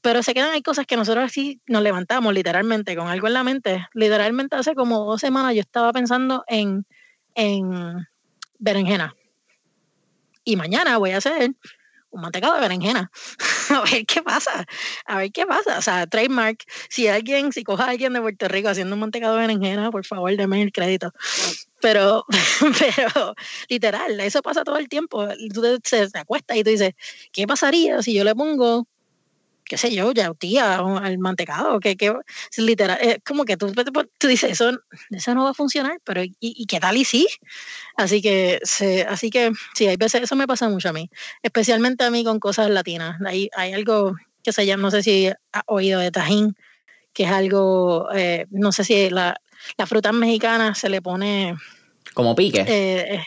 Pero 0.00 0.22
se 0.22 0.34
quedan, 0.34 0.52
hay 0.52 0.62
cosas 0.62 0.86
que 0.86 0.96
nosotros 0.96 1.24
así 1.24 1.60
nos 1.66 1.82
levantamos 1.82 2.32
literalmente 2.32 2.96
con 2.96 3.08
algo 3.08 3.26
en 3.26 3.34
la 3.34 3.44
mente. 3.44 3.86
Literalmente 3.94 4.56
hace 4.56 4.74
como 4.74 5.04
dos 5.04 5.20
semanas 5.20 5.54
yo 5.54 5.60
estaba 5.60 5.92
pensando 5.92 6.44
en, 6.46 6.86
en 7.34 8.06
berenjena. 8.58 9.14
Y 10.44 10.56
mañana 10.56 10.98
voy 10.98 11.10
a 11.10 11.18
hacer 11.18 11.52
un 12.10 12.20
mantecado 12.22 12.54
de 12.54 12.60
berenjena. 12.60 13.10
a 13.70 13.82
ver 13.82 14.06
qué 14.06 14.22
pasa. 14.22 14.66
A 15.06 15.18
ver 15.18 15.32
qué 15.32 15.46
pasa. 15.46 15.78
O 15.78 15.82
sea, 15.82 16.06
trademark. 16.06 16.64
Si 16.88 17.08
alguien, 17.08 17.52
si 17.52 17.64
coja 17.64 17.84
a 17.84 17.90
alguien 17.90 18.12
de 18.12 18.20
Puerto 18.20 18.48
Rico 18.48 18.68
haciendo 18.68 18.94
un 18.94 19.00
mantecado 19.00 19.34
de 19.34 19.42
berenjena, 19.42 19.90
por 19.90 20.04
favor, 20.06 20.34
denme 20.36 20.62
el 20.62 20.72
crédito. 20.72 21.12
Pero, 21.80 22.24
pero, 22.78 23.34
literal, 23.68 24.18
eso 24.20 24.42
pasa 24.42 24.64
todo 24.64 24.78
el 24.78 24.88
tiempo. 24.88 25.26
Tú 25.52 25.62
te, 25.80 26.08
te 26.08 26.18
acuestas 26.18 26.56
y 26.56 26.64
tú 26.64 26.70
dices, 26.70 26.94
¿qué 27.32 27.46
pasaría 27.46 28.02
si 28.02 28.14
yo 28.14 28.24
le 28.24 28.34
pongo 28.34 28.86
qué 29.68 29.76
sé 29.76 29.94
yo, 29.94 30.12
yautía 30.12 30.76
al 30.78 31.18
mantecado, 31.18 31.78
que, 31.78 31.96
es 32.00 32.58
literal, 32.58 32.98
es 33.00 33.18
como 33.24 33.44
que 33.44 33.56
tú, 33.56 33.72
tú 34.18 34.26
dices, 34.26 34.52
eso, 34.52 34.72
eso 35.10 35.34
no 35.34 35.44
va 35.44 35.50
a 35.50 35.54
funcionar, 35.54 36.00
pero 36.04 36.22
¿y, 36.24 36.66
qué 36.66 36.80
tal 36.80 36.96
y 36.96 37.04
sí? 37.04 37.28
Así 37.96 38.22
que, 38.22 38.60
se, 38.62 39.02
así 39.02 39.30
que 39.30 39.52
sí, 39.74 39.86
hay 39.86 39.96
veces 39.96 40.22
eso 40.22 40.34
me 40.36 40.46
pasa 40.46 40.68
mucho 40.68 40.88
a 40.88 40.92
mí, 40.92 41.10
especialmente 41.42 42.02
a 42.04 42.10
mí 42.10 42.24
con 42.24 42.40
cosas 42.40 42.70
latinas. 42.70 43.20
Hay, 43.24 43.50
hay 43.54 43.74
algo 43.74 44.16
que 44.42 44.52
se 44.52 44.64
llama, 44.64 44.84
no 44.84 44.90
sé 44.90 45.02
si 45.02 45.28
ha 45.28 45.62
oído 45.66 46.00
de 46.00 46.10
tajín, 46.10 46.56
que 47.12 47.24
es 47.24 47.30
algo, 47.30 48.08
eh, 48.14 48.46
no 48.50 48.72
sé 48.72 48.84
si 48.84 49.10
la, 49.10 49.38
la 49.76 49.86
fruta 49.86 50.12
mexicana 50.12 50.74
se 50.74 50.88
le 50.88 51.02
pone... 51.02 51.56
Como 52.14 52.34
pique. 52.34 52.64
Eh, 52.66 53.22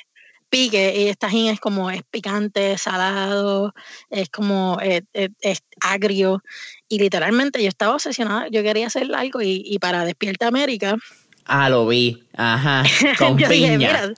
pique 0.50 0.94
y 0.98 1.08
esta 1.08 1.28
tajín 1.28 1.48
es 1.48 1.60
como 1.60 1.90
es 1.90 2.04
picante, 2.04 2.78
salado, 2.78 3.74
es 4.10 4.30
como 4.30 4.78
eh, 4.82 5.04
eh, 5.14 5.30
es, 5.40 5.64
agrio 5.80 6.44
y 6.90 7.00
literalmente 7.00 7.62
yo 7.62 7.70
estaba 7.70 7.94
obsesionada, 7.96 8.48
yo 8.50 8.62
quería 8.62 8.88
hacer 8.88 9.14
algo 9.16 9.42
y, 9.42 9.64
y 9.66 9.80
para 9.80 10.04
Despierta 10.04 10.48
América 10.48 10.98
Ah, 11.46 11.70
lo 11.70 11.88
vi. 11.88 12.24
Ajá. 12.38 12.84
Con 13.18 13.36
piña. 13.36 14.14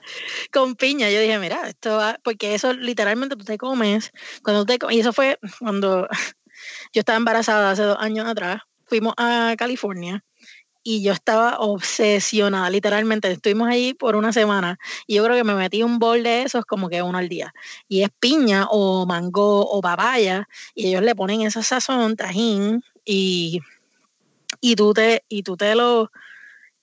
con 0.52 0.76
piña. 0.76 1.10
Yo 1.10 1.20
dije, 1.20 1.38
mira, 1.38 1.68
esto 1.68 1.96
va. 1.96 2.18
Porque 2.22 2.54
eso 2.54 2.72
literalmente 2.72 3.34
tú 3.34 3.44
te 3.44 3.58
comes. 3.58 4.12
Cuando 4.42 4.64
te 4.64 4.78
Y 4.90 5.00
eso 5.00 5.12
fue 5.12 5.38
cuando 5.58 6.06
yo 6.92 7.00
estaba 7.00 7.16
embarazada 7.16 7.70
hace 7.70 7.82
dos 7.82 7.96
años 7.98 8.26
atrás. 8.26 8.60
Fuimos 8.86 9.14
a 9.16 9.54
California 9.56 10.22
y 10.84 11.02
yo 11.02 11.12
estaba 11.12 11.58
obsesionada, 11.58 12.68
literalmente. 12.68 13.30
Estuvimos 13.32 13.68
ahí 13.68 13.94
por 13.94 14.14
una 14.14 14.32
semana 14.32 14.78
y 15.06 15.16
yo 15.16 15.24
creo 15.24 15.34
que 15.34 15.42
me 15.42 15.54
metí 15.54 15.82
un 15.82 15.98
bol 15.98 16.22
de 16.22 16.42
esos 16.42 16.66
como 16.66 16.90
que 16.90 17.02
uno 17.02 17.18
al 17.18 17.28
día. 17.28 17.54
Y 17.88 18.02
es 18.02 18.10
piña 18.20 18.66
o 18.70 19.06
mango 19.06 19.62
o 19.62 19.80
papaya 19.80 20.46
y 20.74 20.88
ellos 20.88 21.02
le 21.02 21.16
ponen 21.16 21.40
esa 21.40 21.62
sazón, 21.62 22.16
tajín 22.16 22.84
y, 23.04 23.60
y, 24.60 24.76
tú 24.76 24.92
te, 24.92 25.24
y 25.28 25.42
tú 25.42 25.56
te 25.56 25.74
lo 25.74 26.12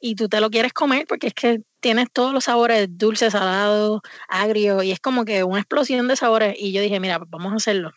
y 0.03 0.15
tú 0.15 0.27
te 0.27 0.41
lo 0.41 0.49
quieres 0.49 0.73
comer 0.73 1.05
porque 1.07 1.27
es 1.27 1.33
que 1.35 1.61
tienes 1.79 2.07
todos 2.11 2.33
los 2.33 2.45
sabores 2.45 2.87
dulce, 2.89 3.29
salado, 3.29 4.01
agrio 4.27 4.81
y 4.81 4.91
es 4.91 4.99
como 4.99 5.25
que 5.25 5.43
una 5.43 5.59
explosión 5.59 6.07
de 6.07 6.15
sabores 6.15 6.55
y 6.57 6.71
yo 6.71 6.81
dije, 6.81 6.99
mira, 6.99 7.19
vamos 7.29 7.53
a 7.53 7.57
hacerlo 7.57 7.93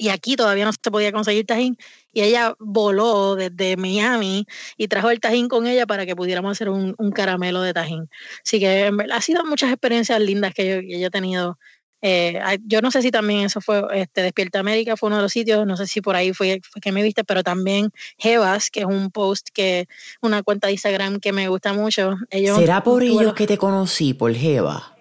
y 0.00 0.08
aquí 0.08 0.34
todavía 0.34 0.64
no 0.64 0.72
se 0.72 0.90
podía 0.90 1.12
conseguir 1.12 1.46
tajín 1.46 1.76
y 2.12 2.22
ella 2.22 2.54
voló 2.58 3.36
desde 3.36 3.76
Miami 3.76 4.46
y 4.76 4.88
trajo 4.88 5.10
el 5.10 5.20
tajín 5.20 5.48
con 5.48 5.66
ella 5.66 5.86
para 5.86 6.06
que 6.06 6.16
pudiéramos 6.16 6.52
hacer 6.52 6.70
un, 6.70 6.94
caramelo 7.14 7.60
de 7.60 7.74
tajín. 7.74 8.08
Así 8.44 8.58
que 8.58 8.90
ha 9.12 9.20
sido 9.20 9.44
muchas 9.44 9.70
experiencias 9.70 10.18
lindas 10.20 10.54
que 10.54 10.86
yo, 10.88 11.06
he 11.06 11.10
tenido 11.10 11.58
Eh, 12.02 12.40
yo 12.64 12.80
no 12.80 12.90
sé 12.90 13.02
si 13.02 13.10
también 13.10 13.40
eso 13.40 13.60
fue, 13.60 13.82
este, 13.92 14.22
Despierta 14.22 14.58
América 14.58 14.96
fue 14.96 15.08
uno 15.08 15.16
de 15.16 15.22
los 15.22 15.32
sitios, 15.32 15.66
no 15.66 15.76
sé 15.76 15.86
si 15.86 16.00
por 16.00 16.16
ahí 16.16 16.32
fue, 16.32 16.62
que 16.80 16.92
me 16.92 17.02
viste, 17.02 17.24
pero 17.24 17.42
también 17.42 17.90
Jevas, 18.16 18.70
que 18.70 18.80
es 18.80 18.86
un 18.86 19.10
post 19.10 19.48
que, 19.52 19.86
una 20.22 20.42
cuenta 20.42 20.68
de 20.68 20.72
Instagram 20.72 21.20
que 21.20 21.32
me 21.32 21.48
gusta 21.48 21.74
mucho. 21.74 22.16
Ellos, 22.30 22.56
¿Será 22.56 22.82
por 22.82 23.02
ellos 23.02 23.34
que 23.34 23.46
te 23.46 23.58
conocí, 23.58 24.14
por 24.14 24.34
Jeva? 24.34 24.96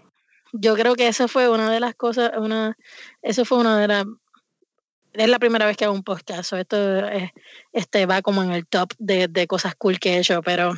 Yo 0.51 0.75
creo 0.75 0.95
que 0.95 1.07
eso 1.07 1.29
fue 1.29 1.47
una 1.47 1.71
de 1.71 1.79
las 1.79 1.95
cosas, 1.95 2.31
una, 2.37 2.75
eso 3.21 3.45
fue 3.45 3.59
una 3.59 3.79
de 3.79 3.87
las 3.87 4.05
es 5.13 5.29
la 5.29 5.39
primera 5.39 5.65
vez 5.65 5.77
que 5.77 5.85
hago 5.85 5.93
un 5.93 6.03
podcast. 6.03 6.53
Esto 6.53 7.03
este 7.73 8.05
va 8.05 8.21
como 8.21 8.43
en 8.43 8.51
el 8.51 8.67
top 8.67 8.93
de, 8.97 9.27
de 9.27 9.47
cosas 9.47 9.75
cool 9.75 9.99
que 9.99 10.15
he 10.15 10.19
hecho, 10.19 10.41
pero 10.41 10.73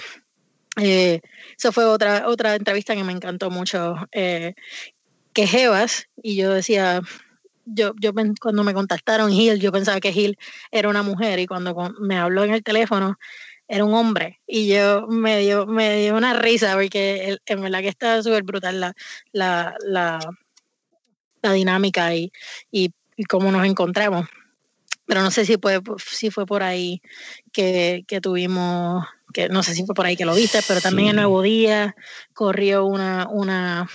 eh, 0.78 1.22
eso 1.58 1.72
fue 1.72 1.86
otra, 1.86 2.28
otra 2.28 2.56
entrevista 2.56 2.96
que 2.96 3.04
me 3.04 3.12
encantó 3.12 3.50
mucho. 3.50 3.96
Eh, 4.12 4.54
que 5.34 5.48
Jebas, 5.48 6.08
y 6.22 6.36
yo 6.36 6.54
decía, 6.54 7.02
yo, 7.66 7.94
yo 8.00 8.12
cuando 8.42 8.64
me 8.64 8.74
contactaron 8.74 9.32
Gil, 9.32 9.60
yo 9.60 9.72
pensaba 9.72 10.00
que 10.00 10.12
Gil 10.12 10.38
era 10.72 10.90
una 10.90 11.04
mujer, 11.04 11.40
y 11.40 11.48
cuando 11.48 11.76
me 12.00 12.18
habló 12.18 12.44
en 12.44 12.54
el 12.54 12.64
teléfono, 12.64 13.18
era 13.68 13.86
un 13.86 13.94
hombre. 13.94 14.42
Y 14.46 14.68
yo 14.68 15.08
me 15.08 15.40
dio, 15.40 15.66
me 15.66 15.98
dio 16.02 16.16
una 16.18 16.34
risa, 16.34 16.74
porque 16.74 17.38
en 17.46 17.62
verdad 17.62 17.80
que 17.80 17.88
está 17.88 18.22
súper 18.24 18.44
brutal 18.44 18.80
la, 18.80 18.94
la, 19.32 19.76
la, 19.86 20.20
la 21.42 21.54
dinámica 21.54 22.14
y, 22.14 22.32
y, 22.72 22.92
y 23.22 23.24
cómo 23.26 23.52
nos 23.52 23.66
encontramos 23.66 24.28
pero 25.12 25.24
no 25.24 25.32
sé 25.32 25.46
si 25.46 25.58
fue, 25.58 25.82
si 25.98 26.32
fue 26.32 26.46
por 26.46 26.64
ahí 26.64 27.02
que, 27.52 28.06
que, 28.08 28.22
tuvimos, 28.22 29.06
que 29.34 29.50
no 29.50 29.62
sé 29.62 29.74
si 29.76 29.86
fue 29.86 29.94
por 29.94 30.06
ahí 30.06 30.16
que 30.16 30.24
lo 30.24 30.34
viste, 30.34 30.60
pero 30.66 30.80
también 30.80 31.10
el 31.10 31.16
Nuevo 31.18 31.42
Día 31.42 31.98
corrió 32.34 32.86
una, 32.86 33.28
una, 33.30 33.90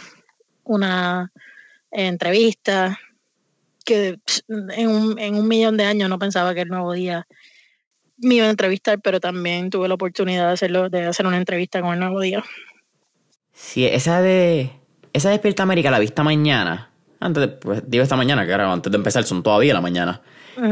una 0.64 1.33
entrevista 1.91 2.99
que 3.87 4.18
en 4.49 4.89
un, 4.89 5.18
en 5.18 5.37
un 5.37 5.49
millón 5.49 5.79
de 5.79 5.85
años 5.85 6.11
no 6.11 6.18
pensaba 6.18 6.53
que 6.53 6.61
el 6.61 6.68
Nuevo 6.68 6.93
Día 6.93 7.27
me 8.18 8.35
iba 8.35 8.47
a 8.47 8.51
entrevistar, 8.51 9.01
pero 9.01 9.18
también 9.18 9.70
tuve 9.70 9.89
la 9.89 9.95
oportunidad 9.95 10.49
de 10.49 10.53
hacerlo, 10.53 10.91
de 10.91 11.07
hacer 11.07 11.27
una 11.27 11.39
entrevista 11.39 11.81
con 11.81 11.95
el 11.95 12.01
Nuevo 12.01 12.20
Día. 12.20 12.45
Sí, 13.55 13.87
esa 13.87 14.20
de 14.20 14.70
esa 15.14 15.31
Despierta 15.31 15.62
América 15.62 15.91
la 15.91 15.99
vista 15.99 16.22
mañana. 16.22 16.91
Antes 17.20 17.40
de, 17.40 17.48
pues, 17.48 17.82
digo 17.86 18.02
esta 18.02 18.16
mañana, 18.16 18.46
que 18.46 18.52
ahora 18.52 18.72
antes 18.72 18.90
de 18.90 18.96
empezar 18.96 19.24
son 19.24 19.42
todavía 19.42 19.72
la 19.74 19.80
mañana. 19.80 20.20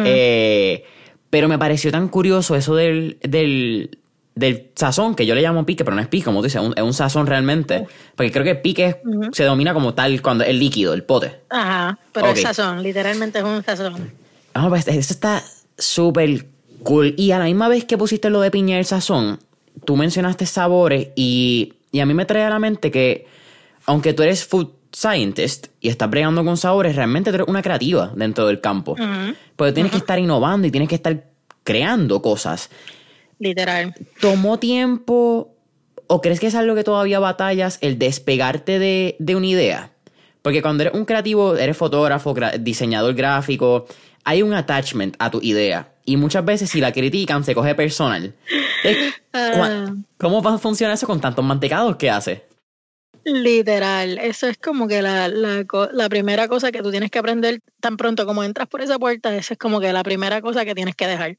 Eh, 0.05 0.84
pero 1.30 1.49
me 1.49 1.59
pareció 1.59 1.90
tan 1.90 2.09
curioso 2.09 2.55
eso 2.55 2.74
del, 2.74 3.18
del, 3.22 3.99
del, 4.34 4.70
sazón, 4.74 5.14
que 5.14 5.26
yo 5.26 5.34
le 5.34 5.42
llamo 5.42 5.66
pique, 5.66 5.84
pero 5.84 5.95
no 5.95 6.01
es 6.01 6.09
pique, 6.09 6.24
como 6.24 6.40
tú 6.40 6.45
dices, 6.45 6.62
es 6.76 6.82
un, 6.82 6.95
sazón 6.95 7.26
realmente. 7.26 7.86
Porque 8.14 8.30
creo 8.30 8.45
que 8.45 8.55
pique 8.55 9.01
se 9.32 9.45
domina 9.45 9.74
como 9.74 9.95
tal 9.95 10.20
cuando 10.22 10.45
el 10.45 10.59
líquido, 10.59 10.95
el 10.95 11.03
pote. 11.03 11.40
Ajá, 11.51 11.99
pero 12.12 12.28
es 12.28 12.40
sazón, 12.40 12.82
literalmente 12.82 13.38
es 13.38 13.45
un 13.45 13.62
sazón. 13.62 14.12
Ah, 14.55 14.68
pues 14.68 14.86
eso 14.86 15.12
está 15.12 15.42
súper 15.76 16.47
cool. 16.82 17.14
Y 17.16 17.32
a 17.32 17.38
la 17.38 17.47
misma 17.47 17.68
vez 17.68 17.84
que 17.84 17.99
pusiste 17.99 18.30
lo 18.30 18.40
de 18.40 18.51
piña 18.51 18.76
y 18.76 18.78
el 18.78 18.84
sazón, 18.84 19.40
tú 19.84 19.97
mencionaste 19.97 20.47
sabores 20.47 21.09
y, 21.16 21.74
y 21.90 22.01
a 22.01 22.07
mí 22.07 22.14
me 22.14 22.26
trae 22.26 22.45
a 22.45 22.51
la 22.51 22.59
mente 22.59 22.90
que, 22.90 23.26
aunque 23.86 24.12
tú 24.12 24.22
eres 24.22 24.45
food 24.45 24.68
scientist 24.95 25.66
y 25.80 25.88
estás 25.88 26.09
bregando 26.09 26.45
con 26.45 26.57
sabores, 26.57 26.97
realmente 26.97 27.30
eres 27.30 27.47
una 27.49 27.62
creativa 27.62 28.12
dentro 28.14 28.47
del 28.47 28.61
campo. 28.61 28.97
Porque 29.57 29.72
tienes 29.72 29.92
que 29.92 29.99
estar 29.99 30.18
innovando 30.18 30.66
y 30.66 30.70
tienes 30.70 30.88
que 30.88 30.95
estar 30.95 31.24
creando 31.64 32.22
cosas. 32.22 32.70
Literal. 33.38 33.95
¿Tomó 34.20 34.59
tiempo 34.59 35.55
o 36.07 36.20
crees 36.20 36.40
que 36.40 36.47
es 36.47 36.55
algo 36.55 36.74
que 36.74 36.84
todavía 36.84 37.18
batallas 37.18 37.78
el 37.80 37.99
despegarte 37.99 38.78
de, 38.78 39.16
de 39.18 39.36
una 39.36 39.47
idea? 39.47 39.90
Porque 40.42 40.62
cuando 40.62 40.82
eres 40.82 40.95
un 40.95 41.07
creativo, 41.07 41.57
eres 41.57 41.76
fotógrafo, 41.76 42.34
diseñador 42.61 43.14
gráfico, 43.14 43.86
hay 44.24 44.42
un 44.42 44.53
attachment 44.53 45.16
a 45.18 45.30
tu 45.30 45.40
idea. 45.42 45.88
Y 46.05 46.18
muchas 46.18 46.45
veces 46.45 46.70
si 46.70 46.80
la 46.80 46.92
critican 46.92 47.45
se 47.45 47.55
coge 47.55 47.74
personal. 47.74 48.34
Ah. 49.32 49.92
¿Cómo 50.18 50.59
funciona 50.59 50.95
eso 50.95 51.07
con 51.07 51.20
tantos 51.20 51.45
mantecados 51.45 51.97
que 51.97 52.09
hace? 52.09 52.45
Literal, 53.25 54.19
eso 54.19 54.49
es 54.49 54.59
como 54.59 54.87
que 54.87 55.01
la, 55.01 55.29
la, 55.29 56.09
primera 56.11 56.47
cosa 56.47 56.71
que 56.71 56.83
tú 56.83 56.91
tienes 56.91 57.11
que 57.11 57.19
aprender 57.19 57.61
tan 57.81 57.97
pronto 57.97 58.27
como 58.27 58.45
entras 58.45 58.69
por 58.69 58.83
esa 58.83 58.99
puerta, 58.99 59.35
esa 59.35 59.55
es 59.55 59.59
como 59.59 59.81
que 59.81 59.93
la 59.93 60.03
primera 60.03 60.43
cosa 60.43 60.65
que 60.65 60.75
tienes 60.75 60.95
que 60.95 61.07
dejar. 61.07 61.37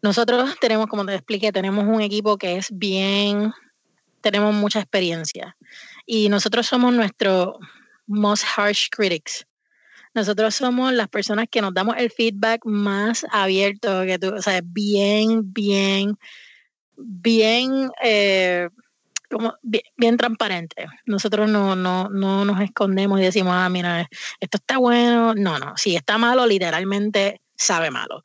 Nosotros 0.00 0.56
tenemos, 0.60 0.86
como 0.86 1.04
te 1.04 1.14
expliqué, 1.14 1.50
tenemos 1.50 1.84
un 1.84 2.00
equipo 2.00 2.36
que 2.36 2.56
es 2.56 2.68
bien, 2.70 3.52
tenemos 4.20 4.54
mucha 4.54 4.78
experiencia 4.78 5.56
y 6.06 6.28
nosotros 6.28 6.66
somos 6.66 6.92
nuestro 6.92 7.58
most 8.06 8.44
harsh 8.56 8.88
critics. 8.90 9.44
Nosotros 10.14 10.54
somos 10.54 10.92
las 10.92 11.08
personas 11.08 11.46
que 11.50 11.62
nos 11.62 11.74
damos 11.74 11.96
el 11.96 12.10
feedback 12.10 12.64
más 12.64 13.26
abierto 13.30 14.02
que 14.02 14.18
tú, 14.18 14.34
o 14.34 14.42
sea, 14.42 14.60
bien, 14.62 15.52
bien, 15.52 16.16
bien... 16.96 17.90
Eh, 18.02 18.68
como 19.32 19.54
bien, 19.62 20.16
transparente. 20.16 20.86
Nosotros 21.06 21.48
no, 21.48 21.74
no, 21.74 22.08
no 22.08 22.44
nos 22.44 22.60
escondemos 22.60 23.20
y 23.20 23.24
decimos, 23.24 23.54
ah, 23.56 23.68
mira, 23.68 24.08
esto 24.40 24.58
está 24.58 24.78
bueno. 24.78 25.34
No, 25.34 25.58
no, 25.58 25.76
si 25.76 25.96
está 25.96 26.18
malo, 26.18 26.46
literalmente 26.46 27.40
sabe 27.56 27.90
malo. 27.90 28.22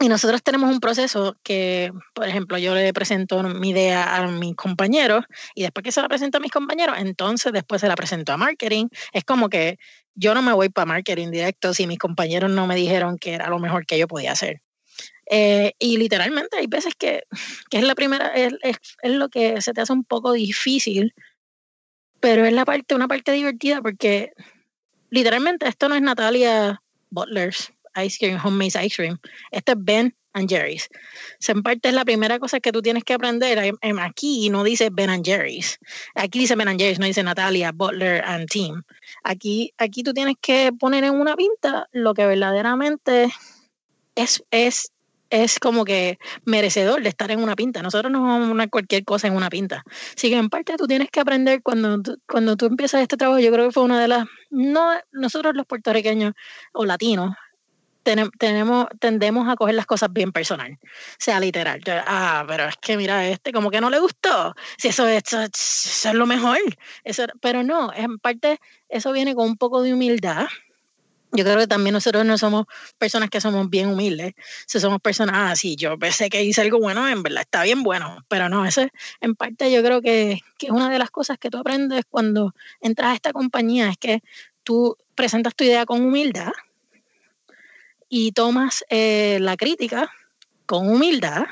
Y 0.00 0.08
nosotros 0.08 0.42
tenemos 0.42 0.70
un 0.70 0.80
proceso 0.80 1.36
que, 1.42 1.92
por 2.14 2.28
ejemplo, 2.28 2.58
yo 2.58 2.74
le 2.74 2.92
presento 2.92 3.42
mi 3.42 3.70
idea 3.70 4.16
a 4.16 4.26
mis 4.26 4.56
compañeros 4.56 5.24
y 5.54 5.62
después 5.62 5.84
que 5.84 5.92
se 5.92 6.02
la 6.02 6.08
presento 6.08 6.38
a 6.38 6.40
mis 6.40 6.50
compañeros, 6.50 6.96
entonces 6.98 7.52
después 7.52 7.80
se 7.80 7.88
la 7.88 7.94
presento 7.94 8.32
a 8.32 8.36
marketing. 8.36 8.88
Es 9.12 9.24
como 9.24 9.48
que 9.48 9.78
yo 10.14 10.34
no 10.34 10.42
me 10.42 10.52
voy 10.52 10.68
para 10.68 10.86
marketing 10.86 11.30
directo 11.30 11.72
si 11.74 11.86
mis 11.86 11.98
compañeros 11.98 12.50
no 12.50 12.66
me 12.66 12.74
dijeron 12.74 13.18
que 13.18 13.34
era 13.34 13.48
lo 13.48 13.58
mejor 13.58 13.86
que 13.86 13.98
yo 13.98 14.08
podía 14.08 14.32
hacer. 14.32 14.60
Eh, 15.30 15.72
y 15.78 15.96
literalmente 15.96 16.58
hay 16.58 16.66
veces 16.66 16.94
que, 16.98 17.22
que 17.70 17.78
es 17.78 17.84
la 17.84 17.94
primera, 17.94 18.28
es, 18.34 18.54
es, 18.62 18.76
es, 19.02 19.12
lo 19.12 19.28
que 19.28 19.60
se 19.60 19.72
te 19.72 19.80
hace 19.80 19.92
un 19.92 20.04
poco 20.04 20.32
difícil, 20.32 21.14
pero 22.20 22.44
es 22.44 22.52
la 22.52 22.64
parte, 22.64 22.94
una 22.94 23.08
parte 23.08 23.32
divertida 23.32 23.80
porque 23.80 24.32
literalmente 25.10 25.68
esto 25.68 25.88
no 25.88 25.94
es 25.94 26.02
Natalia 26.02 26.82
Butler's 27.10 27.72
Ice 27.96 28.18
Cream, 28.18 28.40
Homemade 28.42 28.86
Ice 28.86 28.96
Cream. 28.96 29.18
Esto 29.50 29.72
es 29.72 29.78
Ben 29.80 30.14
and 30.32 30.48
Jerry's. 30.48 30.88
En 31.46 31.62
parte 31.62 31.88
es 31.88 31.94
la 31.94 32.04
primera 32.04 32.38
cosa 32.38 32.60
que 32.60 32.72
tú 32.72 32.82
tienes 32.82 33.04
que 33.04 33.14
aprender. 33.14 33.74
Aquí 34.00 34.50
no 34.50 34.64
dice 34.64 34.90
Ben 34.90 35.10
and 35.10 35.24
Jerry's. 35.24 35.78
Aquí 36.14 36.40
dice 36.40 36.56
Ben 36.56 36.68
and 36.68 36.80
Jerry's, 36.80 36.98
no 36.98 37.06
dice 37.06 37.22
Natalia, 37.22 37.72
Butler 37.72 38.22
and 38.24 38.48
Team. 38.48 38.82
Aquí, 39.22 39.72
aquí 39.78 40.02
tú 40.02 40.12
tienes 40.12 40.34
que 40.40 40.72
poner 40.78 41.04
en 41.04 41.14
una 41.14 41.36
pinta 41.36 41.88
lo 41.92 42.14
que 42.14 42.26
verdaderamente 42.26 43.32
es, 44.16 44.44
es 44.50 44.92
es 45.42 45.58
como 45.58 45.84
que 45.84 46.18
merecedor 46.44 47.02
de 47.02 47.08
estar 47.08 47.30
en 47.30 47.42
una 47.42 47.56
pinta. 47.56 47.82
Nosotros 47.82 48.12
no 48.12 48.22
vamos 48.22 48.46
a 48.46 48.48
poner 48.50 48.70
cualquier 48.70 49.04
cosa 49.04 49.26
en 49.26 49.34
una 49.34 49.50
pinta. 49.50 49.82
Así 50.16 50.30
que 50.30 50.36
en 50.36 50.48
parte 50.48 50.76
tú 50.76 50.86
tienes 50.86 51.10
que 51.10 51.20
aprender 51.20 51.62
cuando, 51.62 52.00
cuando 52.26 52.56
tú 52.56 52.66
empiezas 52.66 53.02
este 53.02 53.16
trabajo, 53.16 53.40
yo 53.40 53.50
creo 53.50 53.66
que 53.66 53.72
fue 53.72 53.82
una 53.82 54.00
de 54.00 54.08
las, 54.08 54.26
no, 54.50 54.92
nosotros 55.12 55.54
los 55.56 55.66
puertorriqueños 55.66 56.34
o 56.72 56.84
latinos, 56.84 57.34
tenemos, 58.38 58.86
tendemos 59.00 59.48
a 59.48 59.56
coger 59.56 59.74
las 59.74 59.86
cosas 59.86 60.12
bien 60.12 60.30
personal, 60.30 60.78
sea 61.18 61.40
literal. 61.40 61.80
ah, 62.06 62.44
pero 62.46 62.64
es 62.64 62.76
que 62.76 62.96
mira, 62.96 63.26
este 63.26 63.50
como 63.50 63.70
que 63.70 63.80
no 63.80 63.90
le 63.90 63.98
gustó. 63.98 64.54
Si 64.76 64.88
eso, 64.88 65.08
eso, 65.08 65.40
eso 65.40 66.08
es 66.10 66.14
lo 66.14 66.26
mejor. 66.26 66.58
Eso, 67.02 67.24
pero 67.40 67.62
no, 67.62 67.92
en 67.94 68.18
parte 68.18 68.60
eso 68.88 69.10
viene 69.12 69.34
con 69.34 69.46
un 69.46 69.56
poco 69.56 69.82
de 69.82 69.94
humildad 69.94 70.46
yo 71.34 71.42
creo 71.42 71.58
que 71.58 71.66
también 71.66 71.92
nosotros 71.92 72.24
no 72.24 72.38
somos 72.38 72.66
personas 72.96 73.28
que 73.28 73.40
somos 73.40 73.68
bien 73.68 73.88
humildes. 73.88 74.34
Si 74.66 74.78
somos 74.78 75.00
personas, 75.00 75.34
ah, 75.36 75.56
sí, 75.56 75.74
yo 75.74 75.98
pensé 75.98 76.30
que 76.30 76.44
hice 76.44 76.60
algo 76.60 76.78
bueno, 76.78 77.08
en 77.08 77.24
verdad 77.24 77.42
está 77.42 77.64
bien 77.64 77.82
bueno, 77.82 78.24
pero 78.28 78.48
no, 78.48 78.64
eso 78.64 78.86
en 79.20 79.34
parte 79.34 79.72
yo 79.72 79.82
creo 79.82 80.00
que, 80.00 80.40
que, 80.58 80.70
una 80.70 80.88
de 80.90 80.98
las 81.00 81.10
cosas 81.10 81.36
que 81.38 81.50
tú 81.50 81.58
aprendes 81.58 82.04
cuando 82.08 82.54
entras 82.80 83.10
a 83.10 83.14
esta 83.14 83.32
compañía, 83.32 83.90
es 83.90 83.98
que 83.98 84.22
tú 84.62 84.96
presentas 85.16 85.56
tu 85.56 85.64
idea 85.64 85.84
con 85.86 86.02
humildad 86.02 86.52
y 88.08 88.30
tomas 88.30 88.84
eh, 88.88 89.38
la 89.40 89.56
crítica 89.56 90.12
con 90.66 90.88
humildad. 90.88 91.46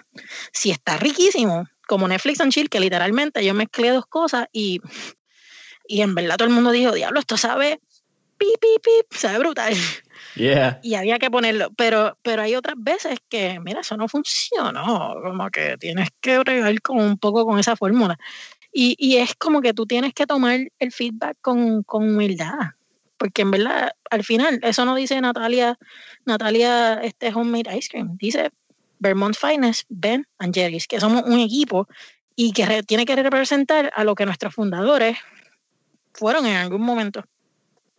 Si 0.52 0.70
está 0.70 0.96
riquísimo, 0.96 1.66
como 1.88 2.06
Netflix 2.06 2.40
and 2.40 2.52
Chill, 2.52 2.70
que 2.70 2.78
literalmente 2.78 3.44
yo 3.44 3.52
mezclé 3.52 3.90
dos 3.90 4.06
cosas 4.06 4.46
y, 4.52 4.80
y 5.88 6.02
en 6.02 6.14
verdad 6.14 6.36
todo 6.36 6.46
el 6.46 6.54
mundo 6.54 6.70
dijo, 6.70 6.92
diablo, 6.92 7.18
esto 7.18 7.36
sabe 7.36 7.80
pip, 8.42 8.60
pip, 8.60 8.82
pip, 8.82 9.12
sabe 9.12 9.38
brutal. 9.38 9.74
Yeah. 10.34 10.80
Y 10.82 10.94
había 10.94 11.18
que 11.18 11.30
ponerlo, 11.30 11.70
pero, 11.76 12.18
pero 12.22 12.42
hay 12.42 12.56
otras 12.56 12.74
veces 12.78 13.18
que, 13.28 13.60
mira, 13.60 13.80
eso 13.80 13.96
no 13.96 14.08
funcionó, 14.08 15.14
como 15.22 15.50
que 15.50 15.76
tienes 15.78 16.08
que 16.20 16.38
bregar 16.38 16.80
con 16.82 16.98
un 16.98 17.18
poco 17.18 17.46
con 17.46 17.58
esa 17.58 17.76
fórmula. 17.76 18.18
Y, 18.72 18.96
y 18.98 19.18
es 19.18 19.34
como 19.34 19.60
que 19.60 19.74
tú 19.74 19.86
tienes 19.86 20.14
que 20.14 20.26
tomar 20.26 20.58
el 20.78 20.92
feedback 20.92 21.36
con, 21.40 21.82
con 21.82 22.02
humildad, 22.04 22.72
porque 23.18 23.42
en 23.42 23.50
verdad, 23.50 23.92
al 24.10 24.24
final, 24.24 24.58
eso 24.62 24.84
no 24.84 24.94
dice 24.94 25.20
Natalia, 25.20 25.78
Natalia 26.24 26.94
este 26.94 27.28
Homemade 27.28 27.76
Ice 27.76 27.88
Cream, 27.90 28.16
dice 28.16 28.50
Vermont 28.98 29.36
Finest, 29.36 29.84
Ben 29.88 30.26
and 30.38 30.54
Jerry's, 30.54 30.88
que 30.88 30.98
somos 30.98 31.22
un 31.26 31.38
equipo 31.38 31.86
y 32.34 32.52
que 32.52 32.82
tiene 32.84 33.04
que 33.04 33.14
representar 33.14 33.92
a 33.94 34.04
lo 34.04 34.14
que 34.14 34.24
nuestros 34.24 34.54
fundadores 34.54 35.18
fueron 36.14 36.46
en 36.46 36.56
algún 36.56 36.82
momento. 36.82 37.24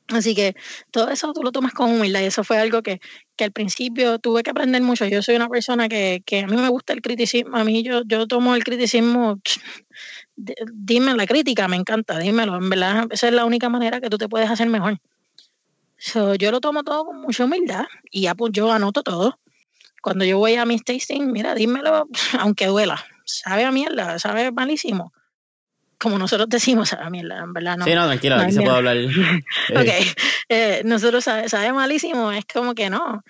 Así 0.09 0.35
que 0.35 0.55
todo 0.91 1.09
eso 1.09 1.31
tú 1.33 1.43
lo 1.43 1.51
tomas 1.51 1.73
con 1.73 1.91
humildad 1.91 2.21
y 2.21 2.25
eso 2.25 2.43
fue 2.43 2.57
algo 2.57 2.81
que, 2.81 2.99
que 3.35 3.45
al 3.45 3.51
principio 3.51 4.19
tuve 4.19 4.43
que 4.43 4.49
aprender 4.51 4.81
mucho. 4.81 5.05
Yo 5.05 5.21
soy 5.21 5.35
una 5.35 5.47
persona 5.47 5.87
que, 5.87 6.21
que 6.25 6.41
a 6.41 6.47
mí 6.47 6.57
me 6.57 6.69
gusta 6.69 6.93
el 6.93 7.01
criticismo, 7.01 7.55
a 7.57 7.63
mí 7.63 7.83
yo, 7.83 8.01
yo 8.05 8.27
tomo 8.27 8.55
el 8.55 8.63
criticismo, 8.63 9.39
dime 10.35 11.15
la 11.15 11.25
crítica, 11.25 11.67
me 11.67 11.77
encanta, 11.77 12.19
dímelo, 12.19 12.57
en 12.57 12.69
verdad 12.69 13.07
esa 13.11 13.27
es 13.27 13.33
la 13.33 13.45
única 13.45 13.69
manera 13.69 14.01
que 14.01 14.09
tú 14.09 14.17
te 14.17 14.27
puedes 14.27 14.49
hacer 14.49 14.67
mejor. 14.67 14.99
yo 16.37 16.51
lo 16.51 16.59
tomo 16.59 16.83
todo 16.83 17.05
con 17.05 17.21
mucha 17.21 17.45
humildad 17.45 17.85
y 18.11 18.21
ya 18.21 18.35
pues 18.35 18.51
yo 18.53 18.71
anoto 18.71 19.03
todo. 19.03 19.39
Cuando 20.01 20.25
yo 20.25 20.37
voy 20.37 20.55
a 20.55 20.65
mis 20.65 20.83
tasting, 20.83 21.31
mira, 21.31 21.55
dímelo, 21.55 22.09
aunque 22.39 22.67
duela, 22.67 23.01
sabe 23.23 23.63
a 23.63 23.71
mierda, 23.71 24.19
sabe 24.19 24.51
malísimo 24.51 25.13
como 26.03 26.19
nosotros 26.19 26.49
decimos, 26.49 26.91
a 26.91 27.09
mí, 27.09 27.21
en 27.21 27.53
verdad 27.53 27.77
no. 27.77 27.85
Sí, 27.85 27.95
no, 27.95 28.05
tranquilo, 28.05 28.35
aquí 28.35 28.51
se 28.51 28.61
puede 28.61 28.75
hablar. 28.75 28.97
ok, 29.69 30.15
eh, 30.49 30.81
nosotros 30.83 31.23
sabe, 31.23 31.71
malísimo, 31.71 32.33
es 32.33 32.43
como 32.43 32.75
que 32.75 32.89
no, 32.89 33.23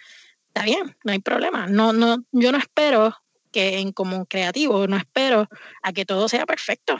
está 0.48 0.64
bien, 0.64 0.98
no 1.04 1.12
hay 1.12 1.20
problema. 1.20 1.68
No, 1.68 1.94
no, 1.94 2.24
yo 2.32 2.52
no 2.52 2.58
espero 2.58 3.16
que 3.52 3.78
en 3.78 3.92
como 3.92 4.26
creativo, 4.26 4.88
no 4.88 4.98
espero 4.98 5.48
a 5.84 5.94
que 5.94 6.04
todo 6.04 6.28
sea 6.28 6.48
perfecto. 6.48 6.98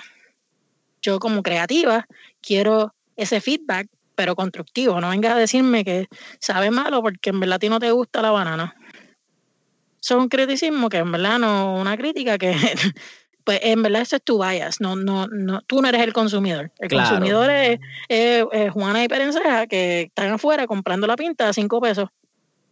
Yo 1.02 1.18
como 1.18 1.42
creativa 1.42 2.06
quiero 2.40 2.94
ese 3.16 3.42
feedback, 3.42 3.88
pero 4.14 4.36
constructivo. 4.36 5.02
No 5.02 5.10
venga 5.10 5.34
a 5.34 5.38
decirme 5.40 5.84
que 5.84 6.08
sabe 6.40 6.70
malo 6.70 7.02
porque 7.02 7.32
en 7.32 7.40
verdad 7.40 7.56
a 7.56 7.60
ti 7.60 7.70
no 7.70 7.80
te 7.80 7.90
gusta 7.90 8.22
la 8.22 8.30
banana. 8.30 8.76
Eso 10.00 10.18
es 10.18 10.22
un 10.22 10.30
criticismo 10.30 10.88
que 10.90 10.98
en 10.98 11.12
verdad 11.12 11.40
no, 11.40 11.74
una 11.78 11.98
crítica 11.98 12.38
que 12.38 12.54
pues 13.44 13.60
en 13.64 13.82
verdad 13.82 14.02
eso 14.02 14.16
es 14.16 14.24
tu 14.24 14.44
bias, 14.44 14.80
no, 14.82 14.96
no, 14.96 15.28
no, 15.28 15.62
tú 15.62 15.82
no 15.82 15.88
eres 15.88 16.02
el 16.02 16.14
consumidor. 16.14 16.72
El 16.80 16.90
consumidor 16.90 17.50
es, 17.50 18.70
Juana 18.72 19.04
y 19.04 19.08
Perenceja 19.08 19.68
que 19.68 20.04
están 20.04 20.32
afuera 20.32 20.68
comprando 20.68 21.08
la 21.08 21.16
pinta 21.16 21.50
a 21.50 21.54
cinco 21.54 21.82
pesos. 21.82 22.10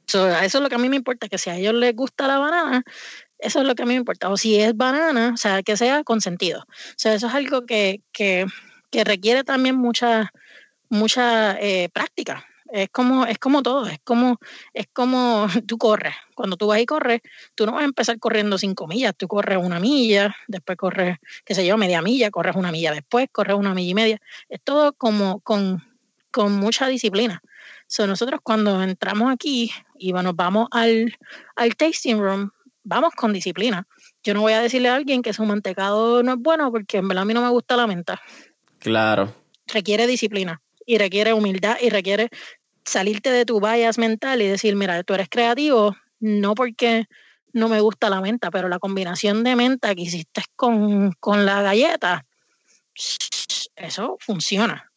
eso 0.07 0.27
es 0.41 0.53
lo 0.55 0.69
que 0.69 0.75
a 0.75 0.77
mí 0.77 0.89
me 0.89 0.95
importa, 0.95 1.27
que 1.27 1.37
si 1.37 1.49
a 1.49 1.55
ellos 1.55 1.73
les 1.73 1.95
gusta 1.95 2.27
la 2.27 2.39
banana, 2.39 2.83
eso 3.39 3.61
es 3.61 3.67
lo 3.67 3.75
que 3.75 3.83
a 3.83 3.85
mí 3.85 3.93
me 3.93 3.99
importa. 3.99 4.29
O 4.29 4.37
si 4.37 4.59
es 4.59 4.75
banana, 4.75 5.31
o 5.33 5.37
sea, 5.37 5.63
que 5.63 5.75
sea 5.75 6.03
con 6.03 6.21
sentido. 6.21 6.61
O 6.61 6.93
sea, 6.97 7.13
eso 7.13 7.27
es 7.27 7.33
algo 7.33 7.65
que, 7.65 8.01
que, 8.11 8.45
que 8.91 9.03
requiere 9.03 9.43
también 9.43 9.75
mucha, 9.75 10.31
mucha 10.89 11.57
eh, 11.59 11.89
práctica 11.93 12.45
es 12.71 12.89
como, 12.89 13.25
es 13.25 13.37
como 13.37 13.61
todo, 13.61 13.85
es 13.87 13.99
como, 14.03 14.39
es 14.73 14.87
como 14.93 15.47
tú 15.67 15.77
corres. 15.77 16.15
Cuando 16.35 16.55
tú 16.55 16.67
vas 16.67 16.79
y 16.79 16.85
corres, 16.85 17.21
tú 17.53 17.65
no 17.65 17.73
vas 17.73 17.81
a 17.81 17.85
empezar 17.85 18.17
corriendo 18.19 18.57
cinco 18.57 18.87
millas, 18.87 19.13
tú 19.15 19.27
corres 19.27 19.57
una 19.57 19.79
milla, 19.79 20.35
después 20.47 20.77
corres, 20.77 21.17
qué 21.45 21.53
sé 21.53 21.65
yo, 21.65 21.77
media 21.77 22.01
milla, 22.01 22.31
corres 22.31 22.55
una 22.55 22.71
milla 22.71 22.91
después, 22.91 23.27
corres 23.31 23.55
una 23.55 23.73
milla 23.73 23.91
y 23.91 23.93
media. 23.93 24.21
Es 24.49 24.61
todo 24.63 24.93
como 24.93 25.41
con, 25.41 25.83
con 26.31 26.53
mucha 26.53 26.87
disciplina. 26.87 27.41
So, 27.87 28.07
nosotros 28.07 28.39
cuando 28.41 28.81
entramos 28.81 29.31
aquí 29.31 29.71
y 29.97 30.13
nos 30.13 30.35
vamos 30.35 30.69
al, 30.71 31.13
al 31.57 31.75
tasting 31.75 32.19
room, 32.19 32.51
vamos 32.83 33.13
con 33.15 33.33
disciplina. 33.33 33.85
Yo 34.23 34.33
no 34.33 34.41
voy 34.41 34.53
a 34.53 34.61
decirle 34.61 34.89
a 34.89 34.95
alguien 34.95 35.21
que 35.21 35.33
su 35.33 35.43
mantecado 35.43 36.23
no 36.23 36.33
es 36.33 36.39
bueno 36.39 36.71
porque 36.71 36.97
en 36.97 37.07
verdad 37.07 37.23
a 37.23 37.25
mí 37.25 37.33
no 37.33 37.41
me 37.41 37.49
gusta 37.49 37.75
la 37.75 37.87
menta. 37.87 38.21
Claro. 38.79 39.35
Requiere 39.67 40.07
disciplina 40.07 40.61
y 40.85 40.97
requiere 40.97 41.33
humildad 41.33 41.77
y 41.81 41.89
requiere 41.89 42.29
salirte 42.85 43.31
de 43.31 43.45
tu 43.45 43.59
bias 43.59 43.97
mental 43.97 44.41
y 44.41 44.47
decir, 44.47 44.75
mira, 44.75 45.03
tú 45.03 45.13
eres 45.13 45.29
creativo, 45.29 45.95
no 46.19 46.55
porque 46.55 47.07
no 47.53 47.69
me 47.69 47.81
gusta 47.81 48.09
la 48.09 48.21
menta, 48.21 48.49
pero 48.51 48.69
la 48.69 48.79
combinación 48.79 49.43
de 49.43 49.55
menta 49.55 49.93
que 49.95 50.03
hiciste 50.03 50.43
con, 50.55 51.11
con 51.19 51.45
la 51.45 51.61
galleta, 51.61 52.25
eso 53.75 54.17
funciona. 54.19 54.91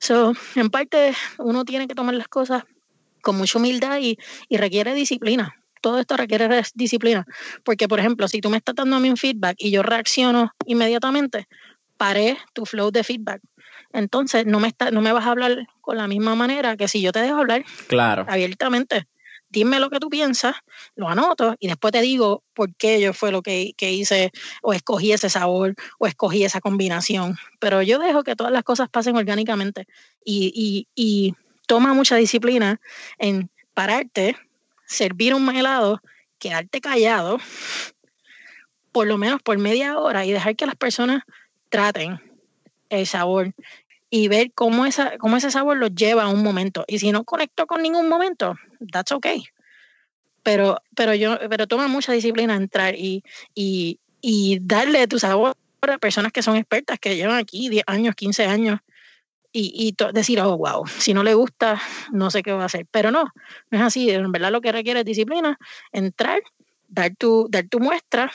So, 0.00 0.32
en 0.54 0.70
parte, 0.70 1.14
uno 1.38 1.64
tiene 1.64 1.88
que 1.88 1.94
tomar 1.94 2.14
las 2.14 2.28
cosas 2.28 2.64
con 3.22 3.36
mucha 3.36 3.58
humildad 3.58 3.98
y, 4.00 4.16
y 4.48 4.56
requiere 4.56 4.94
disciplina. 4.94 5.54
Todo 5.80 5.98
esto 5.98 6.16
requiere 6.16 6.62
disciplina. 6.74 7.26
Porque, 7.64 7.88
por 7.88 7.98
ejemplo, 7.98 8.28
si 8.28 8.40
tú 8.40 8.50
me 8.50 8.58
estás 8.58 8.74
dando 8.74 8.96
a 8.96 9.00
mí 9.00 9.10
un 9.10 9.16
feedback 9.16 9.56
y 9.58 9.70
yo 9.70 9.82
reacciono 9.82 10.52
inmediatamente, 10.66 11.46
paré 11.96 12.38
tu 12.52 12.64
flow 12.64 12.90
de 12.90 13.04
feedback 13.04 13.40
entonces 13.92 14.46
no 14.46 14.60
me, 14.60 14.68
está, 14.68 14.90
no 14.90 15.00
me 15.00 15.12
vas 15.12 15.26
a 15.26 15.30
hablar 15.30 15.66
con 15.80 15.96
la 15.96 16.06
misma 16.06 16.34
manera 16.34 16.76
que 16.76 16.88
si 16.88 17.00
yo 17.00 17.12
te 17.12 17.20
dejo 17.20 17.38
hablar 17.38 17.64
claro. 17.86 18.26
abiertamente. 18.28 19.06
Dime 19.50 19.80
lo 19.80 19.88
que 19.88 19.98
tú 19.98 20.10
piensas, 20.10 20.56
lo 20.94 21.08
anoto 21.08 21.56
y 21.58 21.68
después 21.68 21.90
te 21.92 22.02
digo 22.02 22.42
por 22.52 22.74
qué 22.74 23.00
yo 23.00 23.14
fue 23.14 23.32
lo 23.32 23.40
que, 23.40 23.72
hice 23.80 24.30
o 24.60 24.74
escogí 24.74 25.12
ese 25.12 25.30
sabor 25.30 25.74
o 25.98 26.06
escogí 26.06 26.44
esa 26.44 26.60
combinación. 26.60 27.38
Pero 27.58 27.80
yo 27.80 27.98
dejo 27.98 28.24
que 28.24 28.36
todas 28.36 28.52
las 28.52 28.62
cosas 28.62 28.90
pasen 28.90 29.16
orgánicamente 29.16 29.86
y, 30.22 30.52
y, 30.54 30.86
y 30.94 31.34
toma 31.66 31.94
mucha 31.94 32.16
disciplina 32.16 32.78
en 33.16 33.48
pararte, 33.72 34.36
servir 34.84 35.32
un 35.32 35.48
helado, 35.56 36.02
quedarte 36.38 36.82
callado, 36.82 37.38
por 38.92 39.06
lo 39.06 39.16
menos 39.16 39.40
por 39.40 39.56
media 39.56 39.98
hora 39.98 40.26
y 40.26 40.32
dejar 40.32 40.56
que 40.56 40.66
las 40.66 40.76
personas 40.76 41.22
traten 41.70 42.27
el 42.90 43.06
sabor 43.06 43.54
y 44.10 44.28
ver 44.28 44.52
cómo, 44.54 44.86
esa, 44.86 45.18
cómo 45.18 45.36
ese 45.36 45.50
sabor 45.50 45.76
lo 45.76 45.88
lleva 45.88 46.24
a 46.24 46.28
un 46.28 46.42
momento. 46.42 46.84
Y 46.86 46.98
si 46.98 47.12
no 47.12 47.24
conecto 47.24 47.66
con 47.66 47.82
ningún 47.82 48.08
momento, 48.08 48.56
that's 48.90 49.12
okay. 49.12 49.44
Pero, 50.42 50.78
pero 50.94 51.14
yo, 51.14 51.38
pero 51.50 51.66
toma 51.66 51.88
mucha 51.88 52.12
disciplina 52.12 52.56
entrar 52.56 52.94
y, 52.94 53.22
y, 53.54 54.00
y 54.20 54.60
darle 54.62 55.06
tu 55.08 55.18
sabor 55.18 55.56
a 55.82 55.98
personas 55.98 56.32
que 56.32 56.42
son 56.42 56.56
expertas, 56.56 56.98
que 56.98 57.16
llevan 57.16 57.36
aquí 57.36 57.68
10 57.68 57.84
años, 57.86 58.14
15 58.14 58.46
años, 58.46 58.80
y, 59.52 59.72
y 59.74 60.12
decir, 60.12 60.40
oh, 60.40 60.56
wow, 60.56 60.86
si 60.86 61.14
no 61.14 61.22
le 61.22 61.34
gusta, 61.34 61.80
no 62.12 62.30
sé 62.30 62.42
qué 62.42 62.52
va 62.52 62.62
a 62.62 62.66
hacer. 62.66 62.86
Pero 62.90 63.10
no, 63.10 63.24
no 63.70 63.78
es 63.78 63.84
así. 63.84 64.10
En 64.10 64.30
verdad 64.32 64.52
lo 64.52 64.60
que 64.60 64.72
requiere 64.72 65.00
es 65.00 65.06
disciplina, 65.06 65.58
entrar, 65.92 66.40
dar 66.88 67.14
tu, 67.16 67.46
dar 67.50 67.66
tu 67.68 67.80
muestra, 67.80 68.30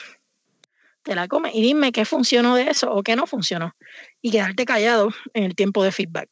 te 1.04 1.14
la 1.14 1.28
comes 1.28 1.54
y 1.54 1.62
dime 1.62 1.92
qué 1.92 2.04
funcionó 2.04 2.56
de 2.56 2.70
eso 2.70 2.90
o 2.92 3.02
qué 3.02 3.14
no 3.14 3.26
funcionó 3.26 3.76
y 4.20 4.30
quedarte 4.32 4.64
callado 4.64 5.10
en 5.34 5.44
el 5.44 5.54
tiempo 5.54 5.84
de 5.84 5.92
feedback. 5.92 6.28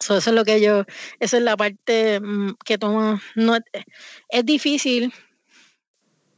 eso 0.00 0.16
es 0.16 0.26
lo 0.26 0.44
que 0.44 0.60
yo, 0.60 0.84
esa 1.20 1.36
es 1.36 1.42
la 1.42 1.56
parte 1.56 2.18
mm, 2.20 2.54
que 2.64 2.78
toma, 2.78 3.22
no, 3.36 3.58
es 4.28 4.44
difícil, 4.44 5.12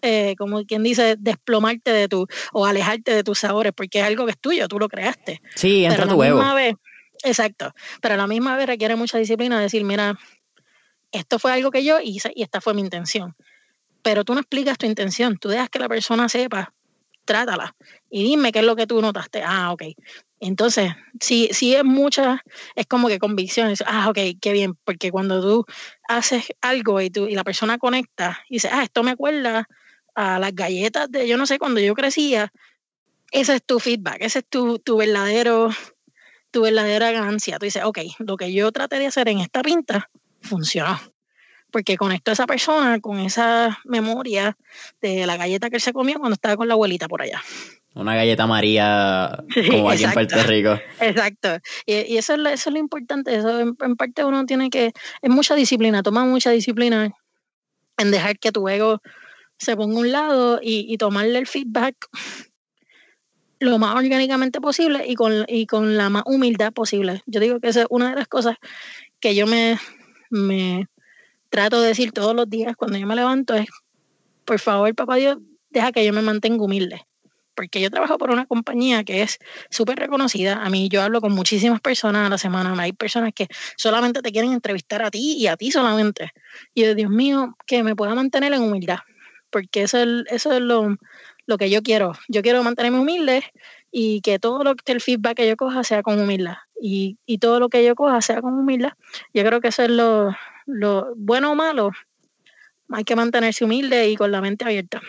eh, 0.02 0.34
como 0.36 0.64
quien 0.64 0.82
dice, 0.82 1.16
desplomarte 1.18 1.92
de 1.92 2.08
tu, 2.08 2.26
o 2.52 2.66
alejarte 2.66 3.14
de 3.14 3.22
tus 3.22 3.38
sabores, 3.38 3.72
porque 3.74 4.00
es 4.00 4.04
algo 4.04 4.26
que 4.26 4.32
es 4.32 4.38
tuyo, 4.38 4.68
tú 4.68 4.78
lo 4.78 4.88
creaste. 4.88 5.40
Sí, 5.54 5.84
entra 5.84 6.04
Pero 6.04 6.14
tu 6.14 6.20
huevo. 6.20 6.54
Vez, 6.54 6.74
exacto, 7.22 7.72
pero 8.02 8.14
a 8.14 8.16
la 8.18 8.26
misma 8.26 8.56
vez 8.56 8.66
requiere 8.66 8.96
mucha 8.96 9.18
disciplina 9.18 9.60
decir, 9.60 9.84
mira, 9.84 10.18
esto 11.12 11.38
fue 11.38 11.52
algo 11.52 11.70
que 11.70 11.84
yo 11.84 12.00
hice 12.00 12.32
y 12.34 12.42
esta 12.42 12.60
fue 12.60 12.74
mi 12.74 12.80
intención. 12.82 13.36
Pero 14.02 14.24
tú 14.24 14.34
no 14.34 14.40
explicas 14.40 14.78
tu 14.78 14.86
intención, 14.86 15.38
tú 15.38 15.48
dejas 15.48 15.70
que 15.70 15.78
la 15.78 15.88
persona 15.88 16.28
sepa 16.28 16.72
trátala 17.26 17.76
y 18.08 18.24
dime 18.24 18.52
qué 18.52 18.60
es 18.60 18.64
lo 18.64 18.76
que 18.76 18.86
tú 18.86 19.02
notaste. 19.02 19.42
Ah, 19.44 19.72
ok. 19.72 19.82
Entonces, 20.40 20.92
si, 21.20 21.48
si 21.52 21.74
es 21.74 21.84
mucha, 21.84 22.42
es 22.74 22.86
como 22.86 23.08
que 23.08 23.18
convicciones. 23.18 23.82
Ah, 23.86 24.08
ok, 24.08 24.18
qué 24.40 24.52
bien, 24.52 24.74
porque 24.84 25.10
cuando 25.10 25.40
tú 25.42 25.66
haces 26.08 26.46
algo 26.60 27.00
y, 27.00 27.10
tú, 27.10 27.26
y 27.26 27.34
la 27.34 27.44
persona 27.44 27.78
conecta 27.78 28.38
y 28.48 28.54
dice, 28.54 28.68
ah, 28.72 28.82
esto 28.82 29.02
me 29.02 29.12
acuerda 29.12 29.68
a 30.14 30.38
las 30.38 30.54
galletas 30.54 31.10
de, 31.10 31.28
yo 31.28 31.36
no 31.36 31.46
sé, 31.46 31.58
cuando 31.58 31.80
yo 31.80 31.94
crecía, 31.94 32.52
ese 33.30 33.56
es 33.56 33.64
tu 33.64 33.80
feedback, 33.80 34.18
ese 34.20 34.38
es 34.40 34.46
tu, 34.48 34.78
tu 34.78 34.96
verdadero, 34.96 35.70
tu 36.50 36.62
verdadera 36.62 37.12
ganancia. 37.12 37.58
Tú 37.58 37.64
dices, 37.64 37.84
ok, 37.84 37.98
lo 38.18 38.36
que 38.36 38.52
yo 38.52 38.72
traté 38.72 38.98
de 38.98 39.06
hacer 39.06 39.28
en 39.28 39.40
esta 39.40 39.62
pinta 39.62 40.08
funcionó 40.40 40.98
porque 41.76 41.98
conectó 41.98 42.30
a 42.30 42.32
esa 42.32 42.46
persona 42.46 43.00
con 43.00 43.20
esa 43.20 43.80
memoria 43.84 44.56
de 45.02 45.26
la 45.26 45.36
galleta 45.36 45.68
que 45.68 45.76
él 45.76 45.82
se 45.82 45.92
comió 45.92 46.18
cuando 46.18 46.32
estaba 46.32 46.56
con 46.56 46.68
la 46.68 46.72
abuelita 46.72 47.06
por 47.06 47.20
allá. 47.20 47.42
Una 47.92 48.16
galleta 48.16 48.46
María 48.46 49.44
como 49.70 49.90
aquí 49.90 50.04
en 50.04 50.12
Puerto 50.12 50.42
Rico. 50.44 50.80
Exacto. 51.00 51.58
Y, 51.84 52.16
eso, 52.16 52.32
es 52.32 52.38
lo, 52.38 52.48
eso 52.48 52.70
es 52.70 52.72
lo 52.72 52.78
importante. 52.78 53.34
Eso 53.34 53.60
en, 53.60 53.74
parte 53.74 54.24
uno 54.24 54.46
tiene 54.46 54.70
que... 54.70 54.94
Es 55.20 55.30
mucha 55.30 55.54
disciplina, 55.54 56.02
toma 56.02 56.24
mucha 56.24 56.50
disciplina 56.50 57.12
en 57.98 58.10
dejar 58.10 58.38
que 58.38 58.52
tu 58.52 58.66
ego 58.70 59.02
se 59.58 59.76
ponga 59.76 59.96
a 59.96 60.00
un 60.00 60.12
lado 60.12 60.60
y, 60.62 60.96
tomarle 60.96 61.38
el 61.38 61.46
feedback 61.46 61.94
lo 63.58 63.76
más 63.76 63.96
orgánicamente 63.96 64.62
posible 64.62 65.04
y 65.06 65.14
con, 65.14 65.44
y 65.46 65.66
con 65.66 65.98
la 65.98 66.08
más 66.08 66.22
humildad 66.24 66.72
posible. 66.72 67.22
Yo 67.26 67.38
digo 67.38 67.60
que 67.60 67.68
esa 67.68 67.82
es 67.82 67.86
una 67.90 68.08
de 68.08 68.16
las 68.16 68.28
cosas 68.28 68.56
que 69.20 69.34
yo 69.34 69.46
me, 69.46 69.78
me, 70.30 70.88
trato 71.50 71.80
de 71.80 71.88
decir 71.88 72.12
todos 72.12 72.34
los 72.34 72.48
días 72.48 72.76
cuando 72.76 72.98
yo 72.98 73.06
me 73.06 73.16
levanto 73.16 73.54
es, 73.54 73.68
por 74.44 74.58
favor, 74.58 74.94
papá 74.94 75.16
Dios, 75.16 75.38
deja 75.70 75.92
que 75.92 76.04
yo 76.04 76.12
me 76.12 76.22
mantenga 76.22 76.62
humilde. 76.62 77.06
Porque 77.54 77.80
yo 77.80 77.90
trabajo 77.90 78.18
por 78.18 78.30
una 78.30 78.44
compañía 78.44 79.02
que 79.02 79.22
es 79.22 79.38
súper 79.70 79.98
reconocida. 79.98 80.62
A 80.62 80.68
mí 80.68 80.90
yo 80.90 81.00
hablo 81.02 81.22
con 81.22 81.32
muchísimas 81.32 81.80
personas 81.80 82.26
a 82.26 82.28
la 82.28 82.36
semana. 82.36 82.74
Hay 82.82 82.92
personas 82.92 83.32
que 83.34 83.48
solamente 83.78 84.20
te 84.20 84.30
quieren 84.30 84.52
entrevistar 84.52 85.02
a 85.02 85.10
ti 85.10 85.36
y 85.38 85.46
a 85.46 85.56
ti 85.56 85.70
solamente. 85.70 86.32
Y 86.74 86.84
Dios 86.94 87.10
mío, 87.10 87.56
que 87.66 87.82
me 87.82 87.96
pueda 87.96 88.14
mantener 88.14 88.52
en 88.52 88.60
humildad. 88.60 88.98
Porque 89.48 89.84
eso 89.84 89.98
es, 89.98 90.24
eso 90.28 90.52
es 90.52 90.60
lo, 90.60 90.96
lo 91.46 91.56
que 91.56 91.70
yo 91.70 91.82
quiero. 91.82 92.12
Yo 92.28 92.42
quiero 92.42 92.62
mantenerme 92.62 92.98
humilde 92.98 93.42
y 93.90 94.20
que 94.20 94.38
todo 94.38 94.62
lo 94.62 94.74
el 94.84 95.00
feedback 95.00 95.38
que 95.38 95.48
yo 95.48 95.56
coja 95.56 95.82
sea 95.82 96.02
con 96.02 96.20
humildad 96.20 96.56
y, 96.78 97.16
y 97.24 97.38
todo 97.38 97.58
lo 97.58 97.70
que 97.70 97.82
yo 97.82 97.94
coja 97.94 98.20
sea 98.20 98.42
con 98.42 98.52
humildad. 98.52 98.92
Yo 99.32 99.44
creo 99.44 99.62
que 99.62 99.68
eso 99.68 99.82
es 99.82 99.90
lo, 99.90 100.36
lo 100.66 101.14
bueno 101.16 101.52
o 101.52 101.54
malo. 101.54 101.92
Hay 102.90 103.04
que 103.04 103.16
mantenerse 103.16 103.64
humilde 103.64 104.08
y 104.10 104.16
con 104.16 104.30
la 104.30 104.40
mente 104.40 104.64
abierta. 104.64 105.00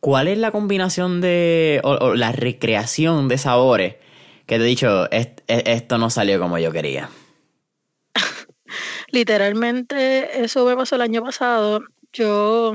¿Cuál 0.00 0.28
es 0.28 0.38
la 0.38 0.50
combinación 0.50 1.20
de, 1.20 1.80
o, 1.84 2.14
la 2.14 2.32
recreación 2.32 3.28
de 3.28 3.38
sabores 3.38 3.94
que 4.46 4.58
te 4.58 4.64
he 4.64 4.66
dicho, 4.66 5.08
esto 5.10 5.98
no 5.98 6.10
salió 6.10 6.40
como 6.40 6.58
yo 6.58 6.72
quería? 6.72 7.08
Literalmente, 9.12 10.42
eso 10.42 10.66
me 10.66 10.76
pasó 10.76 10.96
el 10.96 11.02
año 11.02 11.22
pasado. 11.22 11.84
Yo, 12.12 12.74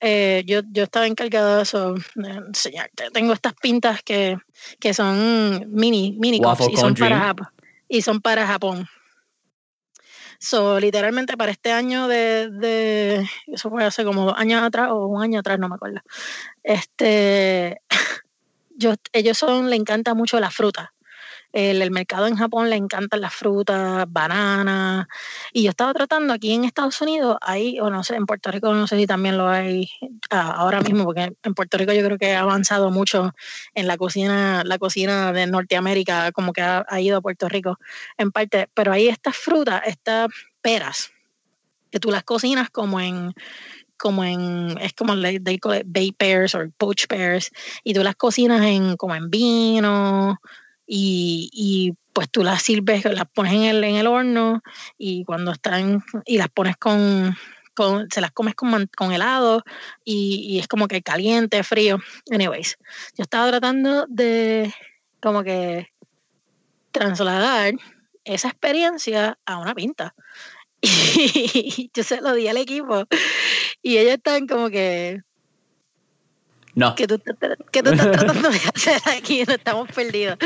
eh, 0.00 0.42
yo, 0.46 0.60
yo 0.70 0.82
estaba 0.82 1.06
encargada 1.06 1.56
de 1.56 1.62
eso, 1.62 1.94
de 2.14 2.28
enseñarte. 2.28 3.10
Tengo 3.12 3.32
estas 3.32 3.54
pintas 3.54 4.02
que, 4.02 4.36
que 4.78 4.92
son 4.92 5.64
mini, 5.68 6.16
mini 6.18 6.38
cups 6.38 6.68
y 6.70 6.76
son, 6.76 6.94
para 6.94 7.18
Japón, 7.18 7.48
y 7.88 8.02
son 8.02 8.20
para 8.20 8.46
Japón. 8.46 8.86
So, 10.42 10.80
literalmente 10.80 11.36
para 11.36 11.52
este 11.52 11.70
año 11.70 12.08
de, 12.08 12.48
de, 12.48 13.28
eso 13.46 13.68
fue 13.68 13.84
hace 13.84 14.04
como 14.04 14.24
dos 14.24 14.34
años 14.38 14.62
atrás 14.62 14.88
o 14.90 15.06
un 15.06 15.22
año 15.22 15.40
atrás, 15.40 15.58
no 15.58 15.68
me 15.68 15.74
acuerdo. 15.74 16.00
Este, 16.62 17.82
yo, 18.70 18.94
ellos 19.12 19.36
son, 19.36 19.68
le 19.68 19.76
encanta 19.76 20.14
mucho 20.14 20.40
la 20.40 20.50
fruta. 20.50 20.94
El, 21.52 21.90
mercado 21.90 22.26
en 22.26 22.36
Japón 22.36 22.70
le 22.70 22.76
encantan 22.76 23.20
las 23.20 23.34
frutas, 23.34 24.04
bananas. 24.08 25.06
Y 25.52 25.64
yo 25.64 25.70
estaba 25.70 25.92
tratando 25.92 26.32
aquí 26.32 26.52
en 26.52 26.64
Estados 26.64 27.00
Unidos, 27.00 27.36
ahí, 27.40 27.80
o 27.80 27.90
no 27.90 28.04
sé, 28.04 28.14
en 28.14 28.26
Puerto 28.26 28.50
Rico 28.50 28.72
no 28.72 28.86
sé 28.86 28.96
si 28.96 29.06
también 29.06 29.36
lo 29.36 29.48
hay 29.48 29.90
ah, 30.30 30.52
ahora 30.56 30.80
mismo, 30.80 31.04
porque 31.04 31.32
en 31.42 31.54
Puerto 31.54 31.76
Rico 31.78 31.92
yo 31.92 32.04
creo 32.04 32.18
que 32.18 32.34
ha 32.34 32.40
avanzado 32.40 32.90
mucho 32.90 33.34
en 33.74 33.86
la 33.86 33.96
cocina, 33.96 34.62
la 34.64 34.78
cocina 34.78 35.32
de 35.32 35.46
Norteamérica, 35.46 36.32
como 36.32 36.52
que 36.52 36.62
ha, 36.62 37.00
ido 37.00 37.18
a 37.18 37.20
Puerto 37.20 37.48
Rico 37.48 37.78
en 38.16 38.30
parte. 38.30 38.68
Pero 38.74 38.92
ahí 38.92 39.08
estas 39.08 39.36
frutas, 39.36 39.82
estas 39.86 40.28
peras, 40.62 41.10
que 41.90 41.98
tú 41.98 42.10
las 42.10 42.22
cocinas 42.22 42.70
como 42.70 43.00
en 43.00 43.34
como 43.96 44.24
en, 44.24 44.78
es 44.80 44.94
como 44.94 45.14
they 45.14 45.58
call 45.58 45.76
it 45.76 45.82
bay 45.86 46.10
pears 46.10 46.54
o 46.54 46.70
poached 46.78 47.06
pears, 47.06 47.50
y 47.84 47.92
tú 47.92 48.02
las 48.02 48.16
cocinas 48.16 48.62
en 48.62 48.96
como 48.96 49.14
en 49.14 49.30
vino, 49.30 50.40
y, 50.92 51.94
pues 52.12 52.28
tú 52.28 52.42
las 52.42 52.62
sirves, 52.62 53.04
las 53.04 53.28
pones 53.32 53.52
en 53.52 53.62
el, 53.62 53.84
en 53.84 53.94
el 53.94 54.08
horno 54.08 54.60
y 54.98 55.24
cuando 55.24 55.52
están, 55.52 56.02
y 56.26 56.36
las 56.36 56.48
pones 56.48 56.76
con, 56.76 57.36
con 57.74 58.10
se 58.10 58.20
las 58.20 58.32
comes 58.32 58.56
con, 58.56 58.90
con 58.96 59.12
helado 59.12 59.62
y, 60.04 60.58
es 60.58 60.66
como 60.66 60.88
que 60.88 61.02
caliente, 61.02 61.62
frío. 61.62 62.00
Anyways, 62.30 62.76
yo 63.16 63.22
estaba 63.22 63.48
tratando 63.50 64.06
de 64.08 64.74
como 65.20 65.44
que 65.44 65.92
trasladar 66.90 67.74
esa 68.24 68.48
experiencia 68.48 69.38
a 69.46 69.58
una 69.58 69.74
pinta. 69.74 70.14
Y 70.82 71.90
yo 71.94 72.02
se 72.02 72.20
lo 72.20 72.32
di 72.34 72.48
al 72.48 72.56
equipo 72.56 73.04
y 73.82 73.98
ellos 73.98 74.14
están 74.14 74.46
como 74.46 74.70
que, 74.70 75.22
no. 76.80 76.94
¿Qué 76.94 77.06
tú, 77.06 77.16
estás 77.16 77.56
tratando 77.72 78.48
de 78.48 78.60
hacer 78.74 79.00
aquí? 79.14 79.44
No 79.46 79.54
estamos 79.54 79.88
perdidos. 79.92 80.38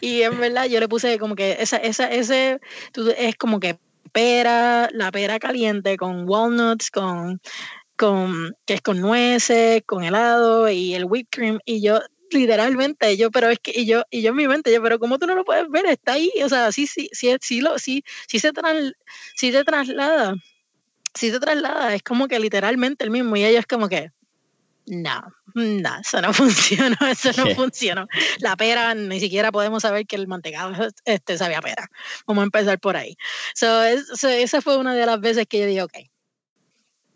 Y 0.00 0.22
en 0.22 0.38
verdad 0.40 0.66
yo 0.66 0.80
le 0.80 0.88
puse 0.88 1.18
como 1.18 1.36
que 1.36 1.58
esa, 1.60 1.76
esa, 1.76 2.10
ese, 2.10 2.60
es 3.16 3.36
como 3.36 3.60
que 3.60 3.78
pera, 4.12 4.88
la 4.92 5.12
pera 5.12 5.38
caliente 5.38 5.96
con 5.96 6.28
walnuts, 6.28 6.90
con, 6.90 7.40
con, 7.96 8.56
que 8.66 8.74
es 8.74 8.80
con 8.80 9.00
nueces, 9.00 9.82
con 9.86 10.02
helado 10.02 10.68
y 10.68 10.94
el 10.94 11.04
whipped 11.04 11.28
cream. 11.30 11.60
Y 11.64 11.80
yo 11.80 12.00
literalmente 12.30 13.16
yo 13.16 13.30
pero 13.30 13.50
es 13.50 13.60
que 13.60 13.70
y 13.72 13.86
yo 13.86 14.02
y 14.10 14.20
yo 14.20 14.30
en 14.30 14.36
mi 14.36 14.48
mente 14.48 14.72
yo 14.72 14.82
pero 14.82 14.98
cómo 14.98 15.16
tú 15.16 15.28
no 15.28 15.36
lo 15.36 15.44
puedes 15.44 15.70
ver 15.70 15.86
está 15.86 16.14
ahí 16.14 16.32
o 16.42 16.48
sea 16.48 16.72
sí 16.72 16.88
sí 16.88 17.08
sí 17.12 17.32
sí 17.40 17.60
lo 17.60 17.78
sí 17.78 18.02
sí 18.26 18.40
se 18.40 18.52
tras, 18.52 18.94
sí 19.36 19.52
se 19.52 19.62
traslada 19.62 20.34
sí 21.14 21.30
se 21.30 21.38
traslada 21.38 21.94
es 21.94 22.02
como 22.02 22.26
que 22.26 22.40
literalmente 22.40 23.04
el 23.04 23.12
mismo 23.12 23.36
y 23.36 23.44
ellos 23.44 23.64
como 23.68 23.88
que 23.88 24.10
no, 24.86 25.20
no, 25.54 26.00
eso 26.00 26.20
no 26.20 26.32
funcionó, 26.34 26.96
eso 27.10 27.30
no 27.36 27.54
funcionó. 27.54 28.06
La 28.38 28.56
pera, 28.56 28.94
ni 28.94 29.20
siquiera 29.20 29.50
podemos 29.50 29.82
saber 29.82 30.06
que 30.06 30.16
el 30.16 30.28
mantecado 30.28 30.72
este, 31.04 31.38
sabía 31.38 31.60
pera. 31.60 31.90
Vamos 32.26 32.42
a 32.42 32.44
empezar 32.44 32.78
por 32.78 32.96
ahí. 32.96 33.16
So, 33.54 33.82
esa 33.82 34.60
fue 34.62 34.76
una 34.76 34.94
de 34.94 35.06
las 35.06 35.20
veces 35.20 35.46
que 35.48 35.60
yo 35.60 35.66
dije, 35.66 35.82
ok. 35.82 35.94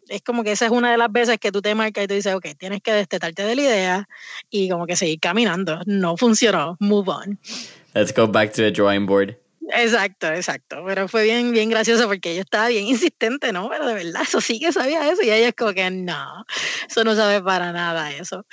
Es 0.08 0.22
como 0.22 0.42
que 0.42 0.50
esa 0.50 0.66
es 0.66 0.72
una 0.72 0.90
de 0.90 0.98
las 0.98 1.12
veces 1.12 1.38
que 1.38 1.52
tú 1.52 1.62
te 1.62 1.72
marcas 1.76 2.02
y 2.02 2.08
tú 2.08 2.14
dices, 2.14 2.34
ok, 2.34 2.46
tienes 2.58 2.82
que 2.82 2.92
destetarte 2.92 3.44
de 3.44 3.54
la 3.54 3.62
idea 3.62 4.08
y 4.50 4.68
como 4.68 4.86
que 4.86 4.96
seguir 4.96 5.20
caminando. 5.20 5.80
No 5.86 6.16
funcionó, 6.16 6.76
move 6.80 7.08
on. 7.12 7.38
Let's 7.94 8.12
go 8.12 8.26
back 8.26 8.52
to 8.54 8.62
the 8.62 8.72
drawing 8.72 9.06
board. 9.06 9.36
Exacto, 9.72 10.26
exacto. 10.28 10.82
Pero 10.86 11.08
fue 11.08 11.24
bien, 11.24 11.52
bien 11.52 11.70
gracioso 11.70 12.06
porque 12.08 12.32
ella 12.32 12.40
estaba 12.42 12.68
bien 12.68 12.86
insistente, 12.86 13.52
¿no? 13.52 13.68
Pero 13.68 13.86
de 13.86 13.94
verdad, 13.94 14.22
eso 14.22 14.40
sí 14.40 14.58
que 14.58 14.72
sabía 14.72 15.10
eso. 15.10 15.22
Y 15.22 15.30
ella 15.30 15.48
es 15.48 15.54
como 15.54 15.72
que 15.72 15.90
no, 15.90 16.44
eso 16.88 17.04
no 17.04 17.14
sabe 17.14 17.42
para 17.42 17.72
nada 17.72 18.12
eso. 18.12 18.46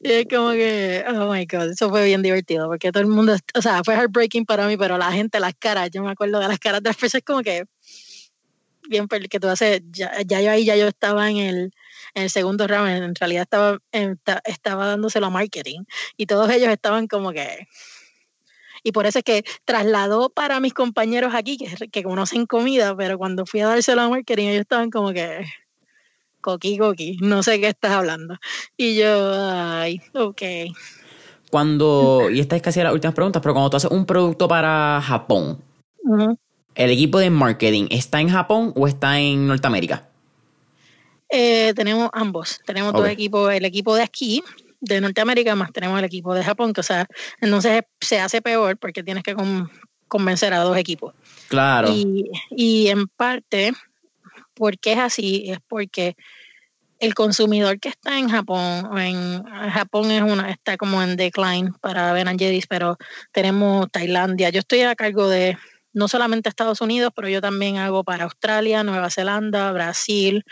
Y 0.00 0.12
es 0.12 0.26
como 0.28 0.50
que, 0.52 1.04
oh 1.08 1.32
my 1.32 1.46
God, 1.46 1.70
eso 1.70 1.88
fue 1.90 2.04
bien 2.04 2.22
divertido 2.22 2.68
porque 2.68 2.92
todo 2.92 3.02
el 3.02 3.08
mundo, 3.08 3.36
o 3.54 3.62
sea, 3.62 3.82
fue 3.84 3.94
heartbreaking 3.94 4.44
para 4.46 4.66
mí, 4.66 4.76
pero 4.76 4.98
la 4.98 5.12
gente, 5.12 5.40
las 5.40 5.54
caras, 5.58 5.90
yo 5.92 6.02
me 6.02 6.10
acuerdo 6.10 6.40
de 6.40 6.48
las 6.48 6.58
caras 6.58 6.82
de 6.82 6.90
las 6.90 6.96
personas 6.96 7.24
como 7.24 7.42
que, 7.42 7.64
bien, 8.88 9.08
que 9.08 9.40
tú 9.40 9.48
haces, 9.48 9.80
ya, 9.90 10.12
ya 10.26 10.40
yo 10.40 10.50
ahí, 10.50 10.64
ya 10.64 10.76
yo 10.76 10.86
estaba 10.88 11.30
en 11.30 11.38
el, 11.38 11.72
en 12.14 12.22
el 12.24 12.30
segundo 12.30 12.66
round, 12.66 12.88
en 12.90 13.14
realidad 13.14 13.42
estaba, 13.42 13.78
estaba 14.44 14.86
dándoselo 14.86 15.26
a 15.26 15.30
marketing 15.30 15.84
y 16.16 16.26
todos 16.26 16.50
ellos 16.50 16.68
estaban 16.68 17.06
como 17.06 17.32
que 17.32 17.66
y 18.84 18.92
por 18.92 19.06
eso 19.06 19.18
es 19.18 19.24
que 19.24 19.44
trasladó 19.64 20.28
para 20.30 20.60
mis 20.60 20.74
compañeros 20.74 21.34
aquí, 21.34 21.56
que, 21.56 21.88
que 21.88 22.02
conocen 22.04 22.46
comida, 22.46 22.94
pero 22.96 23.18
cuando 23.18 23.46
fui 23.46 23.60
a 23.60 23.66
dárselo 23.66 24.02
a 24.02 24.08
marketing, 24.08 24.48
ellos 24.48 24.60
estaban 24.60 24.90
como 24.90 25.12
que, 25.12 25.44
coqui, 26.40 26.78
coqui, 26.78 27.16
no 27.20 27.42
sé 27.42 27.58
qué 27.60 27.68
estás 27.68 27.92
hablando. 27.92 28.36
Y 28.76 28.96
yo, 28.96 29.32
ay, 29.34 30.00
ok. 30.12 30.42
Cuando, 31.50 32.28
y 32.30 32.40
esta 32.40 32.56
es 32.56 32.62
casi 32.62 32.82
la 32.82 32.92
última 32.92 33.14
pregunta, 33.14 33.40
pero 33.40 33.54
cuando 33.54 33.70
tú 33.70 33.78
haces 33.78 33.90
un 33.90 34.04
producto 34.04 34.46
para 34.46 35.00
Japón, 35.02 35.62
¿el 36.74 36.90
equipo 36.90 37.18
de 37.18 37.30
marketing 37.30 37.86
está 37.90 38.20
en 38.20 38.28
Japón 38.28 38.72
o 38.76 38.86
está 38.86 39.18
en 39.18 39.46
Norteamérica? 39.46 40.08
Eh, 41.30 41.72
tenemos 41.74 42.10
ambos. 42.12 42.60
Tenemos 42.64 42.92
dos 42.92 43.08
equipos. 43.08 43.52
El 43.52 43.64
equipo 43.64 43.96
de 43.96 44.02
aquí, 44.02 44.42
de 44.84 45.00
Norteamérica, 45.00 45.54
más 45.54 45.72
tenemos 45.72 45.98
el 45.98 46.04
equipo 46.04 46.34
de 46.34 46.44
Japón, 46.44 46.72
que 46.72 46.80
o 46.80 46.84
sea, 46.84 47.06
entonces 47.40 47.82
se 48.00 48.20
hace 48.20 48.42
peor 48.42 48.76
porque 48.76 49.02
tienes 49.02 49.22
que 49.22 49.34
convencer 50.08 50.54
a 50.54 50.60
dos 50.60 50.76
equipos. 50.76 51.14
Claro. 51.48 51.88
Y, 51.90 52.30
y 52.50 52.88
en 52.88 53.08
parte, 53.08 53.72
porque 54.54 54.92
es 54.92 54.98
así, 54.98 55.44
es 55.50 55.58
porque 55.66 56.16
el 57.00 57.14
consumidor 57.14 57.80
que 57.80 57.88
está 57.88 58.18
en 58.18 58.28
Japón, 58.28 58.98
en 58.98 59.42
Japón 59.42 60.10
es 60.10 60.22
una, 60.22 60.50
está 60.50 60.76
como 60.76 61.02
en 61.02 61.16
decline 61.16 61.72
para 61.80 62.12
Ben 62.12 62.38
Jerry's, 62.38 62.66
pero 62.66 62.96
tenemos 63.32 63.90
Tailandia. 63.90 64.50
Yo 64.50 64.60
estoy 64.60 64.82
a 64.82 64.94
cargo 64.94 65.28
de 65.28 65.58
no 65.92 66.08
solamente 66.08 66.48
Estados 66.48 66.80
Unidos, 66.80 67.12
pero 67.14 67.28
yo 67.28 67.40
también 67.40 67.76
hago 67.76 68.04
para 68.04 68.24
Australia, 68.24 68.82
Nueva 68.82 69.10
Zelanda, 69.10 69.70
Brasil, 69.72 70.44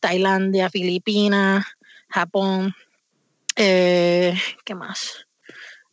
Tailandia, 0.00 0.70
Filipinas, 0.70 1.64
Japón. 2.08 2.74
Eh, 3.56 4.34
¿Qué 4.64 4.74
más? 4.74 5.26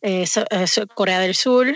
Eh, 0.02 0.24
Corea 0.94 1.18
del 1.20 1.34
Sur. 1.34 1.66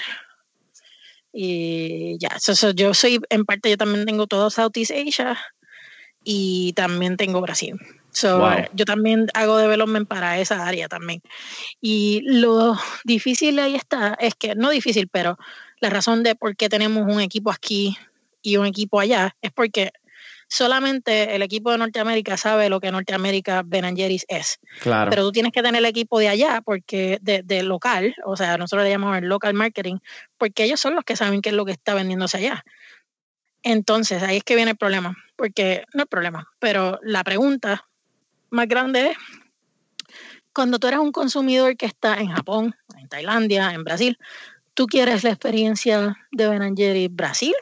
Y 1.33 2.17
ya, 2.19 2.37
yo 2.75 2.95
soy, 2.95 3.21
en 3.31 3.45
parte, 3.45 3.71
yo 3.71 3.77
también 3.77 4.07
tengo 4.07 4.27
todo 4.27 4.51
Southeast 4.51 4.93
Asia 4.93 5.39
y 6.25 6.73
también 6.75 7.17
tengo 7.17 7.41
Brasil. 7.41 7.77
Yo 8.75 8.85
también 8.85 9.29
hago 9.35 9.59
development 9.59 10.09
para 10.09 10.39
esa 10.39 10.67
área 10.67 10.89
también. 10.89 11.23
Y 11.81 12.23
lo 12.25 12.77
difícil 13.05 13.59
ahí 13.59 13.77
está, 13.77 14.17
es 14.19 14.35
que, 14.35 14.55
no 14.55 14.71
difícil, 14.71 15.09
pero 15.09 15.39
la 15.81 15.91
razón 15.91 16.23
de 16.23 16.35
por 16.35 16.57
qué 16.57 16.69
tenemos 16.69 17.07
un 17.07 17.21
equipo 17.21 17.51
aquí 17.51 17.97
y 18.43 18.57
un 18.57 18.67
equipo 18.67 18.99
allá 18.99 19.37
es 19.41 19.53
porque 19.53 19.93
solamente 20.49 21.35
el 21.37 21.43
equipo 21.43 21.71
de 21.71 21.79
Norteamérica 21.79 22.37
sabe 22.37 22.69
lo 22.71 22.81
que 22.81 22.91
Norteamérica 22.91 23.63
Ben 23.65 23.97
Jerry's 23.97 24.25
es. 24.29 24.59
Claro. 24.81 25.11
Pero 25.11 25.25
tú 25.25 25.33
tienes 25.33 25.53
que 25.53 25.63
tener 25.63 25.79
el 25.79 25.85
equipo 25.85 26.19
de 26.19 26.29
allá, 26.29 26.63
porque 26.65 27.19
de, 27.21 27.63
local, 27.63 28.15
o 28.25 28.37
sea, 28.37 28.57
nosotros 28.57 28.85
le 28.85 28.91
llamamos 28.91 29.19
el 29.19 29.29
local 29.29 29.55
marketing, 29.55 29.99
porque 30.39 30.65
ellos 30.65 30.81
son 30.81 30.95
los 30.95 31.05
que 31.05 31.17
saben 31.17 31.43
qué 31.43 31.51
es 31.51 31.55
lo 31.55 31.65
que 31.65 31.73
está 31.73 31.95
vendiéndose 31.95 32.39
allá. 32.39 32.65
Entonces, 33.63 34.23
ahí 34.23 34.39
es 34.39 34.45
que 34.45 34.57
viene 34.57 34.73
el 34.73 34.77
problema, 34.77 35.17
porque 35.37 35.85
no 35.93 36.03
el 36.03 36.09
problema, 36.09 36.49
pero 36.59 36.99
la 37.03 37.23
pregunta 37.25 37.87
más 38.51 38.67
grande 38.67 39.11
es, 39.11 39.17
cuando 40.55 40.79
tú 40.79 40.87
eres 40.87 41.01
un 41.01 41.13
consumidor 41.13 41.77
que 41.77 41.87
está 41.87 42.15
en 42.15 42.29
Japón, 42.29 42.75
en 42.99 43.09
Tailandia, 43.09 43.73
en 43.73 43.85
Brasil, 43.85 44.19
¿tú 44.75 44.87
quieres 44.87 45.23
la 45.25 45.31
experiencia 45.31 46.17
de 46.33 46.49
Ben 46.49 46.77
Jerry's 46.77 47.15
Brasil 47.15 47.55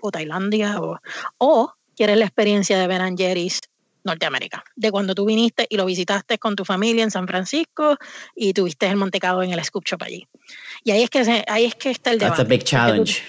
o 0.00 0.10
Tailandia 0.10 0.80
o, 0.80 0.98
o 1.38 1.74
quieres 1.94 2.16
la 2.16 2.24
experiencia 2.24 2.78
de 2.78 2.86
Ben 2.86 3.16
Jerry's 3.16 3.60
Norteamérica, 4.04 4.62
de 4.76 4.90
cuando 4.90 5.14
tú 5.14 5.24
viniste 5.24 5.66
y 5.68 5.76
lo 5.76 5.86
visitaste 5.86 6.38
con 6.38 6.56
tu 6.56 6.64
familia 6.64 7.02
en 7.02 7.10
San 7.10 7.26
Francisco 7.26 7.96
y 8.36 8.52
tuviste 8.52 8.86
el 8.86 8.96
Montecado 8.96 9.42
en 9.42 9.52
el 9.52 9.64
Scoop 9.64 9.84
Shop 9.86 10.02
allí. 10.02 10.28
Y 10.84 10.90
ahí 10.90 11.02
es 11.02 11.10
que, 11.10 11.44
ahí 11.48 11.64
es 11.64 11.74
que 11.74 11.90
está 11.90 12.10
el 12.10 12.18
debate. 12.18 12.36
That's 12.36 12.46
a 12.46 12.48
big 12.48 12.64
challenge. 12.64 13.22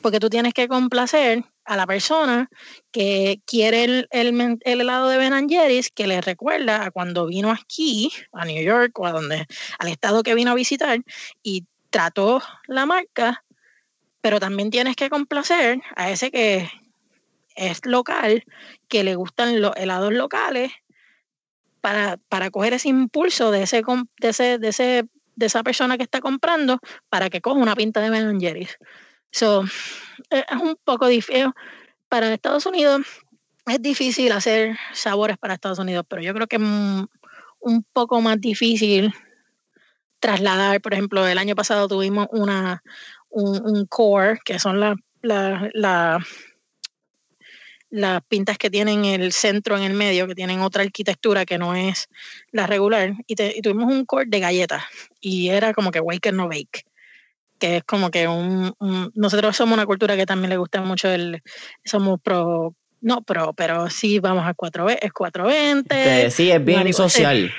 Porque 0.00 0.20
tú, 0.20 0.30
tienes 0.30 0.54
que 0.54 0.68
complacer 0.68 1.44
a 1.64 1.76
la 1.76 1.86
persona 1.86 2.48
que 2.92 3.40
quiere 3.46 3.84
el, 3.84 4.08
el, 4.10 4.80
helado 4.80 5.08
de 5.08 5.18
Ben 5.18 5.48
Jerry's 5.48 5.90
que 5.90 6.06
le 6.06 6.20
recuerda 6.20 6.84
a 6.84 6.90
cuando 6.90 7.26
vino 7.26 7.50
aquí, 7.50 8.12
a 8.32 8.44
New 8.44 8.62
York 8.62 8.98
o 8.98 9.06
a 9.06 9.12
donde, 9.12 9.46
al 9.78 9.88
estado 9.88 10.22
que 10.22 10.34
vino 10.34 10.50
a 10.50 10.54
visitar 10.54 11.00
y 11.42 11.64
trató 11.90 12.42
la 12.68 12.86
marca, 12.86 13.44
pero 14.20 14.38
también 14.38 14.70
tienes 14.70 14.94
que 14.94 15.08
complacer 15.08 15.80
a 15.96 16.10
ese 16.10 16.30
que 16.30 16.68
es 17.54 17.84
local, 17.86 18.44
que 18.88 19.04
le 19.04 19.14
gustan 19.14 19.60
los 19.60 19.72
helados 19.76 20.12
locales, 20.12 20.72
para, 21.80 22.16
para 22.28 22.50
coger 22.50 22.72
ese 22.72 22.88
impulso 22.88 23.50
de 23.50 23.64
ese, 23.64 23.82
de 24.18 24.28
ese, 24.28 24.58
de 24.58 24.68
ese 24.68 25.08
de 25.36 25.46
esa 25.46 25.62
persona 25.62 25.96
que 25.96 26.02
está 26.02 26.20
comprando 26.20 26.78
para 27.08 27.30
que 27.30 27.40
coja 27.40 27.58
una 27.58 27.74
pinta 27.74 28.00
de 28.00 28.10
Ben. 28.10 28.38
So, 29.30 29.64
es 30.30 30.44
un 30.60 30.76
poco 30.84 31.08
difícil. 31.08 31.50
Para 32.08 32.32
Estados 32.32 32.66
Unidos 32.66 33.02
es 33.66 33.82
difícil 33.82 34.30
hacer 34.32 34.76
sabores 34.92 35.36
para 35.38 35.54
Estados 35.54 35.78
Unidos, 35.78 36.04
pero 36.08 36.22
yo 36.22 36.32
creo 36.34 36.46
que 36.46 36.56
es 36.56 36.62
un 36.62 37.86
poco 37.92 38.20
más 38.20 38.40
difícil 38.40 39.12
trasladar. 40.20 40.80
Por 40.80 40.94
ejemplo, 40.94 41.26
el 41.26 41.38
año 41.38 41.56
pasado 41.56 41.88
tuvimos 41.88 42.28
una, 42.30 42.82
un, 43.30 43.86
core, 43.86 44.38
que 44.44 44.58
son 44.58 44.78
las 44.78 44.96
la, 45.22 46.20
las 47.90 48.22
pintas 48.26 48.58
que 48.58 48.70
tienen 48.70 49.04
el 49.04 49.32
centro 49.32 49.76
en 49.76 49.84
el 49.84 49.94
medio, 49.94 50.26
que 50.26 50.34
tienen 50.34 50.60
otra 50.60 50.82
arquitectura 50.82 51.44
que 51.44 51.58
no 51.58 51.74
es 51.74 52.08
la 52.50 52.66
regular, 52.66 53.14
y, 53.26 53.34
tuvimos 53.34 53.92
un 53.92 54.04
core 54.04 54.26
de 54.28 54.40
galletas, 54.40 54.82
y 55.20 55.48
era 55.50 55.72
como 55.72 55.90
que 55.90 56.00
wake 56.00 56.28
and 56.28 56.38
no 56.38 56.48
bake, 56.48 56.84
que 57.58 57.78
es 57.78 57.84
como 57.84 58.10
que 58.10 58.26
un, 58.26 58.74
nosotros 59.14 59.56
somos 59.56 59.74
una 59.74 59.86
cultura 59.86 60.16
que 60.16 60.26
también 60.26 60.50
le 60.50 60.56
gusta 60.56 60.80
mucho 60.80 61.08
el, 61.08 61.42
somos 61.84 62.20
pro, 62.20 62.74
no 63.00 63.22
pro, 63.22 63.52
pero 63.52 63.90
sí 63.90 64.18
vamos 64.18 64.46
a 64.46 64.54
4, 64.54 64.90
es 64.90 65.12
420. 65.12 66.30
Sí, 66.30 66.50
es 66.50 66.64
bien 66.64 66.92
social. 66.92 67.52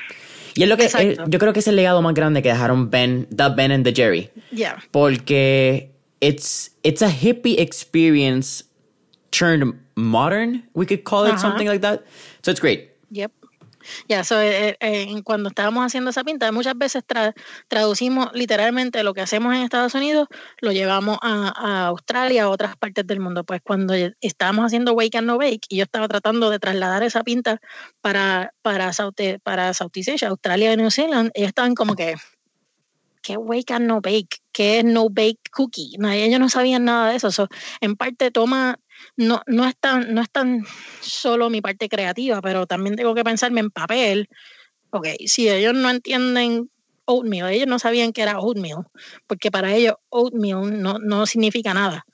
Y 0.54 0.62
es 0.62 0.68
lo 0.68 0.76
que 0.76 1.16
yo 1.28 1.38
creo 1.38 1.52
que 1.52 1.60
es 1.60 1.68
el 1.68 1.76
legado 1.76 2.00
más 2.00 2.14
grande 2.14 2.42
que 2.42 2.48
dejaron 2.48 2.90
Ben, 2.90 3.28
The 3.34 3.50
Ben 3.54 3.72
and 3.72 3.84
the 3.84 3.92
Jerry. 3.94 4.30
Yeah. 4.50 4.82
Porque 4.90 5.92
it's 6.20 6.72
it's 6.82 7.02
a 7.02 7.10
hippie 7.10 7.60
experience 7.60 8.64
turned 9.30 9.78
modern, 9.96 10.62
we 10.74 10.86
could 10.86 11.04
call 11.04 11.24
it 11.24 11.38
something 11.38 11.66
like 11.66 11.82
that. 11.82 12.04
So 12.42 12.50
it's 12.50 12.60
great. 12.60 12.90
Yep. 13.10 13.32
Ya, 14.08 14.24
so, 14.24 14.40
eh, 14.40 14.76
eh, 14.80 15.22
cuando 15.24 15.48
estábamos 15.48 15.84
haciendo 15.84 16.10
esa 16.10 16.24
pinta, 16.24 16.50
muchas 16.52 16.76
veces 16.76 17.04
traducimos 17.68 18.30
literalmente 18.32 19.02
lo 19.02 19.14
que 19.14 19.20
hacemos 19.20 19.54
en 19.54 19.62
Estados 19.62 19.94
Unidos, 19.94 20.28
lo 20.60 20.72
llevamos 20.72 21.18
a, 21.22 21.86
Australia, 21.86 22.44
a 22.44 22.48
otras 22.50 22.76
partes 22.76 23.06
del 23.06 23.20
mundo. 23.20 23.44
Pues 23.44 23.60
cuando 23.62 23.94
estábamos 24.20 24.66
haciendo 24.66 24.92
Wake 24.92 25.18
and 25.18 25.26
No 25.26 25.38
Bake 25.38 25.66
y 25.68 25.76
yo 25.76 25.84
estaba 25.84 26.08
tratando 26.08 26.50
de 26.50 26.58
trasladar 26.58 27.02
esa 27.02 27.22
pinta 27.22 27.60
para, 28.00 28.52
para, 28.62 28.92
South, 28.92 29.14
para 29.42 29.74
Southeast 29.74 30.10
Asia, 30.10 30.28
Australia 30.28 30.72
y 30.72 30.76
New 30.76 30.90
Zealand, 30.90 31.30
ellos 31.34 31.48
estaban 31.48 31.74
como 31.74 31.94
que, 31.94 32.16
¿qué 33.22 33.36
Wake 33.36 33.72
and 33.72 33.86
No 33.86 34.00
Bake? 34.00 34.40
¿Qué 34.52 34.78
es 34.78 34.84
No 34.84 35.08
Bake 35.10 35.50
Cookie? 35.52 35.96
No, 35.98 36.10
ellos 36.10 36.40
no 36.40 36.48
sabían 36.48 36.84
nada 36.84 37.10
de 37.10 37.16
eso. 37.16 37.30
So, 37.30 37.48
en 37.80 37.96
parte 37.96 38.30
toma 38.30 38.78
no, 39.16 39.42
no, 39.46 39.66
es 39.66 39.76
tan, 39.76 40.14
no 40.14 40.20
es 40.20 40.30
tan 40.30 40.64
solo 41.00 41.50
mi 41.50 41.60
parte 41.60 41.88
creativa, 41.88 42.40
pero 42.42 42.66
también 42.66 42.96
tengo 42.96 43.14
que 43.14 43.24
pensarme 43.24 43.60
en 43.60 43.70
papel. 43.70 44.28
Ok, 44.90 45.06
si 45.26 45.48
ellos 45.48 45.74
no 45.74 45.90
entienden 45.90 46.70
oatmeal, 47.06 47.50
ellos 47.50 47.66
no 47.66 47.78
sabían 47.78 48.12
que 48.12 48.22
era 48.22 48.38
oatmeal, 48.38 48.86
porque 49.26 49.50
para 49.50 49.74
ellos 49.74 49.94
oatmeal 50.10 50.82
no, 50.82 50.98
no 50.98 51.26
significa 51.26 51.72
nada. 51.74 52.04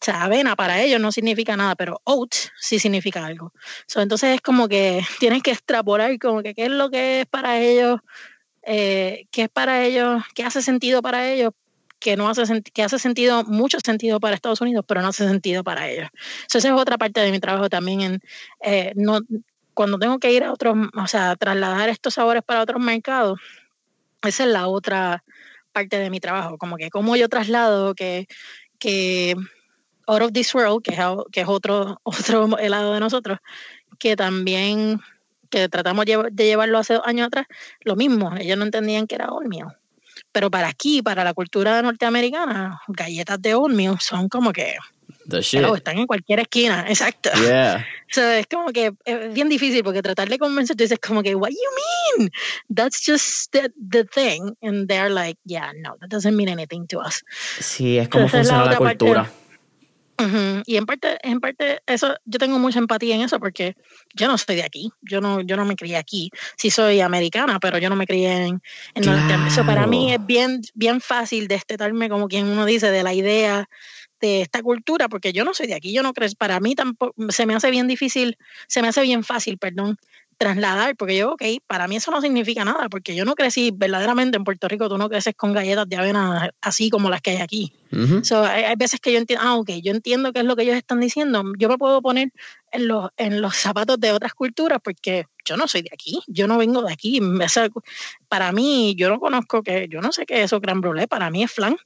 O 0.00 0.04
sea, 0.04 0.24
avena 0.24 0.56
para 0.56 0.82
ellos 0.82 1.00
no 1.00 1.10
significa 1.10 1.56
nada, 1.56 1.74
pero 1.74 2.00
oat 2.04 2.34
sí 2.60 2.78
significa 2.78 3.24
algo. 3.24 3.52
entonces 3.94 4.34
es 4.34 4.40
como 4.40 4.68
que 4.68 5.02
tienes 5.20 5.42
que 5.42 5.52
extrapolar 5.52 6.18
como 6.18 6.42
que 6.42 6.54
qué 6.54 6.66
es 6.66 6.70
lo 6.70 6.90
que 6.90 7.22
es 7.22 7.26
para 7.26 7.60
ellos, 7.60 8.00
eh, 8.62 9.26
qué 9.30 9.44
es 9.44 9.48
para 9.48 9.84
ellos, 9.84 10.22
qué 10.34 10.44
hace 10.44 10.62
sentido 10.62 11.02
para 11.02 11.30
ellos 11.30 11.52
que 11.98 12.16
no 12.16 12.28
hace 12.28 12.62
que 12.62 12.82
hace 12.82 12.98
sentido 12.98 13.44
mucho 13.44 13.78
sentido 13.80 14.20
para 14.20 14.34
Estados 14.34 14.60
Unidos 14.60 14.84
pero 14.86 15.02
no 15.02 15.08
hace 15.08 15.26
sentido 15.26 15.64
para 15.64 15.88
ellos. 15.88 16.08
Esa 16.52 16.58
es 16.58 16.74
otra 16.74 16.98
parte 16.98 17.20
de 17.20 17.30
mi 17.30 17.40
trabajo 17.40 17.68
también 17.68 18.20
eh, 18.62 18.92
cuando 19.74 19.98
tengo 19.98 20.18
que 20.18 20.32
ir 20.32 20.44
a 20.44 20.52
otros 20.52 20.76
o 20.94 21.06
sea 21.06 21.36
trasladar 21.36 21.88
estos 21.88 22.14
sabores 22.14 22.42
para 22.42 22.62
otros 22.62 22.80
mercados 22.82 23.38
esa 24.22 24.44
es 24.44 24.50
la 24.50 24.68
otra 24.68 25.22
parte 25.72 25.98
de 25.98 26.10
mi 26.10 26.20
trabajo 26.20 26.58
como 26.58 26.76
que 26.76 26.90
cómo 26.90 27.16
yo 27.16 27.28
traslado 27.28 27.94
que 27.94 28.26
que 28.78 29.36
Out 30.06 30.22
of 30.22 30.32
This 30.32 30.54
World 30.54 30.82
que 30.82 30.92
es, 30.92 31.00
que 31.30 31.40
es 31.42 31.48
otro 31.48 32.00
otro 32.04 32.58
helado 32.58 32.94
de 32.94 33.00
nosotros 33.00 33.38
que 33.98 34.16
también 34.16 35.00
que 35.50 35.68
tratamos 35.68 36.06
de 36.06 36.44
llevarlo 36.44 36.78
hace 36.78 36.98
años 37.04 37.26
atrás 37.28 37.46
lo 37.80 37.96
mismo 37.96 38.34
ellos 38.36 38.56
no 38.56 38.64
entendían 38.64 39.06
que 39.06 39.14
era 39.14 39.28
mío 39.46 39.68
pero 40.36 40.50
para 40.50 40.68
aquí, 40.68 41.00
para 41.00 41.24
la 41.24 41.32
cultura 41.32 41.80
norteamericana, 41.80 42.78
galletas 42.88 43.40
de 43.40 43.54
oatmeal 43.54 43.98
son 44.00 44.28
como 44.28 44.52
que 44.52 44.76
están 45.30 45.96
en 45.96 46.06
cualquier 46.06 46.40
esquina, 46.40 46.84
exacto. 46.88 47.30
Yeah. 47.40 47.86
es 48.14 48.46
como 48.46 48.70
que 48.70 48.92
es 49.06 49.32
bien 49.32 49.48
difícil 49.48 49.82
porque 49.82 50.02
tratar 50.02 50.28
de 50.28 50.38
convencer, 50.38 50.76
tú 50.76 50.84
dices 50.84 50.98
como 50.98 51.22
que, 51.22 51.34
what 51.34 51.48
you 51.48 52.18
mean? 52.18 52.30
That's 52.68 53.02
just 53.02 53.50
the, 53.52 53.72
the 53.80 54.04
thing. 54.04 54.54
And 54.60 54.86
they're 54.86 55.08
like, 55.08 55.38
yeah, 55.46 55.72
no, 55.74 55.96
that 56.00 56.10
doesn't 56.10 56.36
mean 56.36 56.50
anything 56.50 56.86
to 56.88 57.00
us. 57.00 57.24
Sí, 57.58 57.96
es 57.96 58.10
como 58.10 58.28
funciona 58.28 58.66
la, 58.66 58.76
cultura. 58.76 59.30
Y 60.66 60.76
en 60.76 60.86
parte, 60.86 61.18
en 61.22 61.40
parte, 61.40 61.80
eso, 61.86 62.14
yo 62.24 62.38
tengo 62.38 62.58
mucha 62.58 62.78
empatía 62.78 63.14
en 63.14 63.22
eso 63.22 63.38
porque 63.38 63.74
yo 64.14 64.28
no 64.28 64.38
soy 64.38 64.56
de 64.56 64.64
aquí, 64.64 64.90
yo 65.02 65.20
no, 65.20 65.40
yo 65.40 65.56
no 65.56 65.64
me 65.64 65.76
crié 65.76 65.96
aquí. 65.96 66.30
Sí 66.56 66.70
soy 66.70 67.00
americana, 67.00 67.60
pero 67.60 67.78
yo 67.78 67.88
no 67.88 67.96
me 67.96 68.06
crié 68.06 68.46
en, 68.46 68.62
en 68.94 69.08
Eso 69.46 69.64
para 69.66 69.86
mí 69.86 70.12
es 70.12 70.24
bien, 70.24 70.62
bien 70.74 71.00
fácil 71.00 71.48
destetarme, 71.48 72.08
como 72.08 72.28
quien 72.28 72.46
uno 72.46 72.64
dice, 72.64 72.90
de 72.90 73.02
la 73.02 73.14
idea 73.14 73.68
de 74.20 74.42
esta 74.42 74.62
cultura, 74.62 75.08
porque 75.08 75.32
yo 75.32 75.44
no 75.44 75.52
soy 75.52 75.66
de 75.66 75.74
aquí, 75.74 75.92
yo 75.92 76.02
no 76.02 76.12
creo, 76.14 76.30
para 76.38 76.58
mí 76.60 76.74
tampoco, 76.74 77.14
se 77.30 77.46
me 77.46 77.54
hace 77.54 77.70
bien 77.70 77.86
difícil, 77.86 78.38
se 78.66 78.80
me 78.82 78.88
hace 78.88 79.02
bien 79.02 79.24
fácil, 79.24 79.58
perdón, 79.58 79.98
trasladar, 80.38 80.96
porque 80.96 81.16
yo, 81.16 81.32
ok, 81.32 81.42
para 81.66 81.88
mí 81.88 81.96
eso 81.96 82.10
no 82.10 82.20
significa 82.20 82.64
nada, 82.64 82.88
porque 82.88 83.14
yo 83.14 83.24
no 83.24 83.34
crecí 83.34 83.72
verdaderamente 83.74 84.36
en 84.36 84.44
Puerto 84.44 84.68
Rico, 84.68 84.88
tú 84.88 84.98
no 84.98 85.08
creces 85.08 85.34
con 85.34 85.52
galletas 85.52 85.88
de 85.88 85.96
avena 85.96 86.50
así 86.60 86.90
como 86.90 87.08
las 87.08 87.22
que 87.22 87.30
hay 87.30 87.36
aquí. 87.38 87.72
hay, 87.90 88.76
veces 88.76 89.00
que 89.00 89.12
yo 89.12 89.18
entiendo, 89.18 89.44
ah, 89.46 89.56
ok, 89.56 89.70
yo 89.82 89.92
entiendo 89.92 90.32
qué 90.32 90.40
es 90.40 90.44
lo 90.44 90.54
que 90.54 90.62
ellos 90.62 90.76
están 90.76 91.00
diciendo, 91.00 91.42
yo 91.58 91.68
me 91.68 91.78
puedo 91.78 92.02
poner 92.02 92.32
en 92.70 92.88
los, 92.88 93.10
en 93.16 93.40
los 93.40 93.56
zapatos 93.56 93.98
de 93.98 94.12
otras 94.12 94.34
culturas, 94.34 94.78
porque 94.82 95.26
yo 95.44 95.56
no 95.56 95.66
soy 95.68 95.82
de 95.82 95.90
aquí, 95.92 96.20
yo 96.26 96.46
no 96.46 96.58
vengo 96.58 96.82
de 96.82 96.92
aquí, 96.92 97.20
para 98.28 98.52
mí, 98.52 98.94
yo 98.96 99.08
no 99.08 99.18
conozco 99.18 99.62
que, 99.62 99.88
yo 99.88 100.00
no 100.00 100.12
sé 100.12 100.26
qué 100.26 100.40
es 100.40 100.46
eso 100.46 100.60
gran 100.60 100.82
brûlée, 100.82 101.08
para 101.08 101.30
mí 101.30 101.42
es 101.42 101.52
flan. 101.52 101.76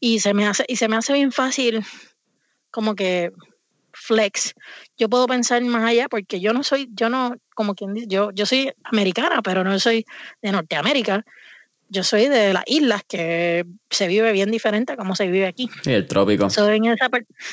Y 0.00 0.20
se 0.20 0.34
me 0.34 0.46
hace, 0.46 0.64
y 0.66 0.76
se 0.76 0.88
me 0.88 0.96
hace 0.96 1.12
bien 1.12 1.30
fácil 1.30 1.84
como 2.70 2.96
que 2.96 3.32
flex. 3.92 4.54
Yo 5.02 5.08
puedo 5.08 5.26
pensar 5.26 5.60
más 5.64 5.82
allá 5.82 6.08
porque 6.08 6.38
yo 6.38 6.52
no 6.52 6.62
soy, 6.62 6.88
yo 6.94 7.08
no, 7.08 7.34
como 7.56 7.74
quien 7.74 7.92
dice, 7.92 8.06
yo, 8.06 8.30
yo 8.30 8.46
soy 8.46 8.72
americana, 8.84 9.42
pero 9.42 9.64
no 9.64 9.76
soy 9.80 10.06
de 10.40 10.52
Norteamérica. 10.52 11.24
Yo 11.88 12.04
soy 12.04 12.28
de 12.28 12.52
las 12.52 12.62
islas 12.68 13.02
que 13.08 13.66
se 13.90 14.06
vive 14.06 14.30
bien 14.30 14.52
diferente 14.52 14.92
a 14.92 14.96
como 14.96 15.16
se 15.16 15.26
vive 15.26 15.48
aquí. 15.48 15.68
Y 15.84 15.90
el 15.90 16.06
trópico. 16.06 16.44
en 16.44 16.84
esa 16.84 17.10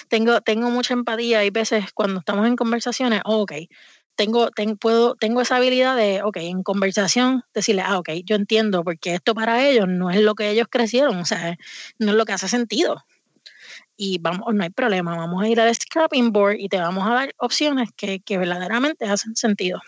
tengo, 0.09 0.41
tengo 0.41 0.69
mucha 0.69 0.93
empatía. 0.93 1.39
Hay 1.39 1.49
veces 1.49 1.85
cuando 1.95 2.19
estamos 2.19 2.45
en 2.45 2.55
conversaciones, 2.55 3.21
oh, 3.25 3.41
ok, 3.41 3.53
tengo, 4.13 4.51
puedo, 4.79 5.15
tengo 5.15 5.41
esa 5.41 5.55
habilidad 5.55 5.97
de, 5.97 6.21
ok, 6.21 6.37
en 6.37 6.61
conversación 6.61 7.41
decirle, 7.55 7.81
ah, 7.83 7.97
ok, 7.97 8.09
yo 8.25 8.35
entiendo, 8.35 8.83
porque 8.83 9.15
esto 9.15 9.33
para 9.33 9.67
ellos 9.67 9.87
no 9.87 10.11
es 10.11 10.21
lo 10.21 10.35
que 10.35 10.51
ellos 10.51 10.67
crecieron, 10.69 11.17
o 11.17 11.25
sea, 11.25 11.57
no 11.97 12.11
es 12.11 12.15
lo 12.15 12.25
que 12.25 12.33
hace 12.33 12.47
sentido 12.47 13.03
y 14.01 14.17
vamos, 14.17 14.53
no 14.53 14.63
hay 14.63 14.69
problema, 14.69 15.17
vamos 15.17 15.43
a 15.43 15.49
ir 15.49 15.59
al 15.59 15.75
scrapping 15.75 16.31
board 16.31 16.55
y 16.57 16.69
te 16.69 16.79
vamos 16.79 17.05
a 17.05 17.13
dar 17.13 17.35
opciones 17.37 17.89
que, 17.97 18.21
que 18.21 18.37
verdaderamente 18.37 19.03
hacen 19.05 19.35
sentido. 19.35 19.81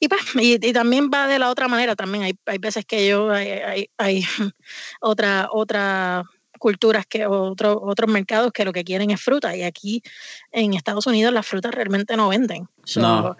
Y, 0.00 0.08
pues, 0.08 0.20
y, 0.34 0.58
también 0.72 1.08
va 1.08 1.28
de 1.28 1.38
la 1.38 1.50
otra 1.50 1.68
manera, 1.68 1.94
también 1.94 2.24
hay, 2.24 2.34
hay 2.46 2.58
veces 2.58 2.84
que 2.84 3.06
yo, 3.06 3.30
hay, 3.30 3.88
hay, 3.96 4.24
otra, 5.00 5.48
otra 5.52 6.24
culturas 6.58 7.06
que 7.06 7.26
otro, 7.26 7.80
otros 7.80 8.10
mercados 8.10 8.50
que 8.52 8.64
lo 8.64 8.72
que 8.72 8.82
quieren 8.82 9.12
es 9.12 9.20
fruta 9.20 9.56
y 9.56 9.62
aquí 9.62 10.02
en 10.50 10.74
Estados 10.74 11.06
Unidos 11.06 11.32
las 11.32 11.46
frutas 11.46 11.72
realmente 11.72 12.16
no 12.16 12.28
venden. 12.28 12.68
no. 12.96 13.36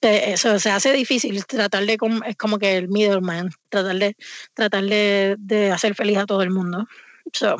Eso 0.00 0.58
se 0.58 0.70
hace 0.70 0.92
difícil 0.92 1.44
tratar 1.46 1.84
de, 1.86 1.96
es 2.26 2.36
como 2.36 2.58
que 2.58 2.76
el 2.76 2.88
middleman, 2.88 3.50
tratar 3.68 3.96
de, 3.96 4.16
tratar 4.54 4.84
de, 4.84 5.36
de 5.38 5.70
hacer 5.70 5.94
feliz 5.94 6.18
a 6.18 6.26
todo 6.26 6.42
el 6.42 6.50
mundo. 6.50 6.86
So. 7.32 7.56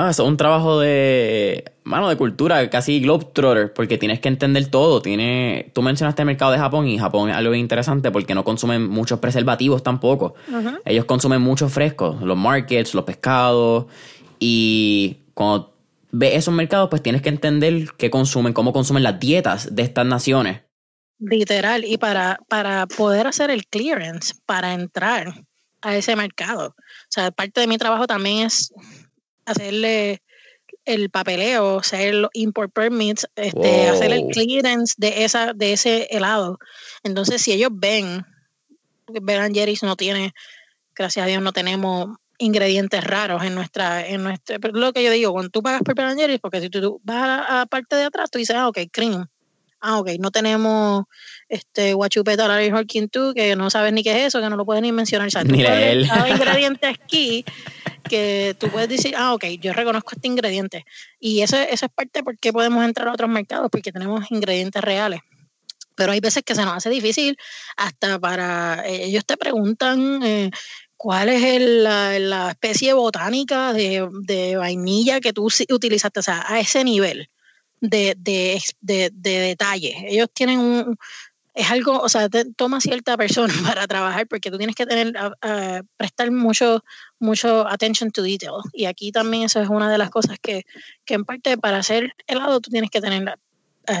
Ah, 0.00 0.10
eso 0.10 0.22
es 0.22 0.28
un 0.28 0.36
trabajo 0.36 0.78
de, 0.78 1.72
mano, 1.82 2.08
de 2.08 2.14
cultura, 2.14 2.70
casi 2.70 3.00
globetrotter, 3.00 3.72
porque 3.72 3.98
tienes 3.98 4.20
que 4.20 4.28
entender 4.28 4.68
todo. 4.68 5.02
Tiene, 5.02 5.72
tú 5.74 5.82
mencionaste 5.82 6.22
el 6.22 6.26
mercado 6.26 6.52
de 6.52 6.58
Japón 6.58 6.86
y 6.86 7.00
Japón 7.00 7.30
es 7.30 7.34
algo 7.34 7.52
interesante 7.52 8.12
porque 8.12 8.32
no 8.32 8.44
consumen 8.44 8.88
muchos 8.88 9.18
preservativos 9.18 9.82
tampoco. 9.82 10.36
Ellos 10.84 11.04
consumen 11.04 11.42
mucho 11.42 11.68
fresco, 11.68 12.16
los 12.22 12.36
markets, 12.36 12.94
los 12.94 13.04
pescados 13.04 13.86
y 14.38 15.16
cuando 15.34 15.74
ves 16.12 16.36
esos 16.36 16.54
mercados, 16.54 16.88
pues 16.90 17.02
tienes 17.02 17.20
que 17.20 17.30
entender 17.30 17.88
qué 17.96 18.08
consumen, 18.08 18.52
cómo 18.52 18.72
consumen 18.72 19.02
las 19.02 19.18
dietas 19.18 19.74
de 19.74 19.82
estas 19.82 20.06
naciones. 20.06 20.60
Literal, 21.18 21.84
y 21.84 21.98
para, 21.98 22.38
para 22.48 22.86
poder 22.86 23.26
hacer 23.26 23.50
el 23.50 23.66
clearance, 23.66 24.36
para 24.46 24.74
entrar 24.74 25.42
a 25.80 25.96
ese 25.96 26.14
mercado. 26.14 26.68
O 26.68 27.08
sea, 27.08 27.32
parte 27.32 27.60
de 27.60 27.66
mi 27.66 27.78
trabajo 27.78 28.06
también 28.06 28.46
es 28.46 28.72
hacerle 29.50 30.22
el 30.84 31.10
papeleo, 31.10 31.78
hacer 31.78 32.14
los 32.14 32.30
import 32.32 32.72
permits, 32.72 33.26
este, 33.36 33.88
hacer 33.88 34.12
el 34.12 34.28
clearance 34.28 34.94
de 34.96 35.24
esa, 35.24 35.52
de 35.52 35.72
ese 35.72 36.08
helado. 36.10 36.58
Entonces, 37.02 37.42
si 37.42 37.52
ellos 37.52 37.70
ven, 37.72 38.24
Ben 39.06 39.54
Jerry's 39.54 39.82
no 39.82 39.96
tiene, 39.96 40.32
gracias 40.94 41.24
a 41.24 41.28
Dios, 41.28 41.42
no 41.42 41.52
tenemos 41.52 42.16
ingredientes 42.38 43.04
raros 43.04 43.42
en 43.42 43.54
nuestra, 43.54 44.06
en 44.06 44.22
nuestra, 44.22 44.58
lo 44.72 44.92
que 44.92 45.02
yo 45.02 45.10
digo, 45.10 45.32
cuando 45.32 45.50
tú 45.50 45.62
pagas 45.62 45.82
por 45.82 45.94
Ben 45.94 46.16
Jerry's, 46.16 46.40
porque 46.40 46.60
si 46.60 46.70
tú, 46.70 47.00
vas 47.02 47.48
a 47.48 47.54
la 47.58 47.66
parte 47.66 47.96
de 47.96 48.04
atrás, 48.04 48.30
tú 48.30 48.38
dices, 48.38 48.56
ah, 48.56 48.68
ok, 48.68 48.78
cream, 48.90 49.26
ah, 49.80 49.98
ok, 49.98 50.10
no 50.20 50.30
tenemos 50.30 51.04
este 51.48 51.94
guachupeta 51.94 52.46
Larry 52.46 52.70
Horkin 52.70 53.08
2, 53.12 53.34
que 53.34 53.56
no 53.56 53.70
sabes 53.70 53.92
ni 53.92 54.02
qué 54.02 54.10
es 54.12 54.28
eso, 54.28 54.40
que 54.40 54.50
no 54.50 54.56
lo 54.56 54.64
puedes 54.64 54.82
ni 54.82 54.92
mencionar. 54.92 55.28
O 55.34 55.44
ni 55.44 55.64
él. 55.64 56.08
Hay 56.10 56.32
ingredientes 56.32 56.90
aquí 56.90 57.44
que 58.08 58.54
tú 58.58 58.68
puedes 58.68 58.88
decir, 58.88 59.14
ah, 59.16 59.34
ok, 59.34 59.44
yo 59.60 59.72
reconozco 59.72 60.12
este 60.14 60.28
ingrediente. 60.28 60.84
Y 61.18 61.42
eso, 61.42 61.56
eso 61.56 61.86
es 61.86 61.92
parte 61.92 62.20
de 62.20 62.22
por 62.22 62.38
qué 62.38 62.52
podemos 62.52 62.84
entrar 62.84 63.08
a 63.08 63.12
otros 63.12 63.30
mercados, 63.30 63.68
porque 63.70 63.92
tenemos 63.92 64.30
ingredientes 64.30 64.82
reales. 64.82 65.20
Pero 65.94 66.12
hay 66.12 66.20
veces 66.20 66.42
que 66.44 66.54
se 66.54 66.64
nos 66.64 66.76
hace 66.76 66.90
difícil 66.90 67.36
hasta 67.76 68.18
para, 68.18 68.84
eh, 68.86 69.04
ellos 69.04 69.24
te 69.24 69.36
preguntan 69.36 70.22
eh, 70.22 70.50
cuál 70.96 71.28
es 71.28 71.60
la, 71.60 72.18
la, 72.18 72.50
especie 72.50 72.92
botánica 72.92 73.72
de, 73.72 74.08
de 74.22 74.56
vainilla 74.56 75.20
que 75.20 75.32
tú 75.32 75.48
utilizaste, 75.70 76.20
o 76.20 76.22
sea, 76.22 76.44
a 76.46 76.60
ese 76.60 76.84
nivel 76.84 77.28
de, 77.80 78.14
de, 78.18 78.60
de, 78.80 79.38
detalle. 79.38 79.94
Ellos 80.08 80.28
tienen 80.32 80.58
un, 80.58 80.98
es 81.58 81.68
algo, 81.72 81.98
o 81.98 82.08
sea, 82.08 82.28
toma 82.54 82.80
cierta 82.80 83.16
persona 83.16 83.52
para 83.66 83.88
trabajar 83.88 84.28
porque 84.28 84.48
tú 84.48 84.58
tienes 84.58 84.76
que 84.76 84.86
tener, 84.86 85.12
prestar 85.96 86.30
mucho, 86.30 86.84
mucho 87.18 87.66
attention 87.66 88.12
to 88.12 88.22
detail. 88.22 88.62
Y 88.72 88.84
aquí 88.84 89.10
también 89.10 89.42
eso 89.42 89.60
es 89.60 89.68
una 89.68 89.90
de 89.90 89.98
las 89.98 90.08
cosas 90.08 90.38
que, 90.40 90.64
que 91.04 91.14
en 91.14 91.24
parte 91.24 91.58
para 91.58 91.78
hacer 91.78 92.14
helado 92.28 92.60
tú 92.60 92.70
tienes 92.70 92.90
que 92.90 93.00
tener, 93.00 93.40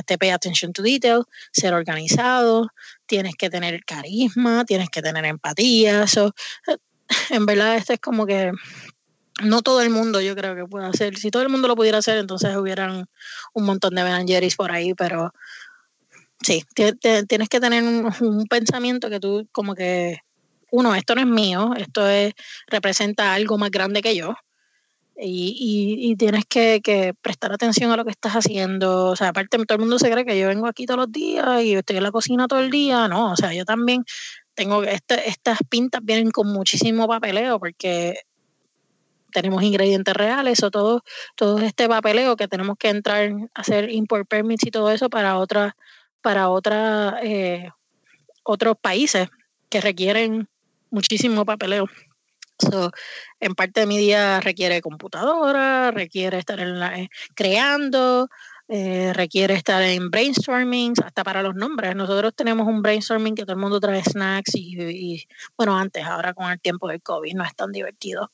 te 0.06 0.18
pay 0.18 0.30
attention 0.30 0.72
to 0.72 0.82
detail, 0.82 1.24
ser 1.50 1.74
organizado, 1.74 2.68
tienes 3.06 3.34
que 3.34 3.50
tener 3.50 3.84
carisma, 3.84 4.64
tienes 4.64 4.88
que 4.88 5.02
tener 5.02 5.24
empatía. 5.24 6.04
eso 6.04 6.32
en 7.30 7.44
verdad, 7.44 7.74
esto 7.74 7.92
es 7.92 7.98
como 7.98 8.24
que 8.24 8.52
no 9.42 9.62
todo 9.62 9.82
el 9.82 9.90
mundo 9.90 10.20
yo 10.20 10.36
creo 10.36 10.54
que 10.54 10.64
puede 10.64 10.86
hacer. 10.86 11.16
Si 11.16 11.32
todo 11.32 11.42
el 11.42 11.48
mundo 11.48 11.66
lo 11.66 11.74
pudiera 11.74 11.98
hacer, 11.98 12.18
entonces 12.18 12.56
hubieran 12.56 13.08
un 13.52 13.64
montón 13.64 13.96
de 13.96 14.04
Ben 14.04 14.26
por 14.56 14.70
ahí, 14.70 14.94
pero 14.94 15.32
sí, 16.40 16.64
tienes 16.74 17.48
que 17.48 17.60
tener 17.60 17.82
un, 17.82 18.46
pensamiento 18.48 19.10
que 19.10 19.20
tú 19.20 19.48
como 19.52 19.74
que, 19.74 20.18
uno, 20.70 20.94
esto 20.94 21.14
no 21.14 21.20
es 21.20 21.26
mío, 21.26 21.72
esto 21.76 22.08
es, 22.08 22.34
representa 22.66 23.34
algo 23.34 23.58
más 23.58 23.70
grande 23.70 24.02
que 24.02 24.16
yo. 24.16 24.34
Y, 25.20 25.98
y, 26.00 26.14
tienes 26.14 26.44
que, 26.46 26.80
prestar 27.20 27.52
atención 27.52 27.90
a 27.90 27.96
lo 27.96 28.04
que 28.04 28.12
estás 28.12 28.34
haciendo. 28.34 29.06
O 29.06 29.16
sea, 29.16 29.28
aparte 29.28 29.58
todo 29.58 29.74
el 29.74 29.80
mundo 29.80 29.98
se 29.98 30.10
cree 30.12 30.24
que 30.24 30.38
yo 30.38 30.46
vengo 30.46 30.68
aquí 30.68 30.86
todos 30.86 31.00
los 31.00 31.12
días 31.12 31.64
y 31.64 31.74
estoy 31.74 31.96
en 31.96 32.04
la 32.04 32.12
cocina 32.12 32.46
todo 32.46 32.60
el 32.60 32.70
día. 32.70 33.08
No, 33.08 33.32
o 33.32 33.36
sea, 33.36 33.52
yo 33.52 33.64
también 33.64 34.04
tengo, 34.54 34.84
este, 34.84 35.28
estas 35.28 35.58
pintas 35.68 36.04
vienen 36.04 36.30
con 36.30 36.52
muchísimo 36.52 37.08
papeleo 37.08 37.58
porque 37.58 38.20
tenemos 39.32 39.62
ingredientes 39.62 40.14
reales 40.14 40.62
o 40.62 40.70
todo, 40.70 41.02
todo 41.34 41.58
este 41.58 41.88
papeleo 41.88 42.36
que 42.36 42.48
tenemos 42.48 42.76
que 42.78 42.88
entrar 42.88 43.30
a 43.54 43.60
hacer 43.60 43.90
import 43.90 44.28
permits 44.28 44.66
y 44.66 44.70
todo 44.70 44.90
eso 44.90 45.10
para 45.10 45.38
otras 45.38 45.74
para 46.20 46.48
otra, 46.48 47.20
eh, 47.22 47.70
otros 48.42 48.76
países 48.80 49.28
que 49.68 49.80
requieren 49.80 50.48
muchísimo 50.90 51.44
papeleo. 51.44 51.86
So, 52.58 52.90
en 53.38 53.54
parte 53.54 53.80
de 53.80 53.86
mi 53.86 53.98
día 53.98 54.40
requiere 54.40 54.80
computadora, 54.80 55.92
requiere 55.92 56.38
estar 56.38 56.58
en 56.58 56.80
la, 56.80 56.98
eh, 56.98 57.08
creando, 57.34 58.28
eh, 58.70 59.12
requiere 59.14 59.54
estar 59.54 59.82
en 59.82 60.10
brainstorming, 60.10 60.92
hasta 61.02 61.24
para 61.24 61.42
los 61.42 61.54
nombres. 61.54 61.96
Nosotros 61.96 62.34
tenemos 62.34 62.66
un 62.66 62.82
brainstorming 62.82 63.34
que 63.34 63.44
todo 63.44 63.54
el 63.54 63.60
mundo 63.60 63.80
trae 63.80 64.02
snacks 64.04 64.54
y, 64.54 65.26
bueno, 65.56 65.76
antes, 65.78 66.04
ahora 66.04 66.34
con 66.34 66.50
el 66.50 66.60
tiempo 66.60 66.88
del 66.88 67.00
COVID 67.00 67.34
no 67.34 67.44
es 67.44 67.54
tan 67.56 67.72
divertido, 67.72 68.30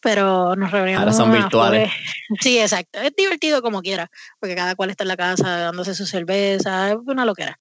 pero 0.00 0.56
nos 0.56 0.72
reunimos. 0.72 1.00
Ahora 1.00 1.12
son 1.12 1.32
virtuales. 1.32 1.90
Sí, 2.40 2.58
exacto. 2.58 2.98
Es 3.00 3.14
divertido 3.16 3.62
como 3.62 3.82
quiera, 3.82 4.10
porque 4.40 4.56
cada 4.56 4.74
cual 4.74 4.90
está 4.90 5.04
en 5.04 5.08
la 5.08 5.16
casa 5.16 5.58
dándose 5.58 5.94
su 5.94 6.06
cerveza, 6.06 6.90
es 6.90 6.96
una 7.06 7.24
loquera. 7.24 7.60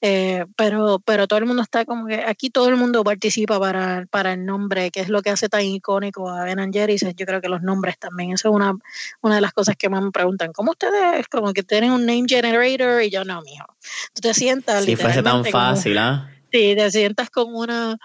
Eh, 0.00 0.44
pero, 0.56 1.00
pero 1.04 1.26
todo 1.26 1.38
el 1.38 1.46
mundo 1.46 1.62
está 1.62 1.84
como 1.84 2.06
que 2.06 2.22
aquí 2.22 2.50
todo 2.50 2.68
el 2.68 2.76
mundo 2.76 3.04
participa 3.04 3.58
para, 3.58 4.06
para 4.10 4.32
el 4.32 4.44
nombre, 4.44 4.90
que 4.90 5.00
es 5.00 5.08
lo 5.08 5.22
que 5.22 5.30
hace 5.30 5.48
tan 5.48 5.62
icónico 5.62 6.28
a 6.28 6.44
Ben 6.44 6.72
Jerry's. 6.72 7.04
Yo 7.16 7.26
creo 7.26 7.40
que 7.40 7.48
los 7.48 7.62
nombres 7.62 7.98
también, 7.98 8.32
eso 8.32 8.48
es 8.48 8.54
una, 8.54 8.74
una 9.20 9.34
de 9.36 9.40
las 9.40 9.52
cosas 9.52 9.76
que 9.76 9.88
más 9.88 10.02
me 10.02 10.10
preguntan. 10.10 10.52
¿Cómo 10.52 10.72
ustedes, 10.72 11.28
como 11.28 11.52
que 11.52 11.62
tienen 11.62 11.92
un 11.92 12.06
name 12.06 12.24
generator? 12.26 13.02
Y 13.02 13.10
yo 13.10 13.24
no, 13.24 13.42
mijo. 13.42 13.66
Tú 14.14 14.20
te 14.20 14.34
sientas. 14.34 14.84
Si 14.84 14.96
fuese 14.96 15.22
tan 15.22 15.44
fácil, 15.44 15.98
¿ah? 15.98 16.28
Sí, 16.52 16.74
te 16.76 16.90
sientas 16.90 17.30
con 17.30 17.54
una 17.54 17.96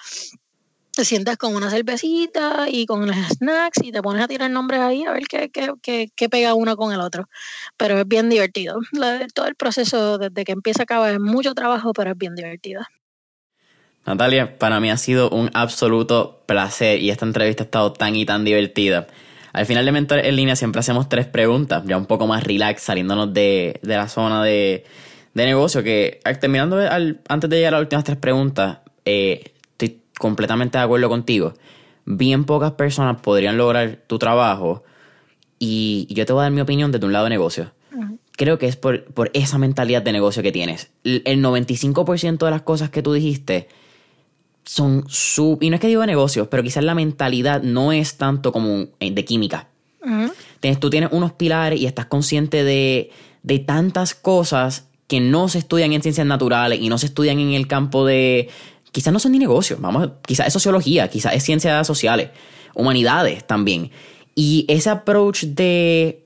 te 0.97 1.05
sientas 1.05 1.37
con 1.37 1.55
una 1.55 1.69
cervecita 1.69 2.65
y 2.67 2.87
con 2.87 3.05
los 3.05 3.15
snacks 3.15 3.83
y 3.83 3.91
te 3.91 4.01
pones 4.01 4.23
a 4.23 4.27
tirar 4.27 4.49
nombres 4.49 4.79
ahí 4.81 5.03
a 5.03 5.11
ver 5.11 5.27
qué, 5.29 5.51
qué, 5.51 6.09
qué, 6.15 6.29
pega 6.29 6.55
uno 6.55 6.75
con 6.75 6.91
el 6.91 6.99
otro. 7.01 7.29
Pero 7.77 7.99
es 7.99 8.07
bien 8.07 8.29
divertido. 8.29 8.79
todo 9.35 9.45
el 9.45 9.55
proceso 9.55 10.17
desde 10.17 10.43
que 10.43 10.53
empieza 10.53 10.81
a 10.81 10.85
acabar 10.85 11.13
es 11.13 11.19
mucho 11.19 11.53
trabajo, 11.53 11.93
pero 11.93 12.11
es 12.11 12.17
bien 12.17 12.33
divertido. 12.33 12.81
Natalia, 14.07 14.57
para 14.57 14.79
mí 14.79 14.89
ha 14.89 14.97
sido 14.97 15.29
un 15.29 15.51
absoluto 15.53 16.41
placer 16.47 16.99
y 16.99 17.11
esta 17.11 17.25
entrevista 17.25 17.63
ha 17.63 17.65
estado 17.65 17.93
tan 17.93 18.15
y 18.15 18.25
tan 18.25 18.43
divertida. 18.43 19.05
Al 19.53 19.67
final 19.67 19.85
de 19.85 19.91
Mentor 19.91 20.25
en 20.25 20.35
línea 20.35 20.55
siempre 20.55 20.79
hacemos 20.79 21.09
tres 21.09 21.27
preguntas, 21.27 21.83
ya 21.85 21.97
un 21.97 22.07
poco 22.07 22.25
más 22.25 22.43
relax, 22.43 22.81
saliéndonos 22.81 23.31
de, 23.35 23.79
de 23.83 23.95
la 23.95 24.07
zona 24.07 24.43
de, 24.43 24.83
de 25.35 25.45
negocio, 25.45 25.83
que 25.83 26.21
terminando 26.41 26.79
antes 27.27 27.49
de 27.51 27.55
llegar 27.55 27.75
a 27.75 27.77
las 27.77 27.83
últimas 27.83 28.03
tres 28.03 28.17
preguntas, 28.17 28.79
eh, 29.05 29.53
completamente 30.19 30.77
de 30.77 30.83
acuerdo 30.83 31.09
contigo. 31.09 31.53
Bien 32.05 32.45
pocas 32.45 32.71
personas 32.73 33.21
podrían 33.21 33.57
lograr 33.57 34.03
tu 34.07 34.17
trabajo 34.17 34.83
y 35.59 36.07
yo 36.09 36.25
te 36.25 36.33
voy 36.33 36.41
a 36.41 36.43
dar 36.43 36.51
mi 36.51 36.61
opinión 36.61 36.91
desde 36.91 37.05
un 37.05 37.13
lado 37.13 37.25
de 37.25 37.31
negocio. 37.31 37.71
Creo 38.33 38.59
que 38.59 38.67
es 38.67 38.75
por, 38.75 39.03
esa 39.33 39.57
mentalidad 39.57 40.03
de 40.03 40.11
negocio 40.11 40.43
que 40.43 40.51
tienes. 40.51 40.91
El 41.03 41.43
95% 41.43 42.45
de 42.45 42.51
las 42.51 42.61
cosas 42.61 42.91
que 42.91 43.01
tú 43.01 43.13
dijiste 43.13 43.67
son 44.63 45.05
su... 45.07 45.57
Y 45.59 45.69
no 45.69 45.75
es 45.75 45.81
que 45.81 45.87
digo 45.87 46.01
de 46.01 46.07
negocios, 46.07 46.47
pero 46.47 46.61
quizás 46.61 46.83
la 46.83 46.93
mentalidad 46.93 47.63
no 47.63 47.91
es 47.91 48.17
tanto 48.17 48.51
como 48.51 48.85
de 48.99 49.25
química. 49.25 49.69
tienes, 50.59 50.79
tú 50.79 50.91
tienes 50.91 51.09
unos 51.11 51.31
pilares 51.31 51.81
y 51.81 51.87
estás 51.87 52.05
consciente 52.05 52.63
de, 52.63 53.09
de 53.41 53.59
tantas 53.59 54.13
cosas 54.13 54.87
que 55.07 55.19
no 55.19 55.47
se 55.47 55.57
estudian 55.59 55.93
en 55.93 56.01
ciencias 56.01 56.27
naturales 56.27 56.79
y 56.81 56.89
no 56.89 56.97
se 56.97 57.07
estudian 57.07 57.39
en 57.39 57.53
el 57.53 57.65
campo 57.65 58.05
de, 58.05 58.49
quizás 58.97 59.13
no 59.13 59.19
son 59.19 59.31
ni 59.31 59.37
negocios, 59.37 59.79
vamos, 59.79 60.09
quizás 60.25 60.47
es 60.47 60.53
sociología, 60.53 61.07
quizás 61.07 61.35
es 61.35 61.43
ciencias 61.43 61.85
sociales, 61.85 62.31
humanidades 62.73 63.45
también. 63.45 63.91
Y 64.33 64.65
ese 64.67 64.89
approach 64.89 65.43
de 65.43 66.25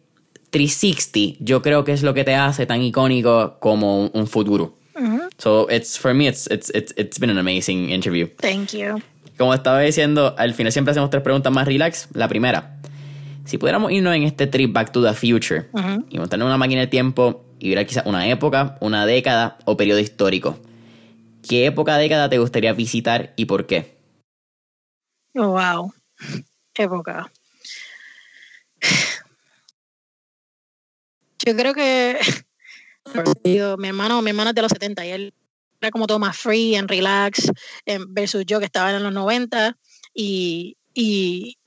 360 0.52 1.44
yo 1.44 1.62
creo 1.62 1.84
que 1.84 1.92
es 1.92 2.02
lo 2.02 2.14
que 2.14 2.24
te 2.24 2.34
hace 2.34 2.66
tan 2.66 2.82
icónico 2.82 3.58
como 3.60 4.06
un, 4.06 4.26
futuro. 4.26 4.74
So 5.38 5.68
it's 5.70 6.00
for 6.00 6.14
me 6.14 6.30
it's, 6.30 6.48
it's, 6.50 6.72
it's, 6.74 6.94
it's 6.96 7.20
been 7.20 7.30
an 7.30 7.40
amazing 7.40 7.90
interview. 7.90 8.30
Thank 8.38 8.70
you. 8.70 9.02
Como 9.38 9.54
estaba 9.54 9.82
diciendo, 9.82 10.34
al 10.38 10.54
final 10.54 10.72
siempre 10.72 10.92
hacemos 10.92 11.10
tres 11.10 11.24
preguntas 11.24 11.52
más 11.52 11.68
relax. 11.68 12.08
La 12.14 12.30
primera, 12.30 12.78
si 13.44 13.58
pudiéramos 13.58 13.92
irnos 13.92 14.16
en 14.16 14.24
este 14.24 14.48
trip 14.48 14.72
back 14.72 14.94
to 14.94 15.04
the 15.04 15.14
future 15.14 15.66
y 16.10 16.20
montarnos 16.20 16.46
una 16.46 16.58
máquina 16.58 16.80
de 16.80 16.88
tiempo 16.88 17.44
y 17.60 17.76
ver 17.76 17.86
quizás 17.86 18.06
una 18.06 18.30
época, 18.30 18.78
una 18.80 19.06
década 19.06 19.58
o 19.66 19.76
periodo 19.76 20.00
histórico, 20.00 20.58
¿Qué 21.48 21.66
época 21.66 21.98
década 21.98 22.30
te 22.30 22.38
gustaría 22.38 22.74
visitar 22.74 23.34
y 23.36 23.46
por 23.46 23.68
qué? 23.68 23.98
Wow. 25.34 25.94
Época. 26.76 27.32
Yo 31.46 31.56
creo 31.56 31.74
que 31.74 32.20
mi 33.44 33.88
hermano, 33.88 34.22
mi 34.22 34.30
hermano 34.30 34.50
es 34.52 34.56
de 34.56 34.62
los 34.62 34.72
70 34.72 35.06
y 35.06 35.10
él 35.10 35.34
era 35.80 35.92
como 35.92 36.06
todo 36.06 36.20
más 36.20 36.38
free 36.38 36.76
and 36.76 36.90
relax 36.90 37.52
versus 38.10 38.46
yo 38.46 38.60
que 38.60 38.66
estaba 38.66 38.92
en 38.92 39.04
los 39.04 39.14
90 39.14 39.76
y, 40.14 40.78
y, 40.94 41.58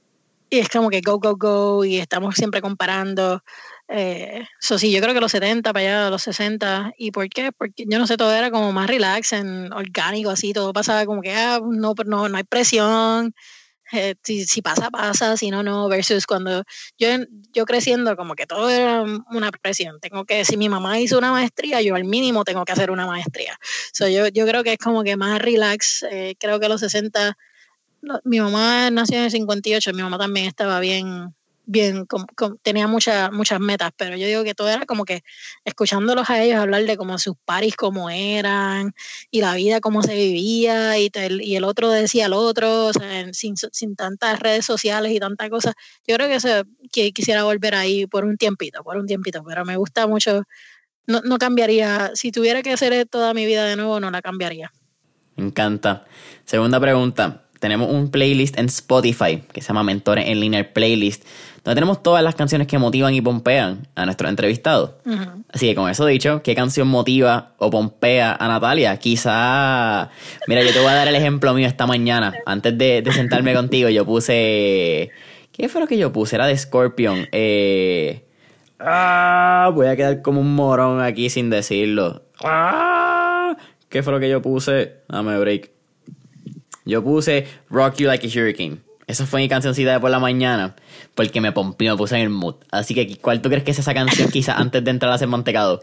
y 0.50 0.58
es 0.58 0.68
como 0.68 0.90
que 0.90 1.00
go, 1.00 1.18
go, 1.18 1.36
go, 1.36 1.84
y 1.84 1.98
estamos 1.98 2.36
siempre 2.36 2.60
comparando. 2.60 3.42
Eso 3.86 4.78
sí, 4.78 4.90
yo 4.90 5.00
creo 5.00 5.14
que 5.14 5.20
los 5.20 5.32
70 5.32 5.72
para 5.72 5.84
allá, 5.84 6.10
los 6.10 6.22
60. 6.22 6.92
¿Y 6.96 7.10
por 7.10 7.28
qué? 7.28 7.52
Porque 7.52 7.84
yo 7.86 7.98
no 7.98 8.06
sé, 8.06 8.16
todo 8.16 8.32
era 8.32 8.50
como 8.50 8.72
más 8.72 8.88
relax, 8.88 9.32
en 9.34 9.72
orgánico, 9.72 10.30
así, 10.30 10.52
todo 10.52 10.72
pasaba 10.72 11.04
como 11.06 11.20
que, 11.20 11.32
ah, 11.32 11.60
no, 11.62 11.94
no, 12.06 12.28
no 12.28 12.36
hay 12.36 12.44
presión, 12.44 13.34
eh, 13.92 14.14
si, 14.22 14.62
pasa, 14.62 14.90
pasa, 14.90 15.36
si 15.36 15.50
no, 15.50 15.62
no, 15.62 15.88
versus 15.88 16.26
cuando 16.26 16.64
yo, 16.98 17.08
yo 17.52 17.64
creciendo, 17.66 18.16
como 18.16 18.34
que 18.34 18.46
todo 18.46 18.70
era 18.70 19.02
una 19.02 19.52
presión. 19.52 20.00
Tengo 20.00 20.24
que, 20.24 20.44
si 20.44 20.56
mi 20.56 20.68
mamá 20.68 20.98
hizo 20.98 21.18
una 21.18 21.30
maestría, 21.30 21.82
yo 21.82 21.94
al 21.94 22.04
mínimo 22.04 22.44
tengo 22.44 22.64
que 22.64 22.72
hacer 22.72 22.90
una 22.90 23.06
maestría. 23.06 23.56
So, 23.92 24.08
yo, 24.08 24.28
yo 24.28 24.46
creo 24.46 24.64
que 24.64 24.72
es 24.72 24.78
como 24.78 25.04
que 25.04 25.16
más 25.16 25.40
relax. 25.40 26.04
Eh, 26.10 26.34
creo 26.40 26.58
que 26.60 26.68
los 26.68 26.80
60, 26.80 27.36
mi 28.24 28.40
mamá 28.40 28.90
nació 28.90 29.18
en 29.18 29.24
el 29.24 29.30
58, 29.30 29.92
mi 29.92 30.02
mamá 30.02 30.18
también 30.18 30.46
estaba 30.46 30.80
bien, 30.80 31.34
bien, 31.66 32.06
tenía 32.62 32.86
muchas 32.86 33.32
muchas 33.32 33.60
metas, 33.60 33.90
pero 33.96 34.16
yo 34.16 34.26
digo 34.26 34.44
que 34.44 34.54
todo 34.54 34.68
era 34.68 34.86
como 34.86 35.04
que 35.04 35.22
escuchándolos 35.64 36.28
a 36.30 36.42
ellos 36.42 36.58
hablar 36.58 36.84
de 36.84 36.96
como 36.96 37.18
sus 37.18 37.36
paris 37.44 37.76
cómo 37.76 38.10
eran 38.10 38.94
y 39.30 39.40
la 39.40 39.54
vida 39.54 39.80
cómo 39.80 40.02
se 40.02 40.14
vivía 40.14 40.98
y, 40.98 41.10
y 41.40 41.56
el 41.56 41.64
otro 41.64 41.90
decía 41.90 42.26
al 42.26 42.32
otro, 42.34 42.86
o 42.86 42.92
sea, 42.92 43.32
sin, 43.32 43.56
sin, 43.56 43.96
tantas 43.96 44.40
redes 44.40 44.64
sociales 44.64 45.12
y 45.12 45.20
tantas 45.20 45.50
cosas. 45.50 45.74
Yo 46.06 46.16
creo 46.16 46.28
que, 46.28 46.36
eso, 46.36 46.48
que 46.92 47.12
quisiera 47.12 47.44
volver 47.44 47.74
ahí 47.74 48.06
por 48.06 48.24
un 48.24 48.36
tiempito, 48.36 48.82
por 48.82 48.96
un 48.96 49.06
tiempito, 49.06 49.42
pero 49.44 49.64
me 49.64 49.76
gusta 49.76 50.06
mucho, 50.06 50.42
no, 51.06 51.20
no 51.22 51.38
cambiaría, 51.38 52.10
si 52.14 52.32
tuviera 52.32 52.62
que 52.62 52.72
hacer 52.72 53.06
toda 53.06 53.34
mi 53.34 53.46
vida 53.46 53.64
de 53.64 53.76
nuevo, 53.76 54.00
no 54.00 54.10
la 54.10 54.22
cambiaría. 54.22 54.72
Me 55.36 55.46
encanta. 55.46 56.04
Segunda 56.44 56.78
pregunta. 56.78 57.44
Tenemos 57.60 57.90
un 57.90 58.10
playlist 58.10 58.58
en 58.58 58.66
Spotify 58.66 59.42
que 59.52 59.62
se 59.62 59.68
llama 59.68 59.82
Mentores 59.82 60.28
en 60.28 60.38
Linear 60.40 60.72
Playlist 60.72 61.24
donde 61.64 61.76
tenemos 61.76 62.02
todas 62.02 62.22
las 62.22 62.34
canciones 62.34 62.66
que 62.66 62.76
motivan 62.76 63.14
y 63.14 63.22
pompean 63.22 63.88
a 63.94 64.04
nuestros 64.04 64.28
entrevistados. 64.28 64.90
Así 65.50 65.66
que 65.66 65.74
con 65.74 65.88
eso 65.88 66.04
dicho, 66.04 66.42
¿qué 66.42 66.54
canción 66.54 66.86
motiva 66.88 67.54
o 67.56 67.70
pompea 67.70 68.36
a 68.38 68.48
Natalia? 68.48 68.98
Quizá, 68.98 70.10
mira, 70.46 70.62
yo 70.62 70.72
te 70.74 70.78
voy 70.78 70.88
a 70.88 70.94
dar 70.94 71.08
el 71.08 71.14
ejemplo 71.16 71.54
mío 71.54 71.66
esta 71.66 71.86
mañana. 71.86 72.34
Antes 72.44 72.76
de, 72.76 73.02
sentarme 73.12 73.54
contigo, 73.54 73.88
yo 73.88 74.04
puse... 74.04 75.10
¿Qué 75.52 75.70
fue 75.70 75.80
lo 75.80 75.86
que 75.86 75.96
yo 75.96 76.12
puse? 76.12 76.36
Era 76.36 76.46
de 76.46 76.56
Scorpion. 76.56 77.28
Eh... 77.32 78.26
Ah, 78.78 79.70
voy 79.72 79.86
a 79.86 79.96
quedar 79.96 80.20
como 80.20 80.42
un 80.42 80.54
morón 80.54 81.00
aquí 81.00 81.30
sin 81.30 81.48
decirlo. 81.48 82.24
Ah, 82.42 83.56
¿Qué 83.88 84.02
fue 84.02 84.12
lo 84.12 84.20
que 84.20 84.28
yo 84.28 84.42
puse? 84.42 84.96
Dame 85.08 85.38
break. 85.38 85.70
Yo 86.84 87.02
puse 87.02 87.46
Rock 87.70 87.96
You 87.96 88.08
Like 88.08 88.26
a 88.26 88.30
Hurricane. 88.30 88.83
Esa 89.06 89.26
fue 89.26 89.40
mi 89.40 89.48
cancioncita 89.48 89.92
de 89.92 90.00
por 90.00 90.10
la 90.10 90.18
mañana, 90.18 90.74
porque 91.14 91.40
me 91.40 91.52
pompió, 91.52 91.92
me 91.92 91.98
puse 91.98 92.16
en 92.16 92.22
el 92.22 92.30
mood. 92.30 92.56
Así 92.70 92.94
que, 92.94 93.18
¿cuál 93.18 93.42
tú 93.42 93.48
crees 93.48 93.64
que 93.64 93.72
es 93.72 93.78
esa 93.78 93.94
canción 93.94 94.30
quizás 94.30 94.58
antes 94.58 94.82
de 94.82 94.90
entrar 94.90 95.12
a 95.12 95.16
hacer 95.16 95.28
mantecado? 95.28 95.80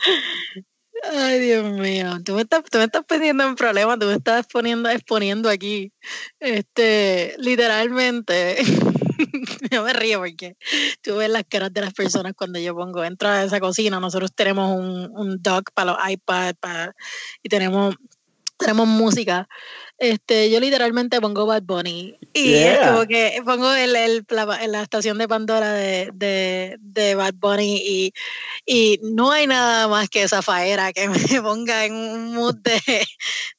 Ay, 1.14 1.40
Dios 1.40 1.72
mío, 1.72 2.20
tú 2.24 2.36
me 2.36 2.42
estás, 2.42 2.64
tú 2.70 2.78
me 2.78 2.84
estás 2.84 3.04
poniendo 3.08 3.44
en 3.44 3.56
problema, 3.56 3.98
tú 3.98 4.06
me 4.06 4.14
estás 4.14 4.46
poniendo, 4.46 4.88
exponiendo 4.90 5.50
aquí. 5.50 5.92
Este, 6.40 7.36
literalmente, 7.40 8.58
yo 9.72 9.84
me 9.84 9.94
río 9.94 10.20
porque 10.20 10.58
tú 11.02 11.18
ves 11.18 11.30
las 11.30 11.44
caras 11.50 11.74
de 11.74 11.82
las 11.82 11.94
personas 11.94 12.34
cuando 12.36 12.60
yo 12.60 12.76
pongo, 12.76 13.04
entro 13.04 13.30
a 13.30 13.44
esa 13.44 13.60
cocina, 13.60 14.00
nosotros 14.00 14.32
tenemos 14.36 14.78
un, 14.78 15.10
un 15.16 15.42
dock 15.42 15.72
para 15.74 15.94
los 15.94 16.10
iPads 16.10 16.94
y 17.42 17.50
tenemos, 17.50 17.96
tenemos 18.58 18.88
música 18.88 19.48
este, 20.02 20.50
yo 20.50 20.60
literalmente 20.60 21.22
pongo 21.22 21.46
Bad 21.46 21.62
Bunny. 21.62 22.18
Y 22.34 22.56
es 22.56 22.80
como 22.80 23.06
que 23.06 23.40
pongo 23.46 23.72
el, 23.72 23.96
el, 23.96 24.26
la, 24.30 24.46
la, 24.66 24.82
estación 24.82 25.20
de 25.20 25.28
Pandora 25.28 25.74
de, 25.74 26.10
de, 26.16 26.78
de 26.80 27.14
Bad 27.14 27.36
Bunny 27.36 27.78
y, 27.86 28.14
y, 28.66 29.00
no 29.04 29.32
hay 29.32 29.46
nada 29.46 29.88
más 29.88 30.10
que 30.10 30.24
esa 30.24 30.42
faera 30.42 30.92
que 30.92 31.08
me 31.08 31.42
ponga 31.44 31.86
en 31.86 31.94
un 31.94 32.34
mood 32.34 32.56
de, 32.56 32.82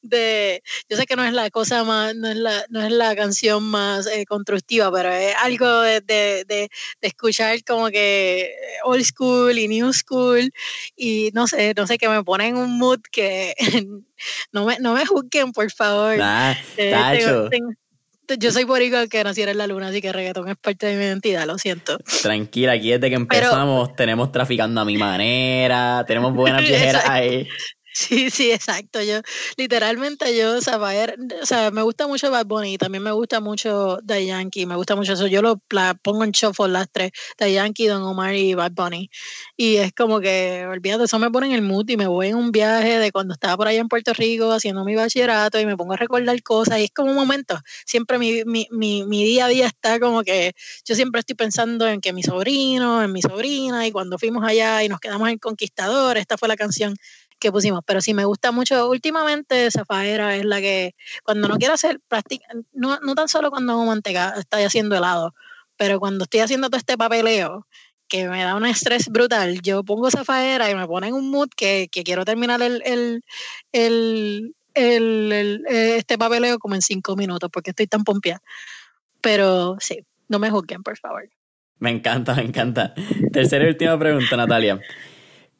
de, 0.01 0.63
Yo 0.89 0.97
sé 0.97 1.05
que 1.05 1.15
no 1.15 1.23
es 1.23 1.31
la 1.31 1.49
cosa 1.49 1.85
más, 1.85 2.13
no 2.13 2.27
es 2.27 2.35
la, 2.35 2.65
no 2.69 2.83
es 2.83 2.91
la 2.91 3.15
canción 3.15 3.63
más 3.63 4.05
eh, 4.07 4.25
constructiva, 4.25 4.91
pero 4.91 5.13
es 5.13 5.33
algo 5.41 5.79
de, 5.79 6.01
de, 6.01 6.43
de, 6.45 6.69
escuchar 6.99 7.63
como 7.63 7.87
que 7.87 8.53
old 8.83 9.05
school 9.05 9.57
y 9.57 9.69
new 9.69 9.93
school 9.93 10.51
y 10.97 11.31
no 11.33 11.47
sé, 11.47 11.73
no 11.77 11.87
sé, 11.87 11.97
que 11.97 12.09
me 12.09 12.21
pone 12.21 12.49
en 12.49 12.57
un 12.57 12.77
mood 12.77 12.99
que 13.13 13.55
no 14.51 14.65
me, 14.65 14.77
no 14.79 14.93
me 14.93 15.05
juzguen, 15.05 15.53
por 15.53 15.71
favor. 15.71 16.17
Eh, 16.77 16.95
yo 18.39 18.51
soy 18.51 18.63
boricua 18.63 19.07
que 19.07 19.23
naciera 19.23 19.51
en 19.51 19.57
la 19.57 19.67
luna, 19.67 19.87
así 19.87 20.01
que 20.01 20.11
reggaetón 20.11 20.49
es 20.49 20.57
parte 20.57 20.87
de 20.87 20.95
mi 20.95 21.03
identidad, 21.03 21.45
lo 21.45 21.57
siento. 21.57 21.97
Tranquila, 22.21 22.73
aquí 22.73 22.91
desde 22.91 23.09
que 23.09 23.15
empezamos 23.15 23.95
tenemos 23.95 24.31
traficando 24.31 24.81
a 24.81 24.85
mi 24.85 24.97
manera, 24.97 26.03
tenemos 26.07 26.33
buenas 26.33 26.61
viejeras 26.67 27.07
ahí. 27.07 27.47
Sí, 27.95 28.29
sí, 28.31 28.51
exacto. 28.51 29.01
Yo, 29.03 29.21
literalmente, 29.57 30.35
yo, 30.35 30.57
o 30.57 30.61
sea, 30.61 30.77
o 31.41 31.45
sea, 31.45 31.69
me 31.71 31.83
gusta 31.83 32.07
mucho 32.07 32.31
Bad 32.31 32.45
Bunny, 32.47 32.77
también 32.77 33.03
me 33.03 33.11
gusta 33.11 33.39
mucho 33.39 33.99
The 34.05 34.25
Yankee, 34.25 34.65
me 34.65 34.75
gusta 34.75 34.95
mucho 34.95 35.13
eso. 35.13 35.27
Yo 35.27 35.41
lo 35.43 35.59
pongo 36.01 36.23
en 36.23 36.31
shuffle 36.31 36.69
las 36.69 36.87
tres, 36.91 37.11
The 37.37 37.53
Yankee, 37.53 37.85
Don 37.87 38.01
Omar 38.03 38.33
y 38.35 38.55
Bad 38.55 38.71
Bunny. 38.71 39.09
Y 39.55 39.75
es 39.77 39.93
como 39.93 40.19
que, 40.19 40.65
olvídate, 40.67 41.03
eso 41.03 41.19
me 41.19 41.29
pone 41.29 41.47
en 41.47 41.53
el 41.53 41.61
mood 41.61 41.87
y 41.89 41.97
me 41.97 42.07
voy 42.07 42.27
en 42.29 42.35
un 42.35 42.51
viaje 42.51 42.97
de 42.97 43.11
cuando 43.11 43.33
estaba 43.35 43.57
por 43.57 43.67
allá 43.67 43.79
en 43.79 43.87
Puerto 43.89 44.11
Rico 44.13 44.51
haciendo 44.51 44.83
mi 44.85 44.95
bachillerato 44.95 45.59
y 45.59 45.65
me 45.65 45.77
pongo 45.77 45.93
a 45.93 45.97
recordar 45.97 46.41
cosas 46.41 46.79
y 46.79 46.85
es 46.85 46.91
como 46.91 47.11
un 47.11 47.15
momento. 47.15 47.59
Siempre 47.85 48.17
mi, 48.17 48.43
mi, 48.45 48.67
mi, 48.71 49.03
mi 49.05 49.23
día 49.23 49.45
a 49.45 49.47
día 49.49 49.67
está 49.67 49.99
como 49.99 50.23
que 50.23 50.53
yo 50.85 50.95
siempre 50.95 51.19
estoy 51.19 51.35
pensando 51.35 51.87
en 51.87 52.01
que 52.01 52.11
mi 52.13 52.23
sobrino, 52.23 53.03
en 53.03 53.11
mi 53.11 53.21
sobrina 53.21 53.85
y 53.87 53.91
cuando 53.91 54.17
fuimos 54.17 54.43
allá 54.43 54.83
y 54.83 54.89
nos 54.89 54.99
quedamos 54.99 55.29
en 55.29 55.37
Conquistador, 55.37 56.17
esta 56.17 56.37
fue 56.37 56.47
la 56.47 56.55
canción 56.55 56.95
que 57.43 57.51
pusimos, 57.51 57.81
pero 57.85 57.99
sí 58.01 58.13
me 58.13 58.23
gusta 58.23 58.51
mucho. 58.51 58.89
Últimamente 58.89 59.69
Zafaera 59.69 60.35
es 60.35 60.45
la 60.45 60.61
que 60.61 60.95
cuando 61.23 61.49
no 61.49 61.57
quiero 61.57 61.73
hacer 61.73 61.99
práctica, 62.07 62.45
no, 62.71 62.99
no 63.01 63.15
tan 63.15 63.27
solo 63.27 63.51
cuando 63.51 63.73
hago 63.73 63.85
manteca, 63.85 64.33
estoy 64.37 64.63
haciendo 64.63 64.95
helado, 64.95 65.35
pero 65.75 65.99
cuando 65.99 66.23
estoy 66.23 66.39
haciendo 66.39 66.69
todo 66.69 66.77
este 66.77 66.97
papeleo, 66.97 67.67
que 68.07 68.29
me 68.29 68.43
da 68.43 68.55
un 68.55 68.65
estrés 68.65 69.09
brutal, 69.09 69.61
yo 69.61 69.83
pongo 69.83 70.09
Zafaera 70.09 70.69
y 70.71 70.75
me 70.75 70.87
pone 70.87 71.09
en 71.09 71.15
un 71.15 71.29
mood 71.29 71.49
que, 71.55 71.89
que 71.91 72.03
quiero 72.03 72.23
terminar 72.23 72.61
el, 72.61 72.81
el, 72.85 73.23
el, 73.71 74.53
el, 74.73 75.65
este 75.67 76.17
papeleo 76.17 76.59
como 76.59 76.75
en 76.75 76.81
cinco 76.81 77.17
minutos, 77.17 77.49
porque 77.51 77.71
estoy 77.71 77.87
tan 77.87 78.05
pompeada. 78.05 78.41
Pero 79.19 79.75
sí, 79.79 80.05
no 80.29 80.39
me 80.39 80.49
juzguen, 80.49 80.81
por 80.81 80.97
favor. 80.97 81.29
Me 81.79 81.91
encanta, 81.91 82.35
me 82.35 82.43
encanta. 82.43 82.93
Tercera 83.33 83.65
y 83.65 83.69
última 83.69 83.99
pregunta, 83.99 84.37
Natalia 84.37 84.79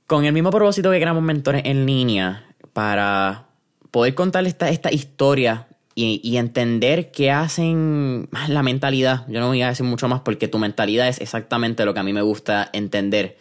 con 0.07 0.25
el 0.25 0.33
mismo 0.33 0.51
propósito 0.51 0.91
que 0.91 0.99
creamos 0.99 1.23
mentores 1.23 1.63
en 1.65 1.85
línea 1.85 2.45
para 2.73 3.47
poder 3.91 4.15
contar 4.15 4.45
esta, 4.45 4.69
esta 4.69 4.91
historia 4.91 5.67
y, 5.95 6.37
entender 6.37 7.11
qué 7.11 7.31
hacen 7.31 8.27
la 8.47 8.63
mentalidad. 8.63 9.25
Yo 9.27 9.39
no 9.39 9.47
voy 9.47 9.61
a 9.61 9.69
decir 9.69 9.85
mucho 9.85 10.07
más 10.07 10.21
porque 10.21 10.47
tu 10.47 10.57
mentalidad 10.57 11.07
es 11.07 11.21
exactamente 11.21 11.85
lo 11.85 11.93
que 11.93 11.99
a 11.99 12.03
mí 12.03 12.13
me 12.13 12.23
gusta 12.23 12.69
entender, 12.73 13.37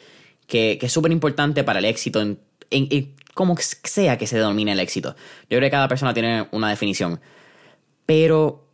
que, 0.47 0.79
es 0.81 0.93
súper 0.93 1.13
importante 1.13 1.65
para 1.65 1.79
el 1.79 1.87
éxito, 1.87 2.21
en, 2.21 2.39
como 3.35 3.57
sea 3.59 4.19
que 4.19 4.27
se 4.27 4.39
domine 4.39 4.73
el 4.73 4.81
éxito. 4.81 5.17
Yo 5.49 5.57
creo 5.59 5.63
que 5.63 5.71
cada 5.71 5.89
persona 5.89 6.13
tiene 6.13 6.47
una 6.53 6.69
definición. 6.69 7.21
Pero, 8.05 8.67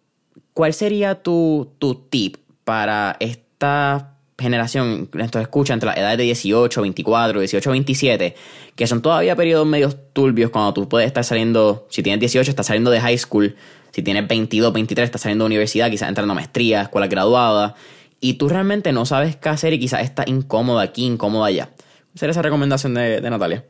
¿cuál 0.55 0.74
sería 0.74 1.23
tu, 1.23 1.74
tu 1.78 1.94
tip 1.94 2.39
para 2.65 3.16
esta 3.20 4.18
generación, 4.39 5.10
esto 5.19 5.40
escucha 5.40 5.74
entre 5.74 5.89
las 5.89 5.98
edades 5.98 6.19
de 6.19 6.24
18, 6.24 6.82
24, 6.82 7.40
18, 7.40 7.70
27, 7.70 8.36
que 8.77 8.86
son 8.86 9.02
todavía 9.02 9.35
periodos 9.35 9.66
medios 9.66 9.97
turbios 10.12 10.51
cuando 10.51 10.73
tú 10.73 10.89
puedes 10.89 11.09
estar 11.09 11.24
saliendo, 11.24 11.86
si 11.90 12.02
tienes 12.02 12.20
18, 12.20 12.51
estás 12.51 12.66
saliendo 12.66 12.90
de 12.90 13.01
high 13.01 13.19
school, 13.19 13.56
si 13.90 14.02
tienes 14.02 14.28
22, 14.28 14.73
23, 14.73 15.05
estás 15.05 15.23
saliendo 15.23 15.44
de 15.44 15.47
universidad, 15.47 15.90
quizás 15.90 16.09
entrando 16.09 16.32
a 16.32 16.36
maestría, 16.36 16.82
escuela 16.82 17.09
graduada, 17.09 17.74
y 18.20 18.35
tú 18.35 18.48
realmente 18.48 18.93
no 18.93 19.06
sabes 19.06 19.36
qué 19.36 19.48
hacer 19.48 19.73
y 19.73 19.81
quizás 19.81 20.02
estás 20.02 20.28
incómoda 20.28 20.82
aquí, 20.82 21.05
incómoda 21.05 21.47
allá. 21.47 21.66
¿Cuál 21.66 22.19
sería 22.19 22.31
esa 22.31 22.43
recomendación 22.43 22.94
de, 22.94 23.20
de 23.20 23.31
Natalia? 23.31 23.65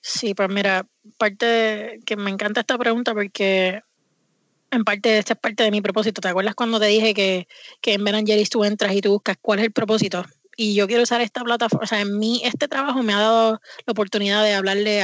Sí, 0.00 0.32
pues 0.34 0.48
mira, 0.48 0.86
parte 1.18 2.00
que 2.06 2.16
me 2.16 2.30
encanta 2.30 2.60
esta 2.60 2.78
pregunta 2.78 3.12
porque 3.12 3.82
en 4.70 4.84
parte, 4.84 5.18
esta 5.18 5.34
es 5.34 5.40
parte 5.40 5.62
de 5.62 5.70
mi 5.70 5.80
propósito. 5.80 6.20
¿Te 6.20 6.28
acuerdas 6.28 6.54
cuando 6.54 6.78
te 6.78 6.86
dije 6.86 7.14
que, 7.14 7.48
que 7.80 7.94
en 7.94 8.04
Ben 8.04 8.24
tú 8.50 8.64
entras 8.64 8.94
y 8.94 9.00
tú 9.00 9.10
buscas 9.10 9.36
cuál 9.40 9.58
es 9.58 9.66
el 9.66 9.72
propósito? 9.72 10.24
Y 10.56 10.74
yo 10.74 10.86
quiero 10.86 11.02
usar 11.02 11.20
esta 11.20 11.42
plataforma, 11.42 11.84
o 11.84 11.86
sea, 11.86 12.00
en 12.00 12.18
mí 12.18 12.42
este 12.44 12.68
trabajo 12.68 13.02
me 13.02 13.14
ha 13.14 13.18
dado 13.18 13.60
la 13.86 13.90
oportunidad 13.92 14.42
de 14.42 14.54
hablarle 14.54 15.02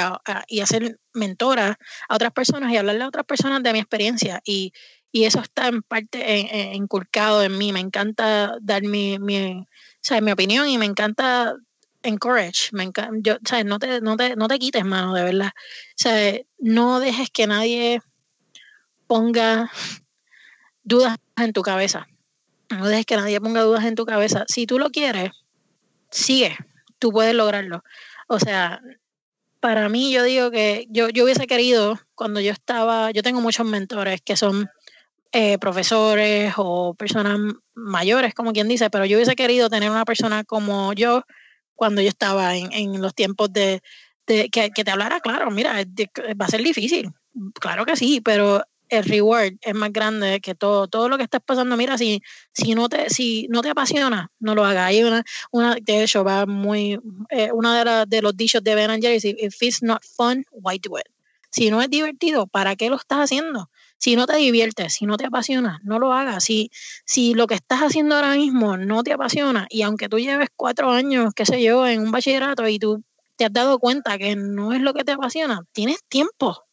y 0.49 0.61
hacer 0.61 0.99
mentora 1.15 1.79
a 2.09 2.15
otras 2.15 2.33
personas 2.33 2.73
y 2.73 2.77
hablarle 2.77 3.05
a 3.05 3.09
otras 3.09 3.25
personas 3.25 3.63
de 3.63 3.73
mi 3.73 3.79
experiencia. 3.79 4.43
Y, 4.45 4.73
y 5.13 5.25
eso 5.25 5.41
está 5.41 5.69
en 5.69 5.83
parte 5.83 6.73
inculcado 6.75 7.43
en 7.43 7.57
mí. 7.57 7.73
Me 7.73 7.81
encanta 7.81 8.59
dar 8.61 8.83
mi, 8.83 9.19
mi, 9.19 9.53
o 9.53 9.67
sea, 10.03 10.21
mi 10.21 10.33
opinión 10.33 10.69
y 10.69 10.77
me 10.77 10.85
encanta 10.85 11.57
encourage. 12.03 12.69
Me 12.73 12.85
encanta, 12.85 13.17
yo, 13.23 13.37
o 13.37 13.49
sea, 13.49 13.65
no 13.65 13.79
te, 13.79 14.01
no, 14.01 14.17
te, 14.17 14.37
no 14.37 14.49
te 14.49 14.59
quites, 14.59 14.85
mano, 14.85 15.15
de 15.15 15.23
verdad. 15.23 15.53
O 15.57 15.95
sea, 15.97 16.39
no 16.59 17.01
dejes 17.01 17.31
que 17.31 17.47
nadie 17.47 18.03
ponga 19.07 19.71
dudas 20.83 21.17
en 21.37 21.53
tu 21.53 21.63
cabeza. 21.63 22.07
No 22.71 22.89
dejes 22.89 23.07
que 23.07 23.17
nadie 23.17 23.41
ponga 23.41 23.63
dudas 23.63 23.85
en 23.85 23.95
tu 23.95 24.07
cabeza. 24.07 24.45
Si 24.49 24.67
tú 24.67 24.79
lo 24.79 24.91
quieres, 24.91 25.31
sigue, 26.11 26.57
tú 26.99 27.13
puedes 27.13 27.35
lograrlo. 27.35 27.83
O 28.29 28.39
sea, 28.39 28.81
para 29.61 29.89
mí 29.89 30.13
yo 30.13 30.23
digo 30.23 30.51
que 30.51 30.87
yo, 30.91 31.09
yo 31.09 31.25
hubiese 31.25 31.47
querido, 31.47 31.99
cuando 32.15 32.41
yo 32.41 32.53
estaba, 32.53 33.11
yo 33.11 33.23
tengo 33.23 33.41
muchos 33.41 33.67
mentores 33.67 34.21
que 34.21 34.37
son 34.37 34.69
eh, 35.33 35.59
profesores 35.59 36.55
o 36.57 36.95
personas 36.95 37.39
mayores, 37.75 38.35
como 38.35 38.53
quien 38.53 38.69
dice, 38.69 38.91
pero 38.91 39.05
yo 39.05 39.17
hubiese 39.17 39.37
querido 39.37 39.69
tener 39.69 39.91
una 39.91 40.05
persona 40.05 40.45
como 40.45 40.93
yo 40.93 41.23
cuando 41.75 42.01
yo 42.01 42.09
estaba 42.09 42.57
en, 42.57 42.73
en 42.73 43.03
los 43.03 43.15
tiempos 43.15 43.53
de, 43.53 43.83
que, 44.25 44.49
que, 44.51 44.85
te 44.85 44.91
hablara 44.91 45.21
claro, 45.21 45.51
mira, 45.51 45.85
va 46.41 46.47
a 46.47 46.49
ser 46.49 46.63
difícil, 46.63 47.11
claro 47.61 47.85
que 47.85 47.97
sí, 47.97 48.21
pero 48.21 48.65
el 48.89 49.05
reward 49.05 49.55
es 49.61 49.75
más 49.75 49.93
grande 49.93 50.41
que 50.41 50.55
todo, 50.55 50.89
todo 50.89 51.09
lo 51.09 51.17
que 51.17 51.25
estás 51.25 51.41
pasando. 51.45 51.77
Mira, 51.77 51.99
si, 51.99 52.23
si 52.53 52.75
no 52.75 52.89
te, 52.89 53.11
si 53.11 53.47
no 53.49 53.63
te 53.63 53.71
apasiona, 53.71 54.31
no 54.39 54.55
lo 54.55 54.65
hagas. 54.65 54.87
Hay 54.89 55.03
una, 55.03 55.25
una, 55.51 55.77
de 55.81 56.03
hecho, 56.03 56.25
va 56.25 56.47
muy, 56.47 56.99
eh, 57.31 57.51
una 57.53 57.85
de, 57.85 58.07
de 58.07 58.23
los 58.23 58.37
dichos 58.37 58.63
de 58.63 58.75
Ben 58.75 58.91
and 58.91 59.03
Jerry, 59.03 59.19
if 59.23 59.63
it's 59.63 59.83
not 59.83 60.03
fun, 60.05 60.45
why 60.53 60.79
do 60.79 60.99
it? 60.99 61.07
Si 61.51 61.71
no 61.71 61.81
es 61.81 61.89
divertido, 61.89 62.47
¿para 62.47 62.77
qué 62.77 62.91
lo 62.91 62.97
estás 62.97 63.19
haciendo? 63.19 63.71
Si 63.99 64.15
no 64.15 64.27
te 64.27 64.37
diviertes, 64.37 64.95
si 64.95 65.07
no 65.07 65.17
te 65.17 65.27
apasiona, 65.27 65.81
no 65.85 65.99
lo 65.99 66.13
hagas. 66.13 66.45
Si, 66.45 66.71
si 67.07 67.35
lo 67.35 67.47
que 67.47 67.55
estás 67.55 67.81
haciendo 67.81 68.15
ahora 68.15 68.35
mismo 68.35 68.77
no 68.77 69.03
te 69.03 69.13
apasiona, 69.13 69.67
y 69.71 69.83
aunque 69.83 70.09
tú 70.09 70.19
lleves 70.19 70.49
cuatro 70.55 70.91
años, 70.91 71.33
qué 71.35 71.47
sé 71.47 71.63
yo, 71.63 71.87
en 71.87 72.03
un 72.03 72.11
bachillerato 72.11 72.69
y 72.69 72.79
tú 72.79 73.03
te 73.37 73.47
has 73.47 73.53
dado 73.53 73.79
cuenta 73.79 74.19
que 74.19 74.37
no 74.37 74.73
es 74.73 74.81
lo 74.81 74.93
que 74.93 75.05
te 75.05 75.13
apasiona, 75.13 75.63
tienes 75.73 76.05
tiempo 76.09 76.66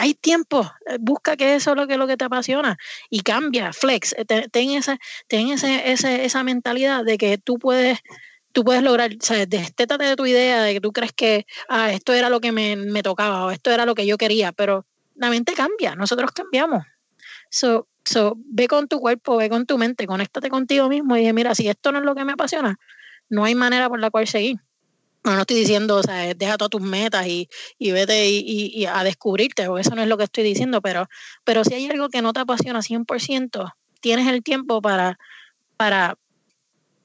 hay 0.00 0.14
tiempo, 0.14 0.70
eh, 0.86 0.96
busca 0.98 1.36
que 1.36 1.54
eso 1.54 1.70
es 1.70 1.76
lo 1.76 1.86
que, 1.86 1.98
lo 1.98 2.06
que 2.06 2.16
te 2.16 2.24
apasiona 2.24 2.78
y 3.10 3.20
cambia, 3.20 3.72
flex, 3.72 4.14
eh, 4.16 4.24
ten, 4.24 4.70
esa, 4.70 4.98
ten 5.28 5.50
ese, 5.50 6.24
esa 6.24 6.42
mentalidad 6.42 7.04
de 7.04 7.18
que 7.18 7.36
tú 7.36 7.58
puedes, 7.58 7.98
tú 8.52 8.64
puedes 8.64 8.82
lograr, 8.82 9.10
sea, 9.20 9.44
destétate 9.44 10.04
de 10.04 10.16
tu 10.16 10.24
idea 10.24 10.62
de 10.62 10.72
que 10.72 10.80
tú 10.80 10.92
crees 10.92 11.12
que 11.12 11.46
ah, 11.68 11.92
esto 11.92 12.14
era 12.14 12.30
lo 12.30 12.40
que 12.40 12.50
me, 12.50 12.76
me, 12.76 13.02
tocaba 13.02 13.44
o 13.44 13.50
esto 13.50 13.70
era 13.70 13.84
lo 13.84 13.94
que 13.94 14.06
yo 14.06 14.16
quería, 14.16 14.52
pero 14.52 14.86
la 15.16 15.28
mente 15.28 15.52
cambia, 15.52 15.94
nosotros 15.94 16.30
cambiamos. 16.32 16.84
So, 17.50 17.86
so, 18.04 18.38
ve 18.38 18.68
con 18.68 18.88
tu 18.88 19.00
cuerpo, 19.00 19.36
ve 19.36 19.50
con 19.50 19.66
tu 19.66 19.76
mente, 19.76 20.06
conéctate 20.06 20.48
contigo 20.48 20.88
mismo 20.88 21.16
y 21.16 21.20
dije, 21.20 21.34
mira, 21.34 21.54
si 21.54 21.68
esto 21.68 21.92
no 21.92 21.98
es 21.98 22.04
lo 22.04 22.14
que 22.14 22.24
me 22.24 22.32
apasiona, 22.32 22.78
no 23.28 23.44
hay 23.44 23.54
manera 23.54 23.88
por 23.90 24.00
la 24.00 24.10
cual 24.10 24.26
seguir. 24.26 24.56
No, 25.24 25.34
no 25.34 25.40
estoy 25.42 25.56
diciendo, 25.56 25.96
o 25.96 26.02
sea, 26.02 26.32
deja 26.34 26.56
todas 26.56 26.70
tus 26.70 26.80
metas 26.80 27.26
y, 27.26 27.48
y 27.78 27.90
vete 27.92 28.30
y, 28.30 28.70
y, 28.74 28.86
a 28.86 29.04
descubrirte, 29.04 29.68
o 29.68 29.78
eso 29.78 29.94
no 29.94 30.02
es 30.02 30.08
lo 30.08 30.16
que 30.16 30.24
estoy 30.24 30.44
diciendo, 30.44 30.80
pero, 30.80 31.08
pero 31.44 31.62
si 31.62 31.74
hay 31.74 31.86
algo 31.86 32.08
que 32.08 32.22
no 32.22 32.32
te 32.32 32.40
apasiona 32.40 32.80
100%, 32.80 33.74
tienes 34.00 34.26
el 34.28 34.42
tiempo 34.42 34.80
para, 34.80 35.18
para 35.76 36.16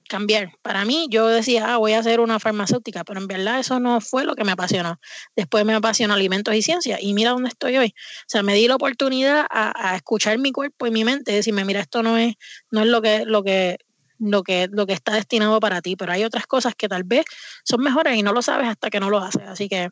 cambiar. 0.08 0.52
Para 0.62 0.86
mí, 0.86 1.08
yo 1.10 1.28
decía, 1.28 1.74
ah, 1.74 1.78
voy 1.78 1.94
a 1.94 2.00
hacer 2.00 2.20
una 2.20 2.40
farmacéutica, 2.40 3.04
pero 3.04 3.20
en 3.20 3.28
verdad 3.28 3.60
eso 3.60 3.80
no 3.80 4.02
fue 4.02 4.24
lo 4.24 4.36
que 4.36 4.44
me 4.44 4.52
apasionó. 4.52 5.00
Después 5.36 5.66
me 5.66 5.74
apasionó 5.74 6.14
alimentos 6.14 6.54
y 6.56 6.62
ciencia, 6.62 6.98
y 7.02 7.14
mira 7.14 7.32
dónde 7.32 7.50
estoy 7.50 7.78
hoy. 7.78 7.88
O 7.88 8.28
sea, 8.28 8.44
me 8.44 8.54
di 8.54 8.68
la 8.68 8.76
oportunidad 8.76 9.46
a, 9.50 9.92
a 9.92 9.96
escuchar 9.96 10.38
mi 10.38 10.52
cuerpo 10.52 10.88
y 10.88 10.92
mi 10.92 11.04
mente, 11.04 11.32
decirme, 11.32 11.66
mira, 11.66 11.82
esto 11.82 12.04
no 12.04 12.18
es, 12.18 12.36
no 12.72 12.82
es 12.82 12.88
lo 12.88 13.02
que, 13.02 13.26
lo 13.26 13.44
que 13.44 13.78
lo 14.20 14.44
que, 14.44 14.68
lo 14.72 14.86
que 14.86 14.94
está 14.94 15.14
destinado 15.14 15.60
para 15.60 15.82
ti, 15.82 15.96
pero 15.96 16.12
hay 16.12 16.24
otras 16.24 16.48
cosas 16.48 16.76
que 16.76 16.88
tal 16.88 17.04
vez 17.04 17.26
son 17.64 17.82
mejores 17.82 18.16
y 18.16 18.24
no 18.24 18.34
lo 18.34 18.42
sabes 18.42 18.68
hasta 18.68 18.90
que 18.90 19.00
no 19.00 19.10
lo 19.10 19.20
haces. 19.20 19.44
Así 19.48 19.68
que 19.68 19.90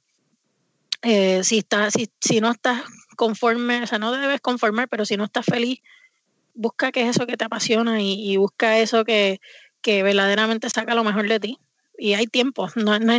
eh, 1.02 1.44
si, 1.44 1.60
está, 1.60 1.92
si, 1.92 2.10
si 2.20 2.40
no 2.40 2.52
estás 2.52 2.82
conforme, 3.16 3.84
o 3.84 3.88
sea, 3.88 4.00
no 4.00 4.12
debes 4.12 4.42
conformar, 4.42 4.88
pero 4.90 5.06
si 5.06 5.18
no 5.18 5.26
estás 5.26 5.46
feliz, 5.46 5.80
busca 6.54 6.92
qué 6.92 7.04
es 7.04 7.16
eso 7.16 7.28
que 7.28 7.38
te 7.38 7.46
apasiona 7.46 8.02
y, 8.02 8.32
y 8.32 8.38
busca 8.38 8.80
eso 8.80 9.04
que, 9.04 9.42
que 9.82 10.04
verdaderamente 10.04 10.70
saca 10.70 10.96
lo 10.96 11.04
mejor 11.04 11.28
de 11.28 11.40
ti 11.40 11.60
y 11.98 12.14
hay 12.14 12.28
tiempo, 12.28 12.68
no, 12.76 13.00
no, 13.00 13.16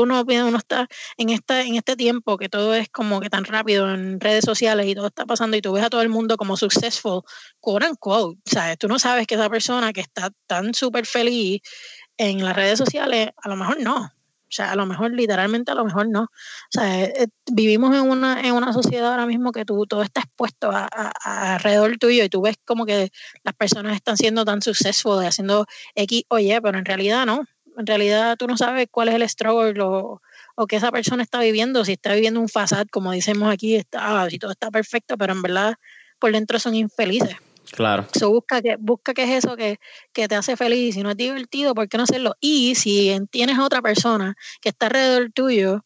uno, 0.00 0.24
uno 0.26 0.58
está 0.58 0.88
en, 1.16 1.30
esta, 1.30 1.62
en 1.62 1.76
este 1.76 1.96
tiempo 1.96 2.36
que 2.36 2.48
todo 2.48 2.74
es 2.74 2.88
como 2.88 3.20
que 3.20 3.30
tan 3.30 3.44
rápido 3.44 3.92
en 3.92 4.20
redes 4.20 4.44
sociales 4.44 4.86
y 4.86 4.94
todo 4.94 5.06
está 5.06 5.26
pasando 5.26 5.56
y 5.56 5.62
tú 5.62 5.72
ves 5.72 5.84
a 5.84 5.90
todo 5.90 6.02
el 6.02 6.08
mundo 6.08 6.36
como 6.36 6.56
successful, 6.56 7.22
quote 7.60 7.88
unquote, 7.88 8.38
¿sabes? 8.44 8.78
Tú 8.78 8.88
no 8.88 8.98
sabes 8.98 9.26
que 9.26 9.34
esa 9.34 9.50
persona 9.50 9.92
que 9.92 10.00
está 10.00 10.30
tan 10.46 10.74
súper 10.74 11.06
feliz 11.06 11.60
en 12.16 12.44
las 12.44 12.54
redes 12.56 12.78
sociales, 12.78 13.30
a 13.36 13.48
lo 13.48 13.56
mejor 13.56 13.80
no, 13.80 14.12
o 14.48 14.50
sea, 14.50 14.72
a 14.72 14.76
lo 14.76 14.86
mejor, 14.86 15.12
literalmente, 15.12 15.72
a 15.72 15.74
lo 15.74 15.84
mejor 15.84 16.08
no. 16.08 16.22
O 16.22 16.28
sea, 16.70 17.04
eh, 17.04 17.12
eh, 17.18 17.26
vivimos 17.52 17.94
en 17.94 18.08
una, 18.08 18.40
en 18.40 18.54
una 18.54 18.72
sociedad 18.72 19.10
ahora 19.10 19.26
mismo 19.26 19.52
que 19.52 19.66
tú, 19.66 19.84
todo 19.86 20.02
está 20.02 20.22
expuesto 20.22 20.70
a, 20.72 20.88
alrededor 21.54 21.98
tuyo 21.98 22.24
y 22.24 22.30
tú 22.30 22.40
ves 22.40 22.56
como 22.64 22.86
que 22.86 23.10
las 23.44 23.54
personas 23.54 23.94
están 23.94 24.16
siendo 24.16 24.44
tan 24.46 24.62
successful, 24.62 25.24
haciendo 25.24 25.66
X 25.94 26.24
o 26.28 26.38
Y, 26.38 26.58
pero 26.62 26.78
en 26.78 26.86
realidad 26.86 27.26
no 27.26 27.44
en 27.78 27.86
realidad 27.86 28.36
tú 28.36 28.46
no 28.46 28.56
sabes 28.56 28.88
cuál 28.90 29.08
es 29.08 29.14
el 29.14 29.28
struggle 29.28 29.80
o, 29.82 30.20
o 30.56 30.66
que 30.66 30.76
esa 30.76 30.90
persona 30.90 31.22
está 31.22 31.40
viviendo, 31.40 31.84
si 31.84 31.92
está 31.92 32.12
viviendo 32.14 32.40
un 32.40 32.48
fasad, 32.48 32.86
como 32.90 33.12
decimos 33.12 33.52
aquí, 33.52 33.76
está, 33.76 34.22
ah, 34.22 34.28
si 34.28 34.38
todo 34.38 34.50
está 34.50 34.70
perfecto, 34.70 35.16
pero 35.16 35.32
en 35.32 35.42
verdad 35.42 35.74
por 36.18 36.32
dentro 36.32 36.58
son 36.58 36.74
infelices. 36.74 37.36
Claro. 37.70 38.06
So, 38.18 38.30
busca, 38.30 38.62
que, 38.62 38.76
busca 38.78 39.14
qué 39.14 39.24
es 39.24 39.44
eso 39.44 39.56
que, 39.56 39.78
que, 40.12 40.26
te 40.26 40.34
hace 40.34 40.56
feliz. 40.56 40.94
Si 40.94 41.02
no 41.02 41.10
es 41.10 41.16
divertido, 41.16 41.74
¿por 41.74 41.88
qué 41.88 41.98
no 41.98 42.04
hacerlo? 42.04 42.34
Y 42.40 42.74
si 42.74 43.14
tienes 43.30 43.58
a 43.58 43.64
otra 43.64 43.82
persona 43.82 44.36
que 44.60 44.70
está 44.70 44.86
alrededor 44.86 45.30
tuyo 45.32 45.84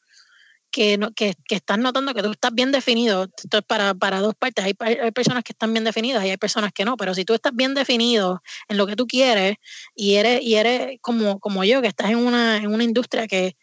que, 0.72 0.98
no, 0.98 1.12
que, 1.12 1.34
que 1.46 1.54
estás 1.54 1.78
notando 1.78 2.14
que 2.14 2.22
tú 2.22 2.32
estás 2.32 2.52
bien 2.52 2.72
definido. 2.72 3.24
Esto 3.24 3.58
es 3.58 3.64
para, 3.64 3.94
para 3.94 4.20
dos 4.20 4.34
partes. 4.34 4.64
Hay, 4.64 4.74
hay, 4.80 5.10
personas 5.12 5.44
que 5.44 5.52
están 5.52 5.72
bien 5.72 5.84
definidas 5.84 6.24
y 6.24 6.30
hay 6.30 6.36
personas 6.38 6.72
que 6.72 6.84
no, 6.84 6.96
pero 6.96 7.14
si 7.14 7.24
tú 7.24 7.34
estás 7.34 7.54
bien 7.54 7.74
definido 7.74 8.42
en 8.68 8.78
lo 8.78 8.86
que 8.86 8.96
tú 8.96 9.06
quieres 9.06 9.56
y 9.94 10.14
eres, 10.14 10.42
y 10.42 10.54
eres 10.54 10.98
como, 11.00 11.38
como 11.38 11.62
yo, 11.62 11.82
que 11.82 11.88
estás 11.88 12.10
en 12.10 12.16
una, 12.16 12.56
en 12.56 12.74
una 12.74 12.82
industria 12.82 13.28
que, 13.28 13.56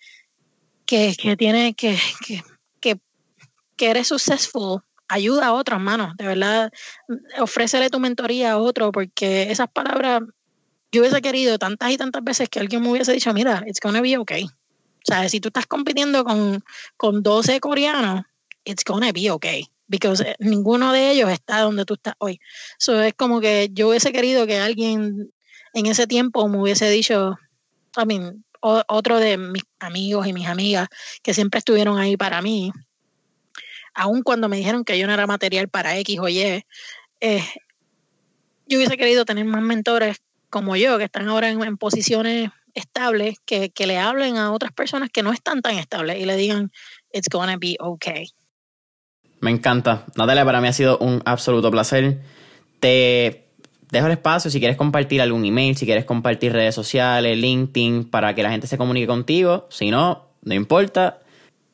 que, 0.86 1.16
que 1.20 1.36
tiene 1.36 1.74
que, 1.74 1.98
que, 2.26 2.44
que, 2.80 3.00
que 3.76 3.90
eres 3.90 4.08
successful, 4.08 4.82
ayuda 5.08 5.48
a 5.48 5.54
otros, 5.54 5.82
manos. 5.82 6.16
De 6.16 6.28
verdad, 6.28 6.72
ofrécele 7.40 7.90
tu 7.90 8.00
mentoría 8.00 8.52
a 8.52 8.58
otro, 8.60 8.92
porque 8.92 9.52
esas 9.52 9.68
palabras 9.68 10.22
yo 10.92 11.02
hubiese 11.02 11.22
querido 11.22 11.58
tantas 11.58 11.92
y 11.92 11.98
tantas 11.98 12.24
veces 12.24 12.50
que 12.50 12.60
alguien 12.60 12.84
me 12.84 12.90
hubiese 12.90 13.14
dicho, 13.14 13.34
mira, 13.34 13.64
it's 13.66 13.80
gonna 13.82 14.02
be 14.02 14.16
okay. 14.18 14.48
O 15.00 15.06
sea, 15.06 15.28
si 15.30 15.40
tú 15.40 15.50
estás 15.50 15.66
compitiendo 15.66 16.24
con, 16.24 16.64
con 16.98 17.24
12 17.24 17.60
coreanos, 17.60 18.24
it's 18.66 18.84
gonna 18.84 19.12
be 19.12 19.32
okay. 19.32 19.68
Because 19.88 20.24
eh, 20.24 20.36
ninguno 20.40 20.94
de 20.94 21.12
ellos 21.12 21.30
está 21.32 21.62
donde 21.62 21.86
tú 21.86 21.96
estás 21.96 22.14
hoy. 22.20 22.40
So 22.78 23.02
es 23.02 23.14
como 23.14 23.42
que 23.42 23.70
yo 23.72 23.90
hubiese 23.90 24.12
querido 24.12 24.46
que 24.46 24.60
alguien 24.60 25.32
en 25.74 25.86
ese 25.86 26.06
tiempo 26.08 26.48
me 26.48 26.62
hubiese 26.62 26.90
dicho, 26.90 27.38
I 27.98 28.06
mean, 28.06 28.44
otro 28.62 29.20
de 29.20 29.38
mis 29.38 29.64
amigos 29.80 30.28
y 30.28 30.34
mis 30.34 30.48
amigas 30.48 30.90
que 31.24 31.34
siempre 31.34 31.60
estuvieron 31.60 31.98
ahí 31.98 32.18
para 32.18 32.42
mí, 32.42 32.72
aun 33.94 34.22
cuando 34.22 34.50
me 34.50 34.58
dijeron 34.58 34.84
que 34.84 34.98
yo 35.00 35.08
no 35.08 35.14
era 35.14 35.28
material 35.28 35.70
para 35.70 35.98
X 35.98 36.20
o 36.20 36.28
Y, 36.28 36.66
eh, 37.22 37.44
yo 38.68 38.78
hubiese 38.78 38.98
querido 38.98 39.26
tener 39.26 39.46
más 39.46 39.62
mentores 39.62 40.18
como 40.50 40.76
yo, 40.76 40.98
que 40.98 41.06
están 41.06 41.28
ahora 41.30 41.50
en, 41.50 41.62
en 41.64 41.78
posiciones 41.78 42.52
estables 42.80 43.38
que, 43.46 43.70
que, 43.70 43.86
le 43.86 43.98
hablen 43.98 44.38
a 44.38 44.52
otras 44.52 44.72
personas 44.72 45.10
que 45.10 45.24
no 45.24 45.32
están 45.32 45.62
tan 45.62 45.78
estables 45.78 46.20
y 46.20 46.26
le 46.26 46.36
digan, 46.36 46.72
it's 47.12 47.28
gonna 47.30 47.58
be 47.58 47.76
okay. 47.80 48.28
Me 49.42 49.52
encanta. 49.52 50.06
Natalia, 50.16 50.44
para 50.44 50.62
mí 50.62 50.68
ha 50.68 50.74
sido 50.74 50.98
un 50.98 51.22
absoluto 51.26 51.72
placer. 51.72 52.22
Te 52.80 53.46
dejo 53.92 54.08
el 54.08 54.14
espacio 54.14 54.52
si 54.52 54.60
quieres 54.60 54.78
compartir 54.78 55.22
algún 55.22 55.46
email, 55.46 55.78
si 55.78 55.86
quieres 55.86 56.06
compartir 56.06 56.54
redes 56.54 56.76
sociales, 56.76 57.38
LinkedIn, 57.38 58.10
para 58.10 58.36
que 58.36 58.44
la 58.44 58.52
gente 58.52 58.68
se 58.68 58.78
comunique 58.78 59.08
contigo. 59.08 59.68
Si 59.70 59.92
no, 59.92 60.28
no 60.42 60.54
importa. 60.54 61.20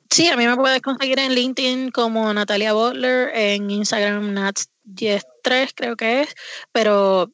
Sí, 0.09 0.27
a 0.27 0.37
mí 0.37 0.45
me 0.45 0.55
puedes 0.55 0.81
conseguir 0.81 1.19
en 1.19 1.33
LinkedIn 1.33 1.91
como 1.91 2.31
Natalia 2.33 2.73
Butler, 2.73 3.31
en 3.33 3.71
Instagram 3.71 4.33
Nats 4.33 4.69
10.3 4.85 5.71
creo 5.75 5.95
que 5.95 6.21
es, 6.21 6.35
pero 6.71 7.31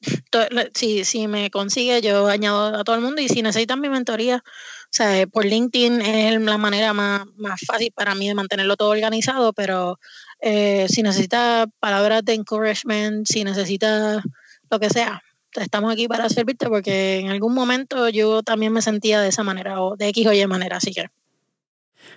si, 0.73 1.03
si 1.03 1.27
me 1.27 1.51
consigue 1.51 2.01
yo 2.01 2.27
añado 2.27 2.77
a 2.77 2.83
todo 2.83 2.95
el 2.95 3.01
mundo 3.01 3.21
y 3.21 3.27
si 3.27 3.41
necesitan 3.41 3.81
mi 3.81 3.89
mentoría, 3.89 4.43
o 4.45 4.93
sea, 4.93 5.25
por 5.27 5.45
LinkedIn 5.45 6.01
es 6.01 6.41
la 6.41 6.57
manera 6.57 6.93
más, 6.93 7.25
más 7.37 7.61
fácil 7.65 7.91
para 7.93 8.15
mí 8.15 8.27
de 8.27 8.35
mantenerlo 8.35 8.75
todo 8.75 8.89
organizado, 8.89 9.53
pero 9.53 9.99
eh, 10.41 10.87
si 10.89 11.03
necesita 11.03 11.67
palabras 11.79 12.23
de 12.25 12.33
encouragement, 12.33 13.27
si 13.27 13.43
necesita 13.43 14.21
lo 14.69 14.79
que 14.79 14.89
sea, 14.89 15.21
estamos 15.59 15.91
aquí 15.91 16.07
para 16.07 16.29
servirte 16.29 16.67
porque 16.67 17.19
en 17.19 17.29
algún 17.29 17.53
momento 17.53 18.09
yo 18.09 18.43
también 18.43 18.73
me 18.73 18.81
sentía 18.81 19.21
de 19.21 19.29
esa 19.29 19.43
manera 19.43 19.81
o 19.81 19.95
de 19.95 20.07
X 20.09 20.27
o 20.27 20.33
Y 20.33 20.47
manera, 20.47 20.77
así 20.77 20.91
que 20.93 21.07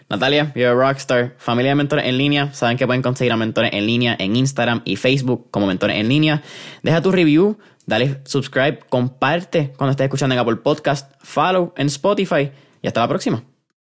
Natalia, 0.09 0.52
you're 0.55 0.69
a 0.69 0.74
rockstar. 0.74 1.35
Familia 1.39 1.73
de 1.73 1.77
Mentores 1.77 2.06
en 2.06 2.19
Línea. 2.19 2.52
Saben 2.52 2.77
que 2.77 2.86
pueden 2.86 3.02
conseguir 3.02 3.32
a 3.32 3.36
Mentores 3.36 3.73
en 3.73 3.86
Línea 3.86 4.16
en 4.19 4.36
Instagram 4.36 4.82
y 4.85 4.97
Facebook 4.97 5.48
como 5.51 5.66
Mentores 5.66 5.97
en 5.97 6.09
Línea. 6.09 6.43
Deja 6.82 7.01
tu 7.01 7.12
review, 7.12 7.59
dale 7.86 8.20
subscribe, 8.24 8.81
comparte 8.89 9.73
cuando 9.77 9.93
estés 9.93 10.05
escuchando 10.05 10.35
en 10.35 10.40
Apple 10.40 10.56
Podcast, 10.56 11.12
follow 11.20 11.73
en 11.77 11.86
Spotify 11.86 12.51
y 12.82 12.86
hasta 12.86 13.01
la 13.01 13.09
próxima. 13.09 13.53